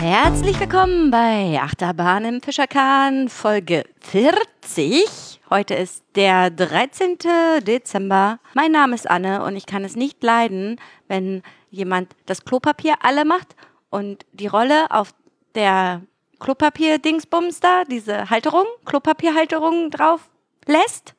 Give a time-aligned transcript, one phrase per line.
[0.00, 5.40] Herzlich willkommen bei Achterbahn im Fischerkahn, Folge 40.
[5.50, 7.18] Heute ist der 13.
[7.66, 8.38] Dezember.
[8.54, 11.42] Mein Name ist Anne und ich kann es nicht leiden, wenn
[11.74, 13.56] jemand das Klopapier alle macht
[13.90, 15.14] und die Rolle auf
[15.54, 16.02] der
[16.40, 20.30] Klopapier-Dingsbums da, diese Halterung, Klopapierhalterung drauf
[20.66, 21.14] lässt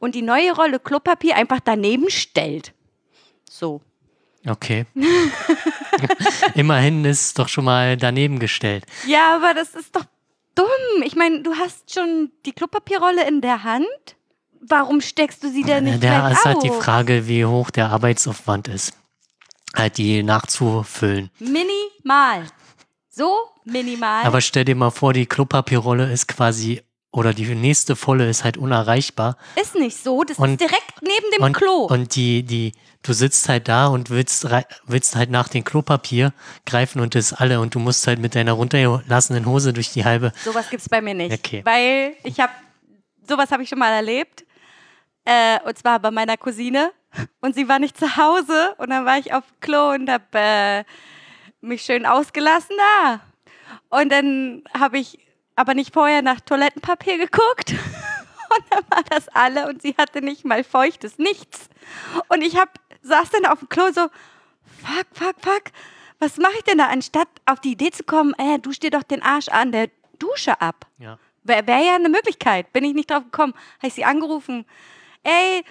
[0.00, 2.72] und die neue Rolle Klopapier einfach daneben stellt.
[3.48, 3.80] So.
[4.46, 4.86] Okay.
[6.54, 8.84] Immerhin ist es doch schon mal daneben gestellt.
[9.06, 10.04] Ja, aber das ist doch
[10.54, 11.02] dumm.
[11.04, 13.86] Ich meine, du hast schon die Klopapierrolle in der Hand.
[14.60, 17.90] Warum steckst du sie denn nicht Ja, gleich ist halt die Frage, wie hoch der
[17.90, 18.92] Arbeitsaufwand ist.
[19.76, 21.30] Halt die nachzufüllen.
[21.38, 22.46] Minimal.
[23.10, 24.24] So minimal.
[24.24, 28.56] Aber stell dir mal vor, die Klopapierrolle ist quasi, oder die nächste volle ist halt
[28.56, 29.36] unerreichbar.
[29.60, 30.22] ist nicht so.
[30.24, 31.86] Das Und- ist direkt neben dem und, Klo.
[31.86, 34.46] Und die, die, du sitzt halt da und willst,
[34.86, 36.32] willst halt nach dem Klopapier
[36.64, 40.32] greifen und das alle und du musst halt mit deiner runtergelassenen Hose durch die halbe.
[40.44, 41.32] sowas gibt's bei mir nicht.
[41.32, 41.62] Okay.
[41.64, 42.52] Weil ich habe,
[43.28, 44.44] sowas habe ich schon mal erlebt.
[45.24, 46.90] Äh, und zwar bei meiner Cousine.
[47.40, 48.74] Und sie war nicht zu Hause.
[48.78, 50.84] Und dann war ich auf dem Klo und habe äh,
[51.60, 53.20] mich schön ausgelassen da.
[53.90, 55.18] Und dann habe ich
[55.56, 57.74] aber nicht vorher nach Toilettenpapier geguckt.
[58.50, 61.68] Und dann war das alle und sie hatte nicht mal feuchtes, nichts.
[62.28, 64.08] Und ich hab, saß dann auf dem Klo so,
[64.80, 65.64] fuck, fuck, fuck,
[66.18, 66.86] was mache ich denn da?
[66.86, 70.60] Anstatt auf die Idee zu kommen, äh, dusch dir doch den Arsch an der Dusche
[70.60, 70.86] ab.
[70.98, 71.18] Ja.
[71.44, 72.72] Wäre wär ja eine Möglichkeit.
[72.72, 73.54] Bin ich nicht drauf gekommen.
[73.78, 74.66] Habe ich sie angerufen.
[75.22, 75.64] Ey,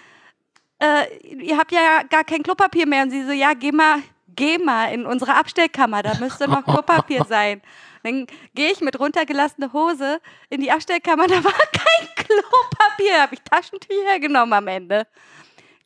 [0.80, 3.04] äh, ihr habt ja gar kein Klopapier mehr.
[3.04, 4.02] Und sie so, ja, geh mal,
[4.36, 6.04] geh mal in unsere Abstellkammer.
[6.04, 7.62] Da müsste noch Klopapier sein.
[8.04, 11.28] Dann gehe ich mit runtergelassener Hose in die Abstellkammer.
[11.28, 13.22] Da war kein Klopapier.
[13.22, 15.08] Habe ich Taschentücher genommen am Ende.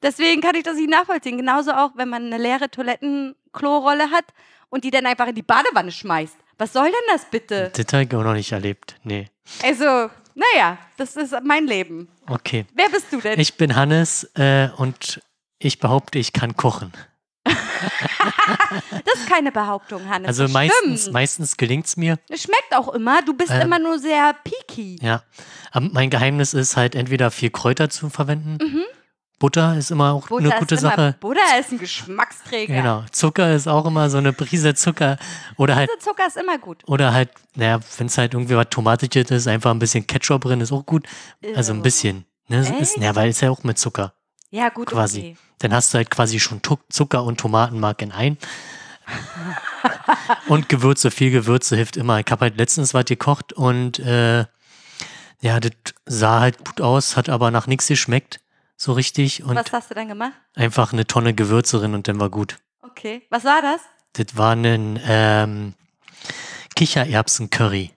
[0.04, 1.38] Deswegen kann ich das nicht nachvollziehen.
[1.38, 4.26] Genauso auch, wenn man eine leere Toilettenklorolle hat
[4.70, 6.38] und die dann einfach in die Badewanne schmeißt.
[6.58, 7.72] Was soll denn das bitte?
[7.76, 8.96] Das habe ich auch noch nicht erlebt.
[9.04, 9.28] Nee.
[9.64, 10.10] Also,
[10.56, 12.08] naja, das ist mein Leben.
[12.28, 12.66] Okay.
[12.74, 13.40] Wer bist du denn?
[13.40, 15.22] Ich bin Hannes äh, und
[15.60, 16.92] ich behaupte, ich kann kochen.
[17.46, 20.28] das ist keine Behauptung, Hannes.
[20.28, 21.14] Also meistens, stimmt.
[21.14, 22.18] meistens gelingt es mir.
[22.30, 23.22] Es schmeckt auch immer.
[23.24, 23.62] Du bist Ähm.
[23.62, 24.98] immer nur sehr picky.
[25.02, 25.24] Ja.
[25.72, 28.58] Aber mein Geheimnis ist halt entweder viel Kräuter zu verwenden.
[28.62, 28.84] Mhm.
[29.42, 31.16] Butter ist immer auch Butter eine gute Sache.
[31.20, 32.76] Butter ist ein Geschmacksträger.
[32.76, 33.04] Genau.
[33.12, 35.18] Zucker ist auch immer so eine Prise Zucker.
[35.58, 36.84] Oder halt, Dieser Zucker ist immer gut.
[36.86, 40.62] oder halt, naja, wenn es halt irgendwie was Tomatiges ist, einfach ein bisschen Ketchup drin,
[40.62, 41.08] ist auch gut.
[41.56, 42.26] Also ein bisschen.
[42.50, 42.62] Ne?
[42.62, 42.80] Echt?
[42.80, 44.14] Ist, ja, weil es ja auch mit Zucker
[44.52, 45.20] Ja, gut, quasi.
[45.20, 45.38] okay.
[45.58, 48.38] Dann hast du halt quasi schon Zucker und Tomatenmark in ein.
[50.50, 52.20] und Gewürze, viel Gewürze hilft immer.
[52.20, 54.46] Ich habe halt letztens was gekocht und äh,
[55.42, 55.72] ja, das
[56.06, 58.40] sah halt gut aus, hat aber nach nichts geschmeckt.
[58.84, 59.44] So richtig.
[59.44, 60.34] Und Was hast du dann gemacht?
[60.56, 62.58] einfach eine Tonne Gewürze drin und dann war gut.
[62.82, 63.22] Okay.
[63.30, 63.80] Was war das?
[64.14, 65.76] Das war ein ähm,
[66.76, 67.92] Kichererbsen-Curry.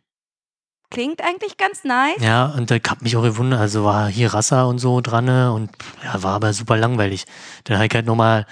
[0.91, 2.21] Klingt eigentlich ganz nice.
[2.21, 5.51] Ja, und da hab mich auch gewundert, also war hier Rassa und so dran ne,
[5.55, 5.71] und
[6.05, 7.25] ja, war aber super langweilig.
[7.65, 8.45] Dann habe ich halt nochmal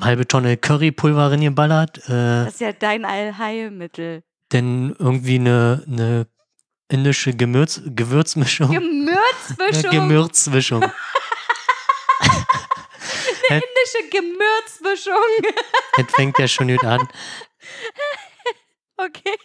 [0.00, 4.22] halbe Tonne Currypulver reingeballert, äh, Das ist ja dein Allheilmittel.
[4.50, 6.26] dann irgendwie eine, eine
[6.88, 8.70] indische Gemürz, Gewürzmischung.
[8.70, 9.90] Gemürzmischung.
[9.90, 10.84] Eine Gemürzmischung.
[13.60, 15.54] Indische Gemürzmischung.
[15.96, 17.06] das fängt ja schon gut an.
[18.96, 19.36] Okay.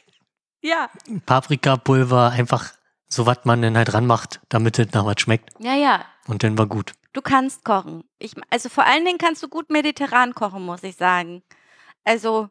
[0.62, 0.90] Ja.
[1.26, 2.74] Paprikapulver, einfach
[3.10, 5.50] so was man dann halt ranmacht, damit es nach was schmeckt.
[5.60, 6.06] Ja, ja.
[6.28, 6.92] Und dann war gut.
[7.14, 8.04] Du kannst kochen.
[8.20, 11.42] Ich, also vor allen Dingen kannst du gut mediterran kochen, muss ich sagen.
[12.04, 12.50] Also,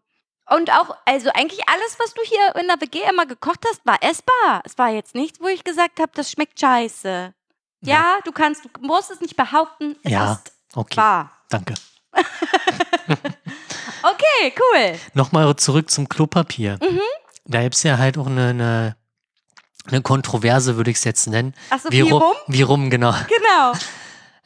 [0.49, 4.03] und auch, also eigentlich alles, was du hier in der WG immer gekocht hast, war
[4.03, 4.63] essbar.
[4.65, 7.35] Es war jetzt nichts, wo ich gesagt habe, das schmeckt scheiße.
[7.83, 8.19] Ja, Ja.
[8.25, 10.97] du kannst, du musst es nicht behaupten, es Ja, ist okay.
[10.97, 11.31] wahr.
[11.51, 11.75] Danke.
[14.03, 14.99] Okay, cool.
[15.15, 16.79] Nochmal zurück zum Klopapier.
[16.81, 17.01] Mhm.
[17.45, 18.97] Da gibt es ja halt auch eine, eine,
[19.89, 21.55] eine Kontroverse, würde ich es jetzt nennen.
[21.71, 22.37] Ach so, wie, wie rum, rum?
[22.47, 23.13] Wie rum, genau.
[23.29, 23.73] Genau.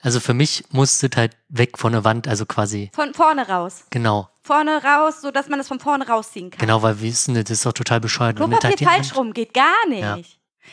[0.03, 3.85] Also für mich musste es halt weg von der Wand, also quasi, Von vorne raus.
[3.91, 4.31] genau.
[4.43, 6.59] Vorne raus, sodass man es von vorne rausziehen kann.
[6.59, 8.41] Genau, weil wir wissen, das ist doch total bescheuert.
[8.41, 10.01] das Klopapier halt falsch Hand- rum, geht gar nicht.
[10.01, 10.19] Ja.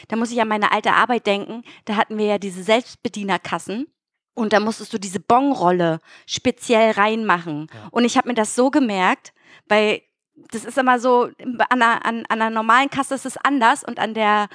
[0.08, 1.64] Da muss ich an meine alte Arbeit denken.
[1.84, 3.88] Da hatten wir ja diese Selbstbedienerkassen.
[4.38, 7.68] Und da musstest du diese Bonrolle speziell reinmachen.
[7.74, 7.88] Ja.
[7.89, 9.34] Und ich habe mir das so gemerkt,
[9.68, 10.04] weil
[10.51, 11.31] das ist immer so,
[11.69, 14.48] an einer, an, an einer normalen Kasse ist es anders und an der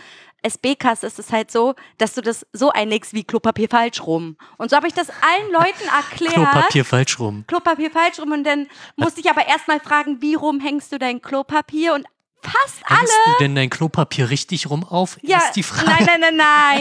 [0.42, 4.36] SB-Kasse ist es halt so, dass du das so einlegst wie Klopapier falsch rum.
[4.56, 6.34] Und so habe ich das allen Leuten erklärt.
[6.34, 7.44] Klopapier falsch rum.
[7.48, 8.30] Klopapier falsch rum.
[8.30, 11.94] Und dann musste ich aber erstmal fragen, wie rum hängst du dein Klopapier?
[11.94, 12.06] Und
[12.42, 12.98] fast alle.
[12.98, 15.18] Hängst du denn dein Klopapier richtig rum auf?
[15.22, 15.86] Ja, ist die Frage.
[15.90, 16.36] nein, nein, nein,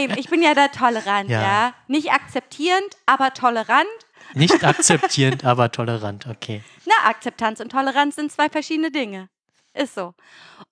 [0.08, 0.18] nein.
[0.18, 1.42] Ich bin ja da tolerant, ja.
[1.42, 1.74] Ja.
[1.86, 3.86] Nicht akzeptierend, aber tolerant.
[4.34, 6.62] Nicht akzeptierend, aber tolerant, okay.
[6.86, 9.28] Na, Akzeptanz und Toleranz sind zwei verschiedene Dinge.
[9.74, 10.14] Ist so.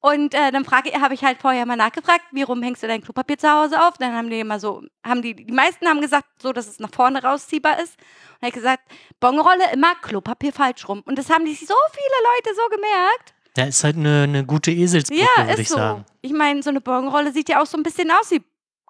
[0.01, 3.01] Und äh, dann frage habe ich halt vorher mal nachgefragt, wie rum hängst du dein
[3.01, 3.97] Klopapier zu Hause auf?
[3.99, 6.93] Dann haben die immer so, haben die, die meisten haben gesagt, so, dass es nach
[6.93, 7.97] vorne rausziehbar ist.
[8.41, 8.83] Und ich gesagt,
[9.19, 11.03] Bonrolle immer Klopapier falsch rum.
[11.07, 13.35] Und das haben sich so viele Leute so gemerkt.
[13.57, 15.77] Ja, ist halt eine, eine gute Eselsbrücke, Ja, würde ich so.
[15.77, 16.05] sagen.
[16.23, 18.43] Ich meine, so eine Bonrolle sieht ja auch so ein bisschen aus wie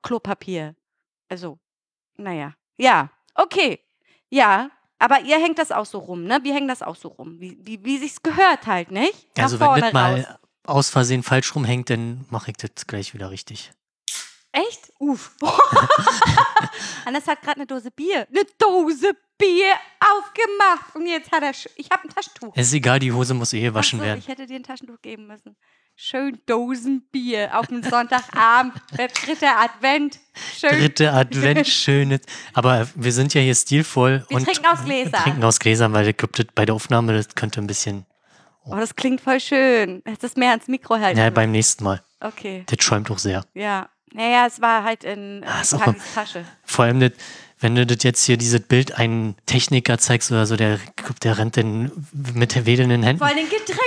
[0.02, 0.74] Klopapier.
[1.28, 1.58] Also,
[2.16, 2.54] naja.
[2.76, 3.80] Ja, okay.
[4.28, 6.40] Ja, aber ihr hängt das auch so rum, ne?
[6.42, 7.40] Wir hängen das auch so rum.
[7.40, 9.28] Wie, wie, wie sich's gehört halt, nicht?
[9.36, 10.26] Nach Also wenn das mal raus.
[10.64, 13.72] aus Versehen falsch rumhängt, dann mache ich das gleich wieder richtig.
[14.52, 14.92] Echt?
[14.98, 15.36] Uff.
[17.04, 18.26] Hannes hat gerade eine Dose Bier.
[18.30, 20.94] Eine Dose Bier aufgemacht.
[20.94, 21.52] Und jetzt hat er.
[21.52, 22.52] sch- Ich habe ein Taschentuch.
[22.54, 24.18] Es ist egal, die Hose muss eh waschen so, werden.
[24.20, 25.56] Ich hätte dir ein Taschentuch geben müssen.
[25.96, 28.74] Schön Dosenbier auf dem Sonntagabend.
[28.96, 30.18] Der dritte Advent.
[30.56, 30.70] Schön.
[30.70, 32.20] Dritte Advent, schönes.
[32.54, 34.24] Aber wir sind ja hier stilvoll.
[34.28, 35.22] Wir und trinken aus Gläsern.
[35.22, 38.06] Trinken aus Gläsern, weil ich glaub, das bei der Aufnahme, das könnte ein bisschen.
[38.64, 40.00] Oh, das klingt voll schön.
[40.04, 41.18] Hättest das mehr ans Mikro halten.
[41.18, 42.02] Ja, beim nächsten Mal.
[42.20, 42.64] okay.
[42.66, 43.44] Das schäumt auch sehr.
[43.54, 43.88] Ja.
[44.12, 46.44] Naja, es war halt in Ah, äh, ist Talis Tasche.
[46.64, 47.12] Vor allem, das,
[47.60, 50.80] wenn du das jetzt hier dieses Bild einen Techniker zeigst oder so, der,
[51.22, 51.92] der rennt dann
[52.34, 53.18] mit wedelnden Händen.
[53.18, 53.80] Vor allem Getränke.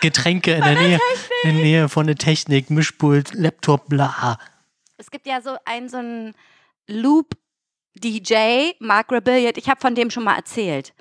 [0.00, 1.00] Getränke in der Nähe,
[1.42, 4.38] in der Nähe von der Technik, Mischpult, Laptop, bla.
[4.96, 6.34] Es gibt ja so einen, so einen
[6.86, 9.52] Loop-DJ, Mark Rebellion.
[9.56, 10.94] Ich habe von dem schon mal erzählt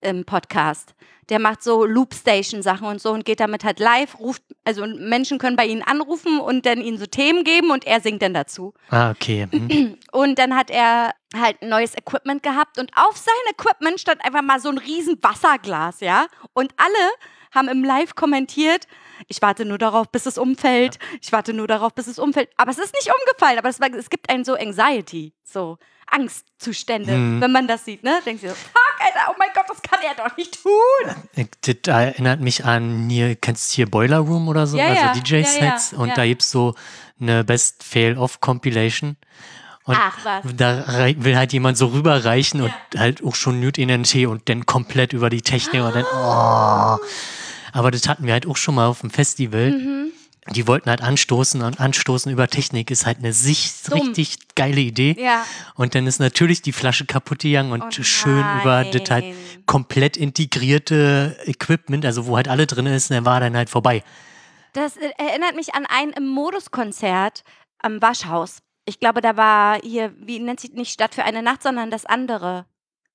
[0.00, 0.94] im Podcast.
[1.30, 5.56] Der macht so Loop-Station-Sachen und so und geht damit halt live, ruft, also Menschen können
[5.56, 8.74] bei ihm anrufen und dann ihnen so Themen geben und er singt dann dazu.
[8.90, 9.46] Ah, okay.
[9.50, 9.96] Hm.
[10.12, 14.58] Und dann hat er halt neues Equipment gehabt und auf sein Equipment stand einfach mal
[14.58, 16.26] so ein riesen Wasserglas, ja?
[16.52, 17.10] Und alle
[17.52, 18.88] haben im Live kommentiert,
[19.28, 20.98] ich warte nur darauf, bis es umfällt.
[21.20, 22.48] Ich warte nur darauf, bis es umfällt.
[22.56, 25.78] Aber es ist nicht umgefallen, aber es, war, es gibt einen so Anxiety, so
[26.10, 27.40] Angstzustände, Mhm.
[27.40, 28.20] wenn man das sieht, ne?
[28.24, 31.46] Denkst du so, fuck, Alter, oh mein Gott, das kann er doch nicht tun.
[31.62, 34.76] Das erinnert mich an, hier, kennst du hier Boiler Room oder so?
[34.76, 35.92] Ja, also ja, DJ-Sets.
[35.92, 36.74] ja, und da gibt's so
[37.20, 39.16] eine Best Fail-Off Compilation.
[39.84, 40.44] Und Ach, was.
[40.56, 40.84] da
[41.16, 44.66] will halt jemand so rüberreichen und halt auch schon Newt in den Tee und dann
[44.66, 46.98] komplett über die Technik und dann, oh.
[47.72, 49.70] Aber das hatten wir halt auch schon mal auf dem Festival.
[49.70, 50.12] Mhm.
[50.48, 54.00] Die wollten halt anstoßen und anstoßen über Technik ist halt eine sich Dumm.
[54.00, 55.14] richtig geile Idee.
[55.18, 55.44] Ja.
[55.74, 59.34] Und dann ist natürlich die Flasche kaputt gegangen und Oh schön über das halt
[59.66, 64.02] komplett integrierte Equipment, also wo halt alle drin ist, dann war dann halt vorbei.
[64.72, 67.44] Das äh, erinnert mich an ein im Modus-Konzert
[67.78, 68.58] am Waschhaus.
[68.86, 72.06] Ich glaube, da war hier, wie nennt sich nicht Stadt für eine Nacht, sondern das
[72.06, 72.64] andere.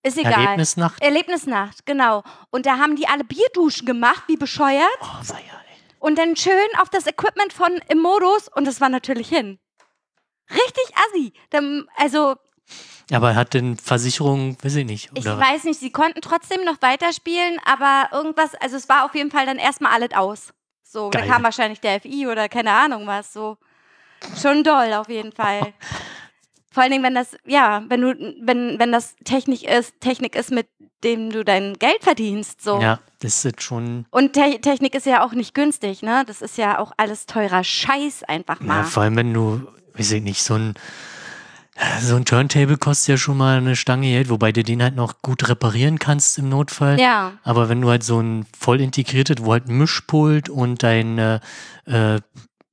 [0.03, 0.33] Ist egal.
[0.33, 1.01] Erlebnisnacht.
[1.01, 2.23] Erlebnisnacht, genau.
[2.51, 4.87] Und da haben die alle Bierduschen gemacht, wie bescheuert.
[5.01, 5.64] Oh, sei ja.
[6.05, 9.57] Und dann schön auf das Equipment von im Modus und das war natürlich hin.
[10.51, 11.33] Richtig assi.
[11.49, 12.35] Dann, also,
[13.11, 15.39] Aber hat denn Versicherung, weiß ich nicht, ich oder?
[15.39, 19.47] weiß nicht, sie konnten trotzdem noch weiterspielen, aber irgendwas, also es war auf jeden Fall
[19.47, 20.53] dann erstmal alles aus.
[20.83, 21.29] So, da Geil.
[21.29, 23.57] kam wahrscheinlich der FI oder keine Ahnung was, so.
[24.39, 25.73] Schon doll auf jeden Fall.
[26.75, 30.51] Vor allen Dingen, wenn das, ja, wenn du, wenn, wenn das Technik ist, Technik ist,
[30.51, 30.67] mit
[31.05, 32.81] dem du dein Geld verdienst, so.
[32.81, 36.25] Ja, das ist schon, Und Te Technik ist ja auch nicht günstig, ne?
[36.27, 38.83] Das ist ja auch alles teurer Scheiß einfach ja, mal.
[38.83, 40.73] vor allem wenn du, weiß ich nicht, so ein
[42.01, 45.21] so ein Turntable kostet ja schon mal eine Stange Geld, wobei du den halt noch
[45.21, 46.99] gut reparieren kannst im Notfall.
[46.99, 47.33] Ja.
[47.43, 51.39] Aber wenn du halt so ein voll integriertes, wo halt Mischpult und dein äh,
[51.85, 52.19] äh,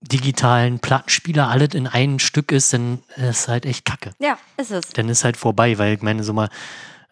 [0.03, 4.11] digitalen Plattenspieler alles in ein Stück ist, dann ist halt echt kacke.
[4.19, 4.89] Ja, ist es.
[4.91, 6.49] Dann ist halt vorbei, weil ich meine, so mal,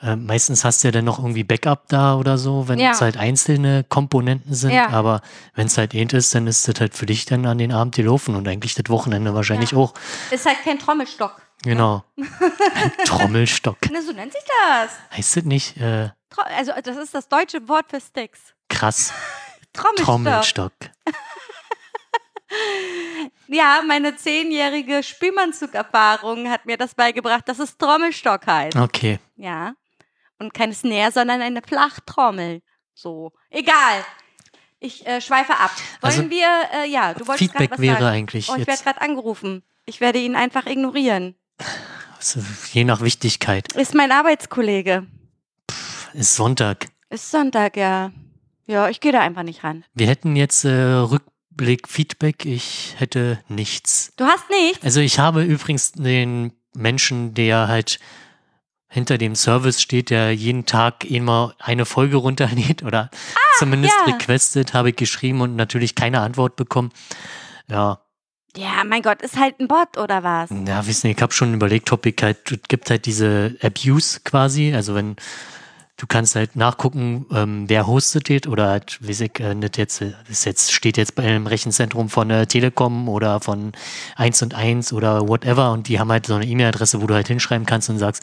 [0.03, 2.93] äh, meistens hast du ja dann noch irgendwie Backup da oder so, wenn Ja.
[2.93, 4.71] es halt einzelne Komponenten sind.
[4.73, 4.89] Ja.
[4.91, 5.21] Aber
[5.55, 7.95] wenn es halt ähnlich ist, dann ist das halt für dich dann an den Abend
[7.95, 9.79] gelaufen und eigentlich das Wochenende wahrscheinlich Ja.
[9.79, 9.95] auch.
[10.31, 11.41] Ist halt kein Trommelstock.
[11.63, 12.03] Genau.
[12.17, 13.91] Ein Trommelstock.
[13.91, 14.91] Ne, so nennt sich das.
[15.17, 15.77] Heißt das nicht?
[15.77, 16.09] Äh,
[16.57, 18.41] also, das ist das deutsche Wort für Sticks.
[18.69, 19.13] krass.
[19.75, 20.05] Trommelstock.
[20.07, 20.73] Trommelstock.
[23.49, 28.77] Ja, meine zehnjährige Spielmannzug-Erfahrung hat mir das beigebracht, dass es Trommelstock heißt.
[28.77, 29.19] Okay.
[29.37, 29.75] Ja.
[30.39, 32.63] Und keine Snare, sondern eine Flachtrommel.
[32.95, 33.33] So.
[33.51, 34.05] Egal.
[34.79, 35.73] Ich äh, schweife ab.
[36.01, 38.07] Wollen Also, wir, äh, ja, du wolltest Feedback was wäre sagen.
[38.07, 39.63] eigentlich Oh, ich werde gerade angerufen.
[39.85, 41.35] Ich werde ihn einfach ignorieren.
[42.17, 42.41] also
[42.73, 45.07] je nach Wichtigkeit, Ist mein Arbeitskollege.
[46.15, 46.87] ist Sonntag.
[47.11, 48.13] Ist Sonntag, ja.
[48.67, 49.85] Ja, ich gehe da einfach nicht ran.
[49.95, 50.95] Wir hätten jetzt äh,
[51.61, 54.13] Rückblick, Feedback, ich hätte nichts.
[54.17, 54.83] Du hast nichts?
[54.83, 58.01] Also ich habe übrigens den Menschen, der halt
[58.89, 63.11] hinter dem Service steht, der jeden Tag immer eine Folge runterlädt oder
[63.59, 64.15] zumindest Ah, ja.
[64.15, 66.91] requestet, habe ich geschrieben und natürlich keine Antwort bekommen.
[67.69, 68.01] Ja,
[68.57, 70.49] Ja, mein Gott, ist halt ein Bot oder was?
[70.67, 74.21] ja, wissen Sie, ich habe schon überlegt, ob ich halt, es gibt halt diese Abuse
[74.25, 75.17] quasi, also wenn
[76.01, 80.01] du kannst halt nachgucken, ähm, wer hostet das oder halt, wie ich, äh, nicht jetzt,
[80.01, 83.73] äh, das jetzt steht jetzt bei einem Rechenzentrum von der Telekom oder von
[84.17, 87.29] 1 und 1 oder whatever und die haben halt so eine E-Mail-Adresse, wo du halt
[87.29, 88.23] hinschreiben kannst und sagst,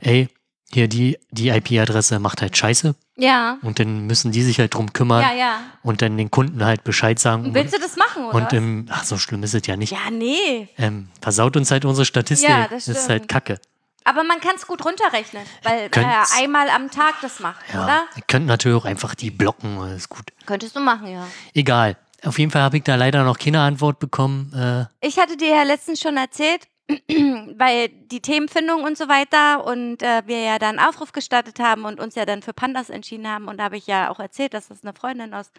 [0.00, 0.28] ey,
[0.72, 3.58] hier die, die IP-Adresse macht halt Scheiße Ja.
[3.62, 5.60] und dann müssen die sich halt drum kümmern Ja, ja.
[5.82, 7.46] und dann den Kunden halt Bescheid sagen.
[7.46, 8.34] Und willst du das machen, oder?
[8.36, 9.92] und im, ach, so schlimm ist es ja nicht.
[9.92, 10.68] ja, nee.
[10.76, 12.48] Ähm, versaut uns halt unsere Statistik.
[12.50, 13.08] Ja, das ist stimmt.
[13.10, 13.60] halt Kacke.
[14.04, 17.84] Aber man kann es gut runterrechnen, weil er Könnt's- einmal am Tag das macht, Ja,
[17.84, 18.04] oder?
[18.16, 20.24] ihr könnt natürlich auch einfach die blocken, das ist gut.
[20.46, 21.26] Könntest du machen, ja.
[21.54, 21.96] Egal.
[22.24, 24.52] Auf jeden Fall habe ich da leider noch keine Antwort bekommen.
[24.54, 30.02] Äh, Ich hatte dir ja letztens schon erzählt, weil die Themenfindung und so weiter und
[30.02, 33.48] äh, wir ja dann Aufruf gestartet haben und uns ja dann für Pandas entschieden haben
[33.48, 35.50] und da habe ich ja auch erzählt, dass das eine Freundin aus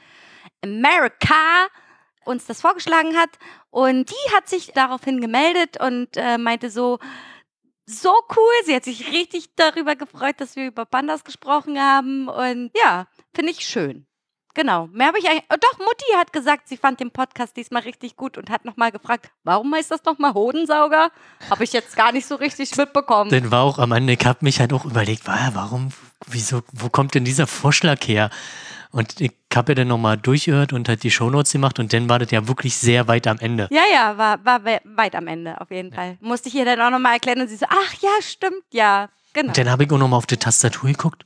[0.63, 1.35] Amerika
[2.25, 3.29] uns das vorgeschlagen hat
[3.69, 6.99] und die hat sich daraufhin gemeldet und äh, meinte so,
[7.85, 12.71] so cool, sie hat sich richtig darüber gefreut, dass wir über Pandas gesprochen haben und
[12.75, 14.05] ja, finde ich schön.
[14.57, 14.87] Genau.
[14.87, 15.43] Mehr habe ich eigentlich.
[15.51, 18.89] Oh, doch, Mutti hat gesagt, sie fand den Podcast diesmal richtig gut und hat nochmal
[18.89, 21.11] gefragt, warum heißt das nochmal Hodensauger?
[21.49, 23.29] Habe ich jetzt gar nicht so richtig mitbekommen.
[23.29, 25.89] dann war auch am Ende, ich habe mich halt auch überlegt, wa- warum,
[26.27, 28.29] wieso, wo kommt denn dieser Vorschlag her?
[28.95, 32.17] Und ich habe ja dann nochmal durchgehört und halt die Shownotes gemacht und dann war
[32.19, 33.67] das ja wirklich sehr weit am Ende.
[33.69, 36.17] ja, ja, war, war we- weit am Ende, auf jeden Fall.
[36.21, 39.09] Musste ich ihr dann auch nochmal erklären und sie so, ach ja, stimmt, ja.
[39.33, 39.49] Genau.
[39.49, 41.25] Und dann habe ich auch nochmal auf die Tastatur geguckt.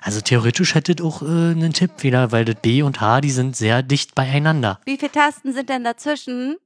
[0.00, 3.54] Also theoretisch hättet auch äh, einen Tipp wieder, weil das B und H, die sind
[3.54, 4.80] sehr dicht beieinander.
[4.86, 6.56] Wie viele Tasten sind denn dazwischen?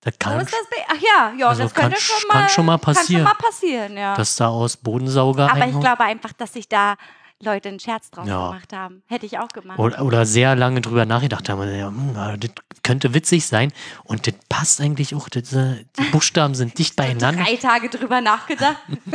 [0.00, 0.60] Das kann, ist das?
[0.88, 3.26] Ach ja, ja, Also das kann könnte sch- schon kann mal, schon mal Kann passieren.
[3.26, 4.14] schon mal passieren, ja.
[4.16, 5.80] dass da aus Bodensauger Aber ich einhauen.
[5.82, 6.94] glaube einfach, dass sich da
[7.40, 8.48] Leute einen Scherz draus Ja.
[8.48, 9.02] gemacht haben.
[9.06, 9.78] Hätte ich auch gemacht.
[9.78, 11.62] Oder, oder sehr lange drüber nachgedacht haben.
[11.72, 12.50] Ja, hm, das
[12.82, 13.72] könnte witzig sein.
[14.04, 15.28] Und das passt eigentlich auch.
[15.28, 17.44] Das, äh, die Buchstaben sind dicht beieinander.
[17.44, 18.78] Drei Tage drüber nachgedacht.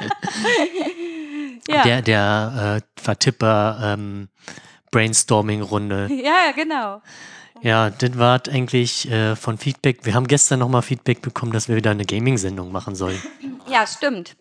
[1.68, 1.82] ja.
[1.82, 4.28] Der, der äh, Vertipper ähm,
[4.90, 6.08] Brainstorming-Runde.
[6.10, 7.02] ja, ja, genau.
[7.60, 10.06] Ja, das war eigentlich äh, von Feedback.
[10.06, 13.20] Wir haben gestern nochmal Feedback bekommen, dass wir wieder eine Gaming-Sendung machen sollen.
[13.68, 14.36] Ja, stimmt.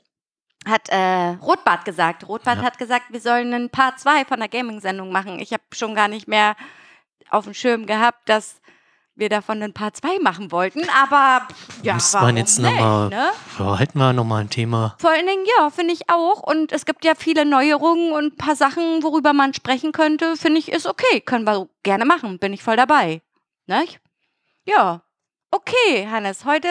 [0.67, 2.27] Hat äh, Rotbart gesagt.
[2.27, 2.63] Rotbart Ja.
[2.63, 5.39] hat gesagt, wir sollen ein Part 2 von der Gaming-Sendung machen.
[5.39, 6.55] Ich habe schon gar nicht mehr
[7.29, 8.61] auf dem Schirm gehabt, dass
[9.15, 10.87] wir davon ein Part 2 machen wollten.
[10.89, 11.47] Aber
[11.81, 13.09] ja, Muss man jetzt nicht, nochmal.
[13.09, 13.29] ne?
[13.57, 14.95] Ja, hätten wir nochmal ein Thema.
[14.99, 16.43] Vor allen Dingen, ja, finde ich auch.
[16.43, 20.35] Und es gibt ja viele Neuerungen und ein paar Sachen, worüber man sprechen könnte.
[20.37, 21.21] Finde ich, ist okay.
[21.21, 22.37] Können wir gerne machen.
[22.39, 23.21] Bin ich voll dabei.
[23.65, 23.85] Ne?
[24.65, 25.01] Ja.
[25.49, 26.45] Okay, Hannes.
[26.45, 26.67] Heute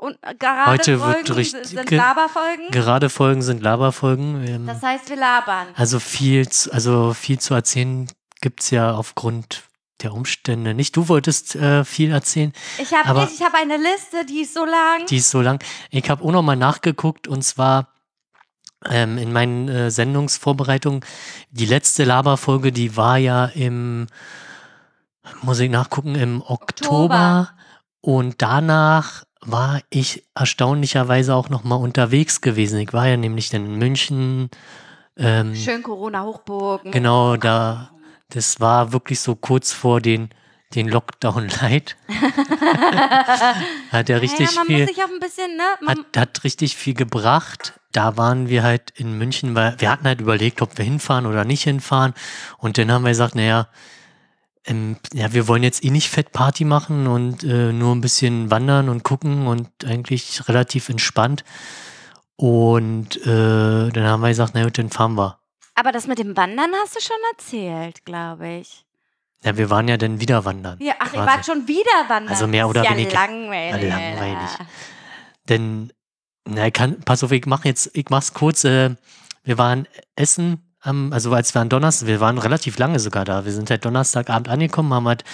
[0.00, 2.70] und äh, gerade Heute wird Folgen richtig sind ge- Laberfolgen.
[2.70, 4.46] Gerade Folgen sind Laberfolgen.
[4.46, 5.68] Ähm, Das heißt, wir labern.
[5.76, 8.08] Also viel, zu, also viel zu erzählen
[8.40, 9.62] gibt es ja aufgrund
[10.02, 10.96] der Umstände nicht.
[10.96, 14.64] Du wolltest äh, viel erzählen, Ich habe nicht, ich habe eine Liste, die ist so
[14.64, 15.04] lang.
[15.08, 15.62] die ist so lang.
[15.90, 17.88] Ich habe auch noch mal nachgeguckt und zwar
[18.88, 21.04] ähm, in meinen äh, Sendungsvorbereitungen.
[21.50, 24.06] Die letzte Laberfolge, die war ja im,
[25.42, 26.60] muss ich nachgucken, im Oktober.
[27.50, 27.50] Oktober.
[28.02, 32.78] Und danach war ich erstaunlicherweise auch noch mal unterwegs gewesen.
[32.80, 34.50] Ich war ja nämlich dann in München.
[35.16, 36.92] Ähm, Schön Corona-Hochburgen.
[36.92, 37.90] Genau, da,
[38.28, 40.28] das war wirklich so kurz vor den,
[40.74, 41.96] den Lockdown Light.
[43.90, 44.86] hat er richtig ja, man viel,
[45.20, 45.64] bisschen, ne?
[45.86, 47.74] Hat, hat richtig viel gebracht.
[47.92, 51.44] Da waren wir halt in München, weil wir hatten halt überlegt, ob wir hinfahren oder
[51.44, 52.14] nicht hinfahren.
[52.58, 53.68] Und dann haben wir gesagt, naja,
[54.66, 58.88] ähm, ja, wir wollen jetzt eh nicht Fettparty machen und äh, nur ein bisschen wandern
[58.88, 61.44] und gucken und eigentlich relativ entspannt.
[62.36, 65.38] Und äh, dann haben wir gesagt, na gut, dann fahren wir.
[65.74, 68.84] aber das mit dem Wandern hast du schon erzählt, glaube ich.
[69.42, 70.78] Ja, wir waren ja dann wieder wandern.
[70.80, 72.28] Ja, ach, ihr wart schon wieder wandern.
[72.28, 73.12] Also mehr oder ja weniger.
[73.12, 73.88] langweilig.
[73.90, 74.50] Ja, langweilig.
[75.48, 75.92] Denn,
[76.46, 78.64] na, ich kann, pass auf, ich mache jetzt, ich mach's kurz.
[78.64, 78.96] Äh,
[79.42, 83.44] wir waren essen, am, also als wir an Donnerstag, wir waren relativ lange sogar da.
[83.44, 85.24] Wir sind halt Donnerstagabend angekommen, haben halt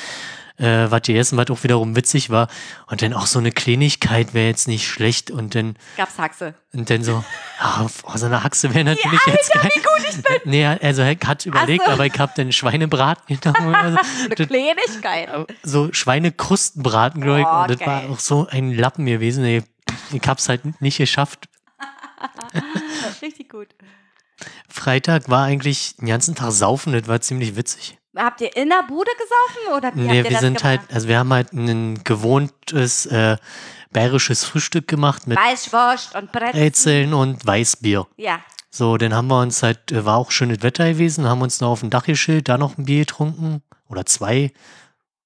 [0.58, 2.48] äh, was gegessen, was auch wiederum witzig war.
[2.86, 5.30] Und dann auch so eine Kleinigkeit wäre jetzt nicht schlecht.
[5.30, 6.54] Und dann, Gab's Haxe.
[6.72, 7.22] und dann so,
[7.60, 9.68] ah, oh, so eine Haxe wäre natürlich jetzt geil.
[9.74, 10.50] Wie gut ich bin.
[10.50, 11.90] Nee, also er hat überlegt, so.
[11.92, 13.74] aber ich habe dann Schweinebraten genommen.
[13.74, 15.28] Also, Eine das- Kleinigkeit.
[15.62, 17.46] so Schweinekrustenbraten, glaube ich.
[17.46, 18.10] Oh, und das war geil.
[18.10, 19.44] auch so ein Lappen gewesen.
[19.44, 19.62] Ey.
[20.12, 21.48] Ich hab's halt nicht geschafft.
[23.22, 23.68] Richtig gut.
[24.76, 27.98] Freitag war eigentlich den ganzen Tag saufen, das war ziemlich witzig.
[28.16, 30.94] Habt ihr in der Bude gesaufen oder wie Nee, wir sind halt, gemacht?
[30.94, 33.36] also wir haben halt ein gewohntes äh,
[33.92, 36.52] bayerisches Frühstück gemacht mit Weißwurst und Brezel.
[36.52, 38.06] Brezeln und Weißbier.
[38.16, 38.40] Ja.
[38.70, 41.70] So, dann haben wir uns halt, äh, war auch schönes Wetter gewesen, haben uns noch
[41.70, 44.52] auf dem Dach geschillt, da noch ein Bier getrunken oder zwei.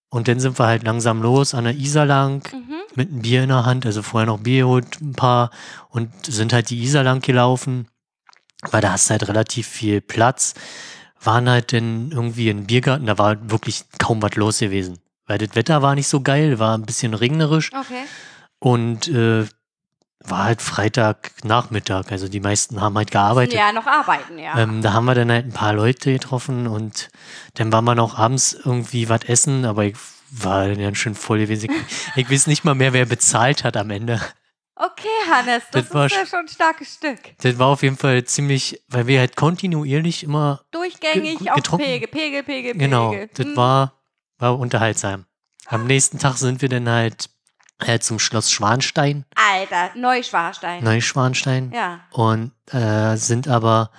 [0.08, 2.74] Und dann sind wir halt langsam los an der Isar lang Mhm.
[2.96, 5.50] mit einem Bier in der Hand, also vorher noch Bier geholt, ein paar
[5.90, 7.86] und sind halt die Isar lang gelaufen,
[8.70, 10.54] weil da hast du halt relativ viel Platz.
[11.22, 14.98] Waren halt dann irgendwie im Biergarten, da war wirklich kaum was los gewesen.
[15.26, 18.04] Weil das Wetter war nicht so geil, war ein bisschen regnerisch Okay.
[18.58, 19.46] und äh,
[20.24, 23.54] war halt Freitagnachmittag, also die meisten haben halt gearbeitet.
[23.54, 24.58] Ja, noch arbeiten, ja.
[24.58, 27.08] Ähm, da haben wir dann halt ein paar Leute getroffen und
[27.54, 29.96] dann waren wir noch abends irgendwie was essen, aber ich
[30.30, 31.70] war dann ganz schön voll gewesen.
[31.70, 34.20] Ich, ich weiß nicht mal mehr, wer bezahlt hat am Ende.
[34.84, 37.18] Okay, Hannes, das, das war ist ja sch- schon ein starkes Stück.
[37.42, 41.84] Das war auf jeden Fall ziemlich, weil wir halt kontinuierlich immer, Durchgängig Ge- auf getrunken.
[41.84, 43.30] Pegel, Pegel, Pegel, genau, Pegel.
[43.34, 43.56] das Hm.
[43.56, 43.92] war,
[44.38, 45.26] war unterhaltsam.
[45.66, 47.30] Am nächsten Tag sind wir dann halt
[47.78, 50.82] äh, zum Schloss Schwanstein, Alter, Neuschwarstein.
[50.84, 51.72] Neuschwanstein.
[51.72, 52.00] Ja.
[52.12, 53.90] und äh, sind aber,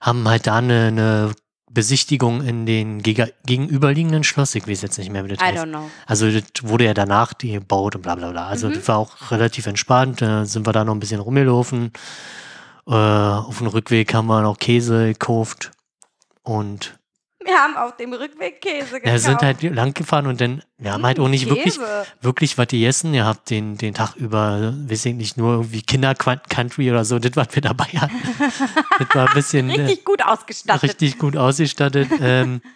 [0.00, 1.32] haben halt da eine, eine
[1.76, 4.54] Besichtigung in den gegenüberliegenden Schloss.
[4.54, 5.66] Ich weiß jetzt nicht mehr, wie das I heißt.
[6.06, 8.46] Also das wurde ja danach gebaut und bla bla bla.
[8.48, 8.74] Also Mhm.
[8.74, 10.22] das war auch relativ entspannt.
[10.22, 11.92] Da sind wir da noch ein bisschen rumgelaufen.
[12.88, 15.70] Äh, auf dem Rückweg haben wir noch Käse gekauft
[16.42, 16.98] und
[17.46, 19.06] Wir haben auf dem Rückweg Käse gekauft.
[19.06, 22.06] ja, sind halt lang gefahren und dann, wir haben halt auch nicht wirklich, Käse.
[22.20, 23.14] wirklich was gegessen.
[23.14, 27.32] Ihr habt den, den Tag über, weiß ich nicht, nur irgendwie Kinder-Country oder so, das,
[27.36, 28.20] was wir dabei hatten.
[28.98, 30.82] das war ein bisschen äh, Richtig gut ausgestattet.
[30.82, 32.08] richtig gut ausgestattet.
[32.20, 32.68] ähm, äh,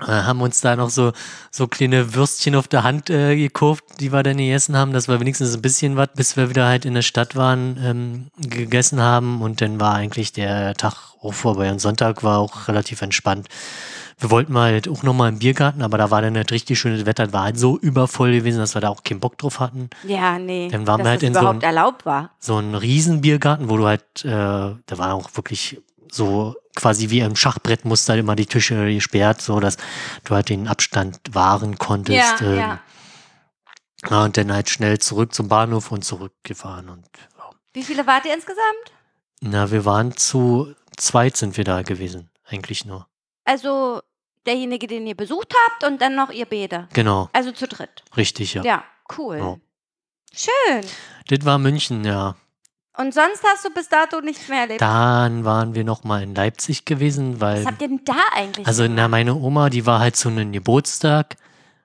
[0.00, 1.12] haben uns da noch so,
[1.50, 4.92] so kleine Würstchen auf der Hand äh, gekauft, die wir dann gegessen haben.
[4.92, 8.26] Das war wenigstens ein bisschen was, bis wir wieder halt in der Stadt waren, ähm,
[8.48, 9.42] gegessen haben.
[9.42, 11.70] Und dann war eigentlich der Tag auch vorbei.
[11.72, 13.48] Und Sonntag war auch relativ entspannt.
[14.20, 17.06] Wir wollten mal halt auch nochmal im Biergarten, aber da war dann halt richtig schönes
[17.06, 17.24] Wetter.
[17.26, 19.90] Das war halt so übervoll gewesen, dass wir da auch keinen Bock drauf hatten.
[20.06, 20.68] Ja, nee.
[20.70, 22.30] Dann waren dass wir halt in so einem- erlaubt war.
[22.40, 27.34] so ein Riesenbiergarten, wo du halt, äh, da war auch wirklich so quasi wie im
[27.36, 29.76] Schachbrettmuster immer die Tische gesperrt, so dass
[30.24, 32.40] du halt den Abstand wahren konntest.
[32.40, 32.80] Ja, ähm, ja.
[34.08, 36.88] ja, Und dann halt schnell zurück zum Bahnhof und zurückgefahren.
[36.88, 37.50] Und ja.
[37.74, 38.92] Wie viele wart ihr insgesamt?
[39.40, 43.06] na, wir waren zu zweit sind wir da gewesen, eigentlich nur.
[43.44, 44.02] Also
[44.46, 46.88] derjenige, den ihr besucht habt und dann noch ihr beide.
[46.92, 48.02] Genau, Also zu dritt.
[48.16, 48.62] richtig, ja.
[48.64, 48.84] Ja,
[49.16, 49.38] cool.
[49.38, 49.56] Ja.
[50.34, 50.84] Schön.
[51.28, 52.34] Das war München, ja.
[52.98, 54.80] Und sonst hast du bis dato nichts mehr erlebt.
[54.80, 58.66] Dann waren wir noch mal in Leipzig gewesen, weil Was habt ihr denn da eigentlich?
[58.66, 61.36] Also na, meine Oma, die war halt zu einem Geburtstag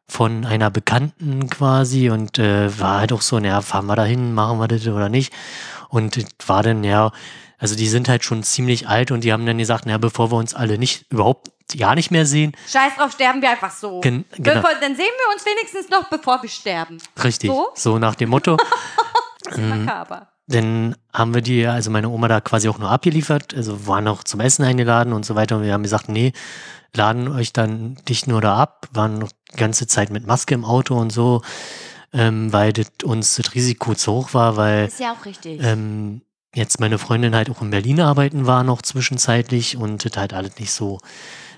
[0.07, 4.33] von einer Bekannten quasi und äh, war halt auch so, naja, fahren wir da hin,
[4.33, 5.31] machen wir das oder nicht.
[5.89, 7.11] Und war dann, ja,
[7.59, 10.37] also die sind halt schon ziemlich alt und die haben dann gesagt, naja, bevor wir
[10.37, 14.01] uns alle nicht, überhaupt gar nicht mehr sehen, Scheiß drauf, sterben wir einfach so.
[14.01, 14.61] Gen- genau.
[14.61, 16.97] Bevor, dann sehen wir uns wenigstens noch, bevor wir sterben.
[17.23, 17.69] richtig, So?
[17.75, 18.57] so, nach dem Motto,
[19.55, 19.85] Mhm.
[19.85, 20.29] Makaber.
[20.47, 24.23] Dann haben wir die, also meine Oma da quasi auch nur abgeliefert, also waren auch
[24.23, 26.33] zum Essen eingeladen und so weiter und wir haben gesagt, nee,
[26.95, 30.65] laden euch dann nicht nur da ab, waren noch die ganze Zeit mit Maske im
[30.65, 31.41] Auto und so,
[32.11, 35.61] ähm, weil das uns das Risiko zu hoch war, weil Ist ja auch richtig.
[35.63, 36.21] ähm,
[36.53, 40.59] jetzt meine Freundin halt auch in Berlin arbeiten war noch zwischenzeitlich und das halt alles
[40.59, 40.99] nicht so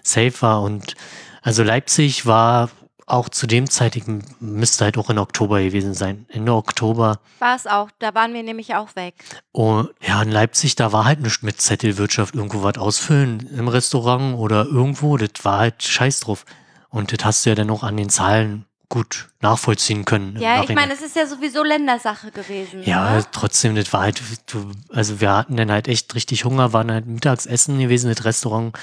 [0.04, 0.96] safe war und
[1.42, 2.70] also Leipzig war
[3.08, 7.68] auch zu dem Zeitpunkt, müsste halt auch in Oktober gewesen sein, Ende Oktober War es
[7.68, 7.90] auch.
[8.00, 9.16] Da waren wir nämlich auch weg.
[9.52, 14.38] und ja, in Leipzig, da war halt nichts mit Zettelwirtschaft, irgendwo was ausfüllen im Restaurant
[14.38, 15.18] oder irgendwo.
[15.18, 16.46] Das war halt scheiß drauf.
[16.90, 20.38] Und das hast du ja dann auch an den Zahlen gut nachvollziehen können.
[20.40, 22.82] Ja, ich meine, es ist ja sowieso Ländersache gewesen.
[22.84, 23.26] Ja, Ne?
[23.32, 27.06] trotzdem, das war halt, du, also wir hatten dann halt echt richtig Hunger, waren halt
[27.08, 28.78] Mittagsessen gewesen, das Restaurant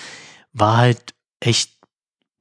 [0.53, 1.73] war halt echt,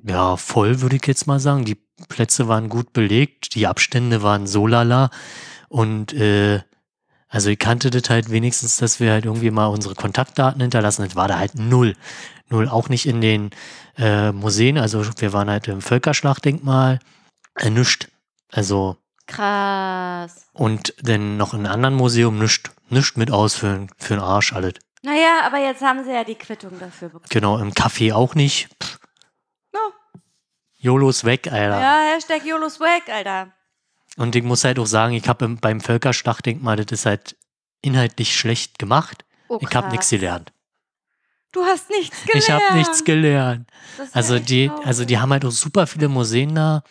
[0.05, 1.65] ja, voll, würde ich jetzt mal sagen.
[1.65, 1.77] Die
[2.09, 5.09] Plätze waren gut belegt, die Abstände waren so lala
[5.69, 6.61] und, äh,
[7.29, 11.05] also ich kannte das halt wenigstens, dass wir halt irgendwie mal unsere Kontaktdaten hinterlassen.
[11.05, 11.95] Das war da halt null.
[12.49, 12.67] Null.
[12.67, 13.51] Auch nicht in den
[13.97, 14.77] äh, Museen.
[14.77, 16.99] Also wir waren halt im Völkerschlachtdenkmal.
[17.55, 18.09] Äh, nischt.
[18.51, 20.47] Also Krass.
[20.51, 24.73] und dann noch in einem anderen Museum nischt, nischt mit ausfüllen für den Arsch alles.
[25.03, 27.29] Naja, aber jetzt haben sie ja die Quittung dafür bekommen.
[27.29, 28.67] Genau, im Café auch nicht.
[28.83, 28.99] Pff.
[30.81, 31.79] YOLO's weg, Alter.
[31.79, 33.53] Ja, Hashtag YOLO's weg, Alter.
[34.17, 37.37] Und ich muss halt auch sagen, ich habe beim Völkerschlachtdenkmal, das ist halt
[37.81, 39.23] inhaltlich schlecht gemacht.
[39.47, 40.51] Oh, ich habe nichts gelernt.
[41.51, 42.35] Du hast nichts gelernt.
[42.43, 43.69] Ich habe nichts gelernt.
[44.13, 44.87] Also die, traurig.
[44.87, 46.83] also die haben halt auch super viele Museen da.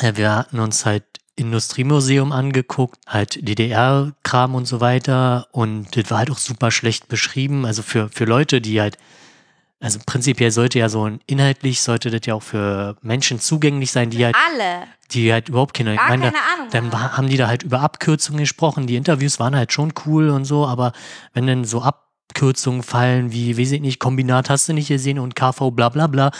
[0.00, 1.04] Ja, Wir hatten uns halt
[1.36, 5.48] Industriemuseum angeguckt, halt DDR-Kram und so weiter.
[5.52, 7.64] Und das war halt auch super schlecht beschrieben.
[7.66, 8.96] Also für, für Leute, die halt
[9.82, 14.08] also prinzipiell sollte ja so ein inhaltlich sollte das ja auch für Menschen zugänglich sein,
[14.10, 14.84] die halt, Alle.
[15.10, 16.92] die halt überhaupt keine, Gar ich meine, keine Ahnung dann haben.
[16.92, 18.86] war- haben die da halt über Abkürzungen gesprochen.
[18.86, 20.92] Die Interviews waren halt schon cool und so, aber
[21.34, 25.34] wenn dann so Abkürzungen fallen wie, weiß ich nicht, Kombinat hast du nicht gesehen und
[25.36, 26.30] KV bla bla bla,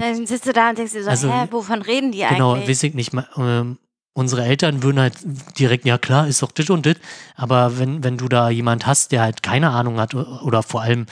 [0.00, 2.68] Dann sitzt du da und denkst dir so, Also, hä, wovon reden die genau, eigentlich?
[2.68, 3.78] weiß ich nicht, ähm,
[4.12, 5.14] unsere Eltern würden halt
[5.58, 6.96] direkt, ja klar, ist doch das und das,
[7.36, 11.06] aber wenn, wenn du da jemand hast, der halt keine Ahnung hat oder vor allem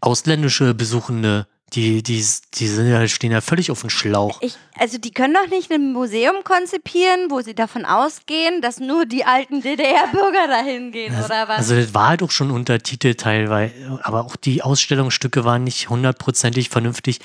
[0.00, 4.40] ausländische Besuchende, die, die, die sind ja, stehen ja völlig auf dem Schlauch.
[4.40, 9.04] Ich, also die können doch nicht ein Museum konzipieren, wo sie davon ausgehen, dass nur
[9.04, 11.58] die alten DDR-Bürger dahin gehen, oder was?
[11.58, 16.70] Also das war halt auch schon untertitelt teilweise, aber auch die Ausstellungsstücke waren nicht hundertprozentig
[16.70, 17.20] vernünftig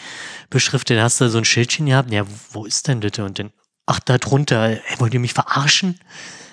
[0.50, 0.98] beschriftet.
[0.98, 3.18] Dann hast du so ein Schildchen gehabt, ja, wo ist denn das?
[3.20, 3.52] Und dann,
[3.86, 6.00] ach, da drunter, ey, wollt ihr mich verarschen?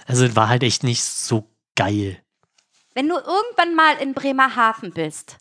[0.06, 2.20] Also das war halt echt nicht so geil.
[2.94, 5.36] Wenn du irgendwann mal in Bremerhaven bist,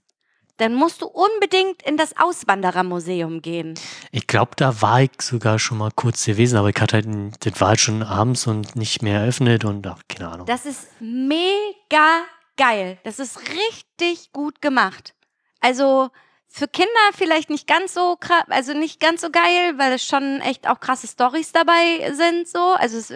[0.57, 3.75] dann musst du unbedingt in das Auswanderermuseum gehen.
[4.11, 7.07] Ich glaube, da war ich sogar schon mal kurz gewesen, aber ich hatte halt,
[7.39, 10.45] das war halt schon abends und nicht mehr eröffnet und ach, keine Ahnung.
[10.45, 12.23] Das ist mega
[12.57, 12.99] geil.
[13.03, 15.15] Das ist richtig gut gemacht.
[15.61, 16.09] Also
[16.51, 20.41] für Kinder vielleicht nicht ganz so krass, also nicht ganz so geil, weil es schon
[20.41, 22.59] echt auch krasse Stories dabei sind so.
[22.73, 23.13] Also es,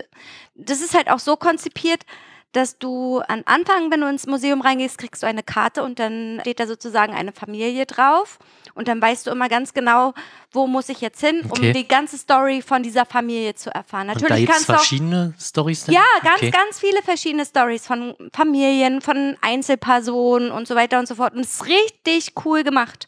[0.55, 2.03] das ist halt auch so konzipiert,
[2.51, 6.37] dass du am Anfang, wenn du ins Museum reingehst, kriegst du eine Karte und dann
[6.41, 8.37] steht da sozusagen eine Familie drauf
[8.75, 10.13] und dann weißt du immer ganz genau,
[10.51, 11.69] wo muss ich jetzt hin, Okay.
[11.69, 14.09] um die ganze Story von dieser Familie zu erfahren.
[14.09, 15.95] und da Natürlich gibt es kannst verschiedene Storys denn?
[15.95, 16.51] ja, ganz, okay.
[16.51, 21.33] ganz viele verschiedene Stories von Familien, von Einzelpersonen und so weiter und so fort.
[21.33, 23.07] Und es ist richtig cool gemacht.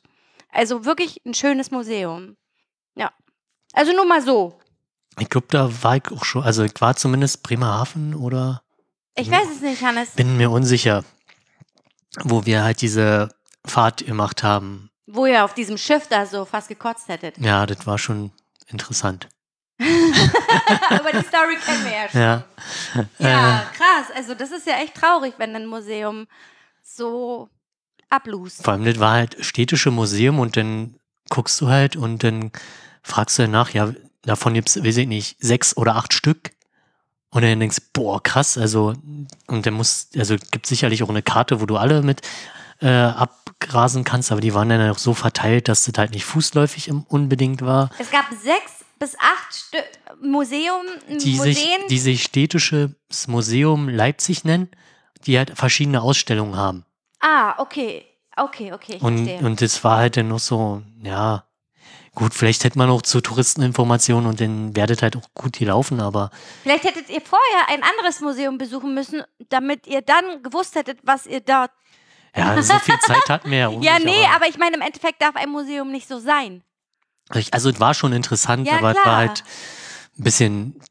[0.56, 2.38] Also wirklich ein schönes Museum.
[2.96, 3.12] Ja.
[3.74, 4.58] Also nur mal so.
[5.20, 8.62] Ich glaube, da war ich auch schon, also ich war zumindest Bremerhaven oder
[9.16, 10.12] Ich weiß es nicht, Hannes.
[10.12, 11.04] bin mir unsicher,
[12.24, 13.30] wo wir halt diese
[13.66, 14.90] Fahrt gemacht haben.
[15.08, 17.38] Wo ihr auf diesem Schiff da so fast gekotzt hättet.
[17.38, 18.32] Ja, das war schon
[18.68, 19.28] interessant.
[19.80, 22.22] Aber die Story kennen wir ja schon.
[22.22, 22.44] Ja.
[23.20, 24.08] Ja, Äh, krass.
[24.16, 26.28] Also das ist ja echt traurig, wenn ein Museum
[26.82, 27.50] so
[28.16, 28.64] ablust.
[28.64, 30.96] vor allem, das war halt städtische Museum und dann
[31.30, 32.52] guckst du halt und dann
[33.04, 36.52] fragst du danach, ja, davon gibt es, weiß ich nicht, sechs oder acht Stück.
[37.30, 38.94] Und dann denkst du, boah, krass, also,
[39.48, 42.22] und dann muss, also gibt sicherlich auch eine Karte, wo du alle mit
[42.80, 46.88] äh, abgrasen kannst, aber die waren dann auch so verteilt, dass das halt nicht fußläufig
[46.88, 47.90] im- unbedingt war.
[48.00, 49.84] Es gab sechs bis acht Stück
[50.22, 52.92] Museum, die sich, die sich städtisches
[53.28, 54.70] Museum Leipzig nennen,
[55.26, 56.85] die halt verschiedene Ausstellungen haben.
[57.26, 58.06] Ah, okay.
[58.38, 59.48] Okay, okay, ich Und, verstehe.
[59.48, 61.46] und das war halt dann noch so, ja,
[62.16, 66.32] gut, vielleicht hätte man auch zu Touristeninformationen und dann werdet halt auch gut gelaufen, aber
[66.64, 71.28] Vielleicht hättet ihr vorher ein anderes Museum besuchen müssen, damit ihr dann gewusst hättet, was
[71.28, 71.72] ihr dort.
[72.36, 75.22] ja, so viel Zeit hatten wir ja Ja, nee, aber, aber ich meine, im Endeffekt
[75.22, 76.62] darf ein Museum nicht so sein.
[77.52, 79.06] Also es war schon interessant, Ja, aber es klar.
[79.06, 79.44] war halt
[80.20, 80.82] ein bisschen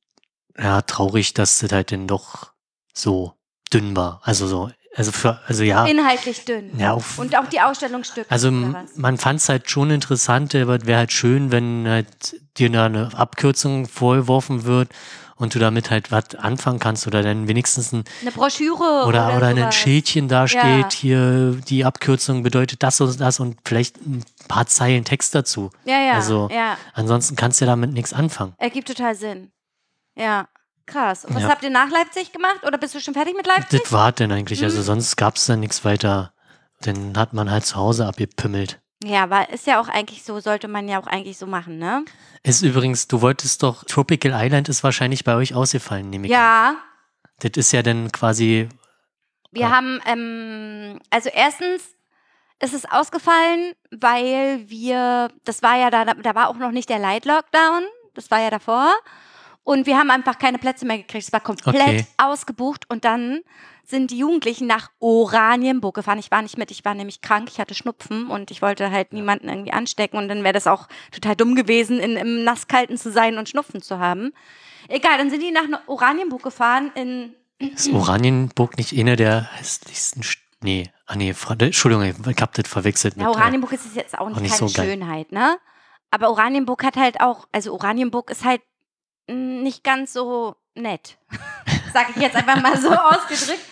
[0.56, 2.52] ja, traurig, dass das halt dann doch
[2.94, 3.34] so
[3.70, 4.20] dünn war.
[4.24, 6.70] Also so, also für, also ja, Inhaltlich dünn.
[6.78, 8.30] ja auf, Und auch die Ausstellungsstücke.
[8.30, 12.70] Also man fand es halt schon interessant, aber es wäre halt schön, wenn halt dir
[12.70, 14.90] da eine Abkürzung vorgeworfen wird
[15.36, 19.52] und du damit halt was anfangen kannst oder dann wenigstens ein Eine Broschüre oder, oder,
[19.52, 19.72] oder ein.
[19.72, 20.48] Schildchen da Ja.
[20.48, 25.70] steht, hier die Abkürzung bedeutet das und das und vielleicht ein paar Zeilen Text dazu.
[25.84, 26.12] Ja, ja.
[26.12, 26.76] Also- ja.
[26.92, 28.54] Ansonsten kannst du damit nichts anfangen.
[28.58, 29.50] Ergibt total Sinn.
[30.16, 30.46] Ja.
[30.86, 31.24] Krass.
[31.24, 31.48] Und was Ja.
[31.48, 32.60] habt ihr nach Leipzig gemacht?
[32.66, 33.82] Oder bist du schon fertig mit Leipzig?
[33.82, 34.82] Das war denn eigentlich, also Mhm.
[34.82, 36.32] sonst gab es da nichts weiter.
[36.82, 38.80] Dann hat man halt zu Hause abgepümmelt.
[39.02, 42.04] Ja, aber ist ja auch eigentlich so, sollte man ja auch eigentlich so machen, ne?
[42.42, 46.40] Ist übrigens, du wolltest doch, Tropical Island ist wahrscheinlich bei euch ausgefallen, nehme ich an.
[46.40, 46.76] Ja,
[47.40, 48.68] Das ist ja dann quasi
[49.50, 49.70] Wir Ja.
[49.70, 51.82] haben, ähm, also erstens
[52.60, 56.98] ist es ausgefallen, weil wir, das war ja da, da war auch noch nicht der
[56.98, 58.92] Light Lockdown, das war ja davor.
[59.64, 61.24] Und wir haben einfach keine Plätze mehr gekriegt.
[61.24, 62.06] Es war komplett Okay.
[62.18, 62.84] ausgebucht.
[62.90, 63.40] Und dann
[63.82, 66.18] sind die Jugendlichen nach Oranienburg gefahren.
[66.18, 69.12] Ich war nicht mit, ich war nämlich krank, ich hatte Schnupfen und ich wollte halt
[69.12, 70.18] niemanden irgendwie anstecken.
[70.18, 73.80] Und dann wäre das auch total dumm gewesen, in, im Nasskalten zu sein und Schnupfen
[73.82, 74.32] zu haben.
[74.88, 80.38] Egal, dann sind die nach Oranienburg gefahren in Ist Oranienburg nicht einer der hässlichsten St
[80.62, 83.34] Nee, ah nee, Entschuldigung, ich hab das verwechselt Ja, mit.
[83.36, 84.82] äh, Oranienburg ist jetzt auch nicht, auch nicht keine so.
[84.82, 85.58] Schönheit, ne?
[86.10, 88.62] Aber Oranienburg hat halt auch, also Oranienburg ist halt
[89.28, 91.18] nicht ganz so nett.
[91.92, 93.64] Sag ich jetzt einfach mal so ausgedrückt.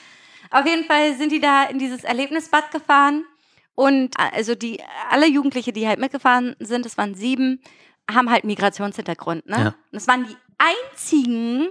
[0.50, 3.24] Auf jeden Fall sind die da in dieses Erlebnisbad gefahren
[3.74, 7.60] und äh, also die alle Jugendliche, die halt mitgefahren sind, das waren sieben,
[8.10, 9.56] haben halt Migrationshintergrund, ne?
[9.56, 9.66] Ja.
[9.66, 11.68] Und das waren die einzigen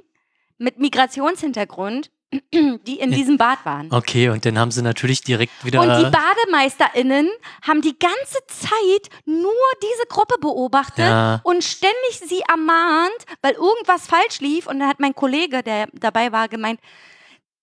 [0.57, 2.11] mit Migrationshintergrund,
[2.53, 3.91] die in diesem Bad waren.
[3.91, 5.81] Okay, und dann haben sie natürlich direkt wieder.
[5.81, 7.29] Und die BademeisterInnen
[7.63, 11.41] haben die ganze Zeit nur diese Gruppe beobachtet Ja.
[11.43, 14.67] und ständig sie ermahnt, weil irgendwas falsch lief.
[14.67, 16.79] Und dann hat mein Kollege, der dabei war, gemeint,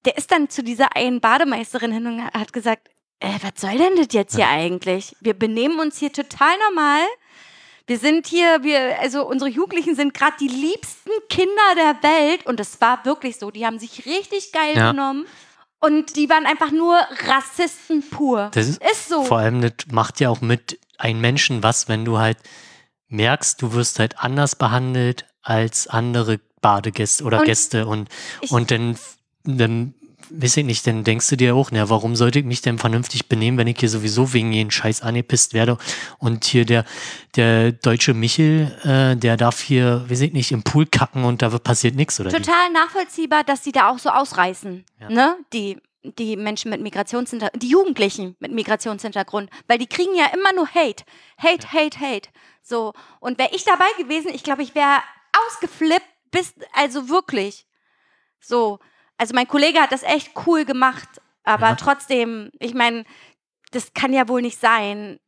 [0.04, 2.88] der ist dann zu dieser einen Bademeisterin hin und hat gesagt,
[3.20, 5.16] äh, was soll denn das jetzt hier eigentlich?
[5.20, 7.00] Wir benehmen uns hier total normal.
[7.88, 12.46] Wir sind hier, wir, also unsere Jugendlichen sind gerade die liebsten Kinder der Welt.
[12.46, 13.50] Und das war wirklich so.
[13.50, 14.90] Die haben sich richtig geil Ja.
[14.92, 15.26] genommen.
[15.80, 16.96] Und die waren einfach nur
[17.26, 18.50] Rassisten pur.
[18.52, 19.22] Das ist, Ist so.
[19.22, 22.36] Vor allem, das macht ja auch mit einem Menschen was, wenn du halt
[23.08, 28.08] merkst, du wirst halt anders behandelt als andere Badegäste oder Und Gäste und,
[28.50, 28.98] und dann,
[29.44, 29.94] dann,
[30.30, 33.28] weiß ich nicht, dann denkst du dir auch, na, warum sollte ich mich denn vernünftig
[33.28, 35.78] benehmen, wenn ich hier sowieso wegen jeden Scheiß angepisst werde
[36.18, 36.84] und hier der,
[37.36, 41.50] der deutsche Michel, äh, der darf hier, weiß ich nicht, im Pool kacken und da
[41.58, 42.30] passiert nichts oder?
[42.30, 44.84] Total nachvollziehbar, dass die da auch so ausreißen.
[45.00, 45.10] Ja.
[45.10, 45.36] Ne?
[45.52, 50.68] Die, die Menschen mit Migrationshintergrund, die Jugendlichen mit Migrationshintergrund, weil die kriegen ja immer nur
[50.68, 51.04] Hate.
[51.38, 52.28] Hate, Hate, Hate.
[52.62, 52.92] So.
[53.20, 54.98] Und wäre ich dabei gewesen, ich glaube, ich wäre
[55.46, 57.66] ausgeflippt, bis, also wirklich.
[58.40, 58.78] So.
[59.18, 61.08] Also mein Kollege hat das echt cool gemacht,
[61.44, 61.74] aber Ja.
[61.74, 63.04] trotzdem, ich meine,
[63.72, 65.18] das kann ja wohl nicht sein.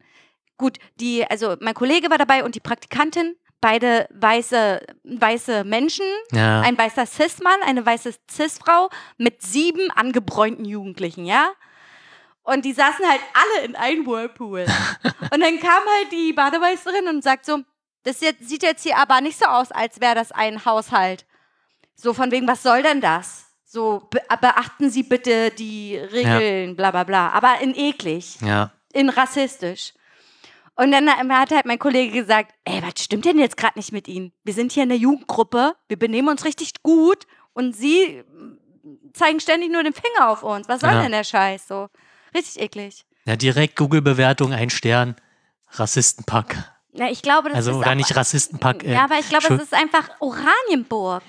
[0.56, 6.60] Gut, die, also mein Kollege war dabei und die Praktikantin, beide weiße, weiße Menschen, Ja,
[6.62, 11.50] ein weißer Cis-Mann, eine weiße Cis-Frau mit sieben angebräunten Jugendlichen, ja?
[12.42, 14.64] Und die saßen halt alle in einem Whirlpool.
[15.32, 17.60] und dann kam halt die Bademeisterin und sagt so,
[18.02, 21.26] das jetzt, sieht jetzt hier aber nicht so aus, als wäre das ein Haushalt.
[21.94, 23.49] So von wegen, was soll denn das?
[23.72, 27.30] So, be beachten Sie bitte die Regeln, bla bla bla.
[27.30, 28.72] Aber in eklig ja.
[28.92, 29.92] in rassistisch.
[30.74, 34.08] Und dann hat halt mein Kollege gesagt, ey, was stimmt denn jetzt gerade nicht mit
[34.08, 34.32] Ihnen?
[34.42, 39.38] Wir sind hier in der Jugendgruppe, wir benehmen uns richtig gut und Sie mm, zeigen
[39.38, 40.68] ständig nur den Finger auf uns.
[40.68, 41.02] Was soll Ja.
[41.02, 41.88] denn der Scheiß so?
[42.34, 43.04] Richtig eklig.
[43.24, 45.14] Ja, direkt Google-Bewertung, ein Stern,
[45.74, 46.56] Rassistenpack.
[46.92, 48.82] Na, ich glaube, das Also, ist oder auch, nicht Rassistenpack.
[48.82, 51.22] Äh, Ja, aber ich glaube, es ist einfach Oranienburg.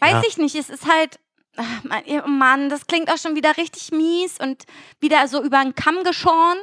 [0.00, 0.22] Weiß Ja.
[0.28, 1.18] ich nicht, es ist halt,
[1.56, 4.64] ach, Mann, oh Mann, das klingt auch schon wieder richtig mies und
[5.00, 6.58] wieder so über einen Kamm geschoren.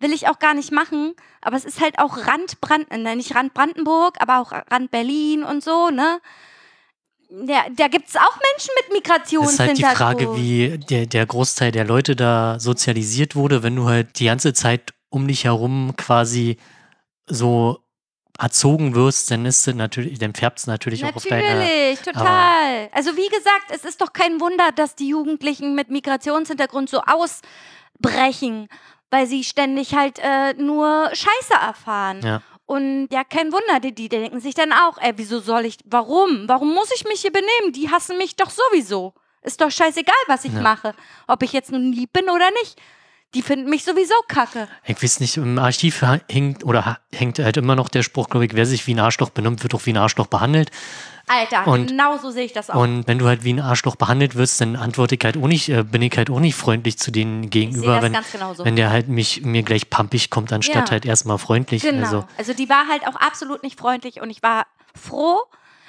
[0.00, 3.34] Will ich auch gar nicht machen, aber es ist halt auch Rand Brand, äh, nicht
[3.34, 6.20] Rand Brandenburg, aber auch Rand Berlin und so, ne?
[7.30, 9.04] Ja, da gibt es auch Menschen mit
[9.42, 9.96] Das ist halt die Migrationshintergrund.
[9.96, 14.54] Frage, wie der, der Großteil der Leute da sozialisiert wurde, wenn du halt die ganze
[14.54, 16.56] Zeit um dich herum quasi
[17.26, 17.80] so
[18.38, 21.56] erzogen wirst, dann ist es natürlich, dann färbt es natürlich, auch auf deine.
[21.56, 22.88] Natürlich, total.
[22.92, 28.68] Also wie gesagt, es ist doch kein Wunder, dass die Jugendlichen mit Migrationshintergrund so ausbrechen,
[29.10, 32.20] weil sie ständig halt äh, nur Scheiße erfahren.
[32.22, 32.42] Ja.
[32.66, 36.44] Und ja, kein Wunder, die, die denken sich dann auch, ey, wieso soll ich, warum?
[36.48, 37.72] Warum muss ich mich hier benehmen?
[37.72, 39.14] Die hassen mich doch sowieso.
[39.42, 40.60] Ist doch scheißegal, was ich Ja.
[40.60, 40.94] mache.
[41.26, 42.78] Ob ich jetzt nun lieb bin oder nicht.
[43.34, 44.68] Die finden mich sowieso kacke.
[44.86, 48.54] Ich weiß nicht, im Archiv hängt oder hängt halt immer noch der Spruch, glaube ich,
[48.54, 50.70] wer sich wie ein Arschloch benimmt, wird auch wie ein Arschloch behandelt.
[51.26, 52.80] Alter, Und- genau so sehe ich das auch.
[52.80, 55.68] Und wenn du halt wie ein Arschloch behandelt wirst, dann antworte ich halt auch nicht,
[55.68, 58.64] äh, bin ich halt auch nicht freundlich zu denen gegenüber, das wenn, ganz genauso.
[58.64, 60.90] wenn der halt mich mir gleich pampig kommt, anstatt Ja.
[60.92, 61.82] halt erstmal freundlich.
[61.82, 62.02] Genau.
[62.06, 64.66] Also, Also, die war halt auch absolut nicht freundlich und ich war
[64.98, 65.38] froh.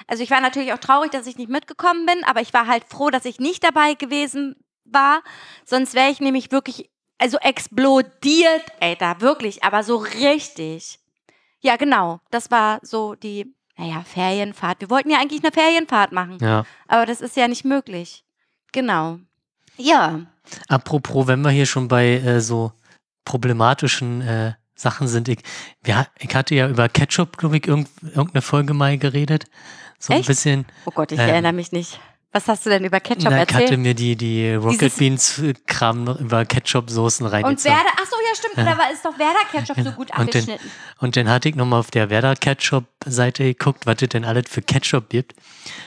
[0.07, 2.83] Also ich war natürlich auch traurig, dass ich nicht mitgekommen bin, aber ich war halt
[2.89, 5.21] froh, dass ich nicht dabei gewesen war.
[5.63, 10.99] Sonst wäre ich nämlich wirklich, also explodiert, Alter, wirklich, aber so richtig.
[11.61, 12.19] Ja, genau.
[12.31, 14.81] Das war so die, naja, Ferienfahrt.
[14.81, 16.65] Wir wollten ja eigentlich eine Ferienfahrt machen, ja.
[16.87, 18.23] aber das ist ja nicht möglich.
[18.71, 19.19] Genau.
[19.77, 20.21] Ja.
[20.67, 22.71] Apropos, wenn wir hier schon bei äh, so
[23.25, 25.39] problematischen äh, Sachen sind, ich,
[25.83, 29.45] wir, ich hatte ja über Ketchup, glaube ich, irgend, irgendeine Folge mal geredet.
[29.99, 30.27] So ein Echt?
[30.27, 30.65] bisschen.
[30.85, 31.99] Oh Gott, ich Ähm, erinnere mich nicht.
[32.31, 33.79] Was hast du denn über Ketchup Na, ich hatte erzählt?
[33.79, 37.75] mir die, die Rocket Dieses- Beans äh, Kram über Ketchup-Soßen Und reingezogen.
[37.75, 40.41] Werder, ach so, ja stimmt, da war, ist doch Werder Ketchup so gut Und den-
[40.41, 40.71] abgeschnitten.
[40.99, 44.61] Und dann hatte ich nochmal auf der Werder Ketchup-Seite geguckt, was es denn alles für
[44.61, 45.33] Ketchup gibt.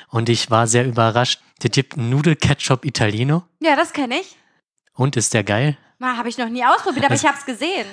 [0.09, 1.41] Und ich war sehr überrascht.
[1.63, 3.45] Es gibt Nudel-Ketchup Italiano.
[3.61, 4.37] Ja, das kenne ich.
[4.95, 5.79] Und ist der geil?
[6.03, 7.87] Habe ich noch nie ausprobiert, aber ich habe es gesehen.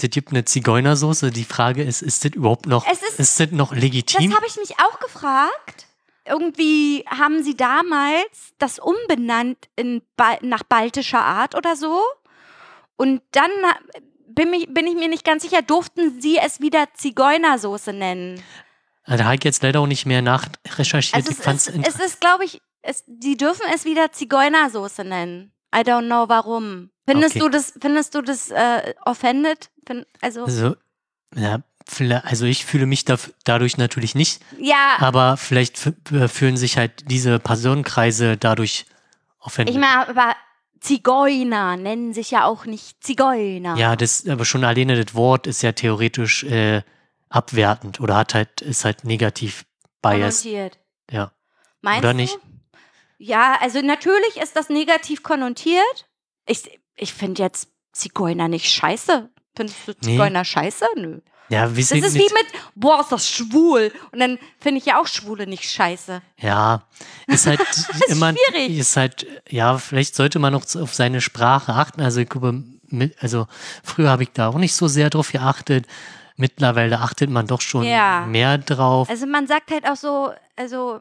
[0.00, 1.30] Es gibt eine Zigeunersoße.
[1.30, 4.36] Die Frage ist, ist das überhaupt noch, Es ist- ist das noch Das legitim?
[4.36, 5.86] habe ich mich auch gefragt.
[6.28, 10.02] Irgendwie haben sie damals das umbenannt in
[10.42, 12.00] nach baltischer Art oder so.
[12.96, 13.50] Und dann
[14.28, 18.42] bin, mich, bin ich mir nicht ganz sicher, durften sie es wieder Zigeunersoße nennen.
[19.06, 21.14] Da habe ich jetzt leider auch nicht mehr nachrecherchiert.
[21.14, 25.52] Also es ist, es ist glaube ich, es, die dürfen es wieder Zigeunersoße nennen.
[25.74, 26.90] I don't know warum.
[27.06, 27.44] Findest Okay.
[27.44, 29.70] du das, findest du das äh, offended?
[29.86, 30.76] Fin- Also, also,
[31.34, 31.60] ja,
[32.24, 37.10] also ich fühle mich daf- dadurch natürlich nicht, ja, aber vielleicht äh, fühlen sich halt
[37.10, 38.86] diese Personenkreise dadurch
[39.40, 39.74] offensiv.
[39.74, 40.34] Ich meine, aber
[40.80, 43.76] Zigeuner nennen sich ja auch nicht Zigeuner.
[43.76, 46.82] ja, das, aber schon alleine das Wort ist ja theoretisch äh,
[47.28, 49.64] abwertend oder hat halt, ist halt negativ
[50.02, 50.42] biased.
[50.44, 50.78] konnotiert.
[51.10, 51.32] Ja.
[51.80, 52.16] Meinst Oder du?
[52.16, 52.38] nicht?
[53.18, 56.08] Ja, also natürlich ist das negativ konnotiert.
[56.46, 59.28] Ich, ich finde jetzt Zigeuner nicht scheiße.
[59.56, 60.12] Findest du Nee.
[60.12, 60.86] Zigeuner scheiße?
[60.96, 61.20] Nö.
[61.50, 63.90] Ja, wie Das ist wie mit, boah, ist das schwul.
[64.12, 66.20] Und dann finde ich ja auch Schwule nicht scheiße.
[66.38, 66.82] Ja,
[67.26, 67.60] ist halt
[68.08, 68.78] immer, schwierig.
[68.78, 72.00] ist halt, ja, vielleicht sollte man noch auf seine Sprache achten.
[72.02, 72.62] Also ich glaube,
[73.20, 73.46] also
[73.82, 75.86] früher habe ich da auch nicht so sehr drauf geachtet.
[76.36, 78.24] Mittlerweile achtet man doch schon Ja.
[78.26, 79.08] mehr drauf.
[79.10, 81.00] Also man sagt halt auch so, also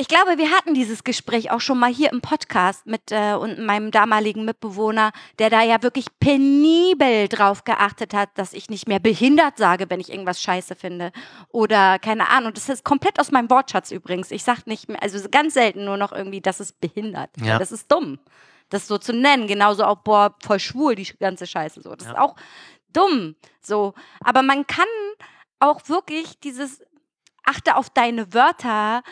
[0.00, 3.58] ich glaube, wir hatten dieses Gespräch auch schon mal hier im Podcast mit äh, und
[3.58, 8.98] meinem damaligen Mitbewohner, der da ja wirklich penibel drauf geachtet hat, dass ich nicht mehr
[8.98, 11.12] behindert sage, wenn ich irgendwas scheiße finde.
[11.50, 12.54] Oder keine Ahnung.
[12.54, 14.30] Das ist komplett aus meinem Wortschatz übrigens.
[14.30, 17.28] Ich sag nicht mehr, also ganz selten nur noch irgendwie, das ist behindert.
[17.36, 17.58] Ja.
[17.58, 18.18] Das ist dumm.
[18.70, 19.48] Das so zu nennen.
[19.48, 21.82] Genauso auch, boah, voll schwul, die ganze Scheiße.
[21.82, 21.94] So.
[21.94, 22.12] Das Ja.
[22.14, 22.36] ist auch
[22.94, 23.36] dumm.
[23.60, 23.92] So.
[24.24, 24.88] Aber man kann
[25.58, 26.82] auch wirklich dieses
[27.44, 29.02] achte auf deine Wörter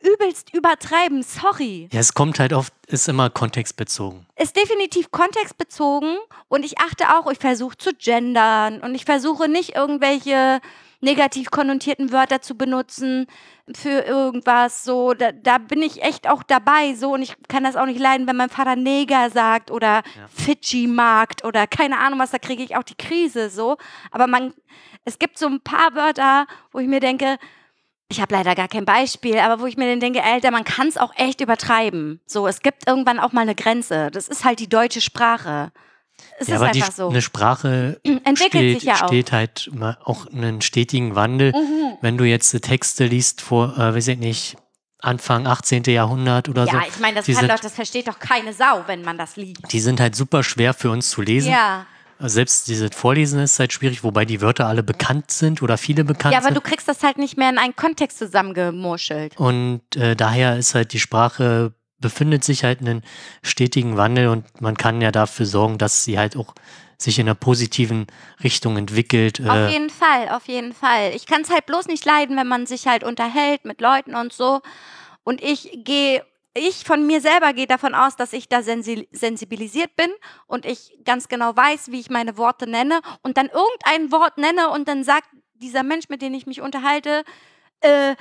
[0.00, 1.22] übelst übertreiben.
[1.22, 1.88] Sorry.
[1.92, 4.26] Ja, es kommt halt oft, ist immer kontextbezogen.
[4.36, 6.16] Ist definitiv kontextbezogen
[6.48, 10.60] und ich achte auch, ich versuche zu gendern und ich versuche nicht irgendwelche
[11.00, 13.26] negativ konnotierten Wörter zu benutzen
[13.72, 17.76] für irgendwas so da, da bin ich echt auch dabei so und ich kann das
[17.76, 20.02] auch nicht leiden wenn mein Vater Neger sagt oder
[20.34, 23.76] Fidschi-Markt oder keine Ahnung was da kriege ich auch die Krise so
[24.10, 24.54] aber man
[25.04, 27.38] es gibt so ein paar Wörter wo ich mir denke
[28.10, 30.88] ich habe leider gar kein Beispiel, aber wo ich mir dann denke, Alter, man kann
[30.88, 32.20] es auch echt übertreiben.
[32.26, 34.10] So, es gibt irgendwann auch mal eine Grenze.
[34.10, 35.70] Das ist halt die deutsche Sprache.
[36.40, 37.08] Es ja, ist aber die, einfach so.
[37.10, 39.08] eine Sprache Entwickelt steht, sich ja auch.
[39.08, 39.70] steht halt
[40.04, 41.52] auch einen stetigen Wandel.
[41.52, 41.98] Mhm.
[42.00, 44.56] Wenn du jetzt die Texte liest vor, äh, weiß ich nicht,
[45.00, 45.84] Anfang 18.
[45.84, 48.52] Jahrhundert oder so, Ja, ich meine, das die kann sind- doch, das versteht doch keine
[48.52, 49.60] Sau, wenn man das liest.
[49.70, 51.52] die sind halt super schwer für uns zu lesen.
[51.52, 51.86] Ja.
[52.20, 56.32] Selbst dieses Vorlesen ist halt schwierig, wobei die Wörter alle bekannt sind oder viele bekannt
[56.32, 56.64] Ja, aber du sind.
[56.64, 59.36] kriegst das halt nicht mehr in einen Kontext zusammengemurschelt.
[59.38, 63.02] Und äh, daher ist halt die Sprache befindet sich halt in einem
[63.42, 66.54] stetigen Wandel und man kann ja dafür sorgen, dass sie halt auch
[66.96, 68.06] sich in einer positiven
[68.42, 69.40] Richtung entwickelt.
[69.40, 71.12] Auf Äh, jeden Fall, auf jeden Fall.
[71.14, 74.32] Ich kann es halt bloß nicht leiden, wenn man sich halt unterhält mit Leuten und
[74.32, 74.60] so.
[75.24, 76.24] Und ich gehe,
[76.58, 80.10] ich von mir selber gehe davon aus, dass ich da sensi sensibilisiert bin
[80.46, 84.70] und ich ganz genau weiß, wie ich meine Worte nenne und dann irgendein Wort nenne
[84.70, 87.24] und dann sagt dieser Mensch, mit dem ich mich unterhalte,
[87.80, 88.14] äh,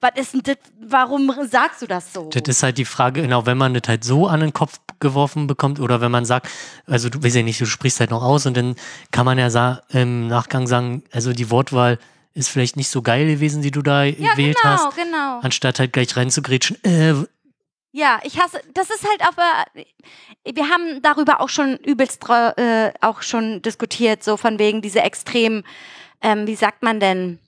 [0.00, 2.28] was ist denn das, warum sagst du das so?
[2.28, 5.46] Das ist halt die Frage, genau, wenn man das halt so an den Kopf geworfen
[5.46, 6.48] bekommt oder wenn man sagt,
[6.86, 8.76] also du weißt ja nicht, du sprichst halt noch aus und dann
[9.10, 11.98] kann man ja im Nachgang sagen, also die Wortwahl
[12.34, 15.40] ist vielleicht nicht so geil gewesen, die du da ja, gewählt genau, hast, genau.
[15.40, 17.14] anstatt halt gleich reinzugrätschen, äh,
[17.96, 19.64] Ja, ich hasse, das ist halt aber,
[20.44, 25.64] wir haben darüber auch schon übelst äh, auch schon diskutiert, so von wegen diese extrem,
[26.20, 27.38] ähm, wie sagt man denn,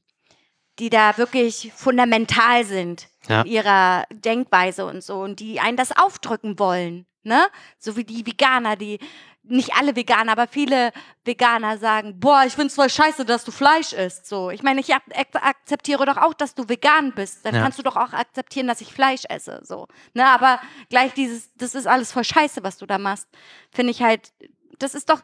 [0.78, 3.42] die da wirklich fundamental sind Ja.
[3.42, 7.46] in ihrer Denkweise und so und die einen das aufdrücken wollen, ne?
[7.78, 9.00] So wie die Veganer, die
[9.48, 10.92] nicht alle Veganer, aber viele
[11.24, 14.26] Veganer sagen, boah, ich find's voll scheiße, dass du Fleisch isst.
[14.26, 17.44] So, ich meine, ich ak ak akzeptiere doch auch, dass du vegan bist.
[17.44, 17.62] Dann Ja.
[17.62, 19.60] kannst du doch auch akzeptieren, dass ich Fleisch esse.
[19.64, 20.26] So, ne?
[20.26, 23.26] Aber gleich dieses, das ist alles voll scheiße, was du da machst.
[23.72, 24.32] Finde ich halt,
[24.78, 25.20] das ist doch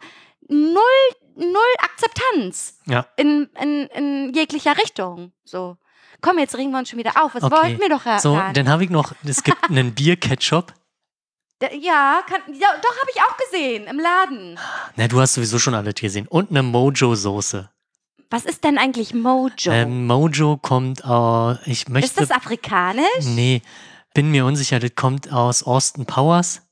[0.48, 0.74] null,
[1.36, 3.06] null Akzeptanz ja.
[3.16, 5.32] in, in, in jeglicher Richtung.
[5.44, 5.76] So.
[6.20, 7.34] Komm, jetzt regen wir uns schon wieder auf.
[7.34, 7.54] Was Okay.
[7.56, 8.54] wollten wir doch So, erfahren?
[8.54, 10.72] dann habe ich noch, es gibt einen Bier-Ketchup.
[11.80, 14.58] Ja, kann, ja, doch, habe ich auch gesehen im Laden.
[14.96, 16.26] Na, du hast sowieso schon alles gesehen.
[16.28, 17.70] Und eine Mojo-Soße.
[18.30, 19.70] Was ist denn eigentlich Mojo?
[19.70, 22.08] Ähm, Mojo kommt aus, ich möchte.
[22.08, 23.24] ist das afrikanisch?
[23.26, 23.62] Nee,
[24.12, 26.62] bin mir unsicher, das kommt aus Austin Powers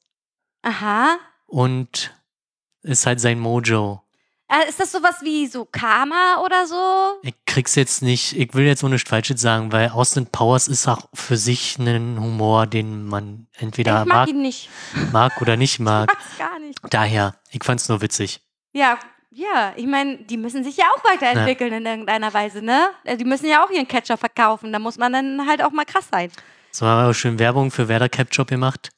[0.62, 1.18] Aha.
[1.46, 2.14] und
[2.82, 4.01] ist halt sein Mojo.
[4.52, 6.76] Äh, ist das sowas wie so Karma oder so?
[7.22, 10.86] Ich krieg's jetzt nicht, ich will jetzt so nichts Falsches sagen, weil Austin Powers ist
[10.88, 14.68] auch für sich ein Humor, den man entweder ich mag mag, nicht.
[15.10, 16.08] mag oder nicht Ich mag.
[16.12, 16.78] mag's gar nicht.
[16.90, 18.40] Daher, ich fand's nur witzig.
[18.72, 18.98] Ja,
[19.30, 22.90] ja, ich meine, die müssen sich ja auch weiterentwickeln in irgendeiner Weise, ne?
[23.04, 24.70] Äh, Die müssen ja auch ihren Catcher verkaufen.
[24.74, 26.30] Da muss man dann halt auch mal krass sein.
[26.70, 28.90] So haben wir auch schön Werbung für Werder Capjob gemacht.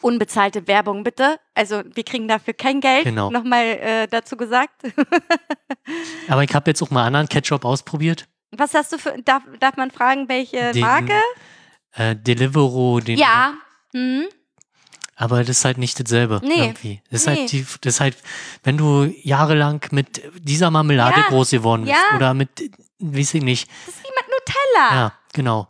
[0.00, 1.38] Unbezahlte Werbung bitte.
[1.54, 3.04] Also wir kriegen dafür kein Geld.
[3.04, 3.30] Genau.
[3.30, 4.82] Nochmal äh, dazu gesagt.
[6.28, 8.26] Aber ich habe jetzt auch mal anderen Ketchup ausprobiert.
[8.52, 11.20] Was hast du für, darf, darf man fragen, welche Den- Marke?
[11.92, 13.54] Äh, Deliveroo, den, Ja.
[13.94, 14.26] Hm?
[15.16, 16.54] aber das ist halt nicht dasselbe Nee.
[16.66, 17.02] irgendwie.
[17.10, 17.36] Das ist Nee.
[17.36, 18.16] halt die, das ist halt,
[18.62, 21.26] wenn du jahrelang mit dieser Marmelade Ja.
[21.28, 22.16] groß geworden bist Ja.
[22.16, 22.70] oder mit,
[23.00, 24.94] weiß ich nicht, Das ist wie mit Nutella.
[25.00, 25.68] ja, genau.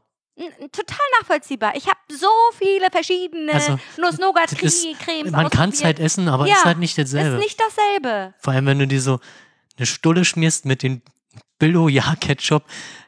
[0.70, 1.74] Total nachvollziehbar.
[1.74, 6.64] Ich habe so viele verschiedene Also, Nuss-Nougat-Cremes Man kann es halt essen, aber Ja, ist
[6.64, 7.36] halt nicht dasselbe.
[7.36, 8.34] Ist nicht dasselbe.
[8.38, 9.18] Vor allem, wenn du dir so
[9.76, 11.02] eine Stulle schmierst mit den
[11.58, 12.64] Billo-Ja-Ketchup,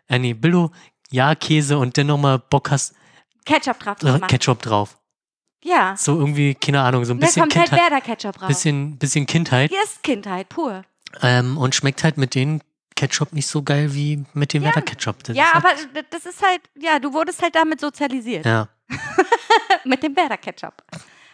[0.09, 2.95] äh, nee, Billo-Ja-Käse und dann nochmal Bock hast,
[3.45, 4.27] Ketchup drauf äh.
[4.27, 4.99] Ketchup drauf.
[5.63, 5.95] Ja.
[5.97, 7.91] So irgendwie, keine Ahnung, so ein Da bisschen kommt halt Kindheit.
[7.91, 8.49] Werder-Ketchup drauf.
[8.49, 9.71] Bisschen, bisschen Kindheit.
[9.71, 10.85] Hier ist Kindheit pur.
[11.23, 12.63] Ähm, und schmeckt halt mit den
[13.01, 15.25] Ketchup nicht so geil wie mit dem Werder-Ketchup.
[15.25, 18.45] Das Ja, halt, aber d- das ist halt, ja, du wurdest halt damit sozialisiert.
[18.45, 18.69] Ja.
[19.85, 20.75] Mit dem Werder-Ketchup.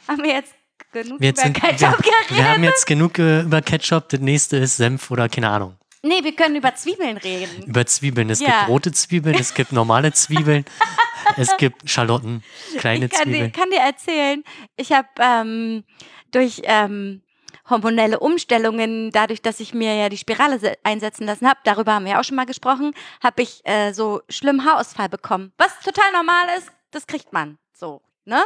[0.07, 0.55] Haben wir jetzt
[0.93, 2.31] genug Wir, über sind, wir, Ketchup geredet?
[2.37, 4.09] wir haben jetzt genug äh, über Ketchup.
[4.11, 5.77] Das nächste ist Senf oder keine Ahnung.
[6.03, 7.64] nee, wir können über Zwiebeln reden.
[7.64, 8.31] Über Zwiebeln.
[8.31, 8.47] Es Ja.
[8.59, 10.64] gibt rote Zwiebeln, es gibt normale Zwiebeln,
[11.37, 12.45] es gibt Schalotten,
[12.79, 13.53] kleine ich kann dir, Zwiebeln.
[13.53, 14.45] kann dir erzählen,
[14.77, 15.83] ich habe ähm,
[16.31, 17.23] durch ähm,
[17.69, 22.05] hormonelle Umstellungen, dadurch, dass ich mir ja die Spirale se- einsetzen lassen habe, darüber haben
[22.05, 22.93] wir ja auch schon mal gesprochen,
[23.23, 25.53] habe ich äh, so schlimmen Haarausfall bekommen.
[25.59, 28.41] Was total normal ist, das kriegt man so, ne?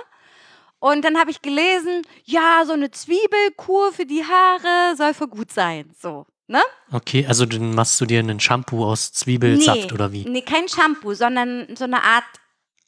[0.79, 5.53] Und dann habe ich gelesen, ja, so eine Zwiebelkur für die Haare soll für gut
[5.53, 6.63] sein, so, ne?
[6.91, 10.25] Okay, also dann machst du dir einen Shampoo aus Zwiebelsaft nee, oder wie?
[10.27, 12.25] Nee, kein Shampoo, sondern so eine Art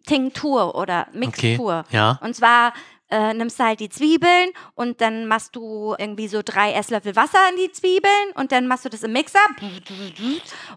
[0.07, 1.85] Tinktur oder Okay, Mixtur.
[1.91, 2.19] ja.
[2.23, 2.73] Und zwar
[3.13, 7.39] äh, nimmst du halt die Zwiebeln und dann machst du irgendwie so drei Esslöffel Wasser
[7.51, 9.39] in die Zwiebeln und dann machst du das im Mixer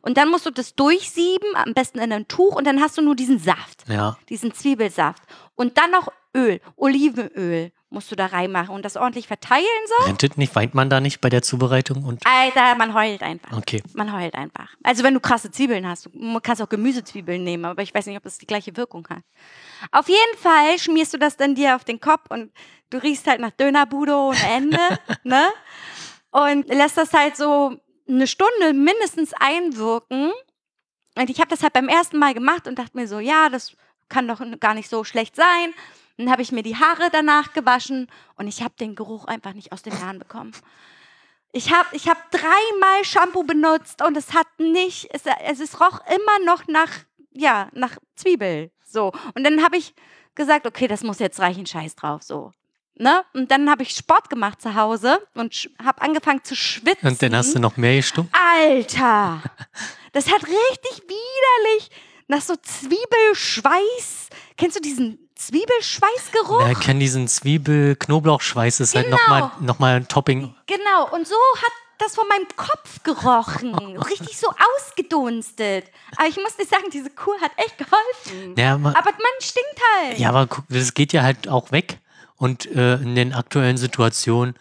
[0.02, 3.02] und dann musst du das durchsieben, am besten in einem Tuch und dann hast du
[3.02, 4.18] nur diesen Saft, Ja.
[4.30, 5.24] diesen Zwiebelsaft.
[5.56, 10.06] Und dann noch Öl, Olivenöl musst du da reinmachen und das ordentlich verteilen so.
[10.06, 12.04] Rentet nicht, weint man da nicht bei der Zubereitung?
[12.04, 13.58] Und Alter, man heult einfach.
[13.58, 13.82] okay.
[13.94, 14.70] Man heult einfach.
[14.84, 18.18] Also wenn du krasse Zwiebeln hast, du kannst auch Gemüsezwiebeln nehmen, aber ich weiß nicht,
[18.18, 19.24] ob das die gleiche Wirkung hat.
[19.92, 22.52] Auf jeden Fall schmierst du das dann dir auf den Kopf und
[22.90, 24.80] du riechst halt nach Dönerbude ohne Ende,
[25.24, 25.48] ne?
[26.32, 27.78] Und lässt das halt so
[28.08, 30.32] eine Stunde mindestens einwirken.
[31.18, 33.76] Und ich habe das halt beim ersten Mal gemacht und dachte mir so, ja, das
[34.10, 35.74] kann doch gar nicht so schlecht sein.
[36.18, 39.72] Dann habe ich mir die Haare danach gewaschen und ich habe den Geruch einfach nicht
[39.72, 40.52] aus den Haaren bekommen.
[41.52, 46.00] Ich habe ich hab dreimal Shampoo benutzt und es hat nicht, es, es, es roch
[46.08, 46.92] immer noch nach,
[47.32, 48.72] ja, nach Zwiebel.
[48.84, 49.12] So.
[49.34, 49.94] Und dann habe ich
[50.36, 52.52] gesagt, okay, das muss jetzt reichen, scheiß drauf, so.
[52.98, 53.24] Ne?
[53.34, 57.10] Und dann habe ich Sport gemacht zu Hause und habe angefangen zu schwitzen.
[57.10, 58.34] Und dann hast du noch mehr gestunken?
[58.34, 59.42] Alter!
[60.14, 61.92] Das hat richtig widerlich
[62.30, 64.30] nach so Zwiebelschweiß.
[64.56, 66.62] Kennst du diesen Zwiebelschweißgeruch?
[66.62, 69.18] Ja, ich kenne diesen Zwiebel-Knoblauchschweiß, ist halt Genau.
[69.18, 70.54] nochmal noch mal ein Topping.
[70.68, 73.74] Genau, und so hat das von meinem Kopf gerochen.
[74.10, 75.86] Richtig so ausgedunstet.
[76.18, 78.56] Aber ich muss dir sagen, diese Kur hat echt geholfen.
[78.58, 80.20] Ja, aber, Aber man stinkt halt.
[80.20, 82.00] ja, aber guck, das geht ja halt auch weg.
[82.38, 84.56] Und äh, in den aktuellen Situationen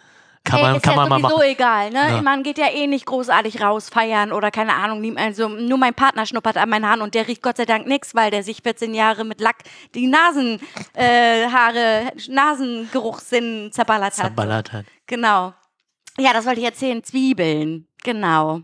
[0.45, 1.49] kann Ey, man, ist kann ja man mal sowieso machen.
[1.49, 2.15] egal, ne?
[2.15, 2.21] Ja.
[2.21, 5.17] Man geht ja eh nicht großartig raus feiern oder keine Ahnung.
[5.17, 8.15] Also nur mein Partner schnuppert an meinen Haaren und der riecht Gott sei Dank nichts,
[8.15, 9.57] weil der sich 14 Jahre mit Lack
[9.93, 10.59] die Nasenhaare,
[10.93, 14.27] äh, Haare, Nasengeruchssinn zerballert hat.
[14.27, 14.85] Zerballert hat.
[15.07, 15.53] Genau.
[16.17, 17.03] Ja, das wollte ich erzählen.
[17.03, 17.87] Zwiebeln.
[18.03, 18.61] Genau.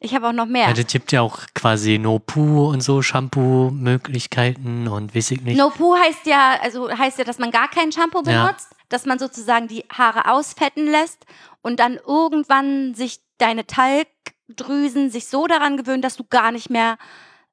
[0.00, 0.68] Ich habe auch noch mehr.
[0.68, 5.56] Ja, das gibt ja auch quasi No-Poo und so Shampoo-Möglichkeiten und weiß ich nicht.
[5.58, 8.46] No Poo heißt ja, also heißt ja, dass man gar kein Shampoo Ja.
[8.46, 11.26] benutzt, dass man sozusagen die Haare ausfetten lässt
[11.62, 16.96] und dann irgendwann sich deine Talgdrüsen sich so daran gewöhnen, dass du gar nicht mehr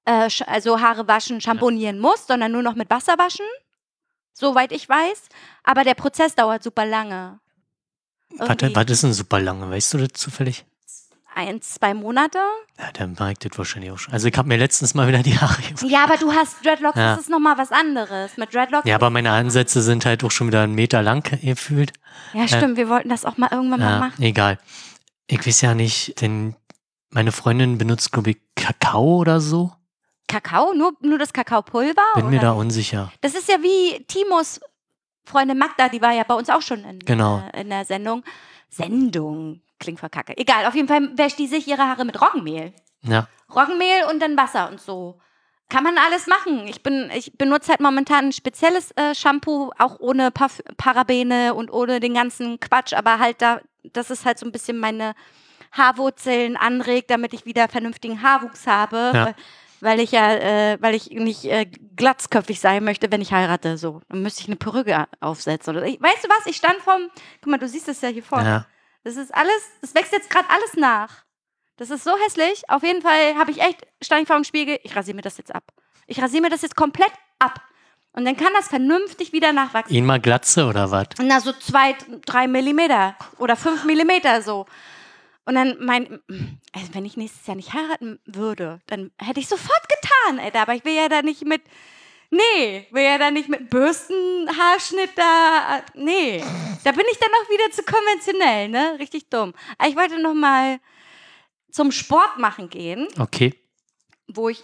[0.06, 3.46] äh, also Haare waschen, schamponieren musst, sondern nur noch mit Wasser waschen.
[4.34, 5.24] Soweit ich weiß.
[5.64, 7.40] Aber der Prozess dauert super lange.
[8.38, 9.70] Warte, Irgendwie was ist denn super lange?
[9.70, 10.66] Weißt du das zufällig?
[11.38, 12.40] Eins, zwei Monate.
[12.80, 14.14] Ja, dann mag ich das wahrscheinlich auch schon.
[14.14, 15.84] Also ich habe mir letztens mal wieder die Haare gemacht.
[15.84, 17.12] Ja, aber du hast Dreadlocks, Ja.
[17.16, 18.38] das ist nochmal was anderes.
[18.38, 18.88] Mit Dreadlocks.
[18.88, 21.92] Ja, aber meine Ansätze sind halt auch schon wieder einen Meter lang gefühlt.
[22.34, 24.24] Ja, stimmt, wir wollten das auch mal irgendwann mal Ja, machen.
[24.24, 24.60] egal.
[25.28, 26.56] Ich weiß ja nicht, denn
[27.10, 29.74] meine Freundin benutzt, glaube ich, Kakao oder so.
[30.28, 30.74] Kakao?
[30.74, 32.02] Nur, nur das Kakaopulver?
[32.16, 32.48] Bin mir oder?
[32.48, 33.12] da unsicher.
[33.22, 34.62] Das ist ja wie Timos
[35.26, 37.44] Freundin Magda, die war ja bei uns auch schon in, Genau.
[37.54, 38.24] äh, in der Sendung.
[38.70, 40.38] Sendung klingt verkacke.
[40.38, 42.74] Egal, auf jeden Fall wäscht die sich ihre Haare mit Roggenmehl.
[43.02, 45.20] Ja, Roggenmehl und dann Wasser und so.
[45.68, 46.68] Kann man alles machen.
[46.68, 51.72] Ich, bin, ich benutze halt momentan ein spezielles äh, Shampoo, auch ohne Parf Parabene und
[51.72, 55.16] ohne den ganzen Quatsch, aber halt da, das ist halt so ein bisschen meine
[55.72, 59.12] Haarwurzeln anregt, damit ich wieder vernünftigen Haarwuchs habe.
[59.14, 59.26] Ja.
[59.26, 59.36] Weil,
[59.82, 61.66] weil ich ja, äh, weil ich nicht äh,
[61.96, 63.78] glatzköpfig sein möchte, wenn ich heirate.
[63.78, 65.76] So, dann müsste ich eine Perücke aufsetzen.
[65.76, 66.46] Oder ich, weißt du was?
[66.46, 67.10] Ich stand vom,
[67.42, 68.46] guck mal, du siehst das ja hier vorne.
[68.46, 68.66] ja.
[69.06, 71.24] Das ist alles, das wächst jetzt gerade alles nach.
[71.78, 72.68] Das ist so hässlich.
[72.70, 75.54] Auf jeden Fall habe ich echt, ich vor dem Spiegel, ich rasiere mir das jetzt
[75.54, 75.64] ab.
[76.08, 77.62] Ich rasiere mir das jetzt komplett ab.
[78.14, 79.96] Und dann kann das vernünftig wieder nachwachsen.
[79.96, 81.08] Ihn mal Glatze oder was?
[81.22, 81.96] Na, so zwei,
[82.26, 84.66] drei Millimeter oder fünf Millimeter so.
[85.46, 86.22] Und dann mein,
[86.74, 90.62] also wenn ich nächstes Jahr nicht heiraten würde, dann hätte ich sofort getan, Alter.
[90.62, 91.62] Aber ich will ja da nicht mit,
[92.36, 95.82] Nee, will ja dann nicht mit Bürstenhaarschnitt da.
[95.94, 96.44] Nee,
[96.84, 98.98] da bin ich dann auch wieder zu konventionell, ne?
[99.00, 99.54] Richtig dumm.
[99.78, 100.80] Aber ich wollte noch mal
[101.72, 103.54] zum Sport machen gehen, Okay.
[104.28, 104.64] wo ich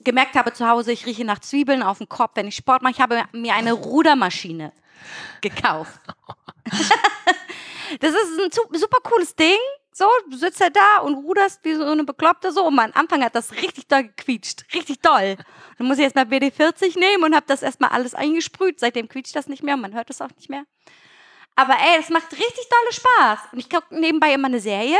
[0.00, 2.92] gemerkt habe zu Hause, ich rieche nach Zwiebeln auf dem Kopf, wenn ich Sport mache.
[2.92, 4.72] Ich habe mir eine Rudermaschine
[5.40, 5.98] gekauft.
[8.00, 9.58] das ist ein super cooles Ding.
[9.98, 12.64] So, du sitzt halt da und ruderst wie so eine Bekloppte so.
[12.64, 14.64] Und am Anfang hat das richtig doll gequietscht.
[14.72, 15.36] Richtig doll.
[15.76, 18.78] Dann muss ich jetzt mal BD40 nehmen und habe das erstmal alles eingesprüht.
[18.78, 20.62] Seitdem quietscht das nicht mehr und man hört es auch nicht mehr.
[21.56, 23.38] Aber ey, es macht richtig dolle Spaß.
[23.50, 24.98] Und ich gucke nebenbei immer eine Serie,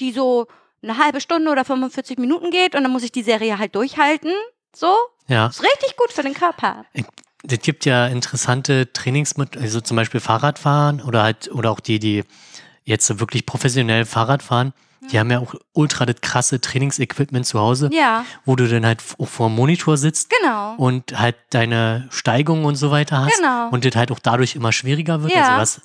[0.00, 0.46] die so
[0.82, 2.74] eine halbe Stunde oder 45 Minuten geht.
[2.74, 4.32] Und dann muss ich die Serie halt durchhalten.
[4.74, 4.96] So.
[5.28, 5.48] Ja.
[5.48, 6.86] Ist richtig gut für den Körper.
[7.46, 12.24] Es gibt ja interessante Trainingsmittel, also zum Beispiel Fahrradfahren oder halt, oder auch die, die
[12.86, 14.72] jetzt wirklich professionell Fahrrad fahren,
[15.12, 19.00] die haben ja auch ultra das krasse Trainingsequipment zu Hause, Ja, wo du dann halt
[19.18, 20.74] auch vor dem Monitor sitzt genau.
[20.76, 23.68] und halt deine Steigung und so weiter hast Genau.
[23.68, 25.32] und das halt auch dadurch immer schwieriger wird.
[25.34, 25.58] Ja.
[25.58, 25.80] Also, was,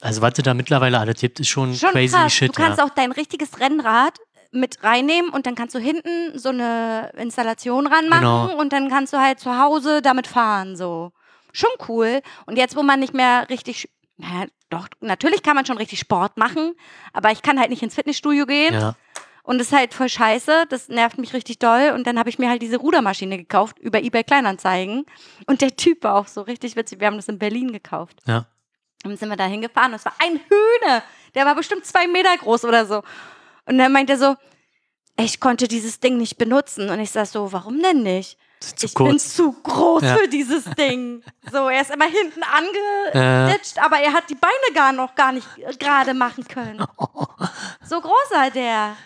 [0.00, 2.32] also was du da mittlerweile alles gibt, ist schon, Schon crazy krass.
[2.32, 2.48] shit.
[2.48, 2.84] du kannst ja.
[2.84, 4.18] auch dein richtiges Rennrad
[4.50, 8.60] mit reinnehmen und dann kannst du hinten so eine Installation ranmachen Genau.
[8.60, 11.12] und dann kannst du halt zu Hause damit fahren, so.
[11.52, 12.22] Schon cool.
[12.46, 16.36] Und jetzt, wo man nicht mehr richtig, naja, doch, natürlich kann man schon richtig Sport
[16.36, 16.74] machen,
[17.12, 18.94] aber ich kann halt nicht ins Fitnessstudio gehen ja.
[19.42, 22.38] und das ist halt voll scheiße, das nervt mich richtig doll und dann habe ich
[22.38, 25.04] mir halt diese Rudermaschine gekauft über eBay Kleinanzeigen
[25.46, 28.20] und der Typ war auch so richtig witzig, wir haben das in Berlin gekauft.
[28.26, 28.46] Ja.
[29.04, 31.02] Und dann sind wir da hingefahren und es war ein Hühner.
[31.34, 33.02] Der war bestimmt zwei Meter groß oder so.
[33.66, 34.36] Und dann meint er so,
[35.18, 36.88] ich konnte dieses Ding nicht benutzen.
[36.88, 38.38] Und ich sag so, warum denn nicht?
[38.62, 39.34] Zu ich bin kurz.
[39.34, 40.16] zu groß Ja.
[40.16, 41.22] für dieses Ding.
[41.50, 45.46] So, er ist immer hinten angeditscht, aber er hat die Beine gar noch gar nicht
[45.58, 46.82] äh, gerade machen können.
[47.84, 48.96] So groß war der.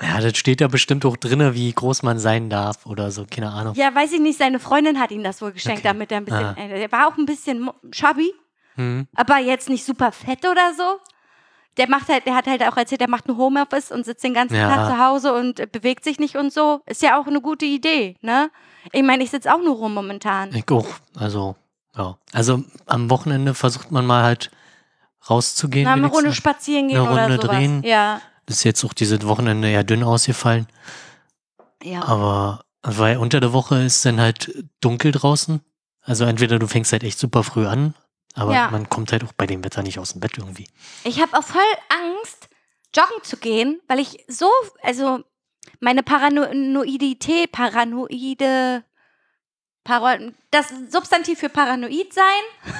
[0.00, 3.50] Ja, das steht ja bestimmt auch drinne, wie groß man sein darf oder so, keine
[3.50, 3.74] Ahnung.
[3.74, 5.88] Ja, weiß ich nicht, seine Freundin hat ihm das wohl geschenkt, Okay.
[5.88, 6.54] damit er ein bisschen, Ah.
[6.56, 8.32] äh, der war auch ein bisschen chubby,
[8.76, 9.06] Hm.
[9.14, 10.98] aber jetzt nicht super fett oder so.
[11.78, 14.34] Der macht halt, der hat halt auch erzählt, der macht ein Homeoffice und sitzt den
[14.34, 14.68] ganzen Ja.
[14.74, 16.80] Tag zu Hause und äh, bewegt sich nicht und so.
[16.86, 18.50] Ist ja auch eine gute Idee, ne?
[18.92, 20.54] Ich meine, ich sitze auch nur rum momentan.
[20.54, 20.86] Ich auch.
[21.16, 21.56] Also,
[21.96, 22.18] ja.
[22.32, 24.50] Also am Wochenende versucht man mal halt
[25.30, 25.84] rauszugehen.
[25.84, 27.56] Na, eine Runde spazieren gehen Eine oder Runde sowas.
[27.56, 27.82] drehen.
[27.84, 30.66] Ja, Das ist jetzt auch dieses Wochenende eher dünn ausgefallen.
[31.82, 32.02] ja.
[32.04, 35.60] Aber weil unter der Woche ist dann halt dunkel draußen.
[36.02, 37.94] Also entweder du fängst halt echt super früh an,
[38.34, 38.70] aber Ja.
[38.70, 40.66] man kommt halt auch bei dem Wetter nicht aus dem Bett irgendwie.
[41.04, 42.48] Ich habe auch voll Angst,
[42.94, 44.50] joggen zu gehen, weil ich so,
[44.82, 45.22] also
[45.80, 48.84] meine Paranoidität, paranoide,
[49.84, 50.16] Para,
[50.52, 52.22] das Substantiv für paranoid sein,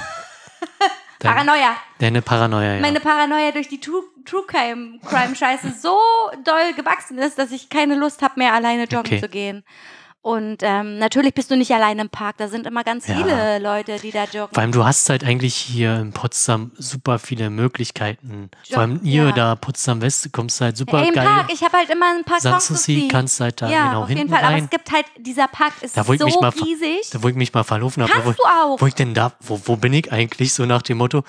[1.18, 1.76] Dein, Paranoia.
[1.98, 2.80] deine Paranoia, ja.
[2.80, 5.98] Meine Paranoia durch die True, True Crime, Crime Scheiße so
[6.44, 9.20] doll gewachsen ist, dass ich keine Lust habe mehr alleine joggen Okay.
[9.20, 9.64] zu gehen.
[10.24, 13.16] Und ähm, natürlich bist du nicht alleine im Park, da sind immer ganz Ja.
[13.16, 14.54] viele Leute, die da joggen.
[14.54, 18.48] Vor allem, du hast halt eigentlich hier in Potsdam super viele Möglichkeiten.
[18.66, 19.32] Jo- Vor allem ihr ja.
[19.32, 21.26] da, Potsdam West, du kommst halt super Ey, Im geil.
[21.26, 24.28] Park, ich habe halt immer ein paar Sanssouci kannst halt da ja, genau auf jeden
[24.28, 24.38] Fall.
[24.44, 24.62] Aber rein.
[24.64, 27.10] es gibt halt, dieser Park ist Da so mal riesig.
[27.10, 28.12] Da wo ich mich mal verlaufen habe.
[28.12, 28.80] Kannst wo, du auch.
[28.80, 31.24] wo ich denn da, wo, wo bin ich eigentlich, so nach dem Motto,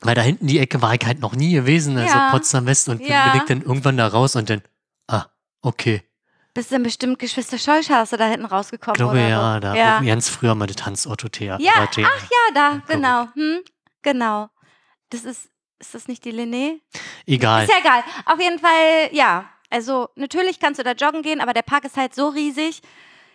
[0.00, 2.32] weil da hinten die Ecke war ich halt noch nie gewesen, also Ja.
[2.32, 3.30] Potsdam West und Ja.
[3.30, 4.60] bin ich dann irgendwann da raus und dann,
[5.06, 5.26] ah,
[5.62, 6.02] okay.
[6.54, 9.60] Bist dann bestimmt Geschwister Scheuschhasse da hinten rausgekommen Ich glaube oder ja, so.
[9.60, 10.00] da ja.
[10.00, 11.62] ganz früher mal das Hans-Otto-Theater.
[11.62, 13.26] Ja, ach ja, da, genau.
[13.34, 13.62] Hm,
[14.02, 14.48] genau.
[15.10, 15.50] Das ist,
[15.80, 16.80] ist das nicht die Linné?
[17.26, 17.64] Egal.
[17.64, 18.04] Ist ja egal.
[18.26, 19.46] Auf jeden Fall, ja.
[19.68, 22.80] Also, natürlich kannst du da joggen gehen, aber der Park ist halt so riesig.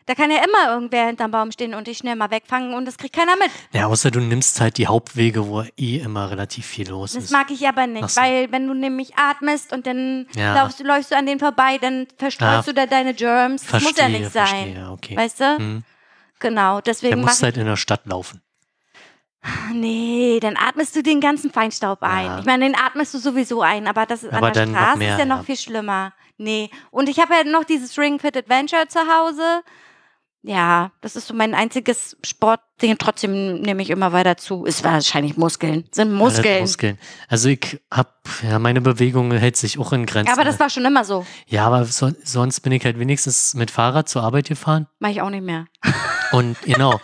[0.09, 2.97] Da kann ja immer irgendwer hinterm Baum stehen und dich schnell mal wegfangen und das
[2.97, 3.51] kriegt keiner mit.
[3.73, 7.29] Ja, außer du nimmst halt die Hauptwege, wo eh immer relativ viel los Das ist.
[7.31, 8.19] mag ich aber nicht, so.
[8.19, 10.63] weil wenn du nämlich atmest und dann Ja.
[10.63, 12.73] läufst, du, läufst du an denen vorbei, dann verstreust Ja.
[12.73, 13.67] du da deine Germs.
[13.67, 14.47] Das muss ja Verstehe, nicht sein.
[14.47, 15.15] verstehe, okay.
[15.15, 15.57] Weißt du?
[15.59, 15.83] Hm.
[16.39, 18.41] Genau, Der deswegen muss mach halt in der Stadt laufen.
[19.71, 22.25] Nee, dann atmest du den ganzen Feinstaub ein.
[22.25, 22.39] Ja.
[22.39, 24.97] Ich meine, den atmest du sowieso ein, aber das ist Aber an der dann Straße
[24.97, 25.43] mehr, ist ja noch ja.
[25.43, 26.13] viel schlimmer.
[26.37, 26.69] Nee.
[26.91, 29.61] Und ich habe ja noch dieses Ring Fit Adventure zu Hause.
[30.41, 32.97] Ja, das ist so mein einziges Sportding.
[32.97, 34.63] Trotzdem nehme ich immer weiter zu.
[34.63, 35.83] Ist wahrscheinlich Muskeln.
[35.91, 36.61] Sind Muskeln.
[36.61, 36.97] Muskeln.
[37.27, 40.31] Also ich hab, ja, meine Bewegung hält sich auch in Grenzen.
[40.31, 41.25] Aber das war schon immer so.
[41.47, 44.87] ja, aber so, sonst bin ich halt wenigstens mit Fahrrad zur Arbeit gefahren.
[44.99, 45.65] Mache ich auch nicht mehr.
[46.31, 47.01] Und genau.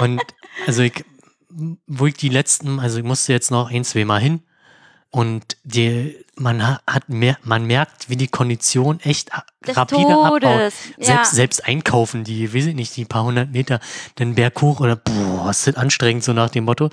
[0.00, 0.22] Und
[0.66, 1.04] also ich,
[1.86, 4.42] wo ich die letzten, also ich musste jetzt noch ein, zwei Mal hin.
[5.10, 9.30] Und die, man ha- hat mehr, man merkt, wie die Kondition echt
[9.66, 10.42] Des rapide abbaut.
[10.42, 11.04] Todes, ja.
[11.04, 13.80] Selbst, selbst einkaufen, die, weiß ich nicht, die paar hundert Meter,
[14.18, 16.90] den Berg hoch oder boah, ist das anstrengend, so nach dem Motto.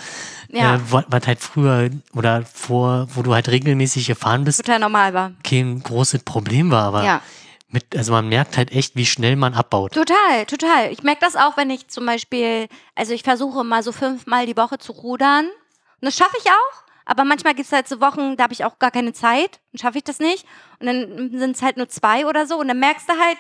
[0.50, 0.76] Ja.
[0.76, 5.14] Äh, was was halt früher oder vor, wo du halt regelmäßig gefahren bist, Total normal
[5.14, 5.32] war.
[5.44, 7.22] kein großes Problem war, aber Ja.
[7.70, 9.94] mit, also man merkt halt echt, wie schnell man abbaut.
[9.94, 10.92] Total, total.
[10.92, 14.58] Ich merke das auch, wenn ich zum Beispiel, also ich versuche mal so fünfmal die
[14.58, 15.46] Woche zu rudern.
[15.46, 16.85] Und das schaffe ich auch.
[17.06, 19.62] Aber manchmal gibt es halt so Wochen, da habe ich auch gar keine Zeit.
[19.72, 20.46] Dann schaffe ich das nicht.
[20.80, 22.58] Und dann sind es halt nur zwei oder so.
[22.58, 23.38] Und dann merkst du halt,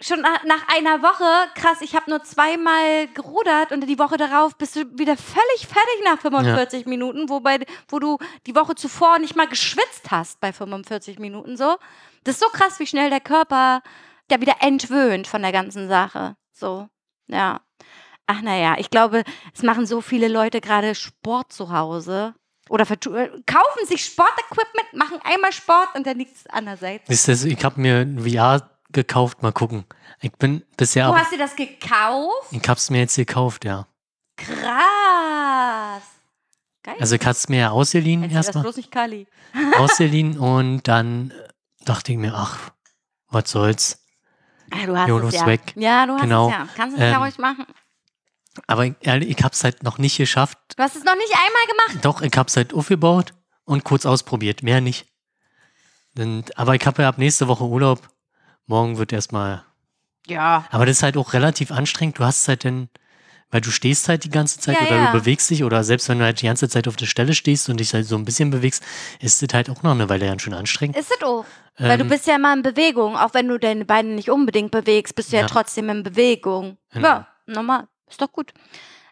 [0.00, 4.76] schon nach einer Woche, krass, ich habe nur zweimal gerudert und die Woche darauf bist
[4.76, 6.88] du wieder völlig fertig nach 45 ja.
[6.88, 11.76] Minuten, wobei, wo du die Woche zuvor nicht mal geschwitzt hast bei 45 Minuten so.
[12.24, 13.82] Das ist so krass, wie schnell der Körper
[14.30, 16.36] der wieder entwöhnt von der ganzen Sache.
[16.52, 16.88] So,
[17.26, 17.60] ja.
[18.26, 19.22] Ach naja, ich glaube,
[19.54, 22.34] es machen so viele Leute gerade Sport zu Hause.
[22.70, 27.28] Oder kaufen sich Sportequipment, machen einmal Sport und dann liegt es andererseits.
[27.28, 29.84] Ich habe mir ein VR gekauft, mal gucken.
[30.22, 31.08] Ich bin bisher.
[31.08, 32.48] Du hast dir das gekauft?
[32.52, 33.86] Ich hab's mir jetzt gekauft, ja.
[34.36, 36.02] Krass.
[36.82, 36.96] Geil.
[36.98, 38.62] Also ich hab's mir ja ausgeliehen erstmal.
[38.62, 39.26] Das bloß nicht Kali.
[39.76, 41.34] ausgeliehen und dann
[41.84, 42.70] dachte ich mir, ach,
[43.28, 44.00] was soll's.
[44.72, 45.46] Ja, du hast Jolos es ja.
[45.46, 45.60] weg.
[45.76, 46.48] Ja, du hast genau.
[46.48, 46.68] es ja.
[46.74, 47.66] Kannst du es ähm, ja ruhig machen.
[48.66, 50.58] Aber ehrlich, ich hab's halt noch nicht geschafft.
[50.76, 52.04] Du hast es noch nicht einmal gemacht?
[52.04, 53.32] Doch, ich hab's halt aufgebaut
[53.64, 55.06] und kurz ausprobiert, mehr nicht.
[56.16, 58.08] Und, aber ich habe ja ab nächste Woche Urlaub
[58.66, 59.64] morgen wird erstmal.
[60.26, 60.66] Ja.
[60.70, 62.18] Aber das ist halt auch relativ anstrengend.
[62.18, 62.88] Du hast halt dann,
[63.50, 65.12] weil du stehst halt die ganze Zeit ja, oder ja.
[65.12, 67.68] du bewegst dich oder selbst wenn du halt die ganze Zeit auf der Stelle stehst
[67.68, 68.82] und dich halt so ein bisschen bewegst,
[69.20, 70.96] ist das halt auch noch eine Weile ganz schön anstrengend.
[70.96, 71.44] Ist es auch.
[71.78, 73.16] Ähm, weil du ähm, bist ja immer in Bewegung.
[73.16, 76.78] Auch wenn du deine Beine nicht unbedingt bewegst, bist du ja, ja trotzdem in Bewegung.
[76.92, 77.08] Genau.
[77.08, 77.88] Ja, normal.
[78.08, 78.52] Ist doch gut.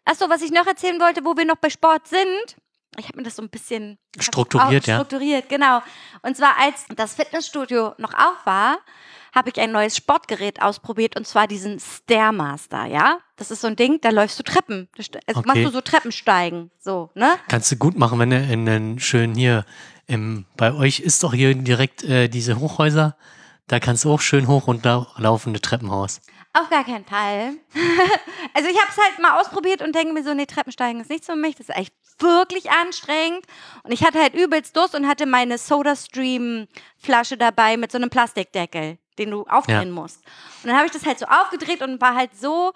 [0.05, 2.57] Achso, was ich noch erzählen wollte, wo wir noch bei Sport sind.
[2.99, 4.97] Ich habe mir das so ein bisschen strukturiert, ja.
[4.97, 5.81] Strukturiert, genau.
[6.23, 8.79] Und zwar als das Fitnessstudio noch auf war,
[9.35, 13.19] habe ich ein neues Sportgerät ausprobiert und zwar diesen Stairmaster, ja?
[13.37, 14.89] Das ist so ein Ding, da läufst du Treppen.
[14.99, 15.43] Also okay.
[15.47, 17.37] machst du so Treppensteigen, so, ne?
[17.49, 19.65] Kannst du gut machen, wenn du in den schönen hier
[20.07, 23.17] im, bei euch ist doch hier direkt äh, diese Hochhäuser.
[23.69, 26.21] Da kannst du auch schön hoch und da laufende Treppenhaus.
[26.55, 27.55] Auf gar keinen Fall.
[28.55, 31.27] also ich habe es halt mal ausprobiert und denke mir so, nee, Treppensteigen ist nichts
[31.27, 31.57] für mich.
[31.57, 33.47] Das ist echt wirklich anstrengend.
[33.85, 38.11] Und ich hatte halt übelst Durst und hatte meine SodaStream Flasche dabei mit so einem
[38.11, 40.03] Plastikdeckel den du aufdrehen ja.
[40.03, 40.25] musst.
[40.63, 42.73] Und dann habe ich das halt so aufgedreht und war halt so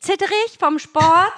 [0.00, 1.32] zitterig vom Sport,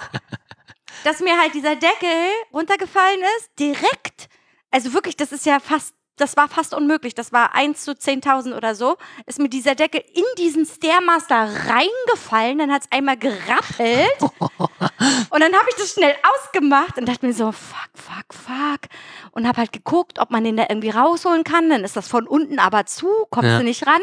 [1.03, 4.29] dass mir halt dieser Deckel runtergefallen ist, direkt.
[4.71, 7.15] Also wirklich, das ist ja fast, das war fast unmöglich.
[7.15, 8.97] Das war 1 zu 10.000 oder so.
[9.25, 12.59] Ist mir dieser Deckel in diesen Stairmaster reingefallen.
[12.59, 14.21] Dann hat es einmal gerappelt.
[14.21, 18.91] und dann habe ich das schnell ausgemacht und dachte mir so, fuck, fuck, fuck
[19.31, 21.69] und habe halt geguckt, ob man den da irgendwie rausholen kann.
[21.69, 23.57] Dann ist das von unten aber zu, kommst ja.
[23.57, 24.01] du nicht ran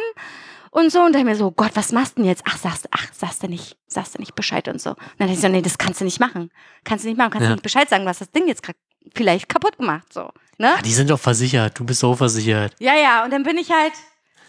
[0.70, 1.00] und so.
[1.02, 2.42] Und dann mir so, Gott, was machst du denn jetzt?
[2.46, 4.90] Ach, sagst, ach, sagst du nicht, sagst du nicht Bescheid und so.
[4.90, 6.50] Und dann dachte ich so, nee, das kannst du nicht machen.
[6.84, 7.48] Kannst du nicht machen, kannst ja.
[7.48, 8.78] du nicht Bescheid sagen, was das Ding jetzt gerade
[9.14, 10.30] vielleicht kaputt gemacht, so.
[10.58, 10.74] Ne?
[10.76, 12.74] Ja, die sind doch versichert, du bist so versichert.
[12.80, 13.92] Ja, ja, und dann bin ich halt,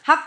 [0.07, 0.19] hab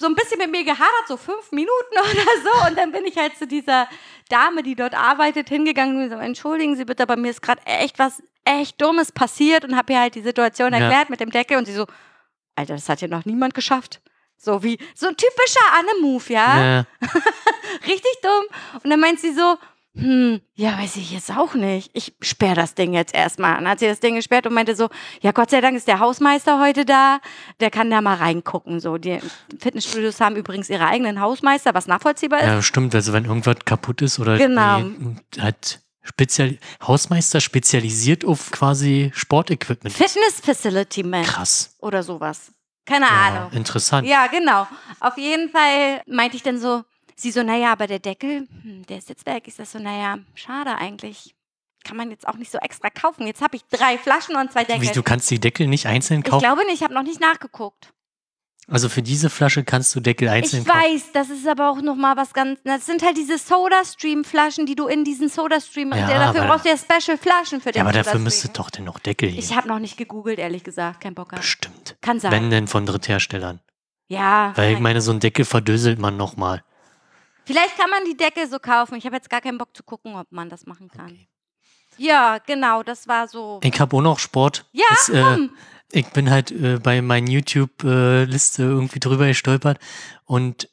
[0.00, 2.06] so ein bisschen mit mir gehadert, so fünf Minuten oder
[2.42, 2.68] so.
[2.68, 3.88] Und dann bin ich halt zu dieser
[4.28, 7.98] Dame, die dort arbeitet, hingegangen und so, entschuldigen Sie bitte, bei mir ist gerade echt
[7.98, 11.10] was echt Dummes passiert und habe ihr halt die Situation erklärt ja.
[11.10, 11.86] mit dem Deckel und sie so,
[12.56, 14.00] Alter, das hat ja noch niemand geschafft.
[14.38, 16.64] So wie, so ein typischer Anne-Move, ja?
[16.64, 16.86] ja.
[17.86, 18.44] Richtig dumm.
[18.82, 19.58] Und dann meint sie so,
[19.98, 21.90] hm, ja, weiß ich jetzt auch nicht.
[21.92, 23.56] Ich sperre das Ding jetzt erstmal.
[23.56, 24.88] Dann hat sie das Ding gesperrt und meinte so,
[25.20, 27.18] ja, Gott sei Dank ist der Hausmeister heute da.
[27.58, 28.78] Der kann da mal reingucken.
[28.78, 29.18] So, die
[29.58, 32.46] Fitnessstudios haben übrigens ihre eigenen Hausmeister, was nachvollziehbar ist.
[32.46, 32.94] Ja, stimmt.
[32.94, 34.84] Also wenn irgendwas kaputt ist oder genau.
[35.40, 39.94] hat Spezial Hausmeister spezialisiert auf quasi Sportequipment.
[39.94, 41.24] Fitness Facility Man.
[41.24, 41.74] Krass.
[41.80, 42.52] Oder sowas.
[42.86, 43.52] Keine ja, Ahnung.
[43.52, 44.06] Interessant.
[44.06, 44.66] Ja, genau.
[45.00, 46.84] Auf jeden Fall meinte ich dann so,
[47.20, 49.44] sie so, naja, aber der Deckel, hm, der ist jetzt weg.
[49.46, 51.34] Ich sag so, naja, schade eigentlich.
[51.84, 53.26] Kann man jetzt auch nicht so extra kaufen.
[53.26, 54.82] Jetzt habe ich drei Flaschen und zwei Deckel.
[54.82, 56.36] Wie, du kannst die Deckel nicht einzeln kaufen?
[56.36, 57.92] Ich glaube nicht, ich habe noch nicht nachgeguckt.
[58.70, 62.18] Also für diese Flasche kannst du Deckel einzeln Ich weiß, das ist aber auch nochmal
[62.18, 62.60] was ganz.
[62.64, 65.92] Das sind halt diese Soda-Stream-Flaschen, die du in diesen Soda-Stream.
[65.92, 68.98] Ja, dafür brauchst du ja Special-Flaschen für den Ja, aber dafür müsste doch denn noch
[68.98, 69.38] Deckel hier.
[69.38, 71.00] Ich habe noch nicht gegoogelt, ehrlich gesagt.
[71.00, 71.30] Kein Bock.
[71.30, 71.96] Bestimmt.
[72.02, 72.30] Kann sein.
[72.30, 73.60] Wenn denn von Drittherstellern.
[74.08, 74.52] Ja.
[74.56, 76.62] Weil ich meine, so ein Deckel verdöselt man nochmal.
[77.48, 78.96] Vielleicht kann man die Deckel so kaufen.
[78.96, 81.06] Ich habe jetzt gar keinen Bock zu gucken, ob man das machen kann.
[81.06, 81.28] Okay.
[81.96, 83.58] Ja, genau, das war so.
[83.62, 84.66] Ich habe auch noch Sport.
[84.72, 85.48] Ja, das, äh,
[85.90, 89.78] ich bin halt äh, bei meinen YouTube-Liste irgendwie drüber gestolpert
[90.26, 90.68] und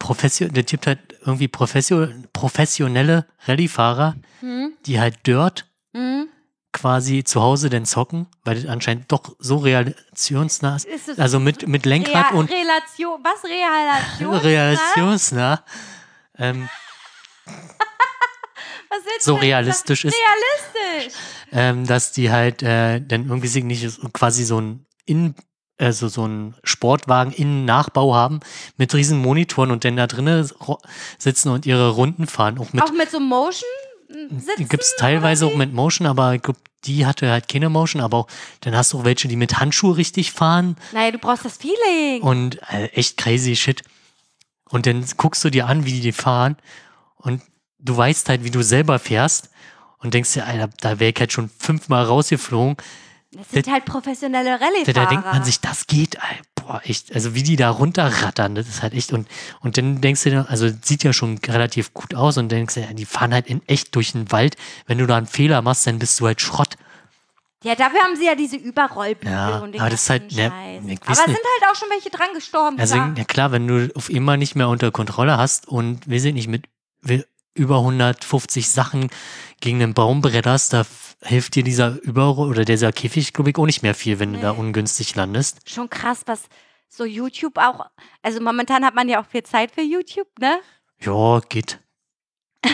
[0.00, 4.72] Profession, der gibt halt irgendwie Profession, professionelle Rallyefahrer, hm.
[4.84, 6.28] die halt Dirt hm.
[6.72, 10.86] quasi zu Hause denn zocken, weil das anscheinend doch so relationsnah ist.
[10.86, 12.50] ist also mit, mit Lenkrad Rea und.
[12.50, 13.44] Relation, was
[14.20, 14.40] relationsnah?
[14.40, 15.64] relationsnah.
[16.38, 16.68] Ähm,
[19.20, 20.14] so realistisch ist.
[20.14, 21.18] Realistisch.
[21.52, 25.34] Ähm, dass die halt äh, dann irgendwie sich nicht quasi so ein in
[25.78, 28.40] also so einen Sportwagen in Nachbau haben
[28.78, 30.50] mit riesen Monitoren und dann da drinnen
[31.18, 32.58] sitzen und ihre Runden fahren.
[32.58, 33.68] Auch mit Auch mit so Motion
[34.38, 34.68] sitzen?
[34.68, 36.38] gibt es teilweise auch mit Motion, aber
[36.84, 38.26] die hatte halt keine Motion, aber auch,
[38.60, 42.22] dann hast du auch welche, die mit Handschuhe richtig fahren Naja, du brauchst das Feeling.
[42.22, 43.82] und äh, echt crazy shit.
[44.68, 46.56] Und dann guckst du dir an, wie die fahren
[47.16, 47.42] und
[47.78, 49.50] du weißt halt, wie du selber fährst
[49.98, 52.76] und denkst dir, Alter, da wäre ich halt schon fünfmal rausgeflogen.
[53.32, 54.92] Das sind halt professionelle Da, Rallye-Fahrer.
[54.92, 56.42] da denkt man sich, das geht, Alter.
[56.54, 59.28] boah, echt, also wie die da runterrattern, das ist halt echt und,
[59.60, 62.86] und dann denkst du dir, also sieht ja schon relativ gut aus und denkst dir,
[62.94, 64.56] die fahren halt in echt durch den Wald.
[64.86, 66.76] Wenn du da einen Fehler machst, dann bist du halt Schrott.
[67.66, 70.50] Ja, dafür haben sie ja diese Überrollbügel Ja, und den aber das ist halt- ne,
[70.50, 70.84] Scheiß.
[70.86, 72.78] ich Aber sind halt auch schon welche dran gestorben.
[72.78, 73.14] Also, klar.
[73.16, 76.48] ja klar, wenn du auf immer nicht mehr unter Kontrolle hast und wir sind nicht
[76.48, 76.64] mit
[77.54, 79.08] über 150 Sachen
[79.60, 80.84] gegen einen Baum bretterst, da
[81.22, 84.38] hilft dir dieser Über- oder dieser Käfig, glaube ich, auch nicht mehr viel, wenn du
[84.40, 84.58] da Nee.
[84.58, 85.68] ungünstig landest.
[85.68, 86.42] Schon krass, was
[86.88, 87.86] so YouTube auch.
[88.22, 90.58] Also momentan hat man ja auch viel Zeit für YouTube, ne?
[91.00, 91.80] Ja, geht.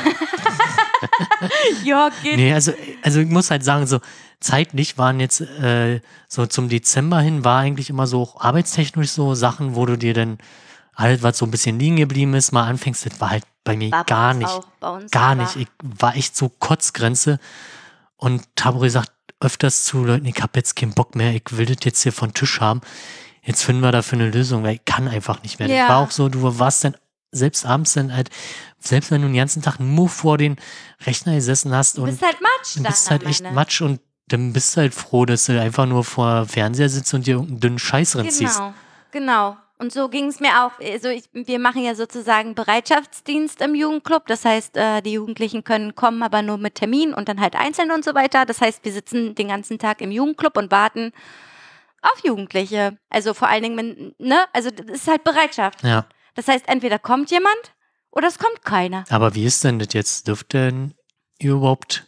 [1.84, 2.36] Ja, geht.
[2.36, 2.72] Nee, also,
[3.02, 3.98] also ich muss halt sagen, so
[4.42, 9.34] zeitlich waren jetzt äh, so zum Dezember hin war eigentlich immer so auch arbeitstechnisch so
[9.34, 10.38] Sachen, wo du dir dann
[10.94, 13.90] alles, was so ein bisschen liegen geblieben ist, mal anfängst, das war halt bei mir
[13.90, 14.48] War bei gar uns nicht.
[14.48, 15.56] Auch, bei Gar nicht.
[15.56, 17.38] Ich war echt so Kotzgrenze
[18.16, 21.78] und habe gesagt öfters zu Leuten, ich habe jetzt keinen Bock mehr, ich will das
[21.84, 22.80] jetzt hier von Tisch haben.
[23.42, 25.68] Jetzt finden wir dafür eine Lösung, weil ich kann einfach nicht mehr.
[25.68, 25.86] Ja.
[25.86, 26.96] Das war auch so, du warst dann
[27.32, 28.30] selbst abends dann halt,
[28.78, 30.56] selbst wenn du den ganzen Tag nur vor den
[31.06, 33.50] Rechner gesessen hast Du und bist halt Matsch du bist halt echt.
[33.52, 34.00] Matsch und
[34.32, 37.60] dann bist du halt froh, dass du einfach nur vor Fernseher sitzt und dir irgendeinen
[37.60, 38.58] dünnen Scheiß reinziehst.
[38.58, 38.74] Genau,
[39.10, 39.56] genau.
[39.78, 40.70] Und so ging es mir auch.
[40.80, 44.26] Also ich, wir machen ja sozusagen Bereitschaftsdienst im Jugendclub.
[44.28, 47.90] Das heißt, äh, die Jugendlichen können kommen, aber nur mit Termin und dann halt einzeln
[47.90, 48.46] und so weiter.
[48.46, 51.12] Das heißt, wir sitzen den ganzen Tag im Jugendclub und warten
[52.00, 52.96] auf Jugendliche.
[53.10, 54.44] Also vor allen Dingen, ne?
[54.52, 55.82] Also das ist halt Bereitschaft.
[55.82, 56.06] Ja,
[56.36, 57.74] Das heißt, entweder kommt jemand
[58.12, 59.02] oder es kommt keiner.
[59.10, 60.28] aber wie ist denn das jetzt?
[60.28, 60.94] Dürft denn
[61.38, 62.06] ihr überhaupt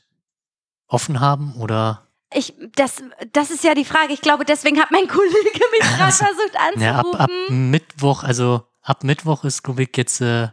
[0.86, 2.03] offen haben oder?
[2.34, 4.12] Ich, das, das ist ja die Frage.
[4.12, 7.70] Ich glaube, deswegen hat mein Kollege mich gerade versucht Ja, ab, ab anzurufen.
[7.70, 10.48] Mittwoch, also ab Mittwoch ist, glaube ich, jetzt äh,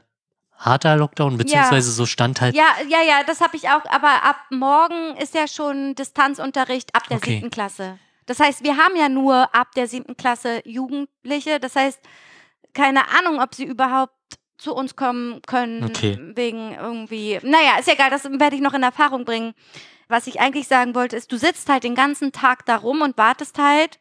[0.57, 2.55] harter Lockdown, beziehungsweise so stand halt.
[2.55, 3.83] Ja, ja, ja, das habe ich auch.
[3.89, 7.33] Aber ab morgen ist ja schon Distanzunterricht ab der Okay.
[7.33, 7.97] siebten Klasse.
[8.27, 11.59] Das heißt, wir haben ja nur ab der siebten Klasse Jugendliche.
[11.59, 11.99] Das heißt,
[12.73, 14.13] keine Ahnung, ob sie überhaupt
[14.57, 16.19] zu uns kommen können Okay.
[16.35, 17.39] wegen irgendwie.
[17.41, 19.53] Naja, ist ja egal, das werde ich noch in Erfahrung bringen.
[20.11, 23.17] Was ich eigentlich sagen wollte, ist, du sitzt halt den ganzen Tag da rum und
[23.17, 23.99] wartest halt,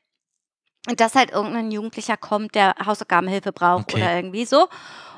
[0.97, 4.03] dass halt irgendein Jugendlicher kommt, der Hausaufgabenhilfe braucht Okay.
[4.03, 4.69] oder irgendwie so.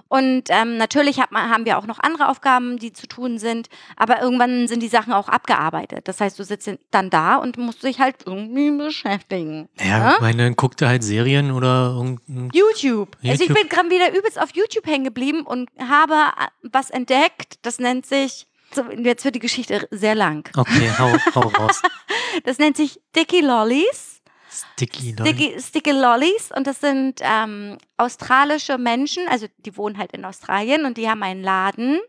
[0.09, 4.21] Und ähm, natürlich man, haben wir auch noch andere Aufgaben, die zu tun sind, aber
[4.21, 6.07] irgendwann sind die Sachen auch abgearbeitet.
[6.07, 9.71] Das heißt, du sitzt dann da und musst dich halt irgendwie beschäftigen.
[9.81, 10.15] Ja, Ja?
[10.17, 12.51] ich meine, dann guckt er halt Serien oder irgendein.
[12.53, 13.17] YouTube.
[13.23, 13.59] Also ich YouTube.
[13.59, 17.61] bin gerade wieder übelst auf YouTube hängen geblieben und habe äh, was entdeckt.
[17.63, 20.49] Das nennt sich, jetzt wird die Geschichte sehr lang.
[20.57, 21.81] Okay, hau, hau raus.
[22.45, 24.23] Das nennt sich Dicky Lollies.
[24.49, 25.31] Sticky, Lolli.
[25.31, 30.85] Sticky, Sticky Lollies und das sind ähm, australische Menschen, also die wohnen halt in Australien
[30.87, 32.01] und die haben einen Laden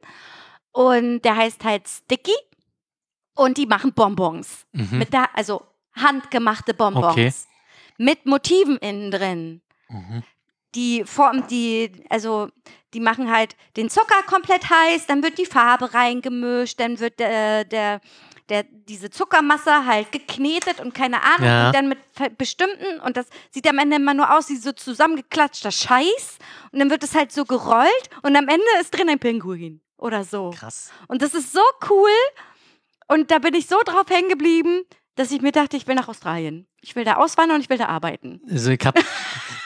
[0.71, 2.35] und der heißt halt Sticky
[3.35, 4.65] und die machen Bonbons.
[4.71, 4.99] Mhm.
[4.99, 7.13] Mit da, also handgemachte Bonbons.
[7.13, 7.33] Okay.
[7.97, 9.61] Mit Motiven innen drin.
[9.89, 10.23] Mhm.
[10.75, 12.49] Die Form, die, also
[12.93, 17.63] die machen halt den Zucker komplett heiß, dann wird die Farbe reingemischt, dann wird der,
[17.65, 18.01] der,
[18.49, 21.67] der diese Zuckermasse halt geknetet und keine Ahnung, Ja.
[21.67, 21.97] und dann mit
[22.37, 26.37] bestimmten, und das sieht am Ende immer nur aus wie so zusammengeklatschter Scheiß,
[26.71, 30.23] und dann wird es halt so gerollt und am Ende ist drin ein Pinguin oder
[30.23, 30.51] so.
[30.51, 30.91] Krass.
[31.07, 32.09] Und das ist so cool.
[33.07, 34.83] Und da bin ich so drauf hängen geblieben,
[35.15, 36.67] dass ich mir dachte, ich will nach Australien.
[36.81, 38.41] Ich will da auswandern und ich will da arbeiten.
[38.49, 39.01] Also ich habe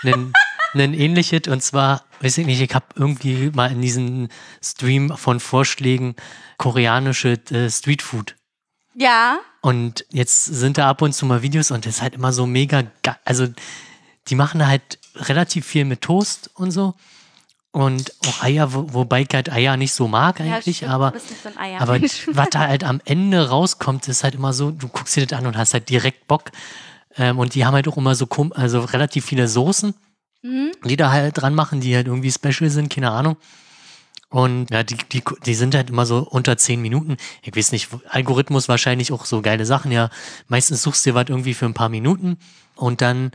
[0.03, 0.33] einen,
[0.73, 4.27] einen ähnliches und zwar, weiß ich nicht, ich habe irgendwie mal in diesem
[4.61, 6.15] Stream von Vorschlägen
[6.57, 8.35] koreanische äh, Streetfood.
[8.95, 9.39] Ja.
[9.61, 12.45] Und jetzt sind da ab und zu mal Videos und das ist halt immer so
[12.47, 13.17] mega geil.
[13.25, 13.47] Also
[14.27, 16.95] die machen halt relativ viel mit Toast und so.
[17.71, 21.49] Und auch Eier, wo, wobei ich halt Eier nicht so mag eigentlich, stimmt, aber so
[21.49, 21.81] ein Eier.
[21.81, 25.37] aber was da halt am Ende rauskommt, ist halt immer so, du guckst dir das
[25.37, 26.51] an und hast halt direkt Bock.
[27.17, 29.93] Ähm, und die haben halt auch immer so, also relativ viele Soßen,
[30.47, 30.71] Mhm.
[30.85, 33.35] die da halt dran machen, die halt irgendwie special sind, keine Ahnung.
[34.29, 37.17] Und ja, die, die, die sind halt immer so unter zehn Minuten.
[37.43, 39.91] Ich weiß nicht, Algorithmus wahrscheinlich auch so geile Sachen.
[39.91, 40.09] Ja,
[40.47, 42.37] meistens suchst du dir was irgendwie für ein paar Minuten
[42.75, 43.31] und dann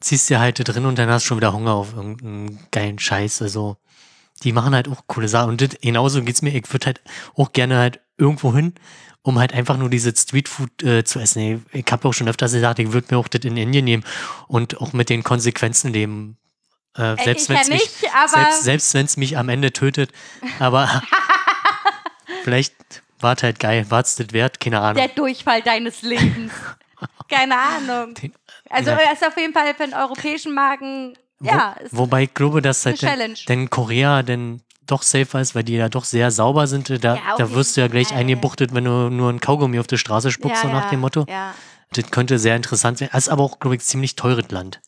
[0.00, 3.42] ziehst du halt drin und dann hast du schon wieder Hunger auf irgendeinen geilen Scheiß.
[3.42, 3.76] Also
[4.44, 5.50] die machen halt auch coole Sachen.
[5.50, 6.54] Und das, genauso geht's mir.
[6.54, 7.00] Ich würde halt
[7.34, 8.74] auch gerne halt irgendwo hin,
[9.22, 11.62] um halt einfach nur diese Streetfood äh, zu essen.
[11.72, 14.04] Ich, ich habe auch schon öfters gesagt, ich würde mir auch das in Indien nehmen
[14.46, 16.36] und auch mit den Konsequenzen leben.
[16.98, 17.90] Äh, selbst ich wenn ja es mich,
[18.30, 20.10] selbst, selbst wenn's mich am Ende tötet.
[20.58, 21.02] Aber
[22.42, 22.74] vielleicht
[23.20, 23.86] war es halt geil.
[23.90, 24.60] War es das wert?
[24.60, 24.96] Keine Ahnung.
[24.96, 26.52] der Durchfall deines Lebens.
[27.28, 28.14] Keine Ahnung.
[28.14, 28.32] Den-
[28.70, 28.98] Also Ja.
[29.12, 32.84] ist auf jeden Fall für den europäischen Magen, ja, ist Wo, wobei ich glaube, dass
[32.84, 36.88] halt denn, denn Korea denn doch safer ist, weil die ja doch sehr sauber sind.
[37.04, 38.18] Da, Ja, da wirst du ja gleich Fall.
[38.18, 41.26] eingebuchtet, wenn du nur ein Kaugummi auf die Straße spuckst, so nach dem Motto.
[41.28, 41.54] Ja.
[41.92, 43.08] Das könnte sehr interessant sein.
[43.12, 44.80] Das ist aber auch, glaube ich, ziemlich teures Land.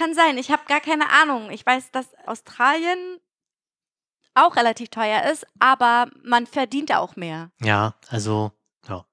[0.00, 1.50] Kann sein, ich habe gar keine Ahnung.
[1.50, 2.98] Ich weiß, dass Australien
[4.32, 7.50] auch relativ teuer ist, aber man verdient auch mehr.
[7.60, 8.50] Ja, also,
[8.88, 9.04] ja.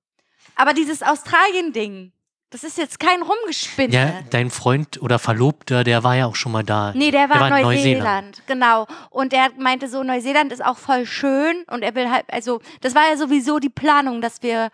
[0.55, 2.13] Aber dieses Australien-Ding,
[2.51, 3.93] das ist jetzt kein Rumgespinne.
[3.93, 6.93] Ja, dein Freund oder Verlobter, der war ja auch schon mal da.
[6.95, 8.05] Nee, der war, Der war in Neuseeland.
[8.05, 8.43] Neuseeland.
[8.47, 8.87] genau.
[9.09, 12.95] Und er meinte so, Neuseeland ist auch voll schön und er will halt, also das
[12.95, 14.69] war ja sowieso die Planung, dass wir,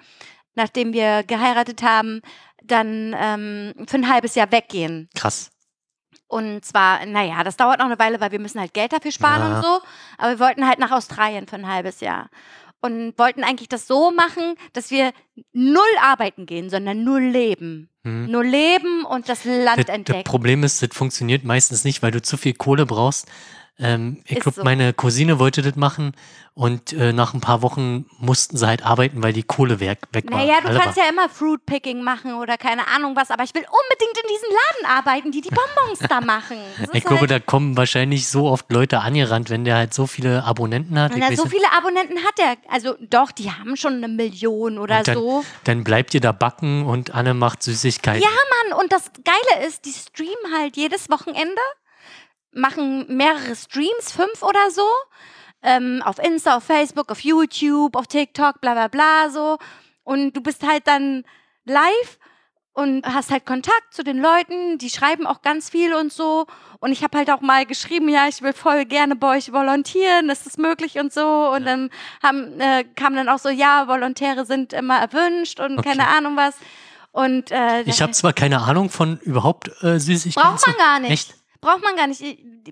[0.53, 2.21] nachdem wir geheiratet haben,
[2.63, 5.09] dann ähm, für ein halbes Jahr weggehen.
[5.15, 5.49] Krass.
[6.33, 9.41] Und zwar, naja, das dauert noch eine Weile, weil wir müssen halt Geld dafür sparen
[9.41, 9.55] Ja.
[9.57, 9.81] und so.
[10.17, 12.29] Aber wir wollten halt nach Australien für ein halbes Jahr.
[12.81, 15.13] Und wollten eigentlich das so machen, dass wir
[15.53, 17.87] null arbeiten gehen, sondern nur leben.
[18.03, 18.29] Hm.
[18.31, 20.23] Nur leben und das Land Das, das entdecken.
[20.23, 23.27] Problem ist, das funktioniert meistens nicht, weil du zu viel Kohle brauchst.
[23.79, 24.63] Ähm, ich glaube, so.
[24.63, 26.13] meine Cousine wollte das machen
[26.53, 30.25] und äh, nach ein paar Wochen mussten sie halt arbeiten, weil die Kohle weg, weg
[30.29, 30.37] war.
[30.37, 31.05] Naja, du Alle kannst war.
[31.05, 34.97] ja immer Fruitpicking machen oder keine Ahnung was, aber ich will unbedingt in diesen Laden
[34.99, 36.57] arbeiten, die die Bonbons da machen.
[36.93, 40.43] Ich glaube, halt, da kommen wahrscheinlich so oft Leute angerannt, wenn der halt so viele
[40.43, 41.13] Abonnenten hat.
[41.15, 42.55] Na, so viele Abonnenten hat er.
[42.71, 45.43] Also doch, die haben schon eine Million oder dann, so.
[45.63, 48.21] dann bleibt ihr da backen und Anne macht Süßigkeiten.
[48.21, 51.61] Ja, Mann, und das Geile ist, die streamen halt jedes Wochenende,
[52.53, 54.85] machen mehrere Streams, fünf oder so,
[55.61, 59.57] ähm, auf Insta, auf Facebook, auf YouTube, auf TikTok, bla bla bla so.
[60.03, 61.23] Und du bist halt dann
[61.65, 62.19] live
[62.73, 66.47] und hast halt Kontakt zu den Leuten, die schreiben auch ganz viel und so.
[66.79, 70.29] Und ich habe halt auch mal geschrieben, ja, ich will voll gerne bei euch volontieren,
[70.29, 71.51] ist das möglich und so.
[71.53, 71.89] Und dann
[72.21, 75.89] haben, äh, kam dann auch so, ja, Volontäre sind immer erwünscht und Okay.
[75.89, 76.55] keine Ahnung was.
[77.11, 80.49] Und äh, Ich habe zwar keine Ahnung von überhaupt äh, Süßigkeiten.
[80.51, 81.11] Braucht man gar nicht.
[81.11, 81.35] Echt?
[81.63, 82.21] Braucht man gar nicht.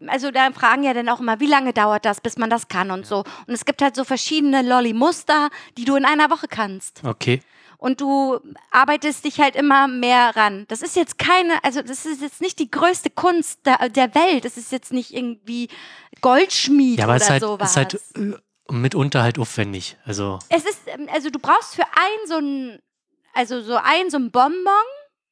[0.07, 2.91] Also da fragen ja dann auch immer, wie lange dauert das, bis man das kann
[2.91, 3.19] und so.
[3.47, 7.01] Und es gibt halt so verschiedene Lolli-Muster, die du in einer Woche kannst.
[7.05, 7.41] Okay.
[7.77, 8.39] Und du
[8.69, 10.65] arbeitest dich halt immer mehr ran.
[10.67, 14.43] Das ist jetzt keine, also das ist jetzt nicht die größte Kunst der, der Welt.
[14.45, 15.69] Das ist jetzt nicht irgendwie
[16.19, 17.69] Goldschmied Ja, aber oder es ist halt, sowas.
[17.71, 19.97] ist halt äh, mitunter halt aufwendig.
[20.05, 22.79] Also, Es ist, ähm, also du brauchst für ein so ein,
[23.33, 24.73] also so ein so ein Bonbon,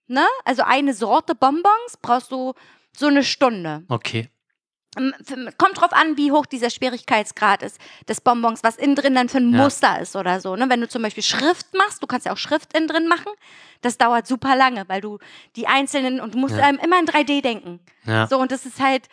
[0.07, 0.25] ne?
[0.45, 2.53] Also eine Sorte Bonbons brauchst du
[2.97, 3.83] so eine Stunde.
[3.89, 4.29] okay.
[4.97, 5.13] Ähm,
[5.59, 7.77] Kommt drauf an, wie hoch dieser Schwierigkeitsgrad ist
[8.07, 9.59] des Bonbons, was innen drin dann für ein Ja.
[9.63, 10.55] Muster ist oder so.
[10.55, 10.65] Ne?
[10.67, 13.31] Wenn du zum Beispiel Schrift machst, du kannst ja auch Schrift innen drin machen,
[13.81, 15.19] das dauert super lange, weil du
[15.55, 16.67] die einzelnen und du musst Ja.
[16.69, 17.79] ähm, immer in 3D denken.
[18.05, 18.25] Ja.
[18.27, 19.07] So, und das ist halt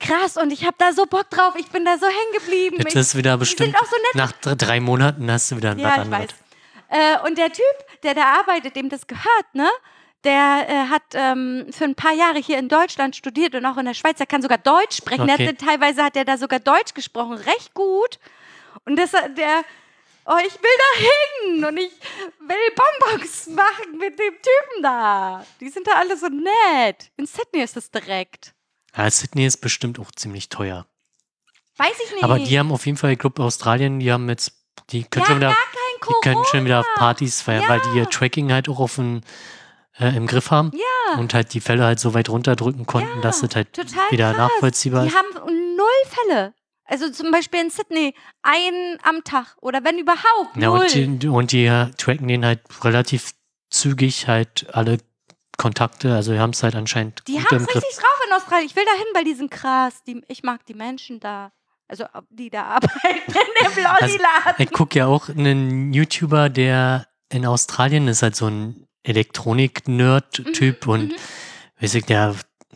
[0.00, 1.54] krass und ich habe da so Bock drauf.
[1.56, 2.76] Ich bin da so hängen geblieben.
[2.80, 4.14] Jetzt ist wieder bestimmt, auch so nett.
[4.16, 6.28] nach dr- drei Monaten hast du wieder ein Ja, Blatt ich weiß.
[7.22, 9.68] Äh, und der Typ, der da arbeitet, dem das gehört, ne?
[10.24, 13.86] Der äh, hat ähm, für ein paar Jahre hier in Deutschland studiert und auch in
[13.86, 14.18] der Schweiz.
[14.18, 15.22] Der kann sogar Deutsch sprechen.
[15.30, 15.48] Okay.
[15.48, 18.18] hat, teilweise hat er da sogar Deutsch gesprochen, recht gut.
[18.84, 19.64] Und das, der,
[20.26, 21.90] oh, ich will da hin und ich
[22.40, 25.44] will Bonbons machen mit dem Typen da.
[25.60, 27.10] Die sind da alle so nett.
[27.16, 28.52] In Sydney ist das direkt.
[28.96, 30.86] Ja, Sydney ist bestimmt auch ziemlich teuer.
[31.78, 32.24] Weiß ich nicht.
[32.24, 34.52] Aber die haben auf jeden Fall, ich glaube, Australien, die haben jetzt,
[34.90, 35.56] die können, ja, schon, wieder,
[36.08, 38.08] die können schon wieder auf Partys feiern, weil die ihr Ja.
[38.10, 39.22] Tracking halt auch auf den,
[40.00, 41.18] äh, im Griff haben Ja.
[41.18, 43.68] und halt die Fälle halt so weit runterdrücken konnten, Ja, dass das halt
[44.10, 44.38] wieder krass.
[44.50, 45.16] nachvollziehbar Die ist.
[45.16, 45.28] haben
[45.76, 46.54] null Fälle.
[46.84, 50.80] Also zum Beispiel in Sydney einen am Tag oder wenn überhaupt Ja, null.
[50.80, 53.32] und die, und die äh, tracken den halt relativ
[53.70, 54.98] zügig halt alle
[55.56, 58.66] Kontakte, also die haben es halt anscheinend Die haben es richtig drauf in Australien.
[58.66, 60.02] Ich will da hin, weil die sind krass.
[60.06, 61.52] Die, ich mag die Menschen da.
[61.86, 64.54] Also die da arbeiten in dem Also, Lolliladen.
[64.58, 70.92] Ich gucke ja auch einen YouTuber, der in Australien ist halt so ein Elektronik-Nerd-Typ Mhm,
[70.92, 71.14] und
[71.80, 72.34] weiß ich, der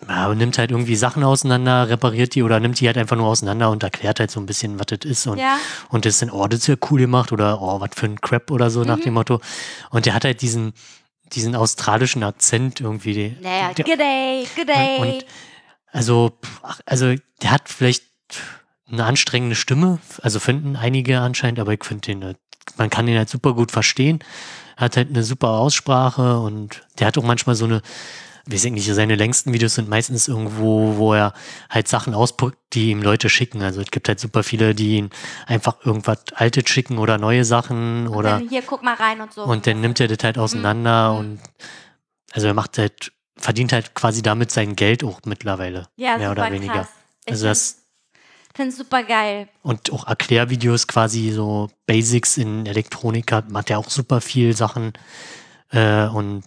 [0.09, 3.70] ja, nimmt halt irgendwie Sachen auseinander, repariert die oder nimmt die halt einfach nur auseinander
[3.70, 5.57] und erklärt halt so ein bisschen, was das ist und, ja,
[5.89, 8.51] und das dann, oh, das ist ja cool gemacht oder oh, was für ein Crap
[8.51, 9.03] oder so nach Mhm.
[9.03, 9.41] dem Motto.
[9.91, 10.72] Und der hat halt diesen,
[11.33, 13.37] diesen australischen Akzent irgendwie.
[13.41, 14.99] naja, der, good day, good day.
[14.99, 15.25] und, und
[15.93, 16.39] also,
[16.87, 18.05] also der hat vielleicht
[18.91, 22.39] eine anstrengende Stimme, also finden einige anscheinend, aber ich finde den, halt-
[22.77, 24.18] man kann den halt super gut verstehen.
[24.77, 27.81] Hat halt eine super Aussprache und der hat auch manchmal so eine,
[28.47, 31.33] weiß ich nicht, seine längsten Videos sind meistens irgendwo, wo er
[31.70, 33.62] halt Sachen auspackt, die ihm Leute schicken.
[33.62, 35.11] Also es gibt halt super viele, die ihn
[35.47, 38.39] einfach irgendwas Altes schicken oder neue Sachen oder.
[38.39, 39.45] Hier, guck mal rein und so.
[39.45, 41.18] Und dann nimmt er das halt auseinander Mhm.
[41.18, 41.41] und
[42.33, 45.87] also er macht halt, verdient halt quasi damit sein Geld auch mittlerweile.
[45.97, 46.72] ja, mehr oder weniger.
[46.72, 46.89] krass.
[47.29, 47.84] Also das
[48.55, 49.49] finde es super geil.
[49.63, 54.93] und auch Erklärvideos quasi so Basics in Elektronik hat, macht er auch super viel Sachen.
[55.71, 56.45] Äh, und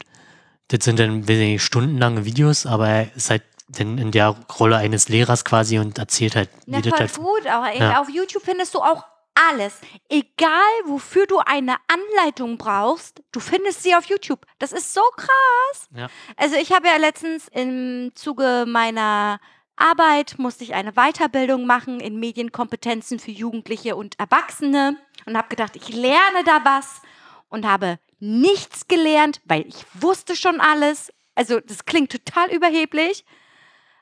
[0.69, 4.77] das sind dann ich nicht, stundenlange Videos, aber er ist halt dann in der Rolle
[4.77, 7.45] eines Lehrers quasi und erzählt halt, Ja, voll halt gut.
[7.45, 8.01] Ey, Ja.
[8.01, 9.03] auf YouTube findest du auch
[9.51, 9.79] alles.
[10.09, 10.49] Egal,
[10.87, 14.45] wofür du eine Anleitung brauchst, du findest sie auf YouTube.
[14.57, 15.89] Das ist so krass.
[15.95, 16.07] Ja.
[16.37, 19.39] Also ich habe ja letztens im Zuge meiner
[19.77, 25.75] Arbeit musste ich eine Weiterbildung machen in Medienkompetenzen für Jugendliche und Erwachsene und habe gedacht,
[25.75, 27.01] ich lerne da was
[27.49, 31.13] und habe nichts gelernt, weil ich wusste schon alles.
[31.35, 33.23] Also das klingt total überheblich.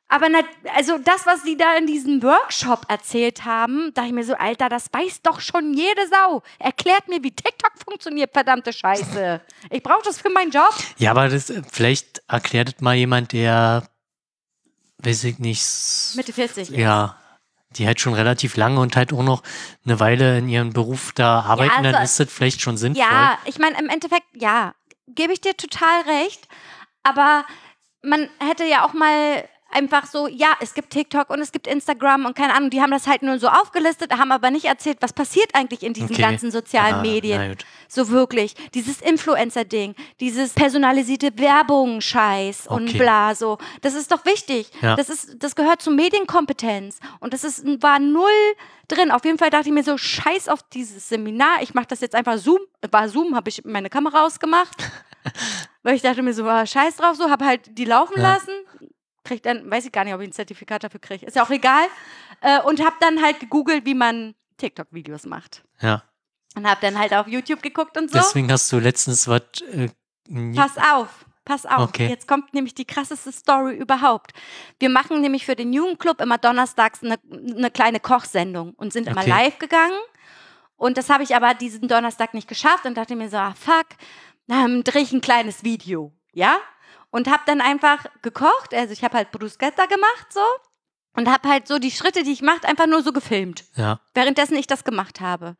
[0.07, 0.39] Aber na,
[0.76, 4.69] also das, was sie da in diesem Workshop erzählt haben, dachte ich mir so, Alter,
[4.69, 6.43] das weiß doch schon jede Sau.
[6.59, 9.41] Erklärt mir, wie TikTok funktioniert, verdammte Scheiße.
[9.71, 10.73] Ich brauche das für meinen Job.
[10.97, 13.88] Ja, aber das, äh, vielleicht erklärt mal jemand, der,
[15.06, 15.64] weiß ich nicht,
[16.16, 16.70] Mitte 40.
[16.70, 17.16] ja,
[17.72, 19.43] die halt schon relativ lange und halt auch noch
[19.86, 23.03] eine Weile in ihrem Beruf da arbeiten, also- dann ist das vielleicht schon sinnvoll.
[23.03, 24.74] Ja, ich meine, im Endeffekt, ja,
[25.08, 26.47] gebe ich dir total recht.
[27.03, 27.45] Aber
[28.01, 32.26] man hätte ja auch mal einfach so, ja, es gibt TikTok und es gibt Instagram
[32.26, 35.13] und keine Ahnung, die haben das halt nur so aufgelistet, haben aber nicht erzählt, was
[35.13, 36.21] passiert eigentlich in diesen Okay.
[36.21, 37.55] ganzen sozialen Ah, Medien.
[37.88, 38.55] So wirklich.
[38.73, 42.97] Dieses Influencer-Ding, dieses personalisierte Werbung-Scheiß und Okay.
[42.97, 43.57] bla, so.
[43.82, 44.69] Das ist doch wichtig.
[44.82, 44.95] Ja.
[44.95, 46.99] Das, ist, das gehört zur Medienkompetenz.
[47.19, 48.30] Und das ist, war null
[48.88, 49.11] drin.
[49.11, 51.61] Auf jeden Fall dachte ich mir so, scheiß auf dieses Seminar.
[51.61, 52.59] Ich mache das jetzt einfach Zoom.
[52.91, 54.76] War Zoom, habe ich meine Kamera ausgemacht.
[55.84, 57.30] weil ich dachte mir so, ah, scheiß drauf, so.
[57.30, 58.34] Habe halt die laufen Ja.
[58.34, 58.51] lassen.
[59.26, 61.26] Krieg dann, weiß ich gar nicht, ob ich ein Zertifikat dafür kriege.
[61.26, 61.86] Ist ja auch egal.
[62.41, 65.63] Äh, und habe dann halt gegoogelt, wie man TikTok-Videos macht.
[65.82, 66.03] Ja.
[66.55, 68.17] Und habe dann halt auf YouTube geguckt und so.
[68.17, 69.41] Deswegen hast du letztens was.
[69.71, 69.89] Äh,
[70.55, 71.89] Pass auf, pass auf.
[71.89, 72.07] Okay.
[72.07, 74.32] Jetzt kommt nämlich die krasseste Story überhaupt.
[74.80, 79.21] Wir machen nämlich für den Jugendclub immer donnerstags eine, eine kleine Kochsendung und sind immer
[79.21, 79.30] Okay.
[79.30, 79.99] live gegangen.
[80.78, 83.86] Und das habe ich aber diesen Donnerstag nicht geschafft und dachte mir so, ah, fuck,
[84.47, 86.57] dann drehe ich ein kleines Video, ja?
[87.16, 90.41] Und habe dann einfach gekocht, also ich habe halt Bruschetta gemacht so
[91.16, 94.01] und habe halt so die Schritte, die ich mache, einfach nur so gefilmt ja.
[94.13, 95.55] währenddessen ich das gemacht habe.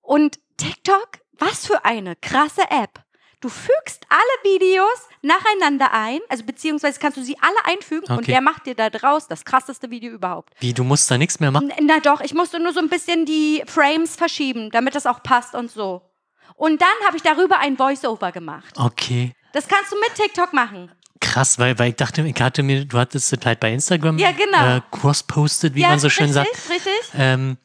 [0.00, 1.08] Und TikTok,
[1.38, 3.02] was für eine krasse App.
[3.40, 8.30] Du fügst alle Videos nacheinander ein, also beziehungsweise kannst du sie alle einfügen und Okay.
[8.32, 10.54] der macht dir da draus das krasseste Video überhaupt.
[10.60, 11.68] Wie, du musst da nichts mehr machen?
[11.70, 15.22] N- Na doch, ich musste nur so ein bisschen die Frames verschieben, damit das auch
[15.22, 16.02] passt und so.
[16.54, 18.74] Und dann habe ich darüber ein Voice-Over gemacht.
[18.78, 19.34] Okay.
[19.52, 20.90] Das kannst du mit TikTok machen.
[21.20, 24.32] Krass, weil, weil ich dachte, ich hatte mir, du hattest das halt bei Instagram Ja,
[24.32, 24.76] genau.
[24.76, 26.70] äh, cross-posted, wie ja, man so schön richtig, sagt.
[26.70, 27.10] richtig.
[27.16, 27.56] Ähm,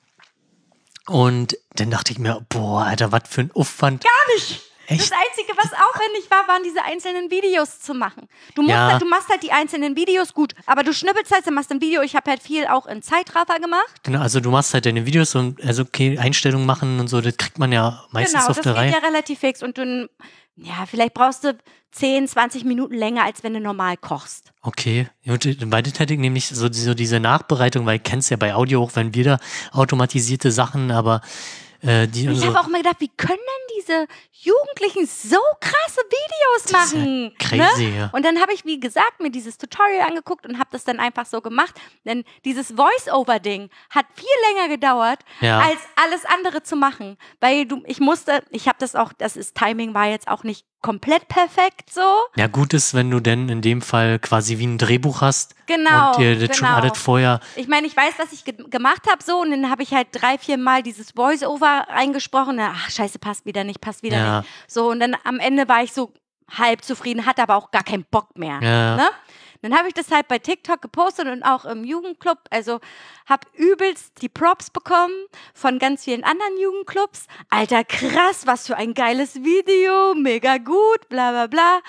[1.08, 4.04] und dann dachte ich mir, boah, Alter, was für ein Aufwand.
[4.04, 4.62] Gar nicht.
[4.90, 5.02] Echt?
[5.02, 8.28] Das Einzige, was aufwendig war, waren diese einzelnen Videos zu machen.
[8.56, 8.92] Du, musst Ja.
[8.94, 11.82] halt, du machst halt die einzelnen Videos gut, aber du schnippelst halt, du machst ein
[11.82, 12.02] Video.
[12.02, 14.02] Ich habe halt viel auch in Zeitraffer gemacht.
[14.04, 17.36] Genau, also du machst halt deine Videos und also okay, Einstellungen machen und so, das
[17.38, 18.92] kriegt man ja meistens genau, auf das der geht Reihe.
[18.92, 19.62] ja relativ fix.
[19.62, 20.10] Und du,
[20.56, 21.58] ja, vielleicht brauchst du
[21.92, 24.52] 10, 20 Minuten länger, als wenn du normal kochst.
[24.62, 28.38] Okay, und bei das hätte ich nämlich so, so diese Nachbereitung, weil ich kenn's ja
[28.38, 29.40] bei Audio auch, wenn wir da
[29.72, 31.22] automatisierte Sachen, aber
[31.82, 36.72] äh, die Ich habe auch immer gedacht, wie können denn diese Jugendlichen so krasse Videos
[36.72, 37.34] Das ist ja machen?
[37.40, 37.98] crazy, ne?
[37.98, 38.10] ja.
[38.14, 41.26] Und dann habe ich, wie gesagt, mir dieses Tutorial angeguckt und habe das dann einfach
[41.26, 41.76] so gemacht.
[42.06, 45.60] Denn dieses Voice-Over-Ding hat viel länger gedauert, Ja.
[45.60, 47.18] als alles andere zu machen.
[47.40, 50.66] Weil du, ich musste, ich habe das auch, das ist, Timing war jetzt auch nicht
[50.82, 52.02] komplett perfekt so.
[52.36, 56.12] ja gut ist, wenn du denn in dem Fall quasi wie ein Drehbuch hast Genau,
[56.12, 56.80] und dir das schon genau.
[56.80, 59.84] alles vorher, Ich meine, ich weiß, was ich ge gemacht habe so und dann habe
[59.84, 62.58] ich halt drei, vier Mal dieses Voice-Over eingesprochen.
[62.62, 64.40] Ach, scheiße, passt wieder nicht, passt wieder Ja.
[64.40, 64.50] nicht.
[64.68, 66.14] So, und dann am Ende war ich so
[66.50, 68.60] halb zufrieden, hatte aber auch gar keinen Bock mehr.
[68.62, 68.96] Ja.
[68.96, 69.10] Ne?
[69.68, 72.38] Dann habe ich das halt bei TikTok gepostet und auch im Jugendclub.
[72.52, 72.80] Also
[73.26, 75.14] habe übelst die Props bekommen
[75.54, 77.28] von ganz vielen anderen Jugendclubs.
[77.50, 81.82] Alter, krass, was für ein geiles Video, mega gut, bla bla bla.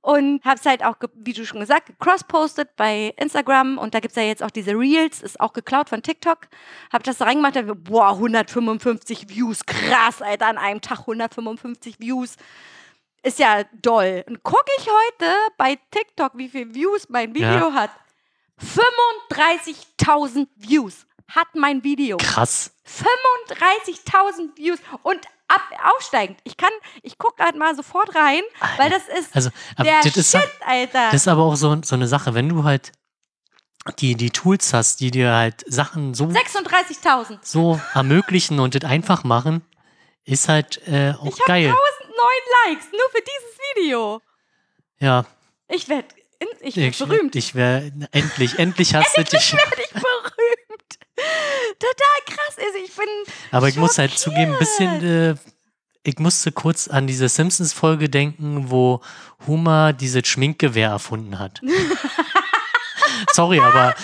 [0.00, 3.78] Und habe es halt auch, wie du schon gesagt, cross-postet bei Instagram.
[3.78, 6.46] Und da gibt es ja jetzt auch diese Reels, ist auch geklaut von TikTok.
[6.92, 12.36] Habe das da reingemacht, da, boah, 155 Views, krass, Alter, an einem Tag 155 Views.
[13.24, 14.22] Ist ja doll.
[14.28, 17.72] Und gucke ich heute bei TikTok, wie viele Views mein Video Ja.
[17.72, 17.90] hat.
[18.60, 22.16] 35.000 Views hat mein Video.
[22.18, 22.70] krass.
[22.86, 24.78] 35.000 Views.
[25.02, 25.62] Und ab,
[25.96, 26.38] aufsteigend.
[26.44, 26.70] Ich kann,
[27.02, 28.42] ich gucke halt mal sofort rein,
[28.76, 31.06] weil das ist Also, aber der das ist, Shit, Alter.
[31.10, 32.92] das ist aber auch so, so eine Sache, wenn du halt
[33.98, 37.38] die, die Tools hast, die dir halt Sachen so, 36.000.
[37.42, 39.62] so ermöglichen und das einfach machen,
[40.24, 41.66] ist halt äh, auch Ich geil.
[41.66, 42.03] 1009
[42.68, 44.20] Likes nur für dieses Video.
[45.00, 45.24] Ja,
[45.68, 46.08] Ich werde
[46.60, 47.36] ich werd ich, berühmt.
[47.36, 49.52] ich wäre endlich, endlich hast du dich.
[49.52, 50.98] werde ich berühmt.
[51.78, 52.56] Total krass.
[52.58, 53.06] Also ich bin
[53.50, 55.34] Aber ich muss halt zugeben, ein bisschen, äh,
[56.02, 59.00] ich musste kurz an diese Simpsons-Folge denken, wo
[59.46, 61.60] Homer dieses Schminkgewehr erfunden hat.
[63.32, 63.94] Sorry, aber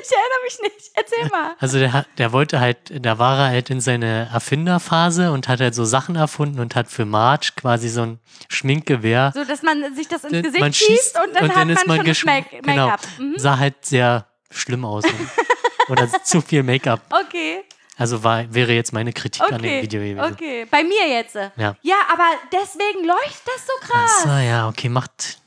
[0.00, 0.90] Ich erinnere mich nicht.
[0.94, 1.54] Erzähl mal.
[1.58, 5.74] also der, der wollte halt, da war er halt in seiner Erfinderphase und hat halt
[5.74, 9.32] so Sachen erfunden und hat für Marge quasi so ein Schminkgewehr.
[9.34, 11.76] So, dass man sich das ins Dann- Gesicht man schießt schießt und dann hat man,
[11.76, 13.00] schon das geschm- Make- genau, Make-up.
[13.18, 13.34] Mhm.
[13.38, 15.04] sah halt sehr schlimm aus.
[15.04, 15.28] und-
[15.90, 17.00] Oder zu viel Make-up.
[17.10, 17.64] Okay,
[17.96, 20.20] Also war, wäre jetzt meine Kritik an dem okay, Video gewesen.
[20.34, 20.66] okay.
[20.70, 21.34] Bei mir jetzt.
[21.34, 21.76] Ja.
[21.82, 24.10] Ja, aber deswegen läuft das so krass.
[24.24, 25.38] Achso, ja, okay, macht.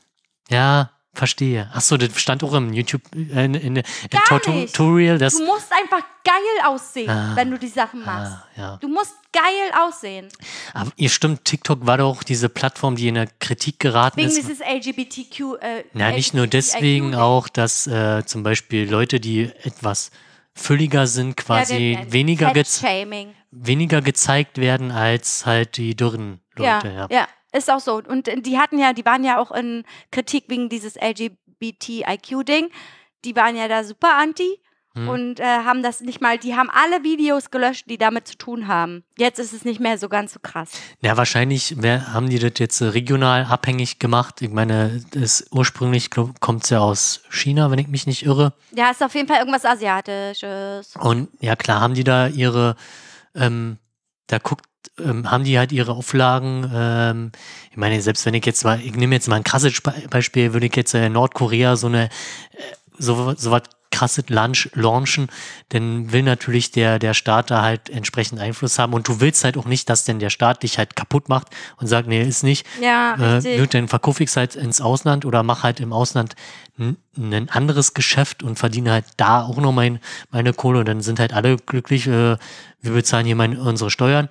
[0.50, 1.68] Ja, verstehe.
[1.72, 4.74] Achso, das stand auch im YouTube, äh, in, in, in Gar Tuto- nicht.
[4.74, 5.36] Tutorial, das.
[5.36, 7.32] Du musst einfach geil aussehen, Ah.
[7.34, 8.32] wenn du die Sachen machst.
[8.32, 8.76] Ah, ja.
[8.78, 10.28] Du musst geil aussehen.
[10.72, 14.36] Aber ihr stimmt, TikTok war doch diese Plattform, die in der Kritik geraten Wegen ist.
[14.38, 15.56] dieses LGBTQ.
[15.60, 20.10] Äh, Ja, nicht nur deswegen auch, dass äh, zum Beispiel Leute, die etwas
[20.54, 23.34] fülliger sind, quasi Ja, weniger, gez Fat-Shaming.
[23.50, 26.88] weniger gezeigt werden als halt die dürren Leute.
[26.88, 27.96] Ja, Ja, ja, ist auch so.
[27.96, 32.70] Und die hatten ja, die waren ja auch in Kritik wegen dieses LGBTIQ-Ding.
[33.24, 34.58] Die waren ja da super anti
[34.94, 35.08] Hm.
[35.08, 38.68] und äh, haben das nicht mal, die haben alle Videos gelöscht, die damit zu tun
[38.68, 39.04] haben.
[39.16, 40.72] Jetzt ist es nicht mehr so ganz so krass.
[41.00, 44.42] Ja, wahrscheinlich haben die das jetzt regional abhängig gemacht.
[44.42, 48.52] Ich meine, das ursprünglich kommt es ja aus China, wenn ich mich nicht irre.
[48.76, 50.94] Ja, ist auf jeden Fall irgendwas Asiatisches.
[50.96, 52.76] Und ja, klar haben die da ihre,
[53.34, 53.78] ähm,
[54.26, 54.66] da guckt,
[54.98, 56.70] ähm, haben die halt ihre Auflagen.
[56.72, 57.32] Ähm,
[57.70, 59.80] ich meine, selbst wenn ich jetzt mal, ich nehme jetzt mal ein krasses
[60.10, 62.08] Beispiel, würde ich jetzt äh, in Nordkorea so eine, äh,
[62.98, 63.62] so, so was
[64.02, 65.28] krasses Launch, launchen,
[65.68, 69.56] dann will natürlich der, der Staat da halt entsprechend Einfluss haben und du willst halt
[69.56, 72.66] auch nicht, dass denn der Staat dich halt kaputt macht und sagt, nee, ist nicht.
[72.80, 76.34] Ja, Äh, gut, dann verkaufe ich es halt ins Ausland oder mache halt im Ausland
[76.78, 80.00] ein anderes Geschäft und verdiene halt da auch noch mein,
[80.30, 80.80] meine Kohle.
[80.80, 82.36] Und dann sind halt alle glücklich, äh,
[82.80, 84.28] wir bezahlen hier meine, unsere Steuern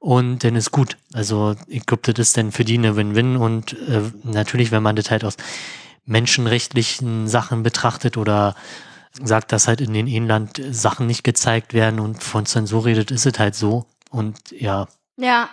[0.00, 0.98] und dann ist gut.
[1.14, 4.96] Also ich glaube, das ist dann für die eine Win-Win und äh, natürlich, wenn man
[4.96, 5.36] das halt aus
[6.08, 8.54] menschenrechtlichen Sachen betrachtet oder
[9.12, 13.26] sagt, dass halt in den Inland Sachen nicht gezeigt werden und von Zensur redet, ist
[13.26, 13.86] es halt so.
[14.10, 14.86] Und ja,
[15.16, 15.48] Ja,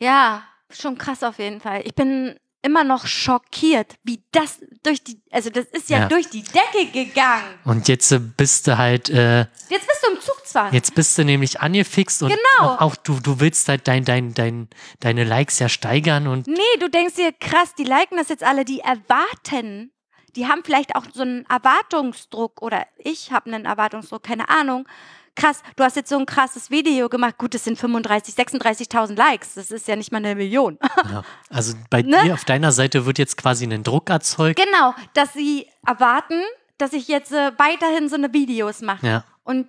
[0.00, 1.82] ja, schon krass auf jeden Fall.
[1.84, 6.08] Ich bin immer noch schockiert, wie das durch die, also das ist ja, Ja.
[6.08, 7.44] durch die Decke gegangen.
[7.64, 10.72] und jetzt äh, bist du halt äh, Jetzt bist du im Zugzwang.
[10.72, 12.68] Jetzt bist du nämlich angefixt und Genau.
[12.74, 14.68] auch, auch du, du willst halt dein, dein, dein,
[14.98, 18.64] deine Likes ja steigern und Nee, du denkst dir, krass, die liken das jetzt alle,
[18.64, 19.92] die erwarten.
[20.36, 24.86] Die haben vielleicht auch so einen Erwartungsdruck oder ich habe einen Erwartungsdruck, keine Ahnung.
[25.34, 27.38] Krass, du hast jetzt so ein krasses Video gemacht.
[27.38, 29.54] Gut, das sind 35, 36.000 Likes.
[29.54, 30.78] Das ist ja nicht mal eine Million.
[31.10, 32.20] ja, also bei Ne?
[32.24, 34.58] dir auf deiner Seite wird jetzt quasi ein Druck erzeugt.
[34.58, 36.40] genau, dass sie erwarten,
[36.78, 39.06] dass ich jetzt äh, weiterhin so eine Videos mache.
[39.06, 39.68] Ja, Und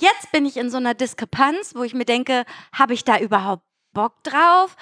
[0.00, 3.64] jetzt bin ich in so einer Diskrepanz, wo ich mir denke, habe ich da überhaupt
[3.92, 4.76] Bock drauf?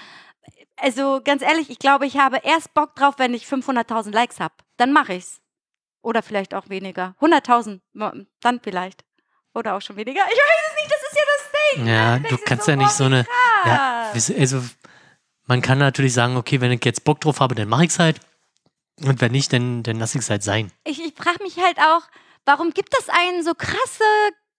[0.79, 4.53] Also ganz ehrlich, ich glaube, ich habe erst Bock drauf, wenn ich 500.000 Likes habe.
[4.77, 5.41] Dann mache ich's.
[6.03, 7.15] Oder vielleicht auch weniger.
[7.21, 9.05] 100.000, mo- dann vielleicht.
[9.55, 10.21] Oder auch schon weniger.
[10.27, 11.87] Ich weiß es nicht, das ist ja das Ding.
[11.87, 13.27] ja du kannst so, ja nicht so eine.
[13.65, 14.63] Ja, also
[15.47, 17.99] man kann natürlich sagen, okay, wenn ich jetzt Bock drauf habe, dann mache ich es
[17.99, 18.21] halt.
[19.03, 20.71] Und wenn nicht, dann, dann lasse ich es halt sein.
[20.85, 22.03] Ich, ich frage mich halt auch,
[22.45, 24.05] warum gibt es einen so krasse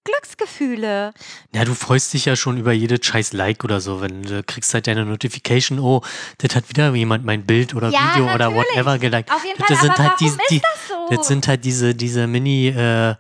[0.08, 1.14] Glücksgefühle?
[1.54, 4.74] Ja, du freust dich ja schon über jedes scheiß Like oder so, wenn du kriegst
[4.74, 6.02] halt deine Notification, oh,
[6.40, 8.70] das hat wieder jemand mein Bild oder Ja, Video oder natürlich.
[8.76, 9.32] whatever geliked.
[9.32, 11.16] Auf jeden Das Fall, sind halt warum die, das so?
[11.16, 13.16] Das sind halt diese, diese Mini, äh,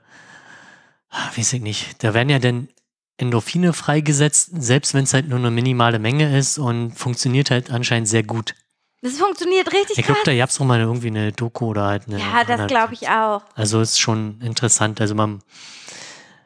[1.35, 2.69] weiß ich nicht, da werden ja dann
[3.17, 8.07] Endorphine freigesetzt, selbst wenn es halt nur eine minimale Menge ist und funktioniert halt anscheinend
[8.07, 8.53] sehr gut.
[9.01, 12.03] das funktioniert richtig Ich glaube, da gab es auch mal irgendwie eine Doku oder halt
[12.07, 12.19] eine.
[12.19, 13.41] Ja, das glaube ich auch.
[13.55, 15.01] Also ist schon interessant.
[15.01, 15.41] Also man,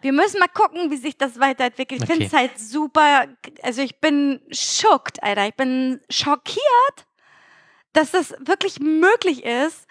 [0.02, 2.02] Wir müssen mal gucken, wie sich das weiterentwickelt.
[2.04, 2.14] Ich Okay.
[2.14, 3.28] finde es halt super.
[3.62, 5.48] Also ich bin schockt, Alter.
[5.48, 7.06] Ich bin schockiert,
[7.94, 9.88] dass das wirklich möglich ist.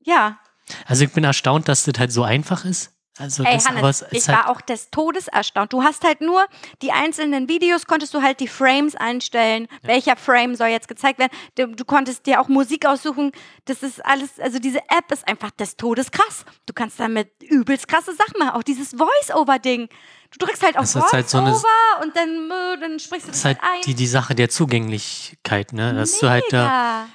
[0.00, 0.38] Ja,
[0.86, 2.92] also ich bin erstaunt, dass das halt so einfach ist.
[3.22, 5.72] Also Ey, das, Hannes, ich halt, war auch des Todes erstaunt.
[5.72, 6.44] Du hast halt nur
[6.82, 9.68] die einzelnen Videos, konntest du halt die Frames einstellen.
[9.82, 11.30] Welcher Frame soll jetzt gezeigt werden?
[11.54, 13.30] Du, du konntest dir auch Musik aussuchen.
[13.66, 16.44] Das ist alles, also diese App ist einfach des Todes krass.
[16.66, 18.50] Du kannst damit übelst krasse Sachen machen.
[18.50, 19.88] Auch dieses Voice-Over-Ding.
[20.32, 23.42] Du drückst halt auf ist halt so Voice-Over und dann, äh, dann sprichst du das
[23.42, 23.82] das halt ein.
[23.84, 25.94] die, die Sache der Zugänglichkeit, ne?
[25.94, 27.06] Dass du halt da Mega.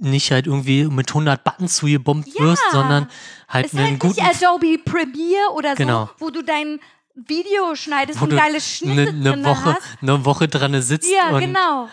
[0.00, 2.44] Nicht halt irgendwie mit 100 Buttons zugebombt Ja.
[2.44, 3.08] wirst, sondern
[3.48, 6.06] halt ist einen halt guten nicht Adobe Premiere oder Genau.
[6.06, 6.78] so, wo du dein
[7.14, 9.82] Video schneidest wo und du geile eine Schnitte ne drin Woche, hast.
[10.02, 11.88] eine Woche dran sitzt Ja, und, genau.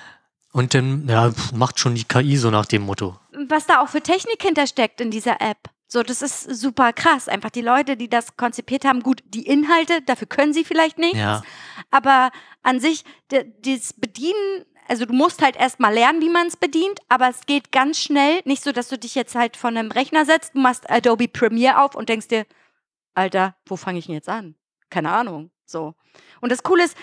[0.51, 3.17] und dann ja, macht schon die KI so nach dem Motto.
[3.47, 5.57] was da auch für Technik hintersteckt in dieser App.
[5.87, 7.27] So, das ist super krass.
[7.27, 11.17] Einfach die Leute, die das konzipiert haben, gut, die Inhalte, dafür können sie vielleicht nichts.
[11.19, 11.43] Ja.
[11.91, 12.31] Aber
[12.63, 17.29] an sich, das Bedienen, also du musst halt erstmal lernen, wie man es bedient, aber
[17.29, 18.41] es geht ganz schnell.
[18.45, 21.81] Nicht so, dass du dich jetzt halt von einem Rechner setzt, du machst Adobe Premiere
[21.81, 22.45] auf und denkst dir,
[23.13, 24.55] Alter, wo fange ich denn jetzt an?
[24.89, 25.51] Keine Ahnung.
[25.65, 25.95] So.
[26.41, 26.95] Und das Coole ist,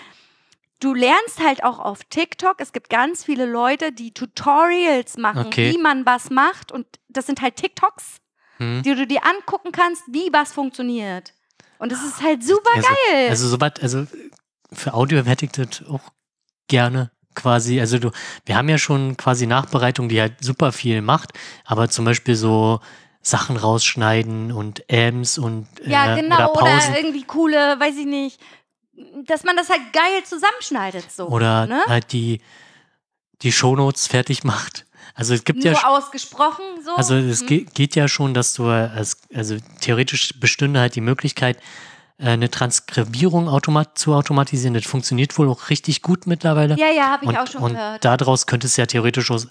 [0.79, 2.55] du lernst halt auch auf TikTok.
[2.59, 5.73] Es gibt ganz viele Leute, die Tutorials machen, Okay.
[5.73, 6.71] wie man was macht.
[6.71, 8.17] Und das sind halt TikToks,
[8.57, 8.83] Hm.
[8.83, 11.33] die du dir angucken kannst, wie was funktioniert.
[11.79, 13.29] Und das ist halt super Also, geil.
[13.29, 14.05] also soweit, also
[14.71, 16.01] für Audio hätte ich das auch
[16.67, 17.79] gerne quasi.
[17.79, 18.11] Also du,
[18.45, 21.33] wir haben ja schon quasi Nachbereitung, die halt super viel macht,
[21.65, 22.79] aber zum Beispiel so
[23.21, 26.35] Sachen rausschneiden und Amps und ja, äh, genau.
[26.35, 28.39] oder Oder, Pausen irgendwie coole, weiß ich nicht,
[29.25, 31.11] dass man das halt geil zusammenschneidet.
[31.11, 31.81] So, oder ne?
[31.87, 32.41] halt die,
[33.41, 34.85] die Shownotes fertig macht.
[35.15, 36.95] Also es gibt Nur ja ausgesprochen so.
[36.95, 37.47] Also es Hm.
[37.47, 41.61] ge geht ja schon, dass du, äh, als, also theoretisch bestünde halt die Möglichkeit, äh,
[42.23, 44.73] eine Transkribierung automat zu automatisieren.
[44.73, 46.75] Das funktioniert wohl auch richtig gut mittlerweile.
[46.77, 48.05] Ja, ja, habe ich und, auch schon und gehört.
[48.05, 49.47] daraus könnte es ja theoretisch aus,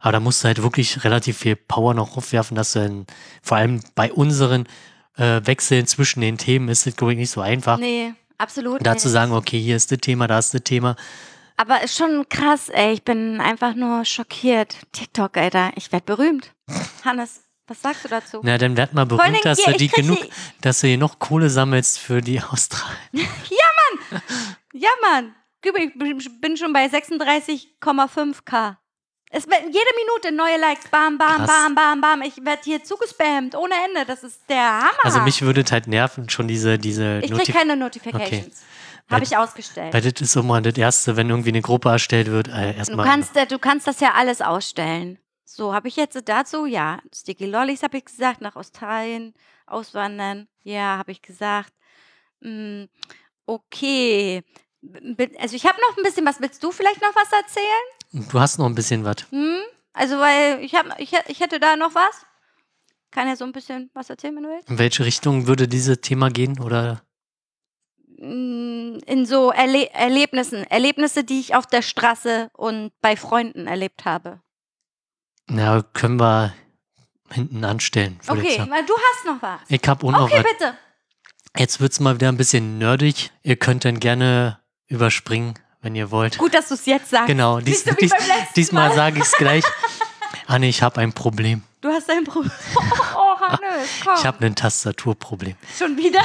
[0.00, 3.06] aber da musst du halt wirklich relativ viel Power noch aufwerfen, dass du dann,
[3.42, 4.66] vor allem bei unseren
[5.16, 7.78] äh, Wechseln zwischen den Themen ist es, glaube ich, nicht so einfach.
[7.78, 8.84] Nee, absolut.
[8.84, 9.12] Da zu nicht.
[9.12, 10.96] sagen, okay, hier ist das Thema, da ist das Thema.
[11.56, 12.94] Aber ist schon krass, ey.
[12.94, 14.76] Ich bin einfach nur schockiert.
[14.92, 15.70] TikTok, Alter.
[15.76, 16.50] Ich werde berühmt.
[17.04, 17.42] Hannes,
[17.72, 18.40] was sagst du dazu?
[18.42, 20.28] Na, dann werd mal berühmt, dass du die genug, hier-
[20.60, 22.98] dass du hier noch Kohle sammelst für die Australien.
[24.74, 25.34] Ja, Mann.
[25.62, 28.76] Guck mal, Ich bin schon bei 36,5k.
[29.30, 30.88] Es wird jede Minute neue Likes.
[30.90, 31.46] Bam, bam, Krass.
[31.46, 32.22] bam, bam, bam.
[32.22, 34.04] Ich werde hier zugespammt ohne Ende.
[34.06, 35.04] Das ist der Hammer.
[35.04, 38.62] Also mich würde halt nerven, schon diese, diese ich krieg Notif keine Notifications.
[39.08, 39.92] Weil- Habe ich ausgestellt.
[39.94, 43.06] Weil das ist immer das Erste, wenn irgendwie eine Gruppe erstellt wird, äh, Du erstmal.
[43.06, 45.18] kannst, äh, du kannst das ja alles ausstellen.
[45.44, 46.66] So, habe ich jetzt dazu?
[46.66, 47.00] Ja.
[47.14, 49.34] Sticky Lollies habe ich gesagt, nach Australien
[49.66, 50.48] auswandern.
[50.62, 51.72] Ja, habe ich gesagt.
[52.40, 52.88] Hm,
[53.46, 54.42] okay.
[55.38, 56.40] Also ich habe noch ein bisschen was.
[56.40, 58.28] Willst du vielleicht noch was erzählen?
[58.30, 59.16] Du hast noch ein bisschen was.
[59.30, 59.60] Hm?
[59.92, 62.24] Also, weil ich, hab, ich, hä- ich hätte da noch was.
[63.10, 64.70] Kann ja so ein bisschen was erzählen, wenn du willst.
[64.70, 66.58] In welche Richtung würde dieses Thema gehen?
[66.60, 67.02] Oder
[68.18, 70.64] Mm, In so Erle Erlebnissen.
[70.64, 74.40] Erlebnisse, die ich auf der Straße und bei Freunden erlebt habe.
[75.52, 76.54] Na, können wir
[77.30, 79.60] hinten anstellen, Okay, weil du hast noch was.
[79.68, 80.52] Ich habe auch noch Okay, was.
[80.52, 80.74] bitte.
[81.56, 83.30] Jetzt wird's mal wieder ein bisschen nerdig.
[83.42, 84.58] Ihr könnt dann gerne
[84.88, 86.38] überspringen, wenn ihr wollt.
[86.38, 87.26] Gut, dass du es jetzt sagst.
[87.26, 88.12] Genau, dies, du, dies,
[88.56, 88.94] diesmal Mal?
[88.96, 89.64] sage ich es gleich.
[90.46, 91.62] Anne, ich habe ein Problem.
[91.80, 92.52] Du hast ein Problem.
[93.14, 94.14] Oh, Hannes, komm.
[94.18, 95.56] Ich habe ein Tastaturproblem.
[95.78, 96.22] Schon wieder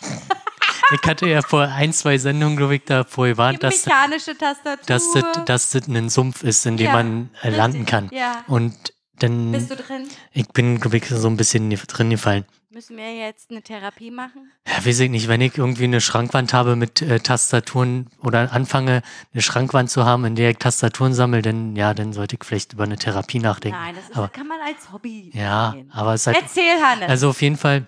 [0.92, 5.12] Ich hatte ja vor ein, zwei Sendungen, glaube ich, davor gewarnt, dass, dass, das,
[5.46, 8.08] dass das ein Sumpf ist, in dem Ja, man äh, landen kann.
[8.12, 8.44] ja.
[8.46, 10.08] Und dann, Bist du drin?
[10.32, 12.44] ich bin, glaube ich, so ein bisschen drin gefallen.
[12.70, 14.50] Müssen wir jetzt eine Therapie machen?
[14.66, 19.02] Ja, weiß ich nicht, wenn ich irgendwie eine Schrankwand habe mit äh, Tastaturen oder anfange,
[19.32, 22.72] eine Schrankwand zu haben, in der ich Tastaturen sammle, dann, ja, dann sollte ich vielleicht
[22.72, 23.78] über eine Therapie nachdenken.
[23.78, 25.88] Nein, das ist, aber, kann man als Hobby ja, sehen.
[25.92, 27.08] aber es ist halt, Erzähl, Hannes.
[27.08, 27.86] also auf jeden Fall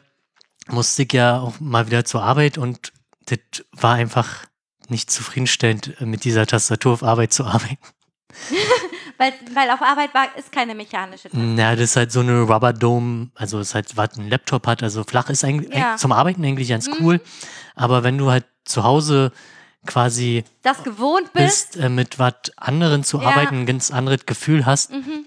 [0.69, 2.93] musste ich ja auch mal wieder zur Arbeit und
[3.27, 3.39] das
[3.73, 4.45] war einfach
[4.89, 7.79] nicht zufriedenstellend, äh, mit dieser Tastatur auf Arbeit zu arbeiten.
[9.19, 11.47] weil, weil auf Arbeit war, ist keine mechanische Tastatur.
[11.57, 14.67] Na, das ist halt so eine Rubber Dome, also es ist halt, was ein Laptop
[14.67, 15.95] hat, also flach ist eigentlich Ja.
[15.95, 15.99] Mhm.
[15.99, 17.21] zum Arbeiten eigentlich ganz cool.
[17.75, 19.33] Aber wenn du halt zu Hause
[19.87, 21.73] quasi Das gewohnt bist.
[21.73, 23.29] bist, äh, mit was anderen zu Ja.
[23.29, 25.27] arbeiten, ein ganz anderes Gefühl hast, Mhm.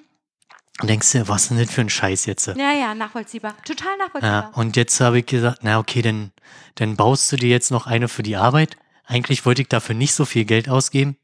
[0.81, 2.47] Und denkst dir, was ist denn das für ein Scheiß jetzt?
[2.47, 3.55] Ja, ja, nachvollziehbar.
[3.65, 4.51] Total Ja, nachvollziehbar.
[4.57, 6.31] und jetzt habe ich gesagt, na okay, dann,
[6.75, 8.77] dann baust du dir jetzt noch eine für die Arbeit.
[9.05, 11.17] Eigentlich wollte ich dafür nicht so viel Geld ausgeben,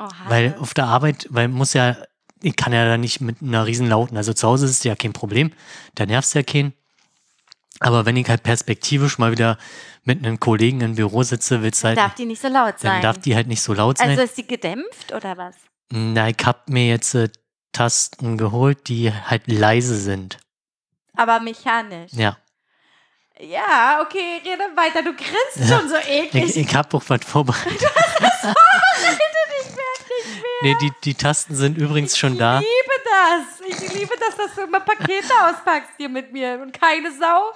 [0.00, 1.96] Oh, weil auf der Arbeit, weil muss ja,
[2.40, 4.94] ich kann ja da nicht mit einer riesen lauten, also zu Hause ist es ja
[4.94, 5.52] kein Problem,
[5.96, 6.72] da nervst ja keinen.
[7.80, 9.56] Aber wenn ich halt perspektivisch mal wieder
[10.04, 12.92] mit einem Kollegen im Büro sitze, willst du halt, darf die nicht so laut sein.
[12.92, 14.10] dann darf die halt nicht so laut sein.
[14.10, 15.54] also ist die gedämpft oder was?
[15.90, 17.28] Na, ich hab mir jetzt äh,
[17.72, 20.38] Tasten geholt, die halt leise sind.
[21.16, 22.12] Aber mechanisch.
[22.12, 22.36] Ja.
[23.40, 25.02] Ja, okay, rede weiter.
[25.02, 26.44] Du grinst schon so eklig.
[26.44, 27.72] Ich, ich habe auch was vorbereitet.
[27.72, 27.82] ich
[28.42, 28.54] merke
[29.62, 30.62] nicht mehr.
[30.62, 32.60] Nee, die, die Tasten sind übrigens schon da.
[32.60, 33.82] Ich liebe das.
[33.84, 36.58] Ich liebe das, dass du immer Pakete auspackst hier mit mir.
[36.60, 37.52] Und keine Sau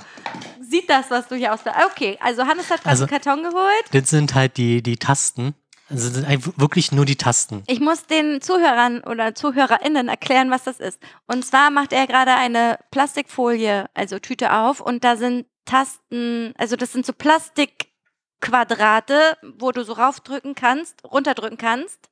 [0.61, 1.85] sieht das, was du hier auspackst.
[1.91, 3.85] Okay, also Hannes hat gerade Also- einen Karton geholt.
[3.91, 5.55] Das sind halt die, die Tasten.
[5.93, 7.63] Also das sind einfach wirklich nur die Tasten.
[7.67, 10.99] Ich muss den Zuhörern oder ZuhörerInnen erklären, was das ist.
[11.27, 16.77] Und zwar macht er gerade eine Plastikfolie, also Tüte auf, und da sind Tasten, also
[16.77, 22.09] das sind so Plastikquadrate, wo du so raufdrücken kannst, runterdrücken kannst,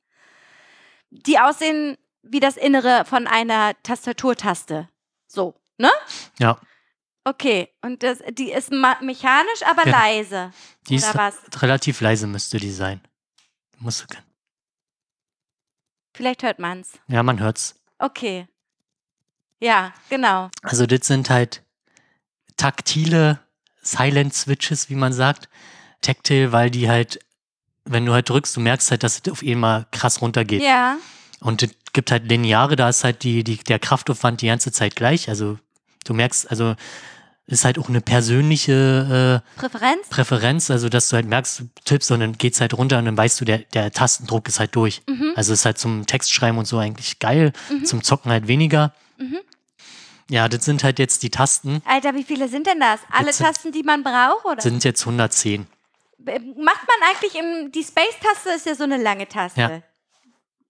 [1.09, 4.89] die aussehen wie das Innere von einer Tastaturtaste.
[5.27, 5.89] So, ne?
[6.39, 6.59] Ja,
[7.23, 9.95] Okay, und das, die ist mechanisch, aber Genau.
[9.97, 10.51] leise.
[10.87, 11.35] die ist was?
[11.61, 12.99] relativ leise, müsste die sein.
[13.83, 14.25] Können.
[16.13, 16.99] Vielleicht hört man's.
[17.07, 17.75] Ja, man hört's.
[17.99, 18.47] Okay.
[19.59, 20.49] Ja, genau.
[20.61, 21.63] Also das sind halt
[22.57, 23.39] taktile
[23.81, 25.49] Silent Switches, wie man sagt.
[26.01, 27.19] Tactile, weil die halt,
[27.85, 30.61] wenn du halt drückst, du merkst halt, dass es auf einmal krass runtergeht.
[30.61, 30.97] Ja.
[31.39, 34.95] Und es gibt halt Lineare, da ist halt die, die, der Kraftaufwand die ganze Zeit
[34.95, 35.29] gleich.
[35.29, 35.57] Also
[36.05, 36.75] du merkst, also
[37.51, 40.07] ist halt auch eine persönliche äh, Präferenz?
[40.09, 43.17] Präferenz, also dass du halt merkst, du tippst und dann geht's halt runter und dann
[43.17, 45.01] weißt du, der, der Tastendruck ist halt durch.
[45.07, 45.33] Mhm.
[45.35, 47.53] Also ist halt zum Textschreiben und so eigentlich geil,
[47.83, 48.93] zum Zocken halt weniger.
[49.17, 49.39] Mhm.
[50.29, 53.01] Ja, das sind halt jetzt die Tasten, Alter, wie viele sind denn das?
[53.11, 54.61] Alle Jetzt Tasten, die man braucht, oder?
[54.61, 55.67] sind jetzt 110.
[56.19, 59.59] B- Macht man eigentlich im, die Space-Taste ist ja so eine lange Taste.
[59.59, 59.81] Ja.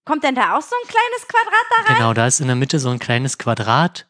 [0.03, 1.97] Kommt denn da auch so ein kleines Quadrat da rein?
[1.97, 4.07] Genau, da ist in der Mitte so ein kleines Quadrat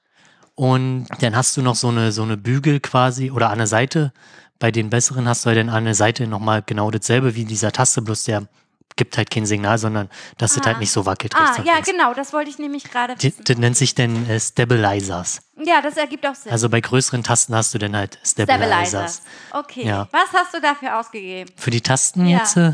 [0.62, 4.14] und dann hast du noch so eine, so eine Bügel quasi oder an der Seite.
[4.60, 7.72] Bei den besseren hast du halt dann an der Seite nochmal genau dasselbe wie dieser
[7.72, 8.48] Taste, bloß der
[8.96, 10.08] gibt halt kein Signal, sondern
[10.38, 10.66] dass es Ah.
[10.68, 11.34] halt nicht so wackelt.
[11.36, 11.90] Ah, ja, links.
[11.90, 13.44] genau, das wollte ich nämlich gerade wissen.
[13.44, 15.42] Das nennt sich dann äh, Stabilizers.
[15.66, 16.52] Ja, das ergibt auch Sinn.
[16.52, 18.68] Also bei größeren Tasten hast du dann halt Stabilizers.
[18.68, 19.22] Stabilizers.
[19.54, 19.88] Okay.
[19.88, 20.08] Ja.
[20.12, 21.50] Was hast du dafür ausgegeben?
[21.56, 22.38] Für die Tasten Ja.
[22.40, 22.74] jetzt, äh,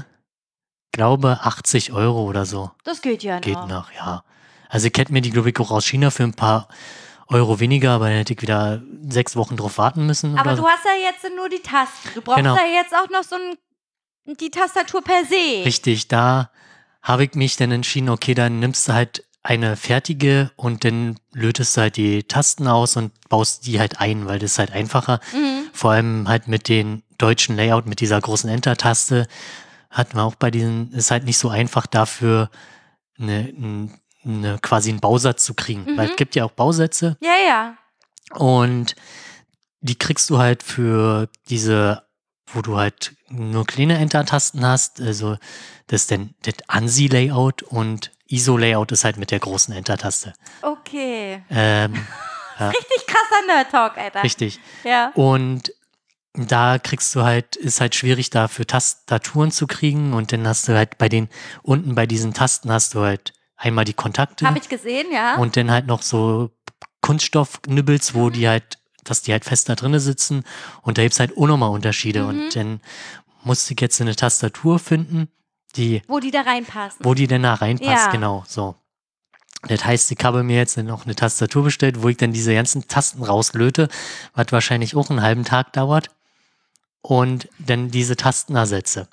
[0.92, 2.72] glaube 80 Euro oder so.
[2.84, 3.68] Das geht ja Geht noch.
[3.70, 4.24] noch, ja.
[4.68, 6.68] Also ich hätte mir die, glaube ich, auch aus China für ein paar
[7.30, 10.38] Euro weniger, aber dann hätte ich wieder sechs Wochen drauf warten müssen.
[10.38, 10.68] Aber du so.
[10.68, 12.10] hast ja jetzt nur die Tasten.
[12.16, 12.56] Du brauchst Genau.
[12.56, 15.66] ja jetzt auch noch so ein, die Tastatur per se.
[15.66, 16.52] Richtig, da
[17.02, 21.78] habe ich mich dann entschieden, okay, dann nimmst du halt eine fertige und dann lötest
[21.78, 25.22] du halt die Tasten aus und baust die halt ein, weil das ist halt einfacher.
[25.34, 25.70] Mhm.
[25.72, 29.28] Vor allem halt mit den deutschen Layout, mit dieser großen Enter-Taste,
[29.90, 32.50] hat man auch bei diesen, ist halt nicht so einfach dafür,
[33.18, 35.84] eine, ein- eine, quasi einen Bausatz zu kriegen.
[35.86, 35.98] Mhm.
[35.98, 37.78] Weil es gibt ja auch Bausätze Ja, ja.
[38.34, 38.96] und
[39.82, 42.04] die kriegst du halt für diese,
[42.54, 45.38] wo du halt nur kleine Enter-Tasten hast, also
[45.88, 50.34] das ist dann das ANSI-Layout und ISO-Layout ist halt mit der großen Enter-Taste.
[50.62, 51.44] Okay.
[51.50, 51.94] Ähm,
[52.60, 54.24] Richtig krasser Nerd-Talk, Alter.
[54.24, 54.60] richtig.
[54.84, 55.12] Ja.
[55.14, 55.72] Und
[56.34, 60.74] da kriegst du halt, ist halt schwierig dafür Tastaturen zu kriegen und dann hast du
[60.76, 61.30] halt bei den,
[61.62, 65.36] unten bei diesen Tasten hast du halt einmal die Kontakte Habe ich gesehen, ja.
[65.38, 66.52] und dann halt noch so
[67.02, 68.20] Kunststoffknüppels, Mhm.
[68.20, 70.44] wo die halt, dass die halt fest da drinnen sitzen
[70.82, 72.28] und da gibt's halt auch nochmal Unterschiede Mhm.
[72.30, 72.82] und dann
[73.44, 75.30] musste ich jetzt eine Tastatur finden,
[75.76, 77.06] die, wo die da reinpassen.
[77.06, 78.12] wo die denn da reinpasst, Ja.
[78.12, 78.76] genau, so.
[79.68, 82.88] Das heißt, ich habe mir jetzt noch eine Tastatur bestellt, wo ich dann diese ganzen
[82.88, 83.88] Tasten rauslöte,
[84.34, 86.12] was wahrscheinlich auch einen halben Tag dauert
[87.02, 89.08] und dann diese Tasten ersetze.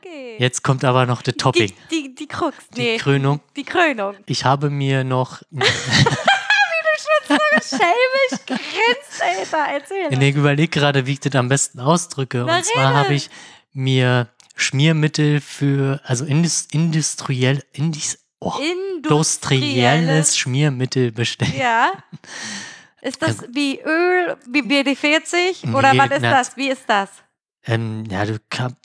[0.00, 0.36] Okay.
[0.38, 2.56] Jetzt kommt aber noch der die, Topping, die, die Krux.
[2.76, 3.40] die Nee, Krönung.
[3.56, 4.14] die Krönung.
[4.26, 5.42] Ich habe mir noch
[7.60, 9.72] Schelmisch grinst, Alter.
[9.72, 10.08] Erzähl.
[10.18, 12.44] Nee, ich überlege gerade, wie ich das am besten ausdrücke.
[12.46, 13.28] Na, und zwar habe ich
[13.72, 18.54] mir Schmiermittel für, also indus, industriell, indis, oh,
[18.96, 21.54] industrielles Schmiermittel bestellt.
[21.56, 21.92] Ja.
[23.00, 25.72] Ist das wie Öl, wie BD40?
[25.72, 26.56] Oder Nee, was ist na- das?
[26.56, 27.08] Wie ist das?
[27.68, 28.38] Ähm, ja, du.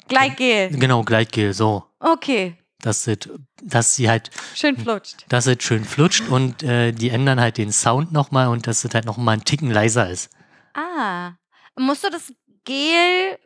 [0.08, 0.70] Gleitgel.
[0.78, 1.86] Genau, Gleitgel, so.
[2.00, 2.58] Okay.
[2.82, 3.18] Dass, das,
[3.64, 5.26] dass sie halt, Schön flutscht.
[5.30, 8.94] dass es schön flutscht und äh, die ändern halt den Sound nochmal und dass es
[8.94, 10.30] halt nochmal einen Ticken leiser ist.
[10.74, 11.32] Ah.
[11.80, 12.34] Musst du das
[12.66, 13.40] Gel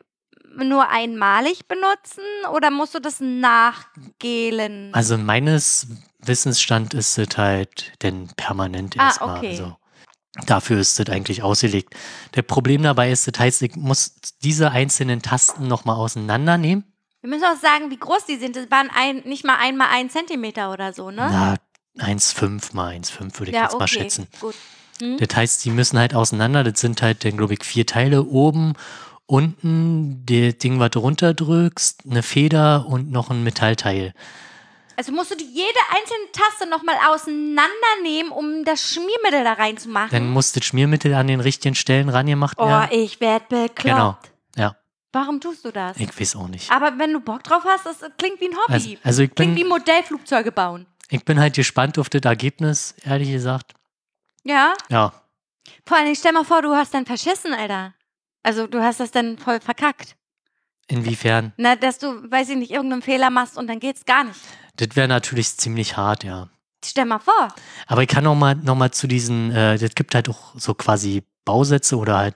[0.58, 4.94] nur einmalig benutzen oder musst du das nachgelen?
[4.94, 5.88] Also meines
[6.20, 9.38] Wissensstand ist es halt denn permanent Ah, erstmal.
[9.38, 9.56] okay.
[9.56, 9.76] So.
[10.46, 11.96] Dafür ist es eigentlich ausgelegt.
[12.36, 16.86] Der Problem dabei ist, das heißt, ich muss diese einzelnen Tasten nochmal auseinandernehmen.
[17.22, 18.56] Wir müssen auch sagen, wie groß die sind.
[18.56, 21.28] Das waren ein, nicht mal einmal ein Zentimeter oder so, ne?
[21.32, 21.56] Na,
[22.06, 24.28] 1,5 mal 1,5 würde ich jetzt mal schätzen.
[24.40, 24.56] Gut.
[25.00, 25.18] Hm?
[25.18, 26.64] Das heißt, die müssen halt auseinander.
[26.64, 28.26] Das sind halt dann, glaube ich, vier Teile.
[28.26, 28.74] Oben,
[29.26, 34.14] unten, das Ding, was du runterdrückst, eine Feder und noch ein Metallteil.
[35.00, 40.10] Also musst du die jede einzelne Taste nochmal auseinandernehmen, um das Schmiermittel da reinzumachen.
[40.10, 42.90] Dann muss das Schmiermittel an den richtigen Stellen rangemacht oh, werden.
[42.92, 43.84] ich werd bekloppt.
[43.84, 44.18] Genau.
[44.58, 44.76] Ja,
[45.14, 45.98] Warum tust du das?
[45.98, 46.72] ich weiß auch nicht.
[46.72, 48.74] Aber wenn du Bock drauf hast, das klingt wie ein Hobby.
[48.74, 50.88] Also, also ich, klingt wie bin, Modellflugzeuge bauen.
[51.10, 53.74] ich bin halt gespannt auf das Ergebnis, ehrlich gesagt.
[54.44, 54.74] Ja?
[54.90, 55.14] Ja,
[55.86, 57.94] Vor allem, stell mal vor, du hast dann verschissen, Alter.
[58.42, 60.16] Also du hast das dann voll verkackt.
[60.88, 61.54] inwiefern?
[61.58, 64.40] Na, dass du, weiß ich nicht, irgendeinen Fehler machst und dann geht's gar nicht.
[64.78, 66.50] Das wäre natürlich ziemlich hart, ja.
[66.84, 67.50] Stell mal vor.
[67.88, 70.74] Aber ich kann noch mal, noch mal zu diesen, äh, das gibt halt auch so
[70.74, 72.36] quasi Bausätze oder halt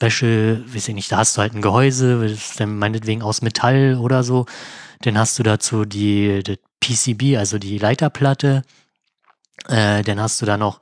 [0.00, 3.42] Wäsche, weiß ich nicht, da hast du halt ein Gehäuse, das ist dann meinetwegen aus
[3.42, 4.46] Metall oder so.
[5.00, 8.62] Dann hast du dazu die, das PCB, also die Leiterplatte.
[9.68, 10.80] Äh, dann hast du da noch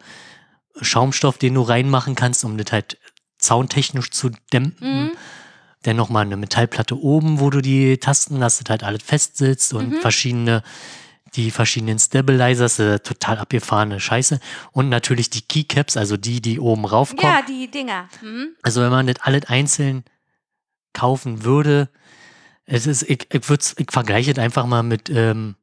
[0.81, 2.99] Schaumstoff, den du reinmachen kannst, um das halt
[3.39, 5.05] zauntechnisch zu dämpfen.
[5.05, 5.11] Mhm.
[5.83, 9.75] Dann nochmal eine Metallplatte oben, wo du die Tasten, dass das halt alles fest sitzt
[9.75, 10.01] und Mhm.
[10.01, 10.63] verschiedene,
[11.35, 14.39] die verschiedenen Stabilizers, äh, total abgefahrene Scheiße.
[14.73, 17.33] Und natürlich die Keycaps, also die, die oben raufkommen.
[17.35, 18.09] Ja, die Dinger.
[18.21, 18.51] Mhm.
[18.63, 20.05] Also wenn man das alles einzeln
[20.93, 21.89] kaufen würde,
[22.65, 25.57] es ist, ich, ich, ich vergleiche das einfach mal mit ähm,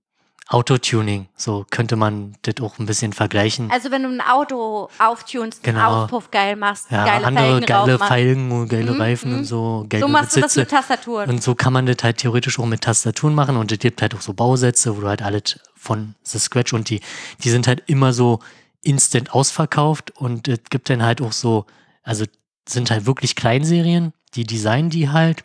[0.52, 1.28] Autotuning.
[1.36, 3.70] So könnte man das auch ein bisschen vergleichen.
[3.72, 6.04] Also wenn du ein Auto auftunst, einen Genau.
[6.04, 8.00] Auspuff geil machst, ja, geile andere Felgen geile.
[8.00, 9.38] Felgen und geile Mhm, Reifen mhm.
[9.40, 10.62] und so, geile So machst du das Sitze.
[10.62, 11.30] mit Tastaturen.
[11.30, 14.16] Und so kann man das halt theoretisch auch mit Tastaturen machen und es gibt halt
[14.16, 17.02] auch so Bausätze, wo du halt alles von The Scratch und die,
[17.44, 18.40] die sind halt immer so
[18.82, 21.66] instant ausverkauft und es gibt dann halt auch so,
[22.02, 22.26] also
[22.68, 25.44] sind halt wirklich Kleinserien, die designen die halt.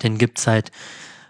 [0.00, 0.70] Dann gibt's halt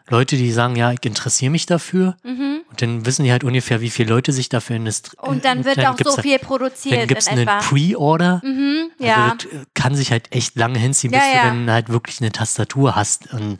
[0.08, 2.53] Leute, die sagen, ja, ich interessiere mich dafür Mhm.
[2.74, 5.12] Und dann wissen die halt ungefähr, wie viele Leute sich dafür interessieren.
[5.20, 7.60] Und dann wird auch so viel produziert Dann gibt's in einen.
[7.60, 8.40] Pre-Order.
[8.42, 9.28] Mhm, Also ja.
[9.52, 11.42] äh, kann sich halt echt lange hinziehen, Ja, bis ja.
[11.42, 13.32] du dann halt wirklich eine Tastatur hast.
[13.32, 13.58] Und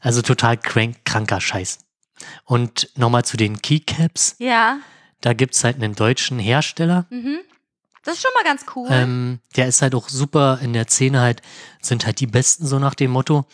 [0.00, 1.78] also total crank, kranker Scheiß.
[2.44, 4.36] Und nochmal zu den Keycaps.
[4.38, 4.78] Ja.
[5.20, 7.04] Da gibt's halt einen deutschen Hersteller.
[7.10, 7.40] Mhm.
[8.02, 8.88] Das ist schon mal ganz cool.
[8.90, 11.42] Ähm, der ist halt auch super in der Szene halt,
[11.82, 13.44] sind halt die Besten so nach dem Motto.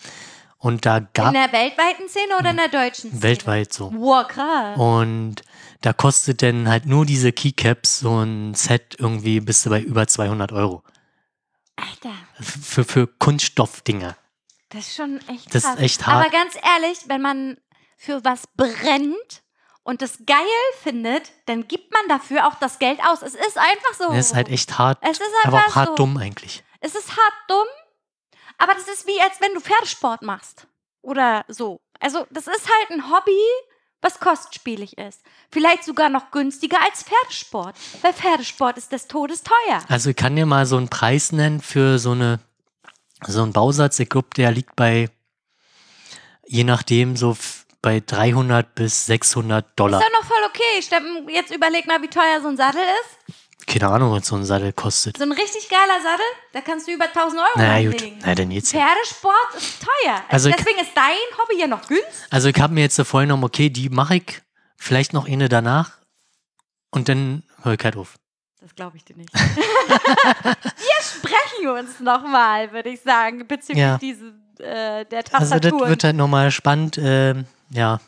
[0.62, 3.22] Und da in gab der weltweiten Szene oder in der deutschen Szene?
[3.22, 3.90] weltweit so.
[3.94, 4.78] Wow, krass.
[4.78, 5.36] Und
[5.80, 10.06] da kostet dann halt nur diese Keycaps so ein Set irgendwie bist du bei über
[10.06, 10.82] 200 Euro.
[11.76, 14.16] Alter, Für, für Kunststoffdinger.
[14.68, 15.78] das ist schon echt Das ist krass.
[15.80, 16.26] echt hart.
[16.26, 17.56] Aber ganz ehrlich, wenn man
[17.96, 19.42] für was brennt
[19.82, 20.36] und das geil
[20.82, 23.22] findet, dann gibt man dafür auch das Geld aus.
[23.22, 24.08] Es ist einfach so.
[24.12, 24.98] Das ist halt echt hart.
[25.00, 25.94] Es ist aber einfach auch hart so.
[25.96, 26.62] dumm eigentlich.
[26.80, 27.66] Es ist hart dumm,
[28.60, 30.66] aber das ist wie, als wenn du Pferdesport machst.
[31.02, 31.80] Oder so.
[31.98, 33.40] Also, das ist halt ein Hobby,
[34.02, 35.22] was kostspielig ist.
[35.50, 37.74] Vielleicht sogar noch günstiger als Pferdesport.
[38.02, 39.82] Weil Pferdesport ist des Todes teuer.
[39.88, 42.40] Also ich kann dir mal so einen Preis nennen für so eine
[43.26, 43.98] so einen Bausatz.
[43.98, 45.10] Ich glaube, der liegt bei
[46.46, 47.36] je nachdem so
[47.82, 50.00] bei 300 bis 600 Dollar.
[50.00, 50.82] Ist ja noch voll okay.
[50.82, 53.36] Steppen, jetzt überleg mal, wie teuer so ein Sattel ist.
[53.70, 55.16] Keine Ahnung, was so ein Sattel kostet.
[55.18, 58.18] So ein richtig geiler Sattel, da kannst du über 1000 Euro Na gut, reinlegen.
[58.24, 58.72] na dann jetzt.
[58.72, 60.24] Pferdesport ist teuer.
[60.28, 62.10] Also ich- Deswegen ist dein Hobby ja noch günstig.
[62.30, 64.42] Also ich habe mir jetzt vorhin noch, okay, die mache ich,
[64.76, 65.98] vielleicht noch eine danach
[66.90, 68.16] und dann höre ich halt auf.
[68.60, 69.32] Das glaube ich dir nicht.
[69.34, 73.98] Wir sprechen uns nochmal, würde ich sagen, bezüglich Ja.
[73.98, 76.98] diese, äh, der Also das wird halt nochmal spannend.
[77.02, 78.00] ähm, ja,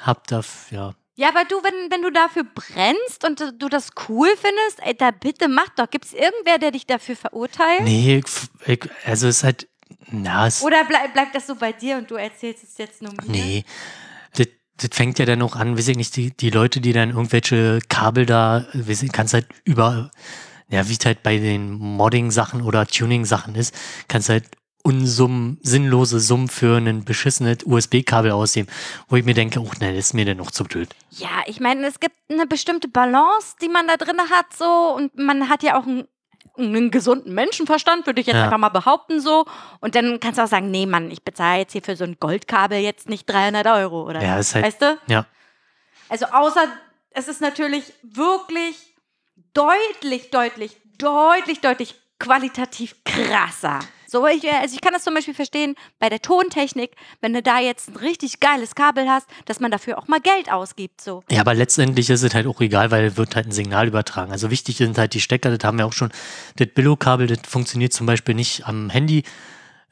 [0.00, 0.92] hab da, ja.
[1.20, 5.10] Ja, aber du, wenn, wenn du dafür brennst und du, das cool findest, ey, da
[5.10, 5.90] bitte mach doch.
[5.90, 7.82] Gibt es irgendwer, der dich dafür verurteilt?
[7.82, 8.22] Nee,
[8.64, 9.68] ich, also es ist halt,
[10.10, 13.12] na, es, Oder bleib, bleibt das so bei dir und du erzählst es jetzt nur
[13.12, 13.30] mir?
[13.30, 13.64] Nee.
[14.34, 14.46] Das,
[14.78, 17.80] das fängt ja dann auch an, weiß ich nicht, die, die Leute, die dann irgendwelche
[17.90, 20.10] Kabel da, weiß ich, kannst halt über,
[20.70, 23.74] ja, wie es halt bei den Modding-Sachen oder Tuning-Sachen ist,
[24.08, 24.46] kannst halt
[24.82, 28.68] Unsummen, sinnlose Summen für ein beschissenes USB-Kabel ausgeben,
[29.08, 30.88] wo ich mir denke, oh nein, das ist mir denn noch zu blöd.
[31.10, 34.94] Ja, ich meine, es gibt eine bestimmte Balance, die man da drin hat, so.
[34.96, 36.08] Und man hat ja auch einen,
[36.56, 38.44] einen gesunden Menschenverstand, würde ich jetzt Ja.
[38.44, 39.44] einfach mal behaupten, so.
[39.80, 42.16] Und dann kannst du auch sagen, nee, Mann, ich bezahle jetzt hier für so ein
[42.18, 44.22] Goldkabel jetzt nicht 300 Euro, oder?
[44.22, 44.98] Ja, ist halt- Weißt du?
[45.08, 45.26] Ja.
[46.08, 46.66] Also, außer,
[47.10, 48.94] es ist natürlich wirklich
[49.52, 53.80] deutlich, deutlich, deutlich, deutlich qualitativ krasser.
[54.10, 57.60] So, ich, also ich kann das zum Beispiel verstehen bei der Tontechnik, wenn du da
[57.60, 61.22] jetzt ein richtig geiles Kabel hast, dass man dafür auch mal Geld ausgibt, so.
[61.30, 64.32] Ja, aber letztendlich ist es halt auch egal, weil wird halt ein Signal übertragen.
[64.32, 66.10] Also wichtig sind halt die Stecker, das haben wir auch schon.
[66.56, 69.22] Das Billo-Kabel, das funktioniert zum Beispiel nicht am Handy,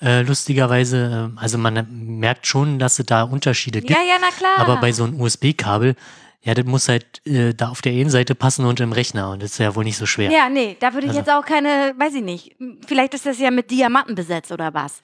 [0.02, 1.28] äh, lustigerweise.
[1.30, 1.86] Ähm, Also man
[2.18, 3.92] merkt schon, dass es da Unterschiede gibt.
[3.92, 4.58] Ja, ja, na klar.
[4.58, 5.94] Aber bei so einem USB-Kabel,
[6.42, 9.30] ja, das muss halt äh, da auf der einen Seite passen und im Rechner.
[9.30, 10.30] Und das ist ja wohl nicht so schwer.
[10.30, 12.56] Ja, nee, da würde ich Also- jetzt auch keine, weiß ich nicht.
[12.86, 15.02] Vielleicht ist das ja mit Diamanten besetzt oder was.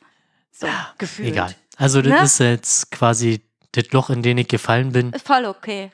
[0.52, 1.28] So, gefühlt.
[1.30, 1.54] Egal.
[1.76, 2.24] Also das Ne?
[2.24, 3.40] ist jetzt quasi
[3.72, 5.12] das Loch, in dem ich gefallen bin.
[5.12, 5.90] Ist voll okay.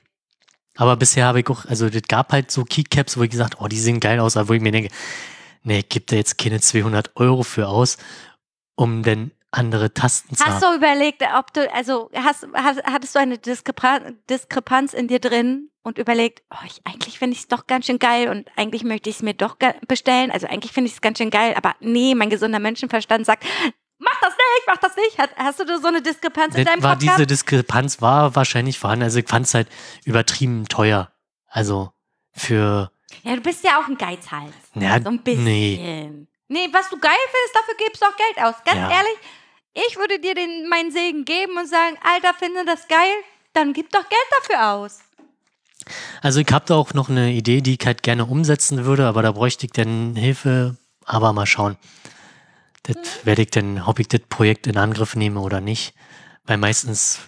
[0.76, 3.66] Aber bisher habe ich auch, also es gab halt so Keycaps, wo ich gesagt, oh,
[3.68, 4.90] die sehen geil aus, aber wo ich mir denke,
[5.62, 7.96] nee, gib da jetzt keine 200 Euro für aus,
[8.76, 13.18] um denn andere Tasten zu Hast du überlegt, ob du, also hast, hast, hattest du
[13.18, 17.66] eine Diskrepan Diskrepanz in dir drin und überlegt, oh, ich, eigentlich finde ich es doch
[17.66, 19.56] ganz schön geil und eigentlich möchte ich es mir doch
[19.88, 20.30] bestellen.
[20.30, 23.44] Also eigentlich finde ich es ganz schön geil, aber nee, mein gesunder Menschenverstand sagt,
[23.98, 25.18] mach das nicht, mach das nicht.
[25.18, 27.26] Hat, hast du so eine Diskrepanz in Das deinem war Kopf diese?
[27.26, 29.02] Diskrepanz war wahrscheinlich vorhanden.
[29.04, 29.68] Also ich fand es halt
[30.04, 31.10] übertrieben teuer.
[31.48, 31.90] Also
[32.32, 32.92] für,
[33.24, 34.54] Ja, du bist ja auch ein Geizhals.
[34.74, 35.42] ja, So ein bisschen.
[35.44, 36.10] nee.
[36.52, 36.68] Nee.
[36.72, 38.54] was du geil findest, dafür gibst du auch Geld aus.
[38.64, 38.90] Ganz Ja.
[38.90, 39.16] ehrlich,
[39.74, 43.12] ich würde dir den, meinen Segen geben und sagen, Alter, finde das geil,
[43.52, 44.98] dann gib doch Geld dafür aus.
[46.22, 49.22] Also ich habe da auch noch eine Idee, die ich halt gerne umsetzen würde, aber
[49.22, 50.76] da bräuchte ich dann Hilfe.
[51.06, 51.76] Aber mal schauen.
[52.82, 53.26] Das Mhm.
[53.26, 55.94] werde ich dann, ob ich das Projekt in Angriff nehme oder nicht.
[56.44, 57.18] Weil meistens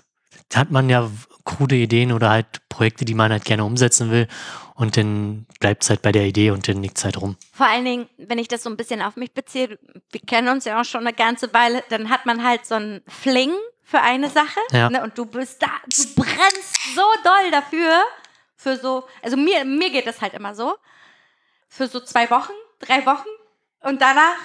[0.54, 1.10] hat man ja
[1.44, 4.28] krude Ideen oder halt Projekte, die man halt gerne umsetzen will.
[4.74, 7.36] Und dann bleibt es halt bei der Idee und dann liegt es halt rum.
[7.52, 9.78] Vor allen Dingen, wenn ich das so ein bisschen auf mich beziehe,
[10.10, 13.02] wir kennen uns ja auch schon eine ganze Weile, dann hat man halt so einen
[13.06, 13.52] Fling
[13.82, 14.60] für eine Sache.
[14.72, 14.88] Ja.
[14.90, 18.02] Ne, und du bist da, du brennst so doll dafür,
[18.56, 20.74] für so, also mir, mir geht das halt immer so,
[21.68, 23.28] für so zwei Wochen, drei Wochen
[23.80, 24.36] und danach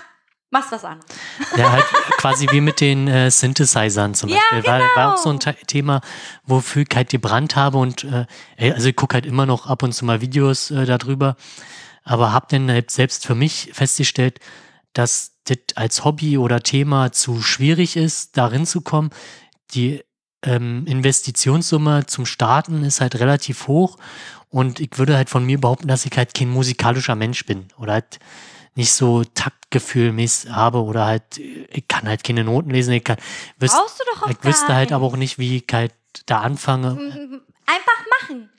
[0.49, 1.09] machst was anderes.
[1.55, 1.85] Ja, halt
[2.17, 4.71] quasi wie mit den äh, Synthesizern zum Ja, Beispiel.
[4.71, 5.55] War, war auch so ein genau.
[5.67, 6.01] Thema,
[6.43, 8.25] wofür ich halt gebrannt habe und äh,
[8.73, 11.35] also ich gucke halt immer noch ab und zu mal Videos äh, darüber,
[12.03, 14.39] aber habe dann halt selbst für mich festgestellt,
[14.93, 19.11] dass das als Hobby oder Thema zu schwierig ist, darin zu kommen.
[19.73, 20.03] Die
[20.43, 23.97] ähm, Investitionssumme zum Starten ist halt relativ hoch
[24.49, 27.93] und ich würde halt von mir behaupten, dass ich halt kein musikalischer Mensch bin oder
[27.93, 28.19] halt
[28.77, 33.17] nicht so taktgefühlmäßig habe oder halt, ich kann halt keine Noten lesen, ich, kann,
[33.59, 34.95] wüs Brauchst du doch auch ich wüsste halt nicht.
[34.95, 35.93] aber auch nicht, wie ich halt
[36.25, 36.89] da anfange.
[37.65, 38.49] Einfach machen.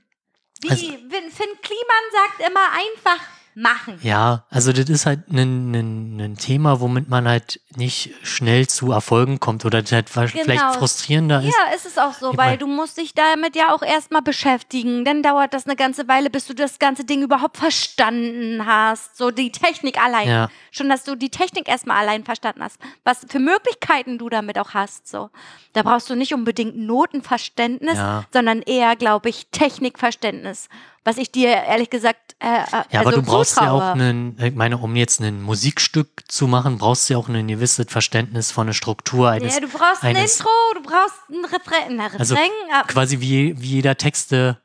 [0.61, 3.25] Wie Also- Finn Finn Kliman sagt immer einfach
[3.59, 3.99] machen.
[4.03, 8.93] Ja, also das ist halt ein, ein, ein Thema, womit man halt nicht schnell zu
[8.93, 10.73] Erfolgen kommt oder das halt wa- vielleicht Genau.
[10.75, 11.47] frustrierender ist.
[11.55, 14.23] Ja, ist es auch so, Ich weil mein- du musst dich damit ja auch erstmal
[14.23, 15.05] beschäftigen.
[15.05, 19.17] Dann dauert das eine ganze Weile, bis du das ganze Ding überhaupt verstanden hast.
[19.17, 20.29] So die Technik allein.
[20.29, 20.49] Ja.
[20.71, 22.79] Schon, dass du die Technik erstmal allein verstanden hast.
[23.05, 25.09] Was für Möglichkeiten du damit auch hast.
[25.09, 25.31] So.
[25.73, 28.25] Da brauchst du nicht unbedingt Notenverständnis, Ja.
[28.33, 30.69] sondern eher, glaube ich, Technikverständnis.
[31.05, 32.37] Was ich dir ehrlich gesagt.
[32.41, 32.55] Äh, äh,
[32.91, 33.83] Ja, aber also du brauchst ja zutraue.
[33.83, 37.49] auch einen, ich meine, um jetzt ein Musikstück zu machen, brauchst du ja auch ein
[37.49, 39.55] gewisses Verständnis von der Struktur eines.
[39.55, 41.97] Ja, du brauchst ein Intro, du brauchst ein Refrain.
[41.97, 42.49] Na, Refrain Also, äh,
[42.89, 44.61] Quasi wie, wie jeder Texte,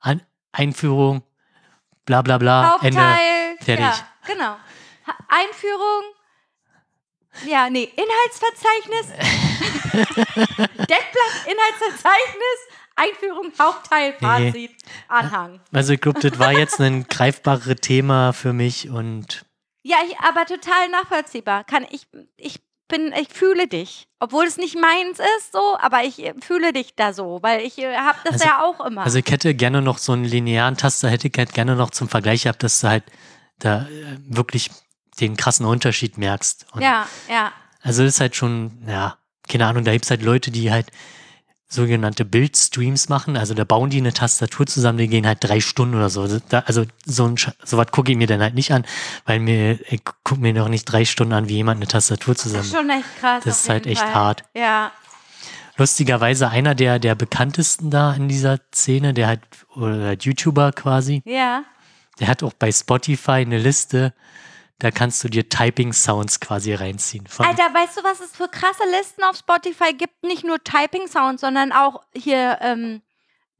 [0.00, 0.22] An
[0.52, 1.22] Einführung,
[2.06, 2.98] bla bla bla, Ende.
[3.00, 3.56] Hauptteil.
[3.60, 3.84] fertig.
[3.84, 3.94] Ja,
[4.26, 4.56] genau.
[5.28, 6.02] Einführung.
[7.46, 9.06] Ja, nee, Inhaltsverzeichnis.
[9.92, 12.58] Deckblatt, Inhaltsverzeichnis,
[13.02, 14.70] Einführung, Hauptteil, Fazit,
[15.08, 15.60] Anhang.
[15.72, 19.44] Also ich glaube, das war jetzt ein greifbares Thema für mich und
[19.82, 21.64] Ja, ich, aber total nachvollziehbar.
[21.64, 22.06] Kann ich,
[22.36, 24.06] ich bin, ich fühle dich.
[24.20, 27.78] Obwohl es nicht meins ist, so, aber ich äh, fühle dich da so, weil ich
[27.78, 29.02] äh, habe das Also- ja auch immer.
[29.02, 32.08] Also ich hätte gerne noch so einen linearen Taster, hätte ich halt gerne noch zum
[32.08, 33.04] Vergleich gehabt, dass du halt
[33.58, 34.70] da äh, wirklich
[35.20, 36.66] den krassen Unterschied merkst.
[36.72, 37.52] Und ja, ja.
[37.82, 39.16] Also das ist halt schon, ja,
[39.48, 40.86] keine Ahnung, da gibt es halt Leute, die halt
[41.72, 43.36] sogenannte Bildstreams machen.
[43.36, 46.28] Also da bauen die eine Tastatur zusammen, die gehen halt drei Stunden oder so.
[46.50, 48.84] Da, also so ein Sch- sowas gucke ich mir dann halt nicht an,
[49.24, 52.42] weil mir, ich gucke mir noch nicht drei Stunden an, wie jemand eine Tastatur Das
[52.42, 53.42] zusammen ist schon echt krass.
[53.44, 54.14] Das ist halt echt Fall.
[54.14, 54.44] hart.
[54.54, 54.92] Ja.
[55.78, 59.40] Lustigerweise einer der, der bekanntesten da in dieser Szene, der hat,
[59.74, 61.62] oder YouTuber quasi, Ja.
[62.20, 64.12] der hat auch bei Spotify eine Liste,
[64.82, 67.24] da kannst du dir Typing-Sounds quasi reinziehen.
[67.28, 70.24] Von, Alter, weißt du, was es für krasse Listen auf Spotify gibt?
[70.24, 73.00] Nicht nur Typing-Sounds, sondern auch hier ähm,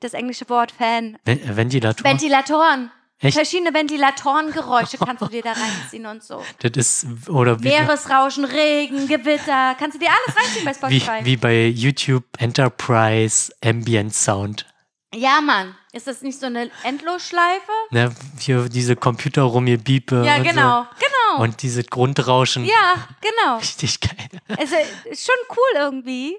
[0.01, 1.17] das englische Wort Fan.
[1.25, 2.05] Ven- Ventilator.
[2.05, 2.91] Ventilatoren.
[3.21, 3.37] Echt?
[3.37, 6.43] Verschiedene Ventilatorengeräusche kannst du dir da reinziehen und so.
[6.59, 6.73] das
[7.05, 9.77] ist, oder wie, Meeresrauschen, Regen, Gewitter.
[9.79, 11.25] Kannst du dir alles reinziehen bei wie, Spotify.
[11.25, 14.67] wie bei YouTube Enterprise Ambient Sound.
[15.15, 15.75] Ja, Mann.
[15.93, 17.71] Ist das nicht so eine Endlosschleife?
[17.91, 20.83] Ne, hier diese Computer rumgebiepe Ja, und genau.
[20.99, 21.37] Genau.
[21.37, 21.43] So.
[21.43, 22.65] Und diese Grundrauschen.
[22.65, 23.57] ja, genau.
[23.59, 24.29] Richtig geil.
[24.59, 24.71] Es
[25.05, 26.39] ist schon cool irgendwie.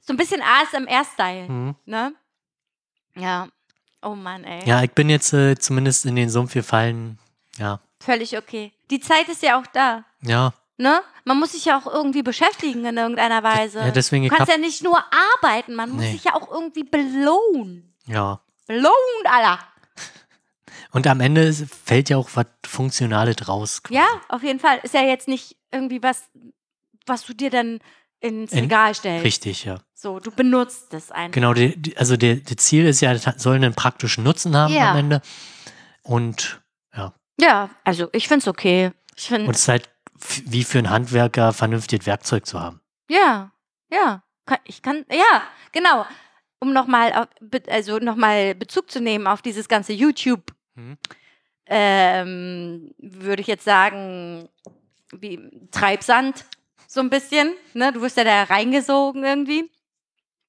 [0.00, 1.74] So ein bisschen ASMR-Style, Mhm.
[1.86, 2.14] ne?
[3.16, 3.48] Ja.
[4.02, 4.68] Oh Mann, ey.
[4.68, 7.18] Ja, ich bin jetzt äh, zumindest in den Sumpf gefallen.
[7.58, 8.72] Ja, Völlig okay.
[8.90, 10.04] Die Zeit ist ja auch da.
[10.20, 10.52] ja.
[10.76, 11.00] Ne?
[11.24, 13.78] Man muss sich ja auch irgendwie beschäftigen in irgendeiner Weise.
[13.78, 14.98] ja, deswegen, du kannst ja nicht nur
[15.40, 16.12] arbeiten, man muss Nee.
[16.12, 17.94] sich ja auch irgendwie belohnen.
[18.06, 18.40] Ja.
[18.66, 18.92] Belohnt,
[19.24, 19.60] Alter.
[20.90, 23.82] Und am Ende fällt ja auch was Funktionales draus.
[23.90, 24.78] Ja, auf jeden Fall.
[24.82, 26.24] Ist ja jetzt nicht irgendwie was,
[27.06, 27.80] was du dir dann
[28.20, 29.24] ins In- Regal stellst.
[29.24, 29.80] Richtig, ja.
[29.92, 31.32] So, du benutzt es einfach.
[31.34, 34.90] Genau, die, die, also der, der Ziel ist ja, soll einen praktischen Nutzen haben Ja.
[34.92, 35.22] am Ende.
[36.02, 36.60] Und
[36.94, 38.92] ja, Ja, also ich find's okay.
[39.16, 39.90] Ich und finde, es ist halt
[40.46, 42.80] wie für einen Handwerker vernünftiges Werkzeug zu haben.
[43.08, 43.50] ja,
[43.92, 44.22] ja,
[44.64, 45.42] ich kann, ja,
[45.72, 46.04] genau.
[46.58, 47.28] Um nochmal,
[47.68, 50.98] also nochmal Bezug zu nehmen auf dieses ganze YouTube, Mhm.
[51.66, 54.48] ähm, würde ich jetzt sagen,
[55.12, 55.38] wie
[55.70, 56.44] Treibsand,
[56.88, 57.54] so ein bisschen.
[57.74, 57.92] Ne?
[57.92, 59.70] Du wirst ja da reingesogen irgendwie.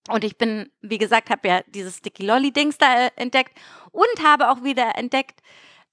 [0.09, 3.57] Und ich bin, wie gesagt, habe ja dieses Sticky Lolly-Dings da äh, entdeckt
[3.91, 5.41] und habe auch wieder entdeckt,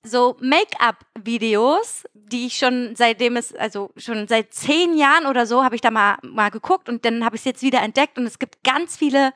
[0.05, 5.75] so Make-up-Videos, die ich schon seitdem es, also schon seit zehn Jahren oder so, habe
[5.75, 8.39] ich da mal, mal geguckt und dann habe ich es jetzt wieder entdeckt und es
[8.39, 9.33] gibt ganz viele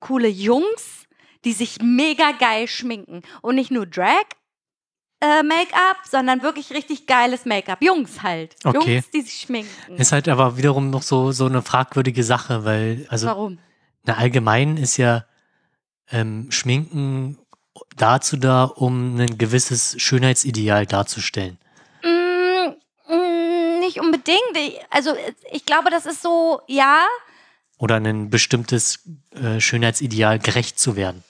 [0.00, 1.06] coole Jungs,
[1.44, 3.22] die sich mega geil schminken.
[3.40, 4.24] Und nicht nur Drag.
[5.20, 7.80] Äh, Make-up, sondern wirklich richtig geiles Make-up.
[7.80, 8.56] Jungs halt.
[8.64, 8.94] Okay.
[8.96, 9.96] Jungs, die sich schminken.
[9.96, 13.58] Ist halt aber wiederum noch so, so eine fragwürdige Sache, weil, also Warum?
[14.02, 15.24] na, allgemein ist ja
[16.10, 17.38] ähm, Schminken
[17.96, 21.58] dazu da, um ein gewisses Schönheitsideal darzustellen.
[22.02, 24.40] Mm, mm, nicht unbedingt.
[24.90, 25.14] Also
[25.50, 27.04] ich glaube, das ist so, ja,
[27.78, 29.00] Oder ein bestimmtes
[29.34, 31.24] äh, Schönheitsideal gerecht zu werden.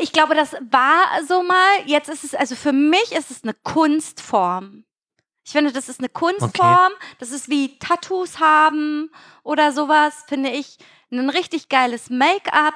[0.00, 1.82] ich glaube, das war so mal.
[1.86, 4.84] Jetzt ist es, also für mich ist es eine Kunstform.
[5.44, 6.92] Ich finde, das ist eine Kunstform.
[7.18, 9.10] Das ist wie Tattoos haben
[9.44, 10.78] oder sowas, finde ich.
[11.12, 12.74] Ein richtig geiles Make-up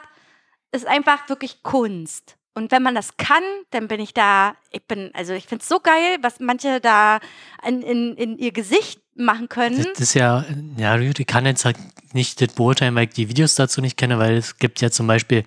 [0.71, 2.37] ist einfach wirklich Kunst.
[2.55, 5.69] Und wenn man das kann, dann bin ich da, ich bin, also ich finde es
[5.69, 7.21] so geil, was manche da
[7.67, 9.87] in, in, in ihr Gesicht machen können.
[9.93, 10.45] Das, ist ja,
[10.77, 11.77] ja, ich kann jetzt halt
[12.13, 15.07] nicht das beurteilen, weil ich die Videos dazu nicht kenne, weil es gibt ja zum
[15.07, 15.45] Beispiel,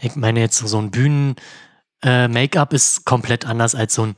[0.00, 4.16] ich meine jetzt so ein Bühnen-Make-up ist komplett anders als so ein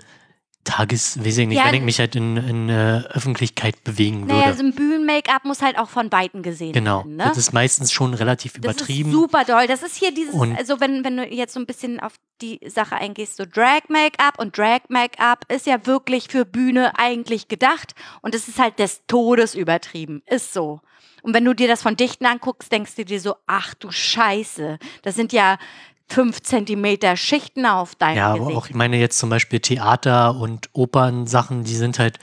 [0.64, 4.34] Tages, weiß ich nicht, Ja, wenn ich mich halt in, in äh, Öffentlichkeit bewegen würde.
[4.40, 6.98] Naja, so ein Bühnen-Make-up muss halt auch von Weitem gesehen genau.
[6.98, 7.16] werden.
[7.16, 7.24] Ne?
[7.24, 9.10] Das ist meistens schon relativ Das übertrieben.
[9.10, 9.66] ist super doll.
[9.66, 12.58] Das ist hier dieses, Und- also wenn, wenn du jetzt so ein bisschen auf die
[12.66, 18.48] Sache eingehst, so Drag-Make-up und Drag-Make-up ist ja wirklich für Bühne eigentlich gedacht und es
[18.48, 20.22] ist halt des Todes übertrieben.
[20.26, 20.80] Ist so.
[21.22, 24.78] Und wenn du dir das von Dichten anguckst, denkst du dir so, ach du Scheiße,
[25.02, 25.56] das sind ja
[26.08, 28.56] fünf Zentimeter Schichten auf deinem Ja, aber Gesicht.
[28.56, 32.18] auch, ich meine jetzt zum Beispiel Theater und Opernsachen, die sind halt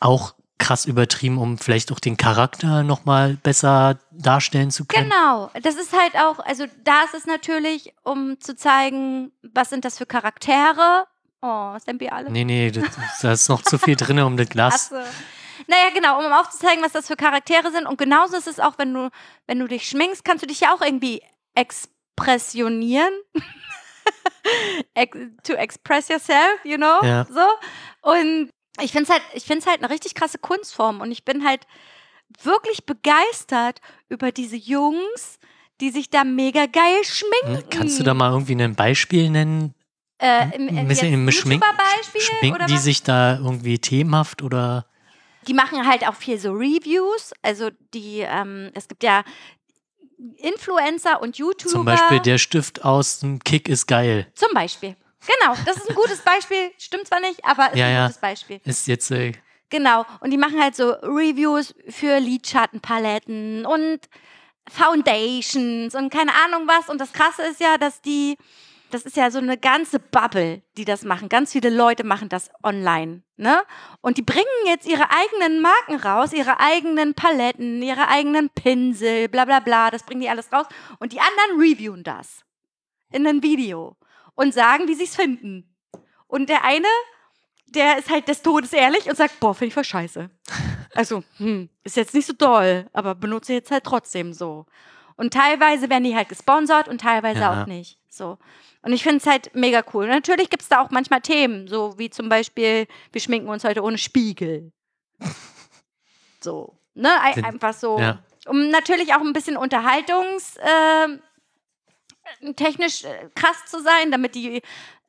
[0.00, 5.10] auch krass übertrieben, um vielleicht auch den Charakter nochmal besser darstellen zu können.
[5.10, 9.84] Genau, das ist halt auch, also da ist es natürlich, um zu zeigen, was sind
[9.84, 11.06] das für Charaktere.
[11.42, 12.30] Oh, sind wir alle?
[12.30, 12.72] Nee, nee,
[13.22, 14.92] da ist noch zu viel drin, um das Glas.
[14.92, 15.08] Achso.
[15.68, 17.86] Naja, genau, um aufzuzeigen, was das für Charaktere sind.
[17.86, 19.10] Und genauso ist es auch, wenn du,
[19.46, 21.22] wenn du dich schminkst, kannst du dich ja auch irgendwie
[22.16, 23.12] expressionieren.
[24.94, 27.02] Ex to express yourself, you know?
[27.02, 27.26] Ja.
[27.28, 27.40] So.
[28.10, 31.00] Und ich finde es halt, ich find's halt eine richtig krasse Kunstform.
[31.00, 31.66] Und ich bin halt
[32.42, 35.38] wirklich begeistert über diese Jungs,
[35.80, 37.62] die sich da mega geil schminken.
[37.64, 39.74] Hm, Kannst du da mal irgendwie ein Beispiel nennen?
[40.18, 44.86] äh, im, Ein bisschen im Schmink- Beispiel Schminken oder die sich da irgendwie themenhaft oder?
[45.46, 47.32] Die machen halt auch viel so Reviews.
[47.42, 49.24] Also die, ähm, es gibt ja
[50.36, 51.70] Influencer und YouTuber.
[51.70, 54.26] Zum Beispiel der Stift aus dem Kick ist geil.
[54.34, 54.96] Zum Beispiel.
[55.26, 56.70] Genau, das ist ein gutes Beispiel.
[56.78, 58.06] Stimmt zwar nicht, aber ist Ja, ein ja.
[58.06, 58.60] gutes Beispiel.
[58.64, 59.32] Ist jetzt äh,
[59.68, 60.04] Genau.
[60.20, 63.98] Und die machen halt so Reviews für Lidschattenpaletten und
[64.70, 66.88] Foundations und keine Ahnung was.
[66.88, 68.36] Und das Krasse ist ja, dass die,
[68.90, 71.28] das ist ja so eine ganze Bubble, die das machen.
[71.28, 73.22] Ganz viele Leute machen das online.
[73.36, 73.62] Ne?
[74.00, 79.44] Und die bringen jetzt ihre eigenen Marken raus, ihre eigenen Paletten, ihre eigenen Pinsel, bla
[79.44, 79.90] bla bla.
[79.90, 80.66] Das bringen die alles raus.
[80.98, 82.44] Und die anderen reviewen das
[83.10, 83.96] in einem Video
[84.34, 85.74] und sagen, wie sie es finden.
[86.28, 86.88] Und der eine,
[87.66, 90.30] der ist halt des Todes ehrlich und sagt, boah, finde ich voll scheiße.
[90.94, 94.64] Also, hm, ist jetzt nicht so doll, aber benutze jetzt halt trotzdem so.
[95.16, 97.62] Und teilweise werden die halt gesponsert und teilweise Ja.
[97.62, 97.98] auch nicht.
[98.08, 98.38] So.
[98.82, 100.04] Und ich finde es halt mega cool.
[100.04, 103.64] Und natürlich gibt es da auch manchmal Themen, so wie zum Beispiel, wir schminken uns
[103.64, 104.72] heute ohne Spiegel.
[106.40, 106.78] So.
[106.94, 107.10] Ne?
[107.22, 107.98] Ei- Den- Einfach so.
[107.98, 108.18] ja.
[108.46, 114.62] Um natürlich auch ein bisschen Unterhaltungs, äh, technisch äh, krass zu sein, damit die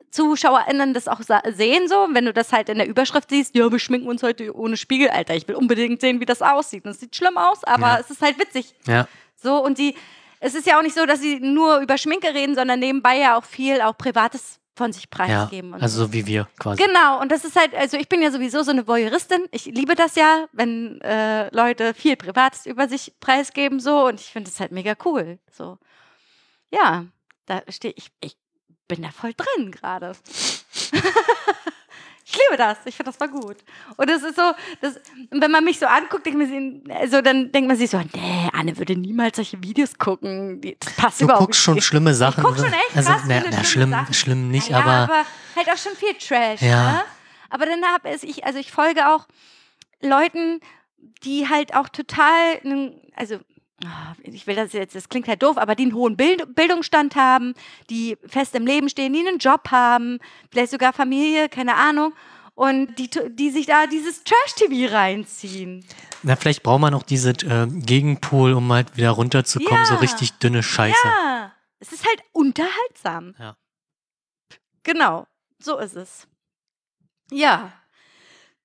[0.09, 1.21] ZuschauerInnen das auch
[1.51, 2.07] sehen, so.
[2.11, 5.09] Wenn du das halt in der Überschrift siehst, ja, wir schminken uns heute ohne Spiegel,
[5.09, 6.85] Alter, ich will unbedingt sehen, wie das aussieht.
[6.85, 7.99] Und es sieht schlimm aus, aber Ja.
[7.99, 8.73] es ist halt witzig.
[8.87, 9.07] ja.
[9.41, 9.95] So, und die,
[10.39, 13.37] es ist ja auch nicht so, dass sie nur über Schminke reden, sondern nebenbei ja
[13.37, 15.71] auch viel auch Privates von sich Ja, preisgeben.
[15.71, 15.77] so.
[15.79, 16.83] also so wie wir quasi.
[16.83, 19.45] Genau, und das ist halt, also ich bin ja sowieso so eine Voyeuristin.
[19.51, 24.27] Ich liebe das ja, wenn äh, Leute viel Privates über sich preisgeben, so, und ich
[24.27, 25.39] finde das halt mega cool.
[25.51, 25.79] So.
[26.69, 27.05] Ja,
[27.47, 28.37] da stehe ich, ich
[28.87, 30.13] bin da voll drin gerade.
[32.29, 32.77] ich liebe das.
[32.83, 33.55] Ich finde, das war gut.
[33.95, 34.51] Und es ist so,
[34.81, 34.99] das,
[35.31, 38.49] wenn man mich so anguckt, denkt man sich, also dann denkt man sich so, nee,
[38.51, 40.59] Anne würde niemals solche Videos gucken.
[40.79, 41.85] Das passt Du überhaupt guckst schon nicht.
[41.85, 42.43] schlimme Sachen.
[42.43, 44.13] Ich guck schon echt also, krass na, na, schlimm, Sachen.
[44.13, 45.25] schlimm nicht, ja, aber, aber
[45.55, 46.61] halt auch schon viel Trash.
[46.61, 46.91] Ja.
[46.91, 47.03] Ne?
[47.49, 49.25] Aber dann habe ich, also ich folge auch
[50.01, 50.59] Leuten,
[51.23, 52.59] die halt auch total,
[53.15, 53.39] also
[53.85, 57.15] ah, ich will das jetzt, das klingt halt doof, aber die einen hohen Bild, Bildungsstand
[57.15, 57.53] haben,
[57.89, 60.19] die fest im Leben stehen, die einen Job haben,
[60.51, 62.13] vielleicht sogar Familie, keine Ahnung.
[62.55, 65.85] Und die, die sich da dieses Trash-TV reinziehen.
[66.23, 69.85] na, vielleicht braucht man auch diese äh, Gegenpol, um halt wieder runterzukommen.
[69.85, 69.99] So Ja.
[69.99, 70.97] richtig dünne Scheiße.
[71.05, 73.35] Ja, es ist halt unterhaltsam.
[73.37, 73.55] Ja.
[74.81, 75.27] Genau,
[75.59, 76.27] so ist es.
[77.31, 77.73] Ja,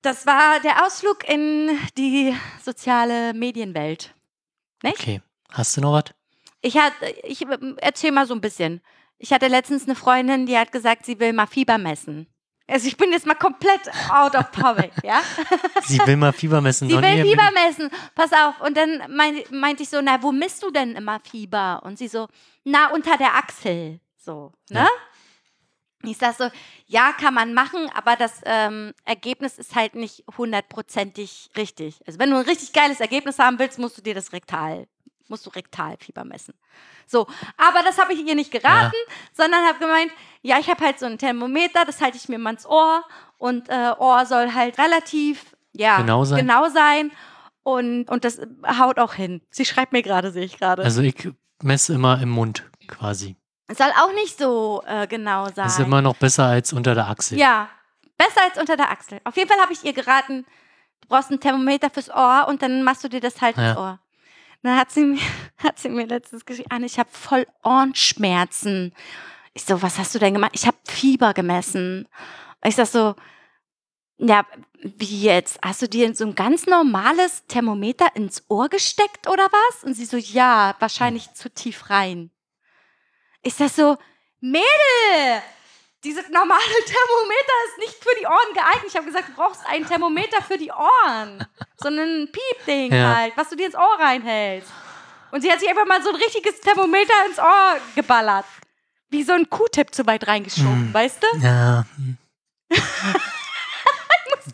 [0.01, 4.15] das war der Ausflug in die soziale Medienwelt.
[4.83, 4.99] Nicht?
[4.99, 5.21] Okay.
[5.49, 6.13] Hast du noch was?
[6.61, 6.93] Ich, hat,
[7.23, 7.45] ich
[7.77, 8.81] erzähl mal so ein bisschen.
[9.17, 12.27] Ich hatte letztens eine Freundin, die hat gesagt, sie will mal Fieber messen.
[12.67, 15.21] Also ich bin jetzt mal komplett out of topic, ja?
[15.85, 16.87] Sie will mal Fieber messen.
[16.87, 17.89] Sie will Fieber messen.
[18.15, 18.61] Pass auf.
[18.61, 21.81] Und dann mein, meinte ich so, na, wo misst du denn immer Fieber?
[21.83, 22.29] Und sie so,
[22.63, 23.99] na, unter der Achsel.
[24.17, 24.87] So, ne?
[26.05, 26.49] Ich sag so,
[26.85, 32.01] ja, kann man machen, aber das ähm, Ergebnis ist halt nicht hundertprozentig richtig.
[32.05, 34.87] Also wenn du ein richtig geiles Ergebnis haben willst, musst du dir das rektal,
[35.29, 36.53] musst du Rektalfieber messen.
[37.07, 37.27] So,
[37.57, 38.95] aber das habe ich ihr nicht geraten,
[39.33, 40.11] sondern habe gemeint,
[40.41, 43.03] ja, ich habe halt so ein Thermometer, das halte ich mir mal ins Ohr
[43.37, 46.39] und äh, Ohr soll halt relativ, ja, Genau sein.
[46.39, 47.11] genau sein.
[47.63, 48.41] Und, und das
[48.77, 49.41] haut auch hin.
[49.49, 50.83] Sie schreibt mir gerade, sehe ich gerade.
[50.83, 51.29] Also ich
[51.61, 53.37] messe immer im Mund quasi.
[53.67, 55.53] Es soll auch nicht so äh, genau sein.
[55.65, 57.37] Das ist immer noch besser als unter der Achsel.
[57.37, 57.69] Ja,
[58.17, 59.19] besser als unter der Achsel.
[59.23, 60.45] Auf jeden Fall habe ich ihr geraten,
[61.01, 63.69] du brauchst ein Thermometer fürs Ohr und dann machst du dir das halt Ja.
[63.71, 63.99] ins Ohr.
[64.63, 65.21] Dann hat sie mir,
[65.57, 68.93] hat sie mir letztens geschrieben, Anne, ich habe voll Ohrenschmerzen.
[69.53, 70.51] Ich so, was hast du denn gemacht?
[70.55, 72.07] Ich habe Fieber gemessen.
[72.63, 73.15] Ich sag so,
[74.17, 74.45] ja,
[74.81, 75.59] wie jetzt?
[75.63, 79.83] Hast du dir so ein ganz normales Thermometer ins Ohr gesteckt oder was?
[79.83, 82.31] Und sie so, ja, wahrscheinlich zu tief rein.
[83.43, 83.97] Ich sag so,
[84.39, 85.41] Mädel,
[86.03, 88.85] dieses normale Thermometer ist nicht für die Ohren geeignet.
[88.87, 91.45] Ich habe gesagt, du brauchst ein Thermometer für die Ohren.
[91.77, 93.15] So ein Piepding Ja.
[93.17, 94.71] halt, was du dir ins Ohr reinhältst.
[95.31, 98.45] Und sie hat sich einfach mal so ein richtiges Thermometer ins Ohr geballert.
[99.09, 100.93] Wie so ein Q-Tip zu weit reingeschoben, Hm.
[100.93, 101.27] weißt du?
[101.39, 101.85] Ja.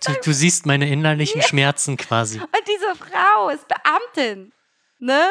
[0.06, 2.40] du, du siehst meine innerlichen Schmerzen quasi.
[2.40, 4.52] Und diese Frau ist Beamtin.
[5.00, 5.30] Ne?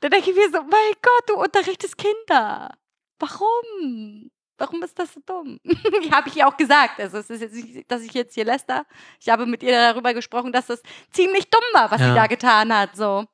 [0.00, 2.74] Da denke ich mir so, mein Gott, du unterrichtest Kinder.
[3.18, 4.30] Warum?
[4.58, 5.60] Warum ist das so dumm?
[6.12, 6.98] habe ich ihr auch gesagt.
[7.00, 8.84] Also es ist jetzt nicht, dass ich jetzt hier läster.
[9.20, 10.82] Ich habe mit ihr darüber gesprochen, dass das
[11.12, 12.08] ziemlich dumm war, was Ja.
[12.08, 12.96] sie da getan hat.
[12.96, 13.24] So.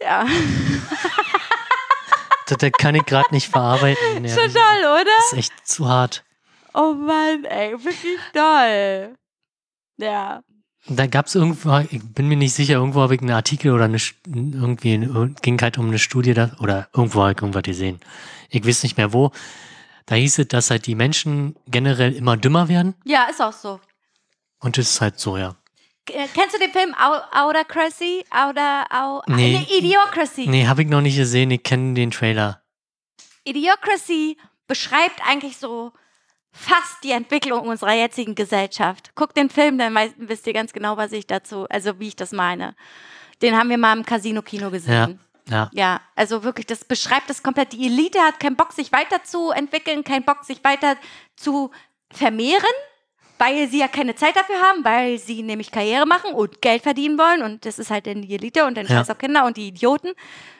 [0.00, 0.26] Ja,
[2.46, 4.24] Das, das kann ich gerade nicht verarbeiten.
[4.24, 5.10] Ja, das total, oder?
[5.30, 6.24] ist echt zu hart.
[6.74, 9.14] Oh Mann, ey, wirklich toll.
[9.98, 10.42] Ja.
[10.88, 13.84] Da gab es irgendwo, ich bin mir nicht sicher, irgendwo habe ich einen Artikel oder
[13.84, 14.98] eine, irgendwie,
[15.40, 18.00] ging halt um eine Studie, da, oder irgendwo habe ich irgendwas gesehen.
[18.50, 19.30] Ich weiß nicht mehr wo.
[20.06, 22.94] Da hieß es, dass halt die Menschen generell immer dümmer werden.
[23.04, 23.78] Ja, ist auch so.
[24.58, 25.54] Und das ist halt so, ja.
[26.04, 28.24] K- Kennst du den Film Au- Autocracy?
[28.30, 29.64] Auda, Au, Nee.
[29.68, 30.48] nee, Idiocracy.
[30.48, 31.52] Nee, habe ich noch nicht gesehen.
[31.52, 32.60] Ich kenne den Trailer.
[33.44, 34.36] Idiocracy
[34.66, 35.92] beschreibt eigentlich so
[36.52, 39.14] fast die Entwicklung unserer jetzigen Gesellschaft.
[39.14, 42.32] Guckt den Film, dann wisst ihr ganz genau, was ich dazu, also wie ich das
[42.32, 42.74] meine.
[43.40, 45.18] Den haben wir mal im Casino-Kino gesehen.
[45.48, 45.70] Ja.
[45.72, 47.72] Ja, also wirklich, das beschreibt das komplett.
[47.72, 50.96] Die Elite hat keinen Bock, sich weiterzuentwickeln, keinen Bock, sich weiter
[51.34, 51.70] zu
[52.12, 52.62] vermehren,
[53.38, 57.18] weil sie ja keine Zeit dafür haben, weil sie nämlich Karriere machen und Geld verdienen
[57.18, 57.42] wollen.
[57.42, 58.98] Und das ist halt dann die Elite und dann Ja.
[58.98, 60.12] scheiß auf Kinder und die Idioten.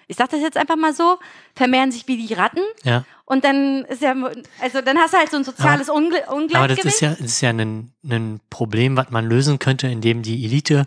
[0.09, 1.19] Ich sag das jetzt einfach mal so,
[1.55, 2.63] vermehren sich wie die Ratten.
[2.83, 3.05] Ja.
[3.33, 4.15] Und dann ist ja,
[4.61, 6.85] also dann hast du halt so ein soziales Ungle Aber Ungleichgewicht.
[6.85, 10.45] das ist ja, das ist ja ein, ein Problem, was man lösen könnte, indem die
[10.45, 10.87] Elite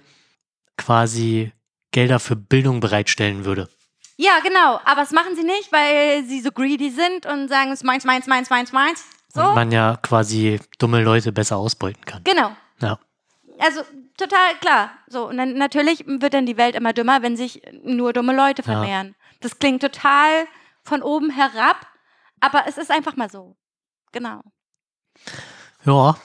[0.77, 1.51] quasi
[1.91, 3.67] Gelder für Bildung bereitstellen würde.
[4.17, 4.80] ja, genau.
[4.85, 8.05] Aber das machen sie nicht, weil sie so greedy sind und sagen, es ist meins,
[8.05, 9.03] meins, meins, meins, meins.
[9.34, 12.22] So, Und man ja quasi dumme Leute besser ausbeuten kann.
[12.23, 12.51] genau.
[12.80, 12.99] Ja.
[13.59, 13.81] Also
[14.17, 14.91] total klar.
[15.07, 18.61] So, und dann natürlich wird dann die Welt immer dümmer, wenn sich nur dumme Leute
[18.61, 18.73] Ja.
[18.73, 19.15] vermehren.
[19.41, 20.45] Das klingt total
[20.84, 21.88] von oben herab,
[22.39, 23.55] aber es ist einfach mal so.
[24.11, 24.41] Genau.
[25.85, 26.17] Ja,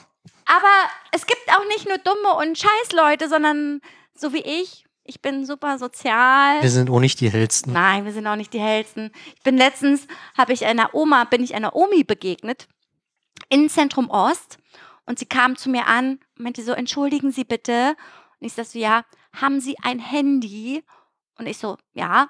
[0.46, 3.80] Aber es gibt auch nicht nur dumme und scheiß Leute, sondern
[4.14, 4.84] so wie ich.
[5.04, 6.62] Ich bin super sozial.
[6.62, 7.72] wir sind auch nicht die hellsten.
[7.72, 9.10] Nein, wir sind auch nicht die hellsten.
[9.34, 10.06] Ich bin letztens,
[10.38, 12.68] habe ich einer Oma, bin ich einer Omi begegnet
[13.48, 14.58] in Zentrum Ost
[15.06, 17.96] und sie kam zu mir an und meinte so, entschuldigen Sie bitte.
[18.38, 19.04] Und ich sagte so, ja,
[19.34, 20.84] haben Sie ein Handy?
[21.38, 22.28] Und ich so, ja.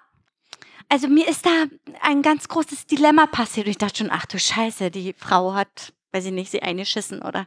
[0.91, 1.67] Also mir ist da
[2.03, 3.67] ein ganz großes Dilemma passiert.
[3.67, 7.23] Und ich dachte schon, ach du Scheiße, die Frau hat weiß ich nicht, sie eingeschissen
[7.23, 7.47] oder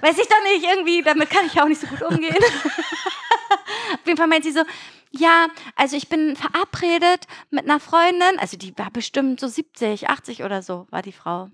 [0.00, 2.34] weiß ich doch nicht, irgendwie, damit kann ich auch nicht so gut umgehen.
[3.92, 4.62] Auf jeden Fall meint sie so,
[5.10, 10.42] ja, also ich bin verabredet mit einer Freundin, also die war bestimmt so 70, 80
[10.42, 11.50] oder so, war die Frau.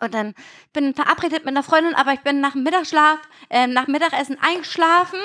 [0.00, 0.34] Und dann
[0.72, 3.18] bin verabredet mit einer Freundin, aber ich bin nach dem Mittagsschlaf,
[3.50, 5.20] äh, nach Mittagessen eingeschlafen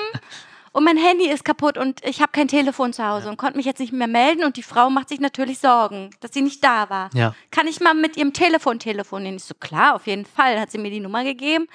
[0.72, 3.30] und mein Handy ist kaputt und ich habe kein Telefon zu Hause ja.
[3.30, 6.32] und konnte mich jetzt nicht mehr melden und die Frau macht sich natürlich Sorgen, dass
[6.32, 7.10] sie nicht da war.
[7.12, 7.34] Ja.
[7.50, 9.36] Kann ich mal mit ihrem Telefon telefonieren?
[9.36, 10.54] Ich so, klar, auf jeden Fall.
[10.54, 11.68] Dann hat sie mir die Nummer gegeben.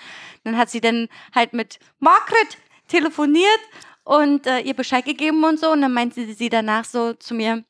[0.44, 2.58] Dann hat sie dann halt mit Margret
[2.88, 3.60] telefoniert
[4.04, 5.72] und äh, ihr Bescheid gegeben und so.
[5.72, 7.64] Und dann meinte sie danach so zu mir,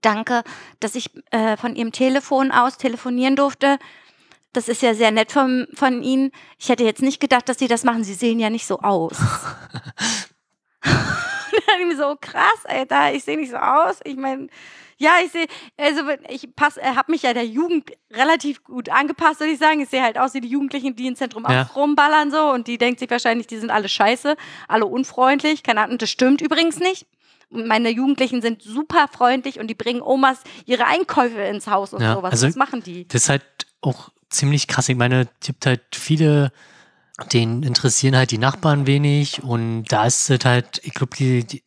[0.00, 0.44] danke,
[0.78, 3.78] dass ich äh, von ihrem Telefon aus telefonieren durfte.
[4.52, 6.32] Das ist ja sehr nett von, von Ihnen.
[6.58, 8.04] Ich hätte jetzt nicht gedacht, dass Sie das machen.
[8.04, 9.16] Sie sehen ja nicht so aus.
[11.80, 14.00] dann ich so, krass, Alter, ich sehe nicht so aus.
[14.04, 14.48] Ich meine,
[14.98, 15.46] ja, ich sehe,
[15.76, 19.80] also ich äh, habe mich ja der Jugend relativ gut angepasst, würde ich sagen.
[19.80, 21.64] Ich sehe halt aus wie die Jugendlichen, die im Zentrum ja.
[21.64, 24.36] auch rumballern so und die denkt sich wahrscheinlich, die sind alle scheiße,
[24.68, 25.62] alle unfreundlich.
[25.62, 27.06] Keine Ahnung, das stimmt übrigens nicht.
[27.48, 32.14] Meine Jugendlichen sind super freundlich und die bringen Omas ihre Einkäufe ins Haus und ja,
[32.14, 32.32] sowas.
[32.32, 33.08] Also, Was machen die?
[33.08, 33.44] Das ist halt
[33.80, 34.88] auch ziemlich krass.
[34.88, 36.52] Ich meine, es gibt halt viele,
[37.32, 41.62] denen interessieren halt die Nachbarn wenig und da ist es halt, ich glaube, die, die,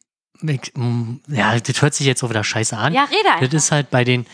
[1.28, 2.94] ja, das hört sich jetzt auch wieder scheiße an.
[2.94, 3.48] Ja, rede einfach.
[3.48, 4.26] Das ist halt bei den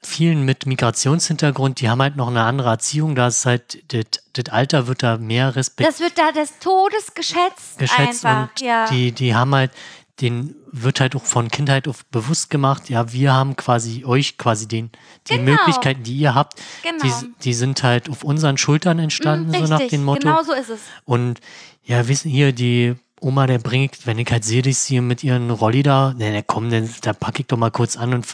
[0.00, 4.52] vielen mit Migrationshintergrund, die haben halt noch eine andere Erziehung, da ist halt, das, das
[4.52, 5.92] Alter wird da mehr respektiert.
[5.92, 7.78] Das wird da des Todes geschätzt.
[7.78, 8.88] Geschätzt einfach, und ja.
[8.88, 9.72] die, die haben halt,
[10.20, 14.66] den wird halt auch von Kindheit auf bewusst gemacht, ja, wir haben quasi euch quasi
[14.66, 14.90] den,
[15.28, 15.52] die genau.
[15.52, 17.02] Möglichkeiten, die ihr habt, genau.
[17.04, 20.28] die, die sind halt auf unseren Schultern entstanden, mm, so nach dem Motto.
[20.28, 20.80] Genau so ist es.
[21.04, 21.40] Und
[21.84, 25.50] ja, wissen hier, die Oma, der bringt, wenn ich halt sehe, dass sie mit ihren
[25.50, 28.26] Rolli da, ne, ne komm, dann, da packe ich doch mal kurz an und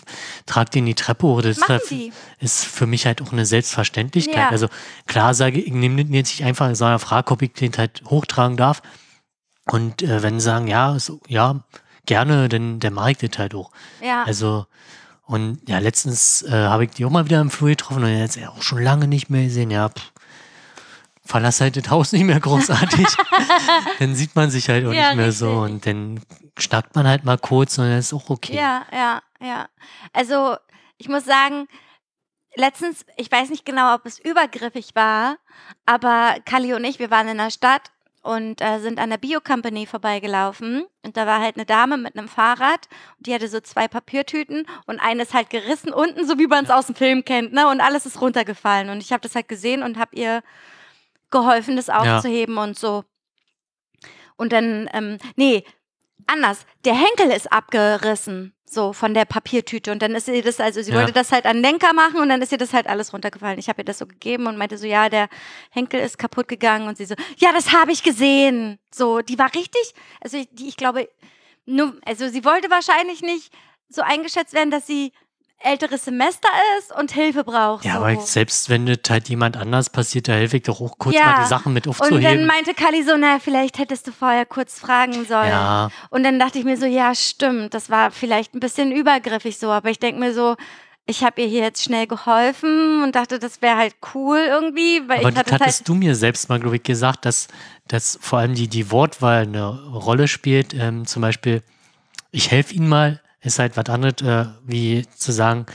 [0.47, 1.43] trage den die Treppe hoch.
[1.43, 4.37] Das Machen ist, ist für mich halt auch eine Selbstverständlichkeit.
[4.37, 4.49] Ja.
[4.51, 4.69] Also
[5.07, 8.03] klar sage ich, ich nehme den jetzt nicht einfach, sondern frage, ob ich den halt
[8.07, 8.83] hochtragen darf.
[9.67, 11.61] Und äh, wenn sie sagen, ja, so, ja,
[12.07, 13.71] gerne, dann der ich das halt auch.
[14.01, 14.25] Ja.
[14.25, 14.67] Also,
[15.27, 18.39] und ja, letztens äh, habe ich die auch mal wieder im Flur getroffen und jetzt
[18.47, 19.71] auch schon lange nicht mehr gesehen.
[19.71, 20.13] Ja, pff,
[21.25, 23.07] verlass halt das Haus nicht mehr großartig.
[23.99, 25.39] dann sieht man sich halt auch ja, nicht mehr richtig.
[25.39, 26.21] so und dann
[26.59, 28.55] schnackt man halt mal kurz und dann ist auch okay.
[28.55, 29.67] Ja, ja, ja.
[30.13, 30.57] Also,
[30.99, 31.67] ich muss sagen,
[32.55, 35.39] letztens, ich weiß nicht genau, ob es übergriffig war,
[35.87, 37.91] aber Kali und ich, wir waren in der Stadt
[38.25, 40.87] und äh, sind an der Bio-Company vorbeigelaufen.
[41.05, 42.89] Und da war halt eine Dame mit einem Fahrrad
[43.19, 46.65] und die hatte so zwei Papiertüten und eine ist halt gerissen unten, so wie man
[46.65, 47.69] es aus dem Film kennt, ne?
[47.69, 48.89] Und alles ist runtergefallen.
[48.89, 50.43] Und ich habe das halt gesehen und habe ihr
[51.31, 52.63] geholfen, das aufzuheben ja.
[52.63, 53.05] und so.
[54.37, 55.65] Und dann, ähm, nee,
[56.27, 56.67] anders.
[56.85, 59.91] Der Henkel ist abgerissen so von der Papiertüte.
[59.93, 60.99] Und dann ist ihr das, also sie ja.
[60.99, 63.59] wollte das halt an Lenker machen und dann ist ihr das halt alles runtergefallen.
[63.59, 65.29] Ich habe ihr das so gegeben und meinte so, ja, der
[65.71, 68.79] Henkel ist kaputt gegangen und sie so, ja, das habe ich gesehen.
[68.93, 71.09] So, die war richtig, also ich, die, ich glaube,
[71.65, 73.53] nur, also sie wollte wahrscheinlich nicht
[73.89, 75.13] so eingeschätzt werden, dass sie
[75.65, 77.85] älteres Semester ist und Hilfe braucht.
[77.85, 77.99] Ja, so.
[77.99, 81.25] aber selbst wenn das halt jemand anders passiert, da helfe ich doch auch kurz ja.
[81.25, 82.17] mal die Sachen mit aufzuheben.
[82.19, 85.49] Und dann meinte Kali so, naja, vielleicht hättest du vorher kurz fragen sollen.
[85.49, 85.91] Ja.
[86.11, 89.71] Und dann dachte ich mir so, ja, stimmt, das war vielleicht ein bisschen übergriffig so,
[89.71, 90.57] aber ich denke mir so,
[91.07, 95.03] ich habe ihr hier jetzt schnell geholfen und dachte, das wäre halt cool irgendwie.
[95.07, 97.49] Weil aber ich das hattest halt du mir selbst mal, glaube ich, gesagt, dass,
[97.89, 100.73] dass vor allem die, die Wortwahl eine Rolle spielt.
[100.73, 101.63] Ähm, zum Beispiel,
[102.31, 105.67] ich helfe ihnen mal, ist halt was anderes, äh, wie zu sagen,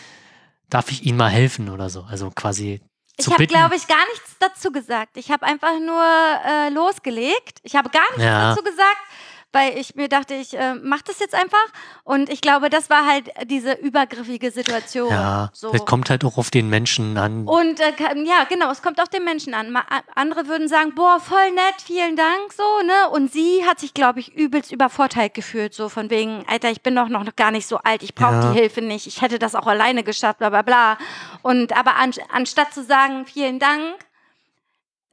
[0.70, 2.04] darf ich Ihnen mal helfen oder so.
[2.04, 2.82] Also quasi.
[3.18, 5.18] Ich habe, glaube ich, gar nichts dazu gesagt.
[5.18, 6.04] Ich habe einfach nur
[6.46, 7.60] äh, losgelegt.
[7.64, 8.52] Ich habe gar nichts ja.
[8.52, 9.09] dazu gesagt
[9.52, 11.58] weil ich mir dachte, ich äh, mache das jetzt einfach.
[12.04, 15.10] Und ich glaube, das war halt diese übergriffige Situation.
[15.10, 15.72] Ja, so.
[15.72, 17.48] das kommt halt auch auf den Menschen an.
[17.48, 17.94] Und äh,
[18.26, 19.72] ja, genau, es kommt auf den Menschen an.
[19.72, 23.10] Ma andere würden sagen, boah, voll nett, vielen Dank, so, ne?
[23.12, 26.96] Und sie hat sich, glaube ich, übelst übervorteilt gefühlt, so von wegen, Alter, ich bin
[26.96, 28.52] doch noch gar nicht so alt, ich brauche ja.
[28.52, 30.98] die Hilfe nicht, ich hätte das auch alleine geschafft, bla bla bla.
[31.42, 33.96] Und aber an, anstatt zu sagen, vielen Dank,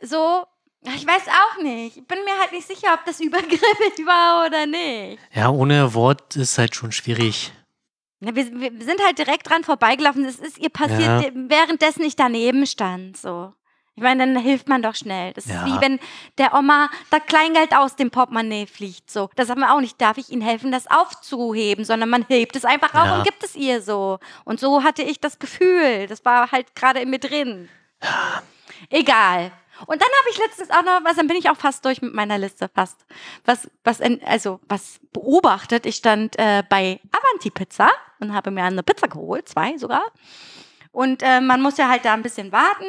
[0.00, 0.44] so
[0.94, 1.96] ich weiß auch nicht.
[1.96, 5.18] Ich bin mir halt nicht sicher, ob das übergriffig war oder nicht.
[5.34, 7.52] Ja, ohne Wort ist halt schon schwierig.
[8.20, 10.24] Ja, wir, wir, sind halt direkt dran vorbeigelaufen.
[10.24, 11.30] Es ist ihr passiert, ja.
[11.34, 13.16] währenddessen ich daneben stand.
[13.16, 13.52] So.
[13.94, 15.32] Ich meine, dann hilft man doch schnell.
[15.32, 15.64] Das ja.
[15.64, 15.98] ist wie wenn
[16.36, 19.10] der Oma da Kleingeld aus dem Portemonnaie fliegt.
[19.10, 19.30] So.
[19.36, 20.00] Das haben wir auch nicht.
[20.00, 21.84] Darf ich Ihnen helfen, das aufzuheben?
[21.84, 24.18] Sondern man hebt es einfach auf und gibt es ihr so.
[24.44, 26.06] Und so hatte ich das Gefühl.
[26.08, 27.70] Das war halt gerade in mir drin.
[28.90, 29.50] Egal.
[29.86, 32.14] Und dann habe ich letztens auch noch was, dann bin ich auch fast durch mit
[32.14, 33.04] meiner Liste, fast.
[33.44, 35.84] Was, was, also, was beobachtet.
[35.86, 37.90] Ich stand äh, bei Avanti Pizza
[38.20, 40.04] und habe mir eine Pizza geholt, zwei sogar.
[40.92, 42.86] Und äh, man muss ja halt da ein bisschen warten.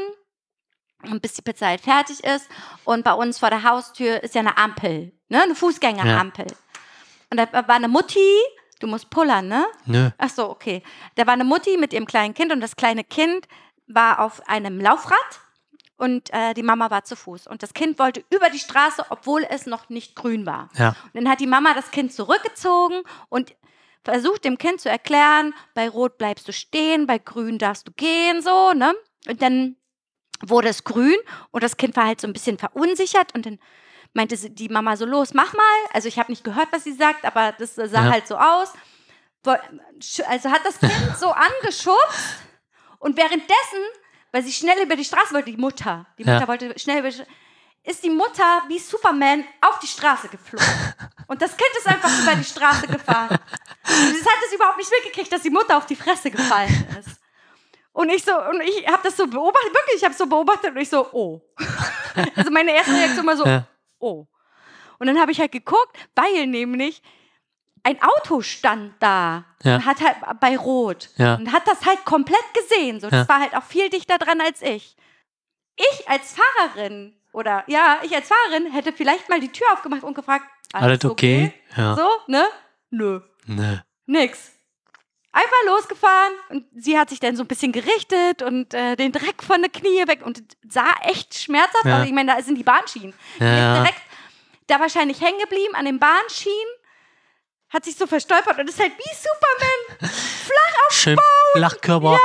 [1.21, 2.49] Bis die Pizza halt fertig ist.
[2.83, 5.43] Und bei uns vor der Haustür ist ja eine Ampel, ne?
[5.43, 6.47] Eine Fußgängerampel.
[7.29, 8.19] Und da war eine Mutti,
[8.79, 9.65] du musst pullern, ne?
[9.85, 10.09] Nö.
[10.17, 10.81] Ach so, okay.
[11.15, 13.47] Da war eine Mutti mit ihrem kleinen Kind und das kleine Kind
[13.87, 15.17] war auf einem Laufrad
[15.97, 17.47] und äh, die Mama war zu Fuß.
[17.47, 20.69] Und das Kind wollte über die Straße, obwohl es noch nicht grün war.
[20.75, 20.89] Ja.
[20.89, 23.55] Und dann hat die Mama das Kind zurückgezogen und
[24.03, 28.41] versucht dem Kind zu erklären, bei Rot bleibst du stehen, bei Grün darfst du gehen,
[28.41, 28.93] so, ne?
[29.27, 29.75] Und dann
[30.41, 31.17] wurde es grün
[31.51, 33.59] und das Kind war halt so ein bisschen verunsichert und dann
[34.13, 35.63] meinte die Mama so, los, mach mal.
[35.93, 38.11] Also ich habe nicht gehört, was sie sagt, aber das sah Ja.
[38.11, 38.71] halt so aus.
[40.27, 42.37] Also hat das Kind so angeschubst
[42.99, 43.79] und währenddessen,
[44.31, 46.33] weil sie schnell über die Straße wollte, die Mutter, die Ja.
[46.35, 47.29] Mutter wollte schnell über die Straße,
[47.83, 50.67] ist die Mutter wie Superman auf die Straße geflogen.
[51.27, 53.29] Und das Kind ist einfach über die Straße gefahren.
[53.29, 57.19] Und es hat es überhaupt nicht mitgekriegt, dass die Mutter auf die Fresse gefallen ist.
[57.93, 60.77] Und ich so, und ich habe das so beobachtet, wirklich, ich habe so beobachtet und
[60.77, 61.41] ich so, oh.
[62.35, 63.65] Also meine erste Reaktion war so, Ja.
[63.99, 64.25] oh.
[64.99, 67.01] Und dann habe ich halt geguckt, weil nämlich
[67.87, 69.75] ein Auto stand da Ja.
[69.77, 71.35] und hat halt bei Rot Ja.
[71.35, 72.99] und hat das halt komplett gesehen.
[72.99, 73.29] So, das Ja.
[73.33, 74.97] war halt auch viel dichter dran als ich.
[75.77, 80.13] Ich als Fahrerin oder ja, ich als Fahrerin hätte vielleicht mal die Tür aufgemacht und
[80.15, 81.53] gefragt, Alles okay?
[81.77, 81.95] Ja.
[81.95, 82.45] So, ne?
[82.89, 83.77] Nö, Nö.
[84.05, 84.51] nix.
[85.31, 89.43] Einfach losgefahren und sie hat sich dann so ein bisschen gerichtet und äh, den Dreck
[89.43, 92.05] von der Knie weg und sah echt schmerzhaft aus.
[92.05, 93.13] Ich meine, da sind die Bahnschienen.
[93.39, 94.01] Die ist direkt
[94.67, 96.73] da wahrscheinlich hängen geblieben an den Bahnschienen,
[97.69, 100.13] hat sich so verstolpert und ist halt wie Superman
[100.89, 101.17] Schön
[101.53, 102.17] Flachkörper.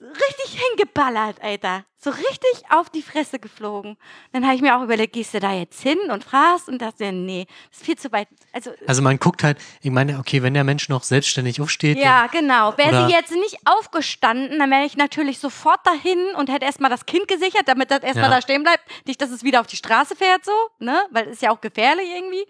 [0.00, 1.84] richtig hingeballert, Alter.
[1.98, 3.96] So richtig auf die Fresse geflogen.
[4.32, 7.10] Dann habe ich mir auch überlegt, gehst du da jetzt hin und fragst und dachte,
[7.10, 8.28] nee, das ist viel zu weit.
[8.52, 12.26] Also Also man guckt halt, ich meine, okay, wenn der Mensch noch selbstständig aufsteht, Ja,
[12.28, 12.76] genau.
[12.78, 17.06] Wäre sie jetzt nicht aufgestanden, dann wäre ich natürlich sofort dahin und hätte erstmal das
[17.06, 18.36] Kind gesichert, damit das erstmal Ja.
[18.36, 18.84] da stehen bleibt.
[19.06, 21.02] Nicht, dass es wieder auf die Straße fährt, so, ne?
[21.10, 22.46] Weil es ist ja auch gefährlich irgendwie.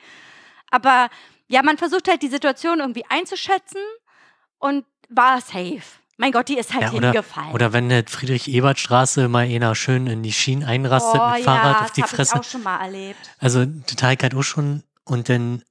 [0.70, 1.08] Aber
[1.48, 3.80] ja, man versucht halt die Situation irgendwie einzuschätzen
[4.58, 5.82] und war safe.
[6.18, 7.52] Mein Gott, die ist halt Ja, oder, hingefallen.
[7.52, 11.84] oder wenn der Friedrich-Ebert-Straße mal einer schön in die Schienen einrastet oh, mit Fahrrad ja,
[11.84, 12.32] auf die das Fresse.
[12.36, 13.18] Ich auch schon mal erlebt.
[13.38, 14.82] Also total halt auch schon.
[15.04, 15.62] Und dann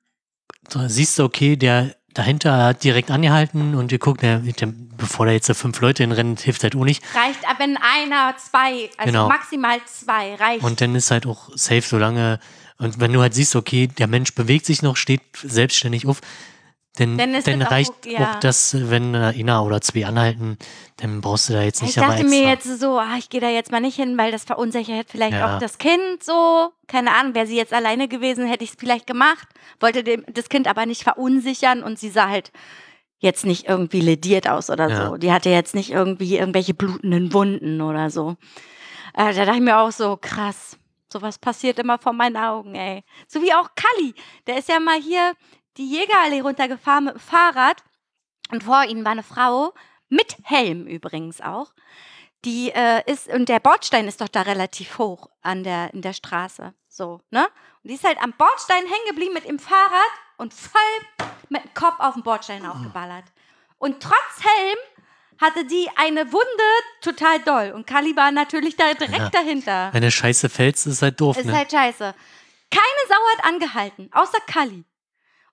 [0.70, 5.26] so, siehst du, okay, der dahinter hat direkt angehalten und ihr guckt, der, der, bevor
[5.26, 7.04] da jetzt so fünf Leute hinrennen, hilft halt auch nicht.
[7.16, 9.28] Reicht, ab, wenn einer, zwei, also Genau.
[9.28, 10.64] maximal zwei, reicht.
[10.64, 12.40] Und dann ist halt auch safe, solange.
[12.78, 16.22] Und wenn du halt siehst, okay, der Mensch bewegt sich noch, steht selbstständig auf,
[16.98, 18.36] dann, Dann dann, auch reicht okay, ja.
[18.36, 20.58] auch das, wenn äh, einer oder zwei anhalten,
[20.98, 23.50] dann brauchst du da jetzt nicht Ich dachte mir jetzt so, ah, ich gehe da
[23.50, 25.56] jetzt mal nicht hin, weil das verunsichert vielleicht Ja.
[25.56, 26.70] auch das Kind so.
[26.88, 29.46] Keine Ahnung, wäre sie jetzt alleine gewesen, hätte ich es vielleicht gemacht.
[29.82, 32.54] Wollte dem, das Kind aber nicht verunsichern und sie sah halt
[33.20, 35.08] jetzt nicht irgendwie lediert aus oder Ja.
[35.10, 35.18] so.
[35.18, 38.38] Die hatte jetzt nicht irgendwie irgendwelche blutenden Wunden oder so.
[39.16, 40.78] Äh, da dachte ich mir auch so, krass.
[41.16, 43.06] Sowas passiert immer vor meinen Augen, ey.
[43.26, 44.14] So wie auch Kalli.
[44.48, 45.34] Der ist ja mal hier
[45.78, 47.86] die Jägerallee runtergefahren mit dem Fahrrad.
[48.52, 49.74] Und vor ihnen war eine Frau,
[50.10, 51.72] mit Helm übrigens auch.
[52.44, 56.12] Die äh, ist, und der Bordstein ist doch da relativ hoch an der, in der
[56.12, 56.74] Straße.
[56.90, 57.46] So, ne?
[57.82, 60.82] Und die ist halt am Bordstein hängen geblieben mit dem Fahrrad und voll
[61.48, 63.24] mit dem Kopf auf den Bordstein aufgeballert.
[63.78, 64.78] Und trotz Helm
[65.42, 66.64] hatte die eine Wunde
[67.02, 67.72] total doll.
[67.76, 69.30] Und Kali war natürlich da direkt Ja.
[69.30, 69.90] dahinter.
[69.92, 71.56] Wenn der Scheiße fällst, ist halt doof, Ist ne?
[71.58, 72.14] halt scheiße.
[72.72, 74.84] Keine Sau hat angehalten, außer Kali.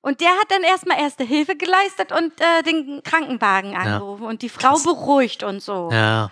[0.01, 4.49] Und der hat dann erstmal erste Hilfe geleistet und äh, den Krankenwagen angerufen und die
[4.49, 4.83] Frau Krass.
[4.85, 5.91] beruhigt und so.
[5.93, 6.31] ja.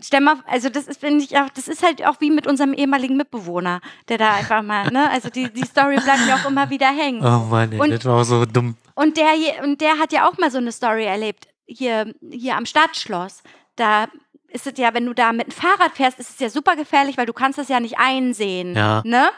[0.00, 2.74] Stell mal, also das ist, finde ich auch, das ist halt auch wie mit unserem
[2.74, 6.68] ehemaligen Mitbewohner, der da einfach mal, ne, also die, die Story bleibt mir auch immer
[6.68, 7.24] wieder hängen.
[7.24, 8.76] Oh Mann, ey, Und- das war auch so dumm.
[8.96, 9.28] Und der,
[9.62, 13.42] und der hat ja auch mal so eine Story erlebt, hier, hier am Stadtschloss.
[13.76, 14.06] Da
[14.48, 17.16] ist es ja, wenn du da mit dem Fahrrad fährst, ist es ja super gefährlich,
[17.16, 18.74] weil du kannst das ja nicht einsehen.
[18.76, 19.02] Ja.
[19.04, 19.30] Ne?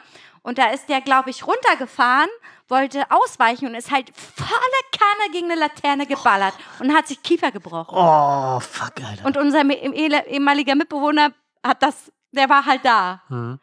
[0.43, 2.29] Und da ist der, glaube ich, runtergefahren,
[2.69, 7.51] wollte ausweichen und ist halt volle Kanne gegen eine Laterne geballert und hat sich Kiefer
[7.51, 7.97] gebrochen.
[7.97, 9.25] Oh, fuck, Alter.
[9.25, 11.33] Und unser ehemaliger Mitbewohner
[11.65, 13.59] hat das, der war halt da Mhm.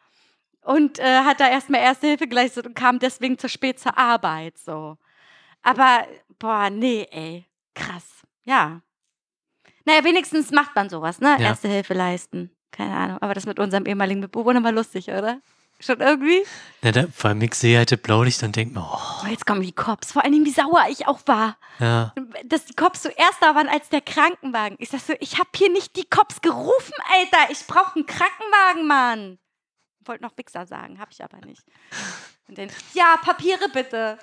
[0.61, 4.57] und äh, hat da erstmal Erste Hilfe geleistet und kam deswegen zu spät zur Arbeit.
[4.57, 4.97] So.
[5.61, 6.05] Aber,
[6.39, 7.45] boah, nee, ey.
[7.75, 8.22] Krass.
[8.45, 8.81] Ja.
[9.85, 11.35] Naja, wenigstens macht man sowas, ne?
[11.39, 11.47] Ja.
[11.49, 12.51] Erste Hilfe leisten.
[12.71, 13.17] Keine Ahnung.
[13.21, 15.39] Aber das mit unserem ehemaligen Mitbewohner war lustig, oder?
[15.79, 16.43] Schon irgendwie?
[16.81, 19.61] Ja, da, vor allem ich sehe halt Blaulicht und denke mir, oh, Oh, jetzt kommen
[19.61, 20.11] die Cops.
[20.13, 21.57] Vor allen Dingen, wie sauer ich auch war.
[21.79, 22.13] ja.
[22.45, 24.77] Dass die Cops zuerst da waren als der Krankenwagen.
[24.79, 27.51] Ich sag so, ich hab hier nicht die Cops gerufen, Alter.
[27.51, 29.39] Ich brauche einen Krankenwagen, Mann.
[30.05, 31.63] Wollte noch Wichser sagen, hab ich aber nicht.
[32.47, 34.17] Und dann, ja, Papiere bitte.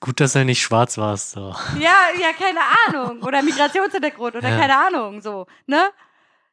[0.00, 1.16] Gut, dass er nicht schwarz war.
[1.16, 1.54] So.
[1.80, 3.22] Ja, ja, keine Ahnung.
[3.22, 4.58] Oder Migrationshintergrund oder Ja.
[4.58, 5.90] keine Ahnung, so, ne?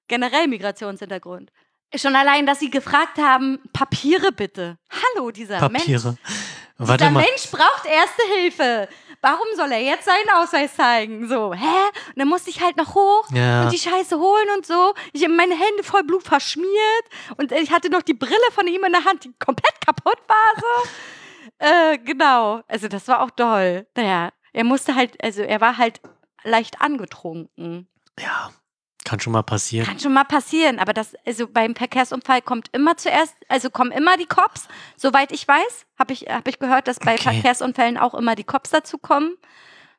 [0.08, 1.52] Generell Migrationshintergrund.
[1.96, 4.78] Schon allein, dass sie gefragt haben, Papiere bitte.
[4.90, 5.84] Hallo, dieser Mensch.
[5.84, 6.18] Papiere.
[6.78, 7.24] Warte Dieser mal.
[7.24, 8.90] Mensch braucht erste Hilfe.
[9.24, 11.28] Warum soll er jetzt seinen Ausweis zeigen?
[11.30, 11.66] So, hä?
[12.10, 13.64] Und dann musste ich halt noch hoch Ja.
[13.64, 14.94] und die Scheiße holen und so.
[15.14, 17.06] Ich habe meine Hände voll Blut verschmiert
[17.38, 20.54] und ich hatte noch die Brille von ihm in der Hand, die komplett kaputt war.
[20.60, 20.90] So.
[21.66, 22.62] äh, genau.
[22.68, 23.88] Also das war auch toll.
[23.96, 26.02] Naja, er musste halt, also er war halt
[26.44, 27.88] leicht angetrunken.
[28.20, 28.52] Ja,
[29.04, 29.86] kann schon mal passieren.
[29.86, 34.18] Kann schon mal passieren, aber das, also beim Verkehrsunfall kommt immer zuerst, also kommen immer
[34.18, 34.68] die Cops,
[34.98, 37.24] soweit ich weiß, habe ich, hab ich gehört, dass bei Okay.
[37.34, 39.36] Verkehrsunfällen auch immer die Cops dazu kommen.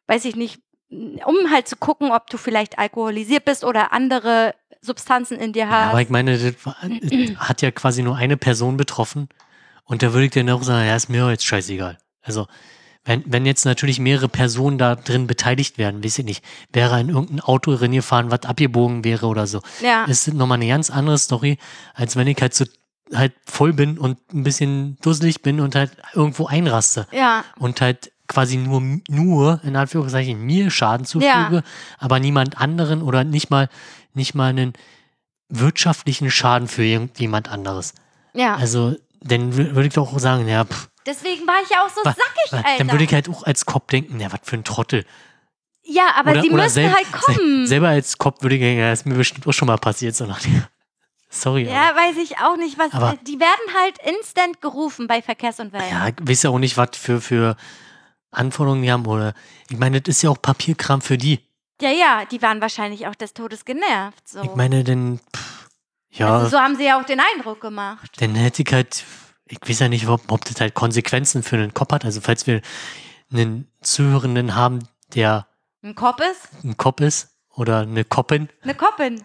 [0.07, 0.61] Weiß ich nicht,
[0.91, 5.71] um halt zu gucken, ob du vielleicht alkoholisiert bist oder andere Substanzen in dir Ja,
[5.71, 5.89] hast.
[5.91, 9.29] aber ich meine, das war, das hat ja quasi nur eine Person betroffen.
[9.85, 11.99] Und da würde ich dann auch sagen, ja, ist mir jetzt scheißegal.
[12.23, 12.47] Also,
[13.05, 17.11] wenn, wenn jetzt natürlich mehrere Personen da drin beteiligt werden, weiß ich nicht, wäre in
[17.11, 19.61] irgendein Auto reingefahren, was abgebogen wäre oder so.
[19.81, 21.59] ja, Das ist nochmal eine ganz andere Story,
[21.95, 22.65] als wenn ich halt so
[23.13, 28.11] halt voll bin und ein bisschen dusselig bin und halt irgendwo einraste ja, und halt
[28.27, 31.63] quasi nur, nur in Anführungszeichen mir Schaden zufüge,
[31.99, 33.69] aber niemand anderen oder nicht mal,
[34.15, 34.73] nicht mal einen
[35.51, 37.93] wirtschaftlichen Schaden für irgendjemand anderes.
[38.33, 38.57] ja.
[38.57, 41.91] Also, dann wür- würde ich doch auch sagen, ja, pff, Deswegen war ich ja auch
[41.91, 42.79] so wa- sackig, wa- Alter.
[42.79, 45.05] dann würde ich halt auch als Cop denken, ja, was für ein Trottel.
[45.83, 47.65] ja, aber oder, die oder müssen halt kommen.
[47.65, 50.15] se- selber als Cop würde ich denken, ja, ist mir bestimmt auch schon mal passiert,
[50.17, 50.65] so nach dem.
[51.29, 51.69] Sorry.
[51.69, 52.93] aber- ja, weiß ich auch nicht, was.
[52.95, 55.91] Aber- die werden halt instant gerufen bei Verkehrsunfällen.
[55.91, 57.57] Ja, ich weiß ja auch nicht, was für, für
[58.31, 59.05] Anforderungen die haben.
[59.07, 59.35] Oder
[59.69, 61.41] ich meine, das ist ja auch Papierkram für die.
[61.83, 64.27] ja, ja, die waren wahrscheinlich auch des Todes genervt.
[64.29, 64.43] So.
[64.43, 65.64] Ich meine, dann, pff,
[66.15, 68.11] ja, Also so haben sie ja auch den Eindruck gemacht.
[68.21, 69.05] dann hätte ich halt,
[69.49, 72.05] ich weiß ja nicht, ob, ob das halt Konsequenzen für einen Kopf hat.
[72.05, 72.61] Also falls wir
[73.33, 74.81] einen Zuhörenden haben,
[75.15, 75.47] der
[75.83, 76.49] Ein Cop ist?
[76.65, 79.23] ein Kopf ist oder eine Koppin, Eine Koppin.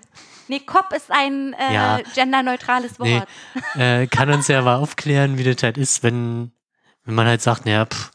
[0.47, 1.99] Nee, Cop ist ein äh, Ja.
[2.15, 3.27] genderneutrales Wort.
[3.75, 4.01] Nee.
[4.03, 6.51] äh, kann uns ja mal aufklären, wie das halt ist, wenn,
[7.05, 8.11] wenn man halt sagt, naja, pff,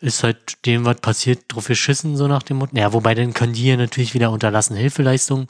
[0.00, 2.74] ist halt dem was passiert, drauf geschissen, so nach dem Motto.
[2.74, 5.46] Naja, wobei dann können die ja natürlich wieder unterlassen Hilfeleistungen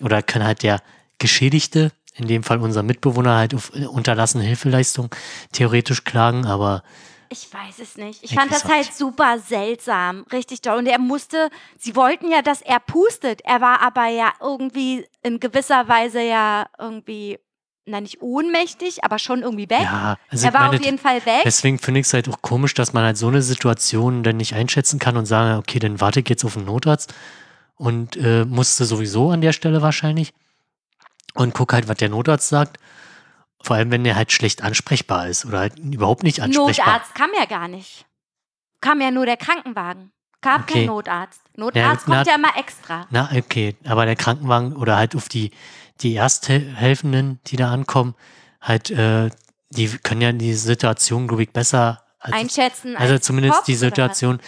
[0.00, 0.82] oder kann halt der
[1.18, 5.14] Geschädigte, in dem Fall unser Mitbewohner, halt auf äh, unterlassene Hilfeleistung
[5.52, 6.82] theoretisch klagen, aber
[7.28, 8.22] Ich weiß es nicht.
[8.22, 10.24] Ich Ich fand das halt super seltsam.
[10.32, 10.78] Richtig toll.
[10.78, 13.40] Und er musste, sie wollten ja, dass er pustet.
[13.44, 17.38] Er war aber ja irgendwie in gewisser Weise ja irgendwie,
[17.84, 19.82] na nicht ohnmächtig, aber schon irgendwie weg.
[19.82, 21.42] ja, also er war meine, auf jeden Fall weg.
[21.44, 24.54] deswegen finde ich es halt auch komisch, dass man halt so eine Situation dann nicht
[24.54, 27.12] einschätzen kann und sagen, okay, dann warte ich jetzt auf den Notarzt
[27.76, 30.32] und äh, musste sowieso an der Stelle wahrscheinlich
[31.36, 32.78] und guck halt, was der Notarzt sagt.
[33.62, 36.86] Vor allem, wenn der halt schlecht ansprechbar ist oder halt überhaupt nicht ansprechbar.
[36.86, 38.06] Notarzt kam ja gar nicht.
[38.80, 40.12] Kam ja nur der Krankenwagen.
[40.42, 40.74] Gab Okay.
[40.74, 41.40] kein Notarzt.
[41.56, 43.06] Notarzt Ja, kommt na- ja immer extra.
[43.10, 45.50] Na, okay, aber der Krankenwagen oder halt auf die,
[46.02, 48.14] die Ersthelfenden, die da ankommen,
[48.60, 49.30] halt, äh,
[49.70, 52.96] die können ja die Situation, glaube ich, besser als Einschätzen.
[52.96, 53.74] Also als zumindest Kopf die?
[53.74, 54.40] Situation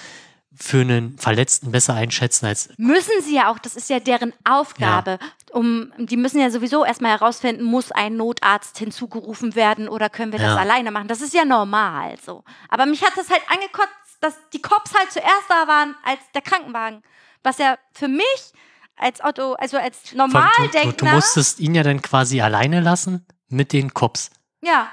[0.59, 2.69] für einen Verletzten besser einschätzen als.
[2.77, 5.19] Müssen sie ja auch, das ist ja deren Aufgabe.
[5.53, 10.39] Um, die müssen ja sowieso erstmal herausfinden, muss ein Notarzt hinzugerufen werden oder können wir
[10.39, 10.57] das Ja.
[10.57, 11.09] alleine machen.
[11.09, 12.45] Das ist ja normal so.
[12.69, 13.89] Aber mich hat das halt angekotzt,
[14.21, 17.03] dass die Cops halt zuerst da waren als der Krankenwagen.
[17.45, 18.53] Was ja für mich
[18.97, 23.25] als Auto, also als Du, du, du Normaldenkender, musstest ihn ja dann quasi alleine lassen
[23.49, 24.31] mit den Cops.
[24.61, 24.91] ja,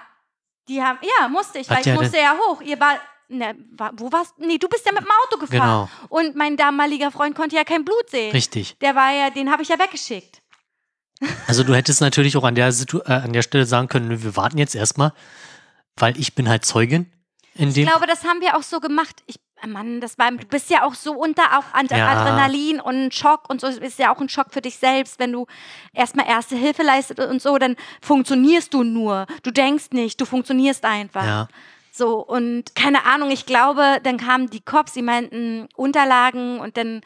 [0.67, 2.61] die haben, ja, musste ich, Hat weil ich musste ja hoch.
[2.61, 2.95] Ihr war,
[3.29, 3.55] ne,
[3.97, 5.87] wo warst, nee, du bist ja mit dem Auto gefahren.
[5.89, 5.89] Genau.
[6.09, 8.31] Und mein damaliger Freund konnte ja kein Blut sehen.
[8.31, 8.77] Richtig.
[8.79, 10.39] Der war ja, den habe ich ja weggeschickt.
[11.47, 14.35] Also du hättest natürlich auch an der, Situ äh, an der Stelle sagen können, wir
[14.35, 15.13] warten jetzt erstmal,
[15.95, 17.09] weil ich bin halt Zeugin
[17.53, 17.85] in Ich dem.
[17.87, 19.23] glaube, das haben wir auch so gemacht.
[19.27, 22.09] Ich, äh, Mann, das war, du bist ja auch so unter auch an Ja.
[22.09, 23.67] Adrenalin und Schock und so.
[23.67, 25.45] Es ist ja auch ein Schock für dich selbst, wenn du
[25.93, 29.25] erstmal erste Hilfe leistest und so, dann funktionierst du nur.
[29.43, 31.23] Du denkst nicht, du funktionierst einfach.
[31.25, 31.47] ja.
[31.97, 36.99] So, und keine Ahnung, ich glaube, dann kamen die Cops, die meinten Unterlagen und dann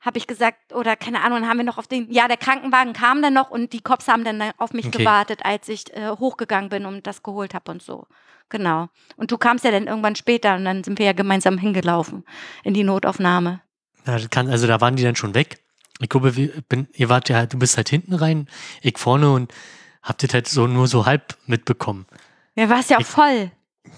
[0.00, 2.92] habe ich gesagt, oder keine Ahnung, dann haben wir noch auf den, ja, der Krankenwagen
[2.92, 4.98] kam dann noch und die Cops haben dann auf mich Okay.
[4.98, 8.06] gewartet, als ich äh, hochgegangen bin und das geholt habe und so.
[8.48, 8.88] Genau.
[9.16, 12.24] Und du kamst ja dann irgendwann später und dann sind wir ja gemeinsam hingelaufen
[12.62, 13.60] in die Notaufnahme.
[14.06, 15.58] ja das kann, also da waren die dann schon weg.
[16.00, 18.48] Ich glaube, wir, bin, ihr wart ja, du bist halt hinten rein,
[18.82, 19.52] ich vorne und
[20.00, 22.06] habt das halt so nur so halb mitbekommen.
[22.54, 23.50] Ja, warst ja auch Ich- voll.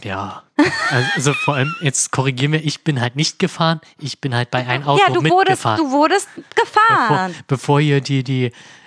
[0.02, 0.42] Ja.
[0.90, 4.66] Also vor allem, jetzt korrigieren wir, ich bin halt nicht gefahren, ich bin halt bei
[4.66, 5.34] einem Auto ja, du wurdest,
[5.64, 5.78] mitgefahren.
[5.78, 7.34] du wurdest bevor, gefahren.
[7.46, 8.44] bevor hier die, die,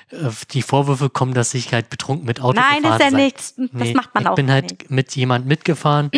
[0.09, 3.17] äh, die Vorwürfe kommen, dass ich halt betrunken mit Auto Nein, gefahren ist ja sei.
[3.17, 3.53] nichts.
[3.57, 4.91] Das Nee, macht man ich auch bin halt nicht.
[4.91, 6.11] mit jemand mitgefahren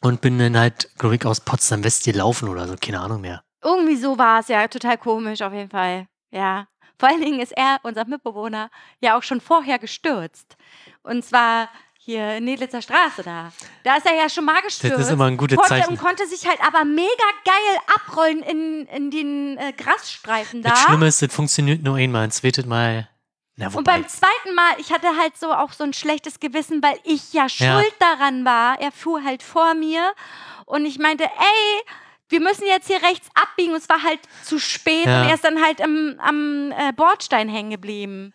[0.00, 3.42] und bin dann halt, glaube ich, aus Potsdam West gelaufen oder so, keine Ahnung mehr.
[3.62, 6.06] Irgendwie so war es ja, total komisch auf jeden Fall.
[6.30, 6.66] Ja.
[6.98, 8.70] Vor allen Dingen ist er, unser Mitbewohner,
[9.00, 10.56] ja auch schon vorher gestürzt.
[11.02, 11.68] Und zwar
[12.04, 13.52] hier in Nedlitzer Straße da.
[13.84, 14.94] Da ist er ja schon mal gestürzt.
[14.96, 15.90] Das ist immer ein gutes konnte, Zeichen.
[15.90, 17.06] Und konnte sich halt aber mega
[17.44, 20.70] geil abrollen in, in den äh, Grasstreifen da.
[20.70, 22.24] Das Schlimme ist, das funktioniert nur einmal.
[22.24, 23.08] Ein zweites Mal.
[23.56, 26.98] Na, Und beim zweiten Mal, ich hatte halt so auch so ein schlechtes Gewissen, weil
[27.04, 28.80] ich ja schuld daran war.
[28.80, 30.12] Er fuhr halt vor mir
[30.66, 31.82] und ich meinte, ey,
[32.30, 33.72] wir müssen jetzt hier rechts abbiegen.
[33.74, 35.20] Und es war halt zu spät Ja.
[35.22, 38.32] und er ist dann halt am, am äh, Bordstein hängen geblieben.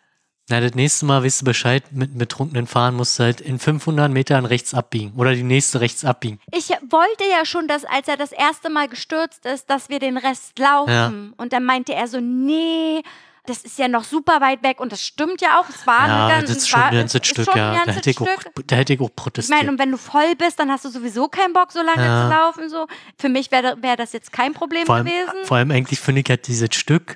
[0.50, 3.60] Na, das nächste Mal weißt du Bescheid, mit einem betrunkenen Fahren musst du halt in
[3.60, 5.14] 500 Metern rechts abbiegen.
[5.18, 6.40] Oder die nächste rechts abbiegen.
[6.54, 10.18] Ich wollte ja schon, dass als er das erste Mal gestürzt ist, dass wir den
[10.18, 11.34] Rest laufen.
[11.38, 13.02] Und dann meinte er so, nee,
[13.46, 14.80] das ist ja noch super weit weg.
[14.80, 15.68] Und das stimmt ja auch.
[15.70, 17.84] Es war Ja, ganz, das ist schon war, ein ganzes Stück, ja.
[17.86, 18.68] Da hätte, ich auch, Stück.
[18.68, 19.58] da hätte ich auch Ich protestiert.
[19.58, 22.24] meine, und wenn du voll bist, dann hast du sowieso keinen Bock, so lange Ja.
[22.24, 22.70] zu laufen.
[22.70, 22.88] So.
[23.18, 25.46] Für mich wäre wär das jetzt kein Problem vor, allem, gewesen.
[25.46, 27.16] vor allem eigentlich finde ich halt dieses Stück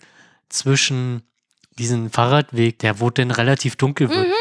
[0.49, 1.24] zwischen
[1.82, 4.28] diesem Fahrradweg, der wo dann relativ dunkel wird.
[4.28, 4.34] Mhm.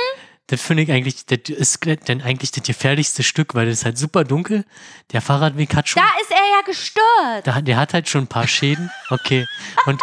[0.47, 3.99] Das finde ich eigentlich, das ist dann eigentlich das gefährlichste Stück, weil das ist halt
[3.99, 4.65] super dunkel.
[5.13, 7.47] Der Fahrradweg hat schon, da ist er ja gestört.
[7.47, 8.91] da, der hat halt schon ein paar Schäden.
[9.11, 9.47] Okay.
[9.87, 10.01] Und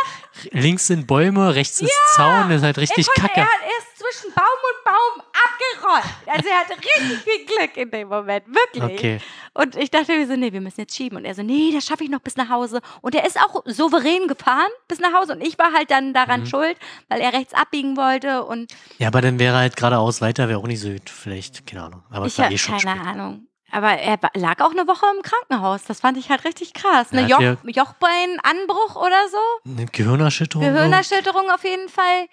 [0.51, 3.39] links sind Bäume, rechts ist Zaun, das ist halt richtig ich konnte, kacke.
[3.41, 6.13] er, er ist zwischen Baum und Baum abgerollt.
[6.27, 8.83] Also er hatte richtig viel Glück in dem Moment, wirklich.
[8.99, 9.19] Okay.
[9.53, 11.17] Und ich dachte mir so, nee, wir müssen jetzt schieben.
[11.17, 12.81] Und er so, nee, das schaffe ich noch bis nach Hause.
[13.01, 15.33] Und er ist auch souverän gefahren bis nach Hause.
[15.33, 16.45] Und ich war halt dann daran Mhm.
[16.45, 16.77] schuld,
[17.09, 18.43] weil er rechts abbiegen wollte.
[18.45, 21.09] Und Ja, aber dann wäre halt geradeaus weiter, wäre auch nicht so gut.
[21.09, 22.03] Vielleicht, keine Ahnung.
[22.11, 23.07] Aber es ich war habe eh schon keine spät.
[23.07, 23.47] Ahnung.
[23.69, 25.83] Aber er lag auch eine Woche im Krankenhaus.
[25.85, 27.07] Das fand ich halt richtig krass.
[27.11, 29.69] Eine Ja, Joch Jochbeinanbruch oder so.
[29.69, 30.65] Eine Gehirnerschütterung.
[30.65, 32.27] Gehirnerschütterung auf jeden Fall.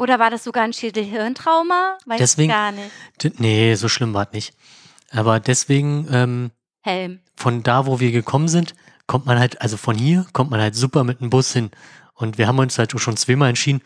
[0.00, 1.98] Oder war das sogar ein Schädel-Hirntrauma?
[2.06, 3.38] Weiß Deswegen- ich gar nicht.
[3.40, 4.54] Nee, so schlimm war es nicht.
[5.12, 6.50] Aber deswegen, ähm,
[6.80, 7.20] Helm.
[7.36, 8.74] von da, wo wir gekommen sind,
[9.06, 11.70] kommt man halt, also von hier kommt man halt super mit dem Bus hin.
[12.14, 13.82] Und wir haben uns halt auch schon zweimal entschieden,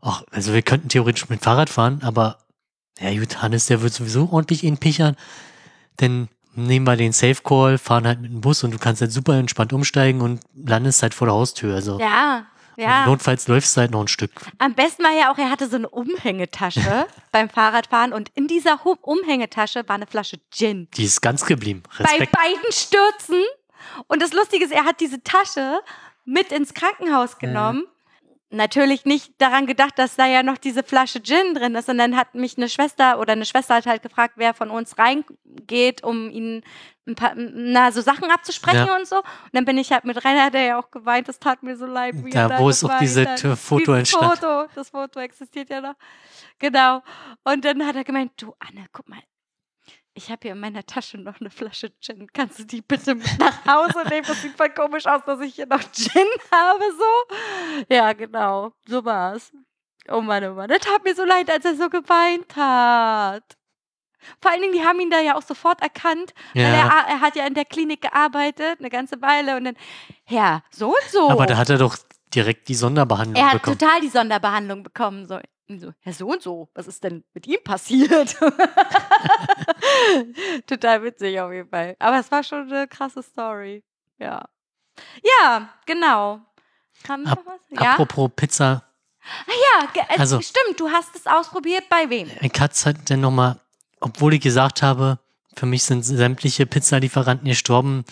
[0.00, 2.38] ach, also wir könnten theoretisch mit Fahrrad fahren, aber
[3.00, 5.16] ja gut, Hannes, der wird sowieso ordentlich ihn pichern.
[5.96, 9.10] Dann nehmen wir den Safe Call, fahren halt mit dem Bus und du kannst halt
[9.12, 11.74] super entspannt umsteigen und landest halt vor der Haustür.
[11.74, 12.46] Also Ja,
[12.80, 13.06] ja.
[13.06, 14.30] notfalls läufst du halt noch ein Stück.
[14.58, 18.80] Am besten war ja auch, er hatte so eine Umhängetasche beim Fahrradfahren und in dieser
[18.84, 20.88] Umhängetasche war eine Flasche Gin.
[20.94, 21.82] Die ist ganz geblieben.
[21.98, 22.32] Bei Respekt.
[22.32, 23.44] beiden Stürzen.
[24.06, 25.80] Und das Lustige ist, er hat diese Tasche
[26.24, 27.84] mit ins Krankenhaus genommen.
[28.52, 31.88] Natürlich nicht daran gedacht, dass da ja noch diese Flasche Gin drin ist.
[31.88, 34.98] Und dann hat mich eine Schwester oder eine Schwester hat halt gefragt, wer von uns
[34.98, 36.62] reingeht, um ihn
[37.06, 38.96] ein paar, na, so Sachen abzusprechen Ja.
[38.96, 39.18] und so.
[39.18, 41.76] Und dann bin ich halt mit rein, hat er ja auch geweint, das tat mir
[41.76, 42.14] so leid.
[42.24, 43.24] Wie Da, wo ist auch diese
[43.56, 44.38] Foto Dieses entstand.
[44.38, 45.94] Foto, das Foto existiert ja noch.
[46.58, 47.02] Genau.
[47.44, 49.20] Und dann hat er gemeint, du Anne, guck mal,
[50.14, 52.26] ich habe hier in meiner Tasche noch eine Flasche Gin.
[52.32, 54.26] Kannst du die bitte mit nach Hause nehmen?
[54.26, 57.84] Das sieht voll komisch aus, dass ich hier noch Gin habe, so.
[57.94, 58.72] Ja, genau.
[58.86, 59.52] So war's.
[60.08, 60.68] Oh Mann, oh Mann.
[60.68, 63.44] Das tat mir so leid, als er so geweint hat.
[64.42, 67.20] Vor allen Dingen, die haben ihn da ja auch sofort erkannt, weil er, Ja, er
[67.20, 69.56] hat ja in der Klinik gearbeitet, eine ganze Weile.
[69.56, 69.76] Und dann,
[70.28, 71.30] ja, so und so.
[71.30, 71.96] aber da hat er doch
[72.34, 73.78] direkt die Sonderbehandlung Er hat bekommen.
[73.78, 75.26] total die Sonderbehandlung bekommen.
[75.26, 75.38] So,
[75.70, 78.36] Und so, Herr so und so, was ist denn mit ihm passiert?
[80.66, 81.96] total witzig auf jeden Fall.
[81.98, 83.82] Aber es war schon eine krasse Story.
[84.18, 84.48] Ja.
[85.22, 86.40] Ja, genau.
[87.08, 87.60] Haben wir Ap- was?
[87.82, 87.92] Ja?
[87.92, 88.82] Apropos Pizza,
[89.46, 92.28] ja, ge- äh, Also- stimmt, du hast es ausprobiert bei wem?
[92.30, 93.60] hatte es halt dann nochmal,
[94.00, 95.18] obwohl ich gesagt habe,
[95.56, 98.04] für mich sind sämtliche Pizzalieferanten gestorben,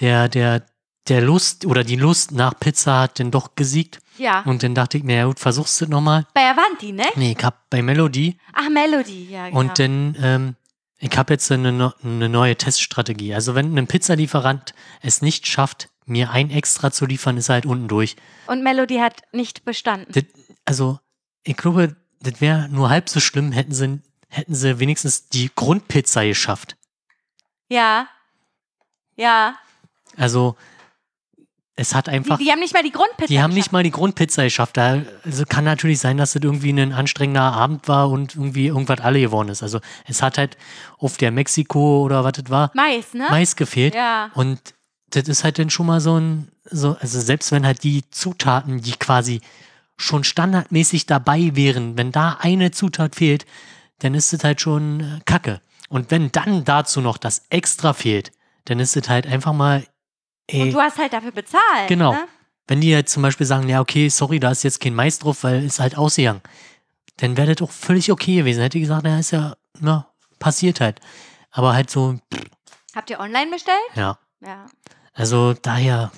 [0.00, 0.64] der, der,
[1.08, 3.98] der Lust oder die Lust nach Pizza hat dann doch gesiegt.
[4.18, 6.26] Ja, Und dann dachte ich mir, ja gut, versuchst du nochmal.
[6.34, 7.04] bei Avanti, ne?
[7.16, 9.60] Nee, ich hab bei Melody Ach, Melody, ja, genau.
[9.60, 10.56] und dann, ähm,
[10.98, 13.34] ich habe jetzt eine, eine neue Teststrategie.
[13.34, 17.66] Also wenn ein Pizzalieferant es nicht schafft, mir ein extra zu liefern, ist er halt
[17.66, 18.16] unten durch.
[18.46, 20.12] Und Melody hat nicht bestanden.
[20.12, 20.24] Das,
[20.64, 20.98] also,
[21.44, 26.24] ich glaube, das wäre nur halb so schlimm, hätten sie, hätten sie wenigstens die Grundpizza
[26.24, 26.76] geschafft.
[27.68, 28.08] Ja.
[29.16, 29.56] Ja.
[30.16, 30.56] Also,
[31.74, 32.38] es hat Die, einfach.
[32.38, 33.26] die haben nicht mal die Grundpizza.
[33.28, 34.76] Die haben nicht mal die Grundpizza geschafft.
[34.76, 39.00] Da, also kann natürlich sein, dass das irgendwie ein anstrengender Abend war und irgendwie irgendwas
[39.00, 39.62] alle geworden ist.
[39.62, 40.58] Also es hat halt
[40.98, 43.26] auf der Mexiko oder was das war, Mais, ne?
[43.30, 43.94] Mais gefehlt.
[43.94, 44.30] Ja.
[44.34, 44.60] Und
[45.10, 48.82] das ist halt dann schon mal so ein, so, also selbst wenn halt die Zutaten,
[48.82, 49.40] die quasi
[49.96, 53.46] schon standardmäßig dabei wären, wenn da eine Zutat fehlt,
[54.00, 55.60] dann ist es halt schon äh, Kacke.
[55.88, 58.32] Und wenn dann dazu noch das Extra fehlt,
[58.64, 59.84] dann ist es halt einfach mal,
[60.52, 61.88] ey, Und du hast halt dafür bezahlt.
[61.88, 62.12] Genau.
[62.12, 62.28] Ne?
[62.68, 65.42] wenn die jetzt zum Beispiel sagen, ja, okay, sorry, da ist jetzt kein Mais drauf,
[65.42, 66.40] weil ist halt ausgegangen,
[67.18, 68.62] dann wäre das auch völlig okay gewesen.
[68.62, 70.06] Hätte ich gesagt, ja, ist ja, ja,
[70.38, 70.98] passiert halt.
[71.50, 72.18] Aber halt so,
[72.94, 73.76] Habt ihr online bestellt?
[73.94, 74.16] ja.
[74.40, 74.66] Ja.
[75.12, 76.10] Also daher,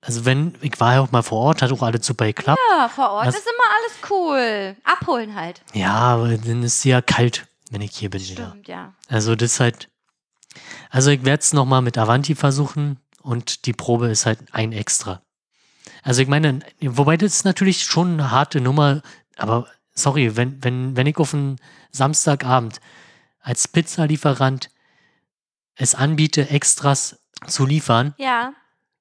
[0.00, 2.58] also wenn, ich war ja auch mal vor Ort, hat auch alles super geklappt.
[2.70, 4.76] Ja, vor Ort Was- ist immer alles cool.
[4.84, 5.62] Abholen halt.
[5.74, 8.20] Ja, aber dann ist es ja kalt, wenn ich hier bin.
[8.20, 8.48] Ja.
[8.48, 8.92] Stimmt, ja.
[9.08, 9.88] Also das ist halt,
[10.90, 15.22] also ich werde es nochmal mit Avanti versuchen und die Probe ist halt ein extra.
[16.02, 19.02] Also ich meine, wobei das ist natürlich schon eine harte Nummer,
[19.36, 21.56] aber sorry, wenn, wenn, wenn ich auf einen
[21.90, 22.80] Samstagabend
[23.40, 24.70] als Pizzalieferant
[25.76, 28.52] es anbiete, Extras zu liefern Ja.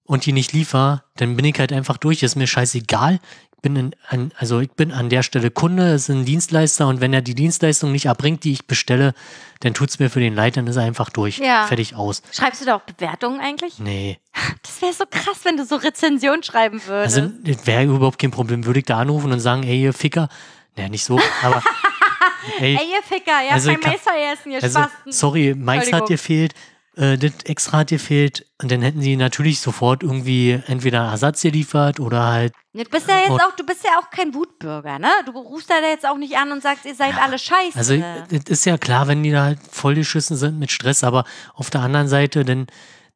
[0.04, 2.24] und die nicht liefer, dann bin ich halt einfach durch.
[2.24, 3.20] Ist mir scheißegal.
[3.66, 6.86] Ich bin in, an, also ich bin an der Stelle Kunde, es ist ein Dienstleister
[6.86, 9.14] und wenn er die Dienstleistung nicht erbringt, die ich bestelle,
[9.62, 11.38] dann tut's mir für den Leid, dann ist er einfach durch.
[11.38, 11.66] Ja.
[11.68, 12.24] Fertig aus.
[12.34, 13.80] Schreibst du da auch Bewertungen eigentlich?
[13.80, 14.20] Nee.
[14.64, 17.18] Das wäre so krass, wenn du so Rezension schreiben würdest.
[17.18, 18.66] Also das wäre überhaupt kein Problem.
[18.66, 20.28] Würde ich da anrufen und sagen, ey, ihr Ficker.
[20.76, 21.64] Naja, nicht so, aber
[22.60, 25.12] ey, Ey, ihr Ficker, ihr Also kann- Messer essen, ihr also Spasten.
[25.14, 26.08] sorry, Mais hat Entschuldigung.
[26.10, 26.54] gefehlt,
[26.96, 32.00] äh, das extra hat gefehlt und dann hätten sie natürlich sofort irgendwie entweder Ersatz geliefert
[32.00, 35.10] oder halt Du bist ja jetzt auch, du bist ja auch kein Wutbürger, ne?
[35.26, 37.78] Du rufst da jetzt auch nicht an und sagst, ihr seid alle scheiße.
[37.78, 37.94] Also
[38.32, 41.82] es ist ja klar, wenn die da halt vollgeschissen sind mit Stress, aber auf der
[41.82, 42.66] anderen Seite, dann,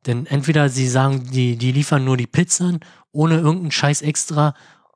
[0.03, 2.81] dann entweder sie sagen, die, die liefern nur die Pizzen
[3.11, 4.53] ohne irgendeinen Scheiß extra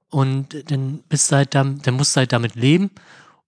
[0.10, 2.92] und dann bist du halt dann, dann musst du halt damit leben.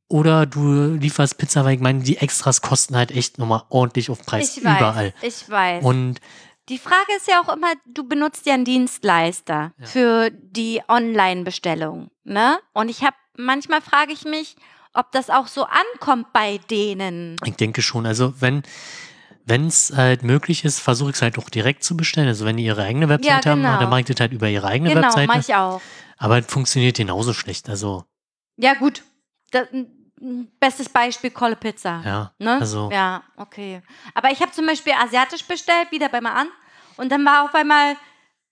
[0.10, 4.24] Oder du lieferst Pizza, weil ich meine, die Extras kosten halt echt nochmal ordentlich auf
[4.26, 5.14] Preis ich weiß, überall.
[5.22, 5.84] ich weiß.
[5.84, 6.20] Und
[6.70, 9.86] Die Frage ist ja auch immer, du benutzt ja einen Dienstleister Ja.
[9.86, 12.60] für die Online-Bestellung, ne?
[12.74, 14.56] Und ich habe, manchmal frage ich mich,
[14.94, 17.36] ob das auch so ankommt bei denen.
[17.46, 18.64] ich denke schon, also wenn
[19.46, 22.30] wenn es halt möglich ist, versuche ich es halt auch direkt zu bestellen.
[22.30, 23.78] Also wenn die ihre eigene Webseite haben, genau.
[23.78, 25.28] dann mache ich das halt über ihre eigene Genau, Webseite.
[25.28, 25.82] mach ich auch.
[26.18, 27.68] Aber es funktioniert genauso schlecht.
[27.68, 28.06] Also,
[28.56, 29.04] Ja, gut.
[29.54, 29.68] Das,
[30.60, 32.02] bestes Beispiel Kolle Pizza.
[32.06, 32.34] ja.
[32.40, 32.60] Ne?
[32.60, 33.82] Also, Ja, okay.
[34.14, 36.48] Aber ich habe zum Beispiel asiatisch bestellt, wieder bei mal an.
[36.98, 37.96] Und dann war auf einmal,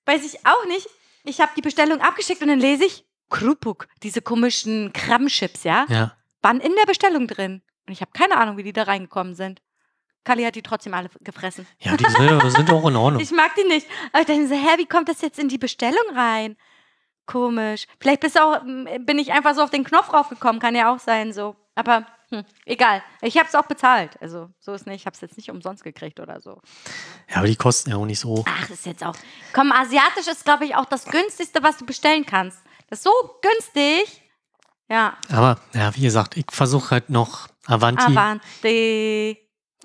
[0.05, 0.87] weiß ich auch nicht,
[1.23, 6.17] ich habe die Bestellung abgeschickt und dann lese ich Krupuk, diese komischen Krabbenchips, ja, ja.
[6.41, 7.61] waren in der Bestellung drin.
[7.87, 9.61] Und ich habe keine Ahnung, wie die da reingekommen sind.
[10.23, 11.65] Kali hat die trotzdem alle gefressen.
[11.79, 13.21] Ja, die sind, sind auch in Ordnung.
[13.21, 13.87] Ich mag die nicht.
[14.11, 16.57] Aber ich dachte so, hä, wie kommt das jetzt in die Bestellung rein?
[17.31, 17.87] Komisch.
[17.99, 21.33] Vielleicht bist auch, bin ich einfach so auf den Knopf raufgekommen, kann ja auch sein
[21.33, 21.55] so.
[21.75, 23.03] Aber hm, egal.
[23.21, 24.21] Ich habe es auch bezahlt.
[24.21, 25.01] Also so ist nicht.
[25.01, 26.61] Ich habe es jetzt nicht umsonst gekriegt oder so.
[27.29, 28.43] Ja, aber die kosten ja auch nicht so.
[28.47, 29.15] Ach, ist jetzt auch.
[29.53, 32.59] Komm, asiatisch ist, glaube ich, auch das günstigste, was du bestellen kannst.
[32.89, 34.21] Das ist so günstig.
[34.89, 38.03] Ja, Aber ja, wie gesagt, ich versuche halt noch Avanti.
[38.03, 39.37] Avanti.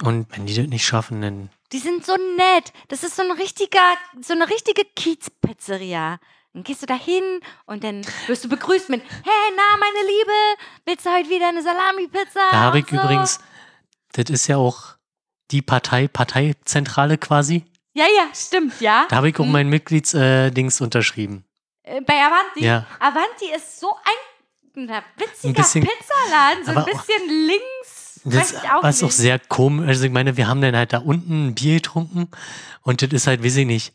[0.03, 1.51] Und wenn die das nicht schaffen, dann.
[1.73, 2.73] Die sind so nett.
[2.89, 6.19] Das ist so ein richtiger, so eine richtige Kiezpizzeria.
[6.57, 7.23] Dann gehst du da hin
[7.67, 10.33] und dann wirst du begrüßt mit, hey, na, meine Liebe,
[10.87, 12.41] willst du heute wieder eine Salami-Pizza?
[12.51, 13.41] Da habe und ich übrigens,
[14.15, 14.97] das ist ja auch
[15.51, 17.67] die Partei, Parteizentrale quasi.
[17.93, 19.05] Ja, ja, stimmt, ja.
[19.11, 19.53] Da habe ich auch Hm.
[19.53, 21.45] mein Mitglieds-Dings unterschrieben.
[21.83, 22.65] Äh, Bei Avanti.
[22.65, 22.87] Ja.
[23.01, 28.21] Avanti ist so ein na, witziger Ein bisschen- Pizzaladen, so ein bisschen links.
[28.25, 29.89] Das auch war ist auch sehr komisch.
[29.89, 32.31] Also ich meine, wir haben dann halt da unten ein Bier getrunken
[32.81, 33.93] und das ist halt, weiß ich nicht,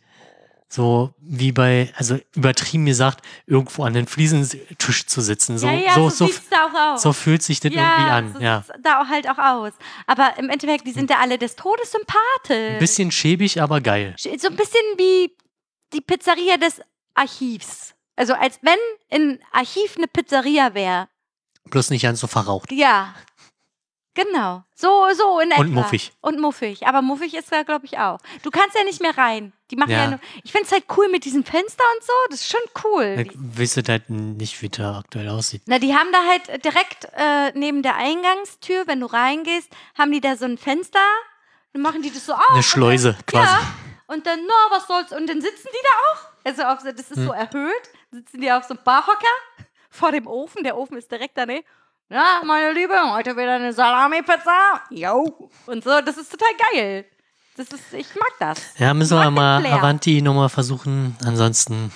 [0.71, 5.57] so wie bei, also übertrieben gesagt, irgendwo an den Fliesentisch zu sitzen.
[5.57, 6.31] So, ja, ja, so, so, so,
[6.95, 8.33] so fühlt sich das irgendwie an.
[8.33, 8.63] so Ja.
[8.81, 9.73] da auch halt auch aus.
[10.07, 12.71] Aber im Endeffekt, die sind ja alle des Todes sympathisch.
[12.75, 14.15] Ein bisschen schäbig, aber geil.
[14.17, 15.35] So ein bisschen wie
[15.91, 16.79] die Pizzeria des
[17.15, 17.93] Archivs.
[18.15, 18.79] Also als wenn
[19.09, 21.09] ein Archiv eine Pizzeria wäre.
[21.65, 22.71] Bloß nicht ganz so verraucht.
[22.71, 23.13] Ja.
[24.13, 24.63] Genau.
[24.75, 25.61] So, so in etwa.
[25.61, 26.11] Und muffig.
[26.21, 26.85] Und muffig.
[26.85, 28.19] Aber muffig ist da, glaube ich, auch.
[28.43, 29.53] Du kannst ja nicht mehr rein.
[29.69, 30.09] Die machen ja, Ja.
[30.11, 30.19] nur.
[30.43, 32.13] Ich finde es halt cool mit diesem Fenster und so.
[32.29, 33.25] Das ist schon cool.
[33.57, 35.61] Ich das halt nicht, wie der aktuell aussieht.
[35.65, 40.19] na, die haben da halt direkt äh, neben der Eingangstür, wenn du reingehst, haben die
[40.19, 40.99] da so ein Fenster.
[41.71, 42.49] Dann machen die das so auf.
[42.49, 43.53] Eine Schleuse dann, quasi.
[43.53, 43.61] Ja.
[44.07, 45.13] Und dann, na, was soll's.
[45.13, 46.31] Und dann sitzen die da auch.
[46.43, 47.27] Also auf, das ist Hm.
[47.27, 47.89] so erhöht.
[48.11, 49.25] Sitzen die auf so einem Barhocker
[49.89, 50.65] vor dem Ofen.
[50.65, 51.65] Der Ofen ist direkt daneben.
[52.11, 54.81] Ja, meine Liebe, heute wieder eine Salami-Pizza.
[54.89, 55.49] Jo.
[55.65, 57.05] Und so, das ist total geil.
[57.55, 58.59] Das ist, ich mag das.
[58.77, 59.75] Ja, müssen wir mal Flair.
[59.75, 61.15] Avanti nochmal versuchen.
[61.25, 61.91] Ansonsten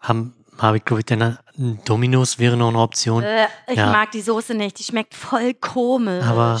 [0.00, 1.36] habe hab ich, glaube ich, dann
[1.84, 3.24] Dominos wäre noch eine Option.
[3.24, 3.90] Äh, ich Ja.
[3.90, 4.78] mag die Soße nicht.
[4.78, 6.24] Die schmeckt voll komisch.
[6.24, 6.60] Aber-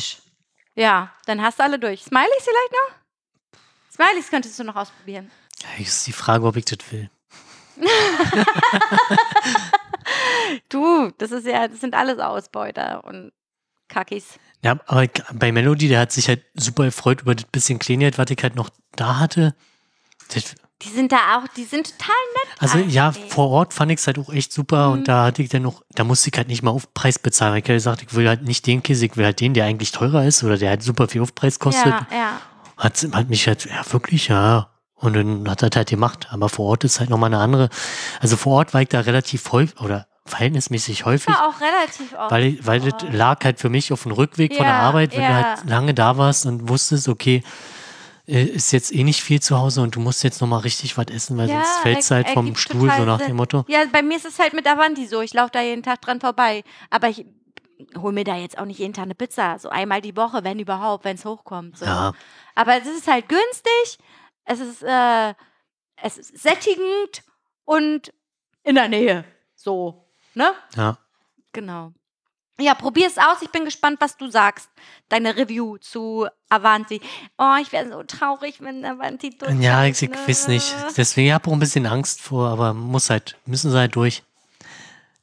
[0.74, 2.02] Ja, dann hast du alle durch.
[2.02, 2.90] Smileys vielleicht noch?
[3.94, 5.30] Smileys könntest du noch ausprobieren.
[5.62, 7.08] Ja, ist die Frage, ob ich das will.
[10.68, 13.32] Du, das ist ja, das sind alles Ausbeuter und
[13.88, 14.38] Kackis.
[14.62, 18.30] Ja, aber bei Melody, der hat sich halt super gefreut über das bisschen Kleingeld, was
[18.30, 19.54] ich halt noch da hatte.
[20.32, 22.62] Das, Die sind da auch, die sind total nett.
[22.62, 23.32] also ja, eigentlich.
[23.32, 24.92] vor Ort fand ich es halt auch echt super Mhm.
[24.92, 27.52] und da hatte ich dann noch, da musste ich halt nicht mal Aufpreis bezahlen.
[27.52, 29.64] weil Ich habe gesagt, ich will halt nicht den Käse, ich will halt den, der
[29.64, 31.86] eigentlich teurer ist oder der halt super viel Aufpreis kostet.
[31.86, 32.40] Ja, ja.
[32.76, 36.28] Hat, hat mich halt, ja wirklich, ja, Und dann hat er halt gemacht.
[36.30, 37.70] Aber vor Ort ist halt nochmal eine andere.
[38.20, 41.34] Also vor Ort war ich da relativ häufig oder verhältnismäßig häufig.
[41.34, 42.30] War auch relativ oft.
[42.30, 45.22] Weil, weil das lag halt für mich auf dem Rückweg von der Ja, Arbeit, wenn
[45.22, 45.28] ja.
[45.28, 47.42] du halt lange da warst und wusstest, okay,
[48.26, 51.06] äh, ist jetzt eh nicht viel zu Hause und du musst jetzt nochmal richtig was
[51.06, 53.28] essen, weil sonst fällst du er- halt vom Stuhl, so nach Sinn.
[53.28, 53.64] dem Motto.
[53.68, 55.20] Ja, bei mir ist es halt mit Avanti so.
[55.20, 56.62] Ich laufe da jeden Tag dran vorbei.
[56.90, 57.26] Aber ich
[57.98, 59.58] hole mir da jetzt auch nicht jeden Tag eine Pizza.
[59.58, 61.78] So einmal die Woche, wenn überhaupt, wenn es hochkommt.
[61.78, 61.86] So.
[61.86, 62.12] Ja,
[62.54, 63.98] Aber es ist halt günstig,
[64.44, 65.34] es ist, äh,
[66.02, 67.22] es ist sättigend
[67.64, 68.12] und
[68.62, 69.24] in der Nähe.
[69.56, 70.06] So,
[70.40, 70.52] ne?
[70.76, 70.98] ja.
[71.52, 71.92] Genau.
[72.60, 73.38] Ja, probier's aus.
[73.40, 74.68] Ich bin gespannt, was du sagst.
[75.08, 77.00] Deine Review zu Avanti.
[77.38, 79.58] Oh, ich wäre so traurig, wenn Avanti durch.
[79.60, 80.74] Ja, ich, ich weiß nicht.
[80.96, 84.22] Deswegen ich habe auch ein bisschen Angst vor, aber muss halt, müssen sie halt durch.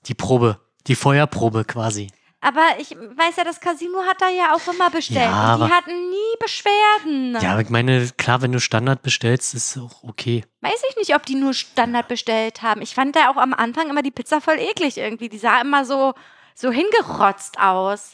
[0.07, 2.07] Die Probe, die Feuerprobe quasi.
[2.39, 5.25] Aber ich weiß ja, das Casino hat da ja auch immer bestellt.
[5.25, 7.35] Ja, die hatten nie Beschwerden.
[7.41, 10.43] Ja, aber ich meine, klar, wenn du Standard bestellst, ist auch okay.
[10.61, 12.81] Weiß ich nicht, ob die nur Standard bestellt haben.
[12.81, 15.29] Ich fand da auch am Anfang immer die Pizza voll eklig irgendwie.
[15.29, 16.13] Die sah immer so,
[16.53, 18.11] so hingerotzt aus.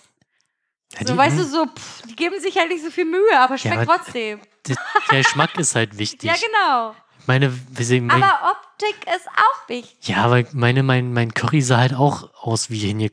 [0.93, 3.37] Ja, So, die- weißt du, so, pff, die geben sich halt nicht so viel Mühe,
[3.39, 4.39] aber schmeckt aber- trotzdem.
[4.67, 4.77] Der,
[5.09, 6.23] Geschmack ist halt wichtig.
[6.23, 6.95] Ja, genau.
[7.25, 10.07] Meine, sehen, mein, Aber Optik ist auch wichtig.
[10.07, 13.11] ja, aber ich meine, mein, mein Curry sah halt auch aus wie, hinge-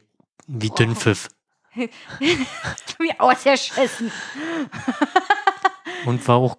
[0.52, 1.28] wie Dünnpfiff.
[2.98, 4.10] Wie ausgeschissen.
[6.04, 6.56] Und war auch,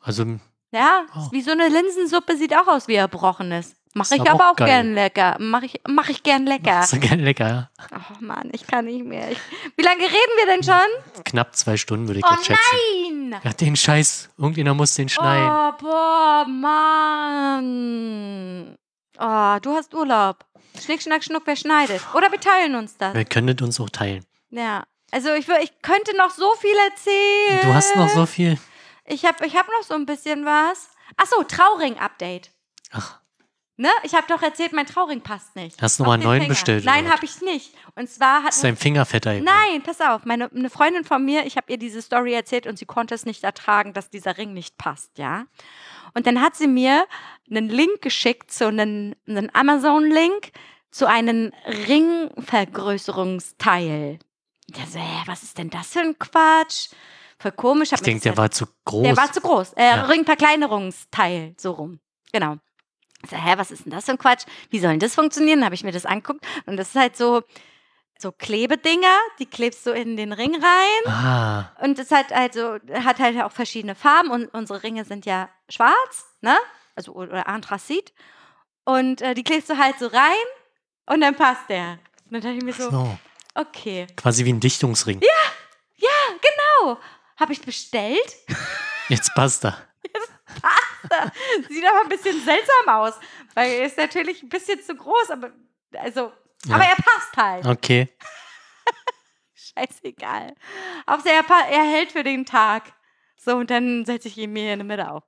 [0.00, 0.24] also,
[0.70, 1.26] Ja, Oh.
[1.32, 3.74] wie so eine Linsensuppe sieht auch aus wie erbrochenes.
[3.94, 5.36] Mach Ist ich aber auch auch gern lecker.
[5.40, 6.80] Mach ich, mach ich gern lecker.
[6.82, 7.48] ist ja geil lecker.
[7.48, 7.68] ja.
[7.96, 9.32] Oh Mann, ich kann nicht mehr.
[9.32, 9.38] Ich,
[9.76, 10.88] wie lange reden wir denn schon?
[11.24, 13.30] Knapp zwei Stunden würde ich Oh jetzt schätzen.
[13.30, 13.40] nein!
[13.42, 14.30] Ja, den Scheiß.
[14.38, 15.48] Irgendjemand muss den schneiden.
[15.50, 16.44] Oh, boah,
[17.68, 18.76] Mann.
[19.18, 20.44] Oh, du hast Urlaub.
[20.84, 22.02] Schnick, schnack, schnuck, wer schneidet?
[22.14, 23.14] Oder wir teilen uns das.
[23.14, 24.24] Wir können das uns auch teilen.
[24.50, 24.84] Ja.
[25.10, 27.60] Also ich, ich könnte noch so viel erzählen.
[27.62, 28.58] Du hast noch so viel.
[29.06, 30.90] Ich habe ich hab noch so ein bisschen was.
[31.16, 32.50] Ach so, Trauring-Update.
[32.92, 33.20] Ach,
[33.80, 33.90] Ne?
[34.02, 35.80] Ich habe doch erzählt, mein Trauring passt nicht.
[35.80, 36.48] Hast du Auf noch mal einen neuen Finger.
[36.48, 37.72] bestellt, Nein, habe ich nicht.
[37.94, 39.44] Und zwar hat ist dein Finger fetter geworden.
[39.44, 40.24] Nein, pass auf.
[40.24, 43.24] Meine eine Freundin von mir, ich habe ihr diese Story erzählt und sie konnte es
[43.24, 45.44] nicht ertragen, dass dieser Ring nicht passt, ja.
[46.14, 47.06] Und dann hat sie mir
[47.50, 50.52] einen Link geschickt, so einen, einen Amazon-Link
[50.90, 51.52] zu einem
[51.88, 54.18] Ringvergrößerungsteil.
[54.74, 56.88] Ja, so, hä, was ist denn das für ein Quatsch?
[57.38, 57.92] Voll komisch.
[57.92, 59.02] Ich denke, der war zu groß.
[59.04, 59.72] der war zu groß.
[59.74, 60.04] Äh, Ja.
[60.06, 62.00] Ringverkleinerungsteil, so rum.
[62.32, 62.56] Genau.
[63.22, 64.44] Ich So, hä, was ist denn das für ein Quatsch?
[64.70, 65.64] Wie soll denn das funktionieren?
[65.64, 66.44] Habe ich mir das angeguckt.
[66.66, 67.42] Und das ist halt so,
[68.20, 71.12] so Klebedinger, die klebst du in den Ring rein.
[71.12, 74.30] ah, Und es hat also, hat halt auch verschiedene Farben.
[74.30, 76.56] Und unsere Ringe sind ja schwarz, ne?
[76.96, 78.12] Also oder Anthrazit.
[78.84, 80.46] Und äh, die klebst du halt so rein
[81.06, 81.98] und dann passt der.
[82.26, 83.18] Und dann dachte ich mir so, so.
[83.54, 84.06] okay.
[84.16, 85.20] Quasi wie ein Dichtungsring.
[86.80, 86.98] Genau.
[87.38, 88.36] Habe ich bestellt.
[89.08, 89.78] Jetzt passt er.
[91.68, 93.14] Sieht aber ein bisschen seltsam aus,
[93.54, 95.52] weil er ist natürlich ein bisschen zu groß, aber
[95.94, 96.32] also,
[96.66, 96.74] Ja.
[96.74, 97.66] aber er passt halt.
[97.66, 98.08] Okay.
[99.54, 100.54] Scheißegal.
[101.08, 102.92] Hauptsache er, er hält für den Tag.
[103.36, 105.22] So, und dann setze ich ihn mir in der Mitte auf.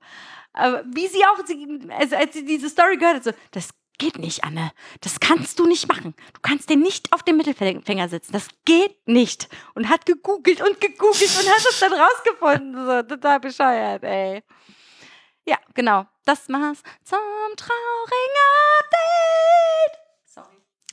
[0.52, 4.18] Aber wie sie auch, sie, also als sie diese Story gehört hat, so, das geht
[4.18, 4.72] nicht, Anne.
[5.02, 6.14] Das kannst du nicht machen.
[6.32, 8.32] Du kannst den nicht auf dem Mittelfinger setzen.
[8.32, 9.48] Das geht nicht.
[9.74, 12.86] Und hat gegoogelt und gegoogelt und hat es dann rausgefunden.
[12.86, 14.42] So, total bescheuert, ey.
[15.44, 16.06] Ja, genau.
[16.24, 17.18] Das war's zum
[17.56, 18.90] Trauring-Update.
[19.90, 19.99] Sorry.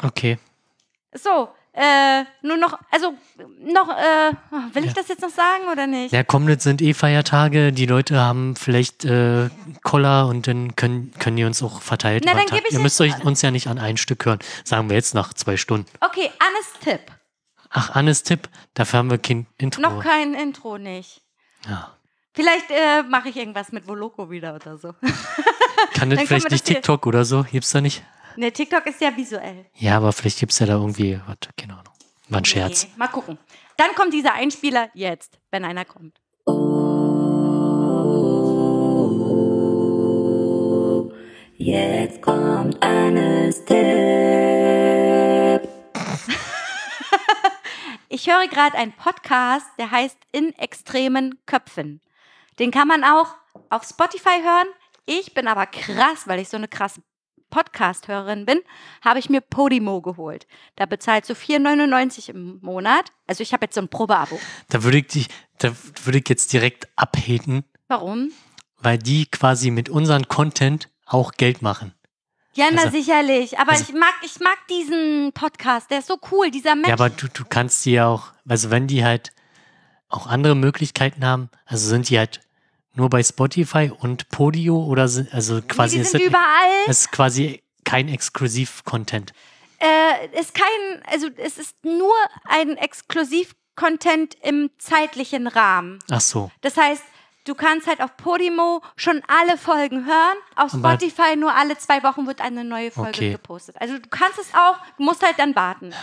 [0.03, 0.38] Okay.
[1.14, 3.14] So, äh, nur noch, also
[3.60, 4.32] noch, äh,
[4.74, 4.94] will ich Ja.
[4.94, 6.11] das jetzt noch sagen oder nicht?
[6.11, 7.72] Ja, komm, das sind eh Feiertage.
[7.72, 9.49] Die Leute haben vielleicht äh,
[9.84, 12.24] Koller und dann können, können die uns auch verteilt.
[12.26, 12.57] Na, dann Tag.
[12.57, 14.40] geb ich Ihr müsst euch uns ja nicht an ein Stück hören.
[14.64, 15.88] Sagen wir jetzt nach zwei Stunden.
[16.02, 17.02] Okay, Annes Tipp.
[17.69, 18.49] Ach, Annes Tipp.
[18.74, 19.82] Dafür haben wir kein Intro.
[19.82, 21.22] Noch kein Intro nicht.
[21.68, 21.91] ja.
[22.34, 24.94] Vielleicht äh, mache ich irgendwas mit Voloko wieder oder so.
[25.95, 27.44] Kann das vielleicht nicht TikTok oder so?
[27.52, 28.03] Gibt's da nicht?
[28.38, 29.65] Ne, TikTok ist ja visuell.
[29.76, 31.93] Ja, aber vielleicht gibt's ja da irgendwie, was, keine Ahnung.
[32.30, 32.84] War ein Scherz.
[32.84, 33.38] Nee, mal gucken.
[33.77, 36.19] Dann kommt dieser Einspieler jetzt, wenn einer kommt.
[41.55, 43.77] Jetzt kommt Annes Tipp.
[48.09, 51.99] Ich höre gerade einen Podcast, der heißt In extremen Köpfen.
[52.57, 53.35] Den kann man auch
[53.69, 54.68] auf Spotify hören.
[55.05, 57.01] Ich bin aber krass, weil ich so eine krasse
[57.49, 58.60] Podcast-Hörerin bin,
[59.03, 60.48] habe ich mir Podimo geholt.
[60.76, 63.11] Da bezahlst du 4,99 im Monat.
[63.28, 64.40] Also ich habe jetzt so ein Probeabo.
[64.69, 65.28] Da würde ich dich,
[65.60, 65.72] da
[66.03, 68.32] würde ich jetzt direkt abhaten, Warum?
[68.80, 71.94] weil die quasi mit unserem Content auch Geld machen.
[72.53, 73.60] Ja, na Also- sicherlich.
[73.60, 75.91] Aber also- ich mag, ich mag diesen Podcast.
[75.91, 76.88] Der ist so cool, dieser Mensch.
[76.88, 79.32] Ja, aber du, du kannst die ja auch, also wenn die halt
[80.10, 82.40] auch andere Möglichkeiten haben, also sind die halt
[82.98, 86.84] nur bei Spotify und Podio oder sind, also quasi die ist sind das, überall.
[86.88, 89.32] es ist quasi kein Exklusiv-Content.
[89.80, 92.14] Äh, ist kein, also es ist nur
[92.45, 95.99] ein Exklusiv-Content im zeitlichen Rahmen.
[96.10, 96.52] Ach so.
[96.61, 97.03] Das heißt,
[97.45, 100.38] du kannst halt auf Podimo schon alle Folgen hören.
[100.56, 103.32] Auf Spotify nur alle zwei Wochen wird eine neue Folge Okay.
[103.34, 103.76] gepostet.
[103.80, 105.94] Also du kannst es auch, du musst halt dann warten.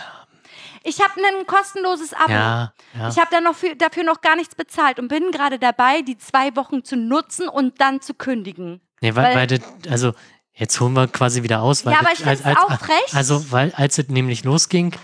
[0.83, 2.31] Ich habe ein kostenloses Abo.
[2.31, 3.09] Ja, ja.
[3.09, 6.17] Ich habe da noch für, dafür noch gar nichts bezahlt und bin gerade dabei, die
[6.17, 8.81] zwei Wochen zu nutzen und dann zu kündigen.
[9.01, 10.13] Nee, weil, Weil- weil, das, also
[10.53, 11.85] jetzt holen wir quasi wieder aus.
[11.85, 13.13] Weil Ja, aber ich find's auch frech.
[13.13, 14.95] Also, weil als es nämlich losging,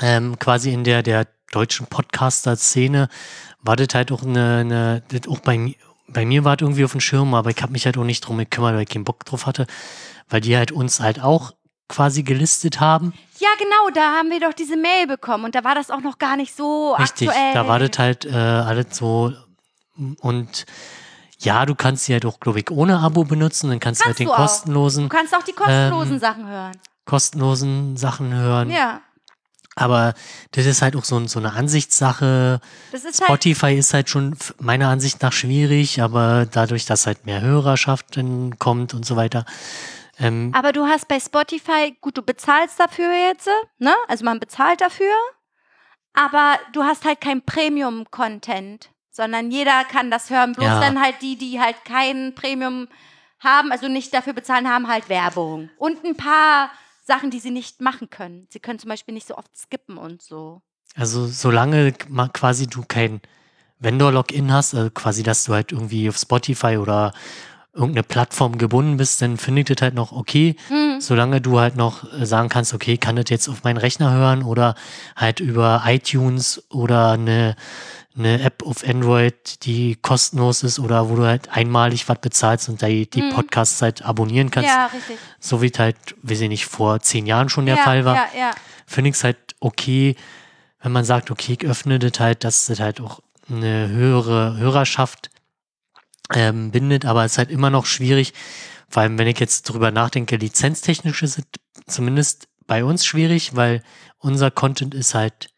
[0.00, 3.08] ähm, quasi in der, der deutschen Podcaster-Szene,
[3.60, 5.74] war das halt auch eine, eine das auch bei mir,
[6.08, 8.20] bei mir war es irgendwie auf dem Schirm, aber ich habe mich halt auch nicht
[8.20, 9.66] drum gekümmert, weil ich keinen Bock drauf hatte,
[10.28, 11.52] weil die halt uns halt auch
[11.88, 13.12] quasi gelistet haben.
[13.46, 16.18] Ja, genau, da haben wir doch diese Mail bekommen und da war das auch noch
[16.18, 17.54] gar nicht so Richtig, aktuell.
[17.54, 19.32] da war das halt äh, alles so
[20.20, 20.66] und
[21.38, 24.16] ja, du kannst sie halt auch, glaube ich, ohne Abo benutzen, dann kannst, du halt
[24.16, 24.36] Kannst den auch.
[24.36, 26.72] kostenlosen, Du kannst auch die kostenlosen Ähm, Sachen hören.
[27.04, 28.70] kostenlosen Sachen hören.
[28.70, 29.00] Ja,
[29.76, 30.14] Aber
[30.52, 32.60] das ist halt auch so, so eine Ansichtssache.
[32.90, 37.26] das ist halt Spotify ist halt schon meiner Ansicht nach schwierig, aber dadurch, dass halt
[37.26, 38.18] mehr Hörerschaft
[38.58, 39.44] kommt und so weiter.
[40.18, 43.48] Ähm, Aber du hast bei Spotify, gut, du bezahlst dafür jetzt,
[43.78, 43.94] ne?
[44.08, 45.12] Also man bezahlt dafür,
[46.14, 50.52] aber du hast halt kein Premium-Content, sondern jeder kann das hören.
[50.52, 50.80] Bloß Ja.
[50.80, 52.88] dann halt die, die halt kein Premium
[53.40, 55.70] haben, also nicht dafür bezahlen, haben halt Werbung.
[55.76, 56.70] Und ein paar
[57.04, 58.46] Sachen, die sie nicht machen können.
[58.50, 60.62] Sie können zum Beispiel nicht so oft skippen und so.
[60.96, 61.92] also solange
[62.32, 63.20] quasi du kein
[63.78, 67.12] Vendor-Login hast, also quasi, dass du halt irgendwie auf Spotify oder
[67.76, 70.56] irgendeine Plattform gebunden bist, dann findet das halt noch okay.
[70.68, 71.00] Hm.
[71.00, 74.42] Solange du halt noch äh, sagen kannst, okay, kann das jetzt auf meinen Rechner hören
[74.42, 74.74] oder
[75.14, 77.54] halt über iTunes oder eine,
[78.16, 82.80] eine App auf Android, die kostenlos ist oder wo du halt einmalig was bezahlst und
[82.80, 83.30] die, die Mhm.
[83.30, 85.18] Podcasts halt abonnieren kannst, Ja, richtig.
[85.38, 88.14] so wie es halt, weiß ich nicht, vor zehn Jahren schon der ja, Fall war,
[88.16, 88.50] Ja, ja.
[88.86, 90.16] finde ich es halt okay,
[90.82, 93.20] wenn man sagt, okay, ich öffne das halt, dass das halt auch
[93.50, 95.30] eine höhere Hörerschaft
[96.34, 98.32] ähm, bindet, aber es ist halt immer noch schwierig,
[98.88, 101.44] vor allem wenn ich jetzt drüber nachdenke, lizenztechnisch ist es
[101.86, 103.82] zumindest bei uns schwierig, weil
[104.18, 105.48] unser Content ist halt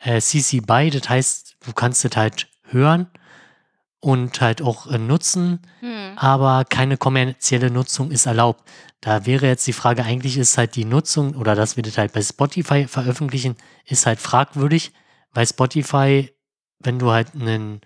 [0.00, 3.08] äh, CC BY, das heißt, du kannst es halt hören
[4.00, 6.12] und halt auch äh, nutzen, Hm.
[6.16, 8.68] aber keine kommerzielle Nutzung ist erlaubt.
[9.00, 12.12] Da wäre jetzt die Frage, eigentlich ist halt die Nutzung oder dass wir das halt
[12.12, 14.92] bei Spotify veröffentlichen, ist halt fragwürdig,
[15.32, 16.30] weil Spotify,
[16.80, 17.80] wenn du halt einen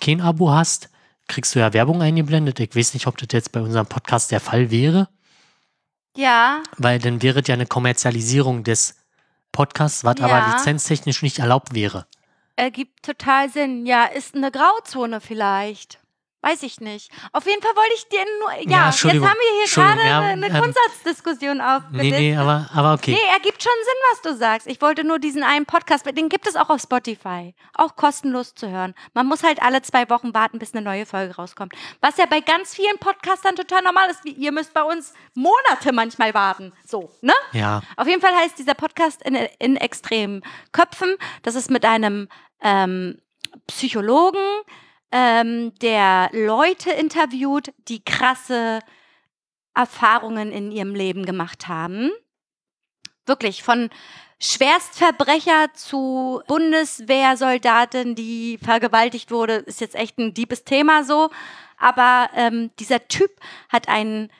[0.00, 0.88] kein Abo hast,
[1.28, 2.60] kriegst du ja Werbung eingeblendet.
[2.60, 5.08] Ich weiß nicht, ob das jetzt bei unserem Podcast der Fall wäre,
[6.16, 8.96] Ja, weil dann wäre ja eine Kommerzialisierung des
[9.50, 10.26] Podcasts, was Ja.
[10.26, 12.06] aber lizenztechnisch nicht erlaubt wäre.
[12.56, 13.86] ergibt total Sinn.
[13.86, 15.98] Ja, ist eine Grauzone vielleicht.
[16.42, 17.10] Weiß ich nicht.
[17.32, 18.52] Auf jeden Fall wollte ich dir nur.
[18.70, 22.18] Ja, Ja, jetzt haben wir hier gerade eine, eine ähm, Grundsatzdiskussion Nee, aufgelistet.
[22.18, 23.12] nee, aber, aber okay.
[23.12, 24.66] Nee, ergibt schon Sinn, was du sagst.
[24.66, 27.54] Ich wollte nur diesen einen Podcast, den gibt es auch auf Spotify.
[27.74, 28.94] Auch kostenlos zu hören.
[29.14, 31.74] Man muss halt alle zwei Wochen warten, bis eine neue Folge rauskommt.
[32.00, 34.24] Was ja bei ganz vielen Podcastern total normal ist.
[34.24, 36.72] Wie Ihr müsst bei uns Monate manchmal warten.
[36.84, 37.34] So, ne?
[37.52, 40.42] Ja, Auf jeden Fall heißt dieser Podcast in, in extremen
[40.72, 41.16] Köpfen.
[41.44, 42.28] Das ist mit einem
[42.60, 43.20] ähm,
[43.68, 44.40] Psychologen,
[45.12, 48.80] ähm, der Leute interviewt, die krasse
[49.74, 52.10] Erfahrungen in ihrem Leben gemacht haben.
[53.26, 53.90] Wirklich von
[54.40, 61.30] Schwerstverbrecher zu Bundeswehrsoldatin, die vergewaltigt wurde, ist jetzt echt ein deepes Thema so.
[61.76, 63.30] Aber ähm, dieser Typ
[63.68, 64.30] hat einen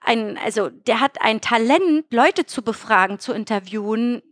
[0.00, 4.22] ein, also der hat ein Talent, Leute zu befragen, zu interviewen.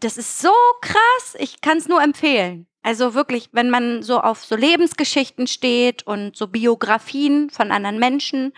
[0.00, 0.52] Das ist so
[0.82, 1.36] krass.
[1.38, 2.66] Ich kann es nur empfehlen.
[2.82, 8.52] Also wirklich, wenn man so auf so Lebensgeschichten steht und so Biografien von anderen Menschen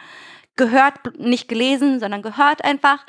[0.57, 3.05] gehört, nicht gelesen, sondern gehört einfach,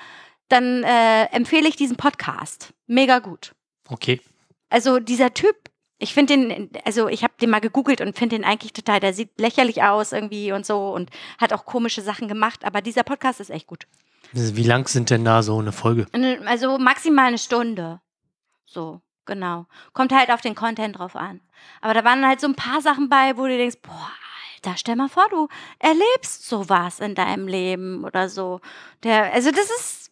[0.50, 2.74] dann äh, empfehle ich diesen Podcast.
[2.88, 3.54] Mega gut.
[3.90, 4.22] okay.
[4.70, 5.56] Also dieser Typ,
[6.00, 9.14] ich finde den, also ich habe den mal gegoogelt und finde den eigentlich total, der
[9.14, 13.40] sieht lächerlich aus irgendwie und so und hat auch komische Sachen gemacht, aber dieser Podcast
[13.40, 13.86] ist echt gut.
[14.32, 16.08] Wie lang sind denn da so eine Folge?
[16.46, 18.02] Also maximal eine Stunde.
[18.66, 19.66] So, genau.
[19.94, 21.42] Kommt halt auf den Content drauf an.
[21.82, 24.12] Aber da waren halt so ein paar Sachen bei, wo du denkst, boah,
[24.56, 25.48] Alter, stell mal vor, du
[25.80, 28.62] erlebst sowas in deinem Leben oder so.
[29.04, 30.12] Der, also das ist,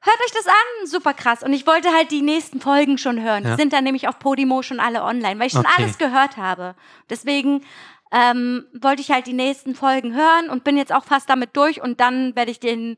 [0.00, 1.42] hört euch das an, super krass.
[1.42, 3.44] Und ich wollte halt die nächsten Folgen schon hören.
[3.44, 3.50] Ja.
[3.50, 5.74] Die sind dann nämlich auf Podimo schon alle online, weil ich schon Okay.
[5.78, 6.74] alles gehört habe.
[7.10, 7.64] Deswegen
[8.12, 11.82] ähm, wollte ich halt die nächsten Folgen hören und bin jetzt auch fast damit durch
[11.82, 12.96] und dann werde ich den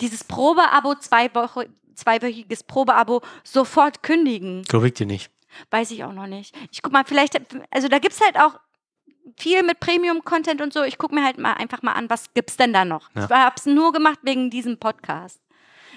[0.00, 4.62] dieses Probeabo, zwei Woche, zweiwöchiges Probeabo sofort kündigen.
[4.84, 5.30] Ich dir nicht.
[5.70, 6.54] Weiß ich auch noch nicht.
[6.70, 7.40] Ich guck mal, vielleicht,
[7.70, 8.58] also da gibt's halt auch
[9.38, 10.82] viel mit Premium-Content und so.
[10.82, 13.10] Ich gucke mir halt mal einfach mal an, was gibt's denn da noch.
[13.14, 13.24] Ja.
[13.24, 15.40] Ich habe es nur gemacht wegen diesem Podcast.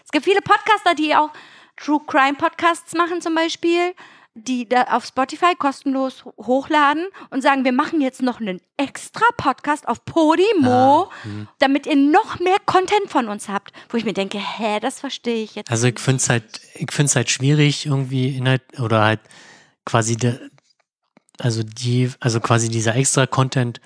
[0.03, 1.31] Es gibt viele Podcaster, die auch
[1.77, 3.93] True Crime Podcasts machen zum Beispiel,
[4.37, 9.25] die da auf Spotify kostenlos ho- hochladen und sagen, wir machen jetzt noch einen extra
[9.37, 11.47] Podcast auf Podimo, hm.
[11.59, 13.71] damit ihr noch mehr Content von uns habt.
[13.89, 15.71] Wo ich mir denke, hä, das verstehe ich jetzt.
[15.71, 19.21] Also ich finde es halt, ich finde es halt schwierig, irgendwie Inhalt oder halt
[19.85, 20.37] quasi der,
[21.39, 23.79] also die, also quasi dieser extra Content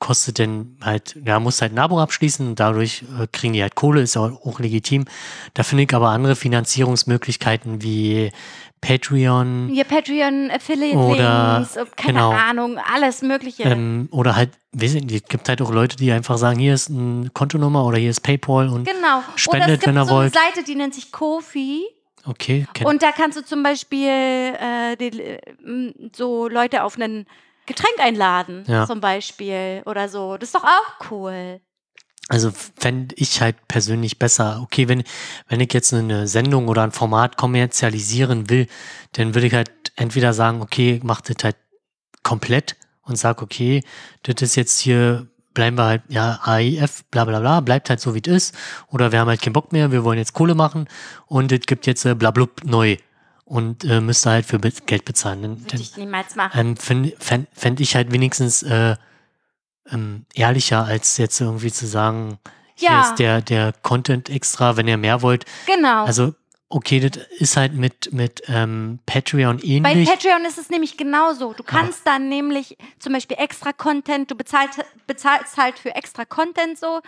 [0.00, 3.76] kostet denn halt, ja, muss halt ein Abo abschließen und dadurch äh, kriegen die halt
[3.76, 5.04] Kohle, ist ja auch legitim.
[5.54, 8.32] Da finde ich aber andere Finanzierungsmöglichkeiten wie
[8.82, 12.30] Patreon Hier Patreon, Affiliate Oder- Links, oh, keine genau.
[12.32, 13.62] Ahnung, alles Mögliche.
[13.62, 16.90] ähm, oder halt, weiß ich es gibt halt auch Leute, die einfach sagen, hier ist
[16.90, 19.18] eine Kontonummer oder hier ist Paypal und genau.
[19.18, 20.34] Oder spendet, es gibt wenn ihr so eine wollt.
[20.34, 21.84] Seite, die nennt sich Kofi.
[22.26, 25.38] okay, kenn, Und da kannst du zum Beispiel äh, die, äh,
[26.14, 27.26] so Leute auf einen
[27.66, 28.86] Getränk einladen, Ja.
[28.86, 30.36] zum Beispiel oder so.
[30.36, 31.60] Das ist doch auch cool.
[32.28, 34.60] Also fände ich halt persönlich besser.
[34.62, 35.02] Okay, wenn,
[35.48, 38.68] wenn ich jetzt eine Sendung oder ein Format kommerzialisieren will,
[39.12, 41.56] dann würde ich halt entweder sagen, okay, mach das halt
[42.22, 43.82] komplett und sag, okay,
[44.22, 48.14] das ist jetzt hier, bleiben wir halt, ja, AIF, bla bla bla, bleibt halt so
[48.14, 48.54] wie es ist.
[48.88, 50.88] Oder wir haben halt keinen Bock mehr, wir wollen jetzt Kohle machen
[51.26, 52.96] und es gibt jetzt äh, blablub neu
[53.44, 55.42] und äh, müsst ihr halt für Geld bezahlen.
[55.42, 56.58] Dann, Würde dann, ich niemals machen.
[56.58, 58.96] ähm, Fände fänd, fänd ich halt wenigstens äh,
[59.90, 62.38] ähm, ehrlicher, als jetzt irgendwie zu sagen,
[62.74, 63.00] hier Ja.
[63.00, 65.44] ist der, der Content extra, wenn ihr mehr wollt.
[65.66, 66.04] genau.
[66.04, 66.34] Also,
[66.68, 70.08] okay, das ist halt mit, mit ähm, Patreon Bei ähnlich.
[70.08, 71.52] Patreon ist es nämlich genauso.
[71.52, 76.78] Du kannst dann nämlich zum Beispiel extra Content, du bezahlst, bezahlst halt für extra Content
[76.78, 77.00] so.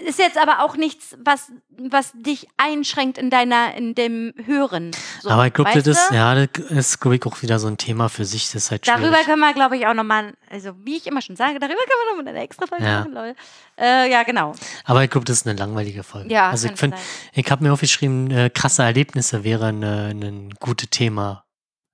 [0.00, 4.92] Ist jetzt aber auch nichts, was, was dich einschränkt in deiner, in dem Hören.
[5.22, 8.08] So, Aber ich glaube, das ja, das ist, glaube ich, auch wieder so ein Thema
[8.08, 8.44] für sich.
[8.46, 9.00] Das ist halt schwierig.
[9.02, 11.88] Darüber können wir, glaube ich, auch nochmal, also wie ich immer schon sage, darüber können
[12.06, 13.00] wir nochmal eine extra Folge Ja.
[13.00, 13.34] machen, lol.
[13.76, 14.54] Äh, ja, genau.
[14.84, 16.32] Aber ich glaube, das ist eine langweilige Folge.
[16.32, 16.96] Ja, also ich finde,
[17.32, 21.44] ich habe mir aufgeschrieben, äh, krasse Erlebnisse wäre eine- ein gutes Thema.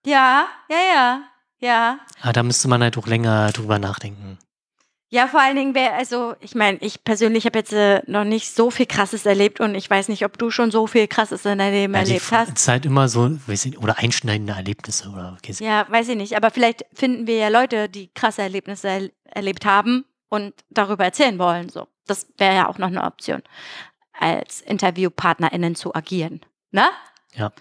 [0.05, 1.21] Ja, ja, ja,
[1.61, 1.99] ja.
[2.21, 4.39] Aber da müsste man halt auch länger drüber nachdenken.
[5.15, 8.53] Ja, vor allen Dingen wäre, also ich meine, ich persönlich habe jetzt äh, noch nicht
[8.53, 11.59] so viel Krasses erlebt und ich weiß nicht, ob du schon so viel Krasses in
[11.59, 12.49] deinem Leben Ja, erlebt hast.
[12.49, 16.17] Es ist halt immer so, weiß ich, oder einschneidende Erlebnisse oder okay, Ja, weiß ich
[16.17, 16.37] nicht.
[16.37, 21.39] Aber vielleicht finden wir ja Leute, die krasse Erlebnisse er erlebt haben und darüber erzählen
[21.39, 21.69] wollen.
[21.69, 23.45] So, das wäre ja auch noch eine Option,
[24.19, 26.41] als InterviewpartnerInnen zu agieren.
[26.73, 26.89] Ne?
[27.35, 27.53] Ja.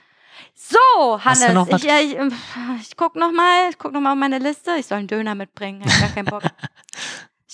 [0.56, 2.34] So, Hannes, ich, ich, ähm,
[2.82, 4.72] ich guck noch mal, ich guck noch mal auf meine Liste.
[4.80, 5.84] Ich soll einen Döner mitbringen.
[5.86, 6.44] Ich hab gar keinen Bock.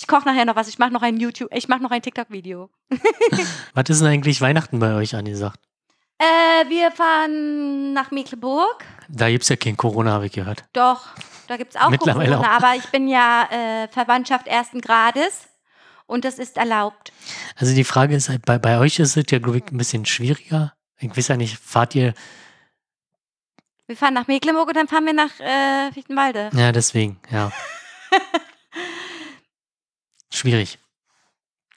[0.00, 0.66] Ich koche nachher noch was.
[0.68, 2.70] Ich mache noch ein YouTube, ich mache noch ein TikTok-Video.
[3.74, 5.60] Was ist denn eigentlich Weihnachten bei euch angesagt?
[6.18, 6.24] Äh,
[6.70, 8.82] wir fahren nach Mecklenburg.
[9.10, 10.64] Da gibt es ja kein Corona, habe ich gehört.
[10.72, 11.08] Doch,
[11.48, 12.62] da gibt es auch Mittlerweile Corona, auch.
[12.62, 15.48] aber ich bin ja äh, Verwandtschaft ersten Grades
[16.06, 17.12] und das ist erlaubt.
[17.56, 20.06] Also die Frage ist halt, bei, bei euch ist es ja, glaube ich, ein bisschen
[20.06, 20.72] schwieriger.
[20.98, 22.14] Ich weiß ja nicht, fahrt ihr,
[23.86, 26.48] Wir fahren nach Mecklenburg und dann fahren wir nach äh, Fichtenwalde.
[26.54, 27.52] ja, deswegen, ja.
[30.32, 30.78] Schwierig.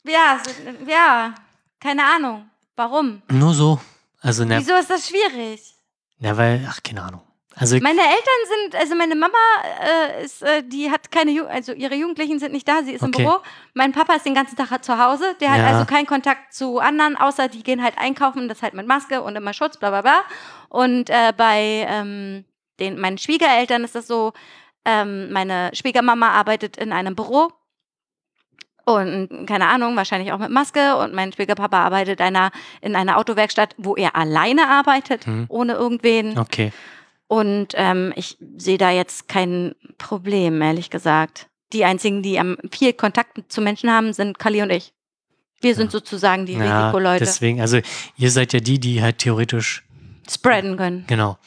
[0.03, 0.51] Ja, so,
[0.89, 1.33] ja,
[1.79, 2.49] keine Ahnung.
[2.75, 3.21] Warum?
[3.29, 3.79] Nur so.
[4.21, 5.73] Also, ne, Wieso ist das schwierig?
[6.19, 7.21] ne, weil, ach, keine Ahnung.
[7.55, 9.37] Also, Meine Eltern sind, also meine Mama
[9.83, 13.03] äh, ist, äh, die hat keine, Ju also ihre Jugendlichen sind nicht da, sie ist
[13.03, 13.11] Okay.
[13.21, 13.39] im Büro.
[13.75, 15.67] Mein Papa ist den ganzen Tag zu Hause, der hat Ja.
[15.67, 19.35] also keinen Kontakt zu anderen, außer die gehen halt einkaufen, das halt mit Maske und
[19.35, 20.23] immer Schutz, bla bla bla.
[20.69, 22.43] Und äh, bei ähm,
[22.79, 24.33] den, meinen Schwiegereltern ist das so,
[24.85, 27.53] ähm, meine Schwiegermama arbeitet in einem Büro
[28.85, 33.75] und keine Ahnung, wahrscheinlich auch mit Maske und mein Schwiegerpapa arbeitet einer, in einer Autowerkstatt,
[33.77, 35.45] wo er alleine arbeitet, Hm.
[35.49, 36.37] ohne irgendwen.
[36.37, 36.71] okay.
[37.27, 41.47] Und ähm, ich sehe da jetzt kein Problem, ehrlich gesagt.
[41.71, 44.93] Die einzigen, die am viel Kontakt zu Menschen haben, sind Kali und ich.
[45.61, 45.91] Wir sind Ja.
[45.91, 47.23] sozusagen die Ja, Risikoleute.
[47.25, 47.79] deswegen, also,
[48.17, 49.83] ihr seid ja die, die halt theoretisch,
[50.29, 51.05] Spreaden können.
[51.07, 51.37] genau.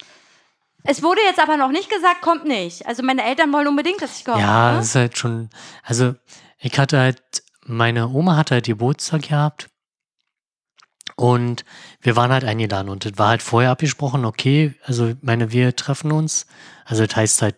[0.88, 2.86] Es wurde jetzt aber noch nicht gesagt, kommt nicht.
[2.86, 4.40] Also meine Eltern wollen unbedingt, dass ich komme.
[4.40, 4.76] Ja, ne?
[4.78, 5.50] das ist halt schon,
[5.84, 6.14] also
[6.66, 7.22] ich hatte halt,
[7.64, 9.70] meine Oma hatte halt Geburtstag gehabt
[11.14, 11.64] und
[12.00, 16.12] wir waren halt eingeladen und das war halt vorher abgesprochen, okay, also meine, wir treffen
[16.12, 16.46] uns,
[16.84, 17.56] also das heißt halt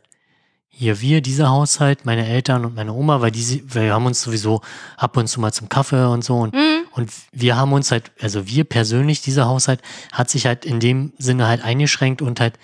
[0.69, 4.61] hier wir, dieser Haushalt, meine Eltern und meine Oma, weil die, wir haben uns sowieso
[4.97, 8.13] ab und zu mal zum Kaffee und so und Hm, und wir haben uns halt,
[8.21, 9.81] also wir persönlich, dieser Haushalt,
[10.13, 12.59] hat sich halt in dem Sinne halt eingeschränkt und halt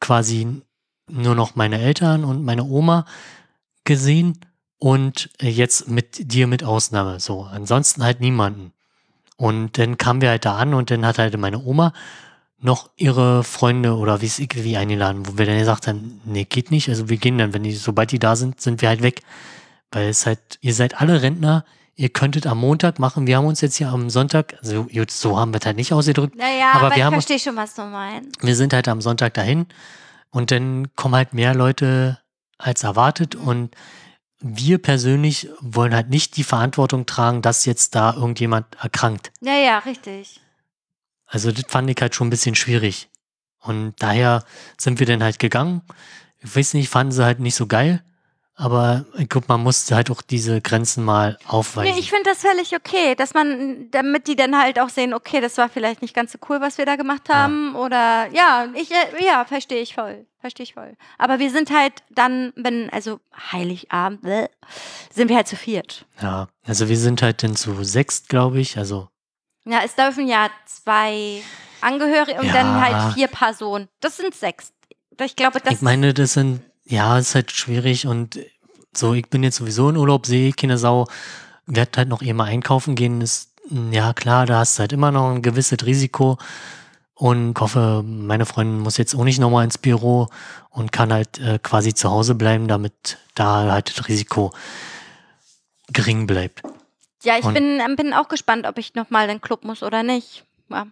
[0.00, 0.62] quasi
[1.10, 3.06] nur noch meine Eltern und meine Oma
[3.84, 4.38] gesehen
[4.78, 7.20] und äh, jetzt mit dir mit Ausnahme.
[7.20, 8.72] So, ansonsten halt niemanden.
[9.36, 11.92] Und dann kamen wir halt da an und dann hat halt meine Oma
[12.60, 16.70] noch ihre Freunde oder wie es irgendwie eingeladen, wo wir dann gesagt haben, nee, geht
[16.70, 16.88] nicht.
[16.88, 19.20] Also wir gehen dann, wenn die, sobald die da sind, sind wir halt weg.
[19.90, 21.64] Weil es halt, ihr seid alle Rentner,
[21.96, 25.52] ihr könntet am Montag machen, wir haben uns jetzt hier am Sonntag, also so haben
[25.52, 27.74] wir es halt nicht ausgedrückt, Naja, Aber aber, wir ich haben uns- verstehe schon, was
[27.74, 28.42] du meinst.
[28.42, 29.66] wir sind halt am Sonntag dahin
[30.30, 32.18] und dann kommen halt mehr Leute
[32.58, 33.76] als erwartet und
[34.40, 39.32] wir persönlich wollen halt nicht die Verantwortung tragen, dass jetzt da irgendjemand erkrankt.
[39.40, 40.40] Ja, ja, richtig.
[41.26, 43.08] Also das fand ich halt schon ein bisschen schwierig.
[43.60, 44.44] Und daher
[44.78, 45.82] sind wir dann halt gegangen.
[46.38, 48.04] Ich weiß nicht, fanden sie halt nicht so geil.
[48.56, 51.92] Aber ich glaube, man musste halt auch diese Grenzen mal aufweisen.
[51.92, 55.40] Nee, ich finde das völlig okay, dass man, damit die dann halt auch sehen, okay,
[55.40, 57.74] das war vielleicht nicht ganz so cool, was wir da gemacht haben.
[57.74, 60.24] Oder ja, ich, äh, ja, verstehe ich voll.
[60.38, 60.94] Verstehe ich voll.
[61.18, 63.18] Aber wir sind halt dann, wenn, also
[63.50, 64.46] Heiligabend, bläh,
[65.10, 66.06] sind wir halt zu viert.
[66.22, 68.78] ja, also wir sind halt dann zu sechst, glaube ich.
[68.78, 69.08] Also
[69.64, 71.42] Ja, es dürfen ja zwei
[71.80, 72.52] Angehörige und Ja.
[72.52, 73.88] dann halt vier Personen.
[74.00, 74.72] Das sind sechs.
[75.20, 78.38] Ich glaube, das ich meine, das sind, ja, ist halt schwierig und
[78.96, 81.06] so, ich bin jetzt sowieso in Urlaub, sehe keine Sau,
[81.66, 83.50] werd halt noch eh mal einkaufen gehen, ist,
[83.90, 86.38] ja klar, da hast du halt immer noch ein gewisses Risiko
[87.14, 90.28] und ich hoffe, meine Freundin muss jetzt auch nicht nochmal ins Büro
[90.70, 94.52] und kann halt äh, quasi zu Hause bleiben, damit da halt das Risiko
[95.92, 96.62] gering bleibt.
[97.22, 100.02] Ja, ich Und- bin, bin auch gespannt, ob ich nochmal in den Club muss oder
[100.02, 100.44] nicht.
[100.68, 100.86] Ja,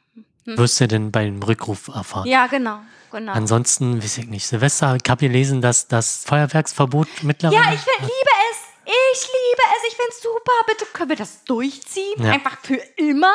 [0.44, 2.26] Wirst du denn beim Rückruf erfahren?
[2.28, 2.78] ja genau,
[3.12, 3.32] genau.
[3.32, 7.62] Ansonsten, weiß ich nicht, Silvester, ich habe gelesen, dass das Feuerwerksverbot mittlerweile...
[7.62, 8.58] Ja, ich find, liebe es.
[8.84, 9.88] Ich liebe es.
[9.88, 10.52] Ich finde es super.
[10.66, 12.24] Bitte können wir das durchziehen.
[12.24, 12.32] Ja.
[12.32, 13.32] Einfach für immer.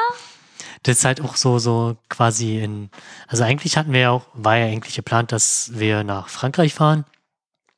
[0.83, 2.89] Das ist halt auch so, so quasi in,
[3.27, 7.05] also eigentlich hatten wir ja auch, war ja eigentlich geplant, dass wir nach Frankreich fahren.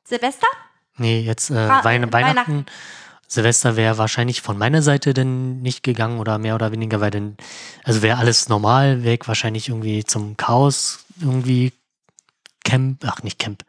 [0.04, 0.46] Silvester?
[0.96, 2.36] Nee, jetzt äh, Ah, Wein äh, Weihnachten.
[2.36, 2.66] Weihnachten.
[3.26, 7.36] Silvester wäre wahrscheinlich von meiner Seite denn nicht gegangen oder mehr oder weniger, weil dann,
[7.84, 11.72] also wäre alles normal, ich wahrscheinlich irgendwie zum Chaos irgendwie
[12.64, 13.64] Camp, ach nicht Camp,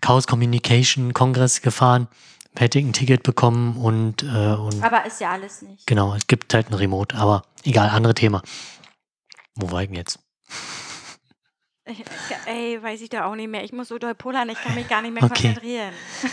[0.00, 2.08] Chaos Communication Kongress gefahren,
[2.56, 5.86] hätte ich ein Ticket bekommen und, äh, und Aber ist ja alles nicht.
[5.86, 8.42] genau, es gibt halt ein Remote, aber egal, andere Thema.
[9.54, 10.18] Wo war ich denn jetzt?
[11.88, 12.02] Ich,
[12.46, 13.62] ey, weiß ich da auch nicht mehr.
[13.62, 14.48] Ich muss so doll pullern.
[14.48, 15.34] Ich kann mich gar nicht mehr Okay.
[15.34, 15.94] konzentrieren.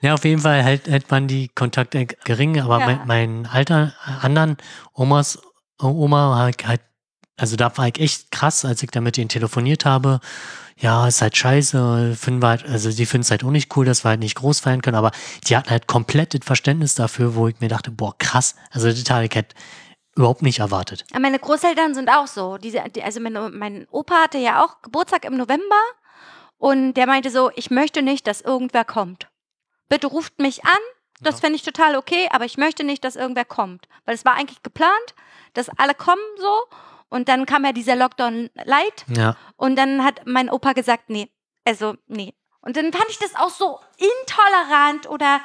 [0.00, 2.86] Ja, auf jeden Fall hält, hält man die Kontakte gering, aber Ja.
[2.86, 4.56] mein, mein alter anderen
[4.94, 5.38] Omas,
[5.80, 6.58] Oma halt,
[7.42, 10.20] also da war ich echt krass, als ich da mit denen telefoniert habe.
[10.78, 14.04] Ja, ist halt scheiße, finden halt, also die finden es halt auch nicht cool, dass
[14.04, 15.10] wir halt nicht groß feiern können, aber
[15.46, 19.10] die hatten halt komplett das Verständnis dafür, wo ich mir dachte, boah, krass, also das
[19.10, 19.54] habe ich halt
[20.16, 21.04] überhaupt nicht erwartet.
[21.10, 22.58] Aber Meine Großeltern sind auch so.
[22.58, 25.82] Diese, die, also mein, mein Opa hatte ja auch Geburtstag im November
[26.58, 29.26] und der meinte so, ich möchte nicht, dass irgendwer kommt.
[29.88, 30.78] Bitte ruft mich an.
[31.22, 31.40] Das Ja.
[31.42, 33.88] fände ich total okay, aber ich möchte nicht, dass irgendwer kommt.
[34.04, 35.14] Weil es war eigentlich geplant,
[35.54, 36.54] dass alle kommen so.
[37.12, 41.28] Und dann kam ja dieser Lockdown light Ja, und dann hat mein Opa gesagt, nee,
[41.62, 42.32] also nee.
[42.62, 45.42] Und dann fand ich das auch so intolerant oder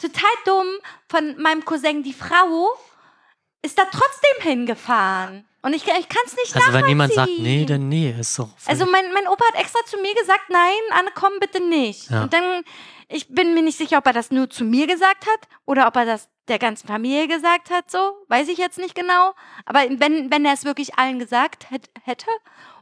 [0.00, 0.66] total dumm
[1.10, 2.70] von meinem Cousin, die Frau
[3.60, 5.46] ist da trotzdem hingefahren.
[5.60, 8.48] Und ich, ich kann es nicht also wenn jemand sagt, nee, dann nee, ist doch.
[8.64, 12.08] Also mein, mein Opa hat extra zu mir gesagt, nein, Anne, komm bitte nicht.
[12.08, 12.22] Ja.
[12.22, 12.64] Und dann,
[13.08, 15.96] ich bin mir nicht sicher, ob er das nur zu mir gesagt hat oder ob
[15.96, 17.98] er das der ganzen Familie gesagt hat, so,
[18.28, 19.32] weiß ich jetzt nicht genau.
[19.64, 22.26] Aber wenn, wenn er es wirklich allen gesagt hätt, hätte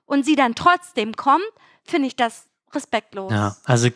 [0.06, 1.44] und sie dann trotzdem kommt,
[1.84, 3.32] finde ich das respektlos.
[3.32, 3.88] Ja, also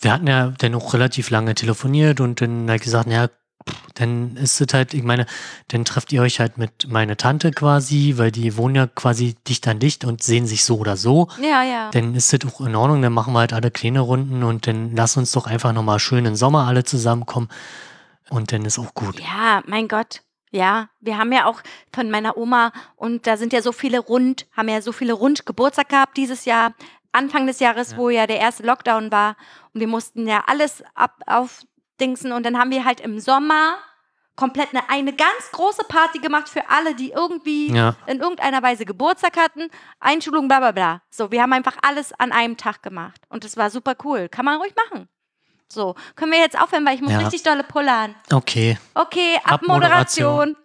[0.00, 3.28] wir hatten ja dann auch relativ lange telefoniert und dann halt gesagt, ja,
[3.94, 5.26] dann ist es halt, ich meine,
[5.68, 9.66] dann trefft ihr euch halt mit meiner Tante quasi, weil die wohnen ja quasi dicht
[9.68, 11.28] an dicht und sehen sich so oder so.
[11.42, 11.90] Ja, ja.
[11.90, 14.94] Dann ist das auch in Ordnung, dann machen wir halt alle kleine Runden und dann
[14.94, 17.48] lass uns doch einfach nochmal schön im Sommer alle zusammenkommen
[18.30, 19.18] und dann ist auch gut.
[19.20, 20.22] Ja, mein Gott.
[20.50, 21.60] Ja, wir haben ja auch
[21.94, 25.44] von meiner Oma und da sind ja so viele rund, haben ja so viele rund
[25.44, 26.72] Geburtstag gehabt dieses Jahr,
[27.12, 27.96] Anfang des Jahres, Ja.
[27.98, 29.36] wo ja der erste Lockdown war
[29.74, 33.76] und wir mussten ja alles ab aufdingsen und dann haben wir halt im Sommer
[34.36, 38.84] komplett eine, eine ganz große Party gemacht für alle, die irgendwie Ja, in irgendeiner Weise
[38.86, 39.68] Geburtstag hatten,
[40.00, 41.02] Einschulung, bla bla bla.
[41.10, 44.28] So, wir haben einfach alles an einem Tag gemacht und das war super cool.
[44.30, 45.08] Kann man ruhig machen.
[45.70, 47.18] So, können wir jetzt aufhören, weil ich muss Ja.
[47.18, 48.14] richtig dolle pullern.
[48.32, 48.78] okay.
[48.94, 50.26] Okay, Abmoderation.
[50.26, 50.56] Abmoderation.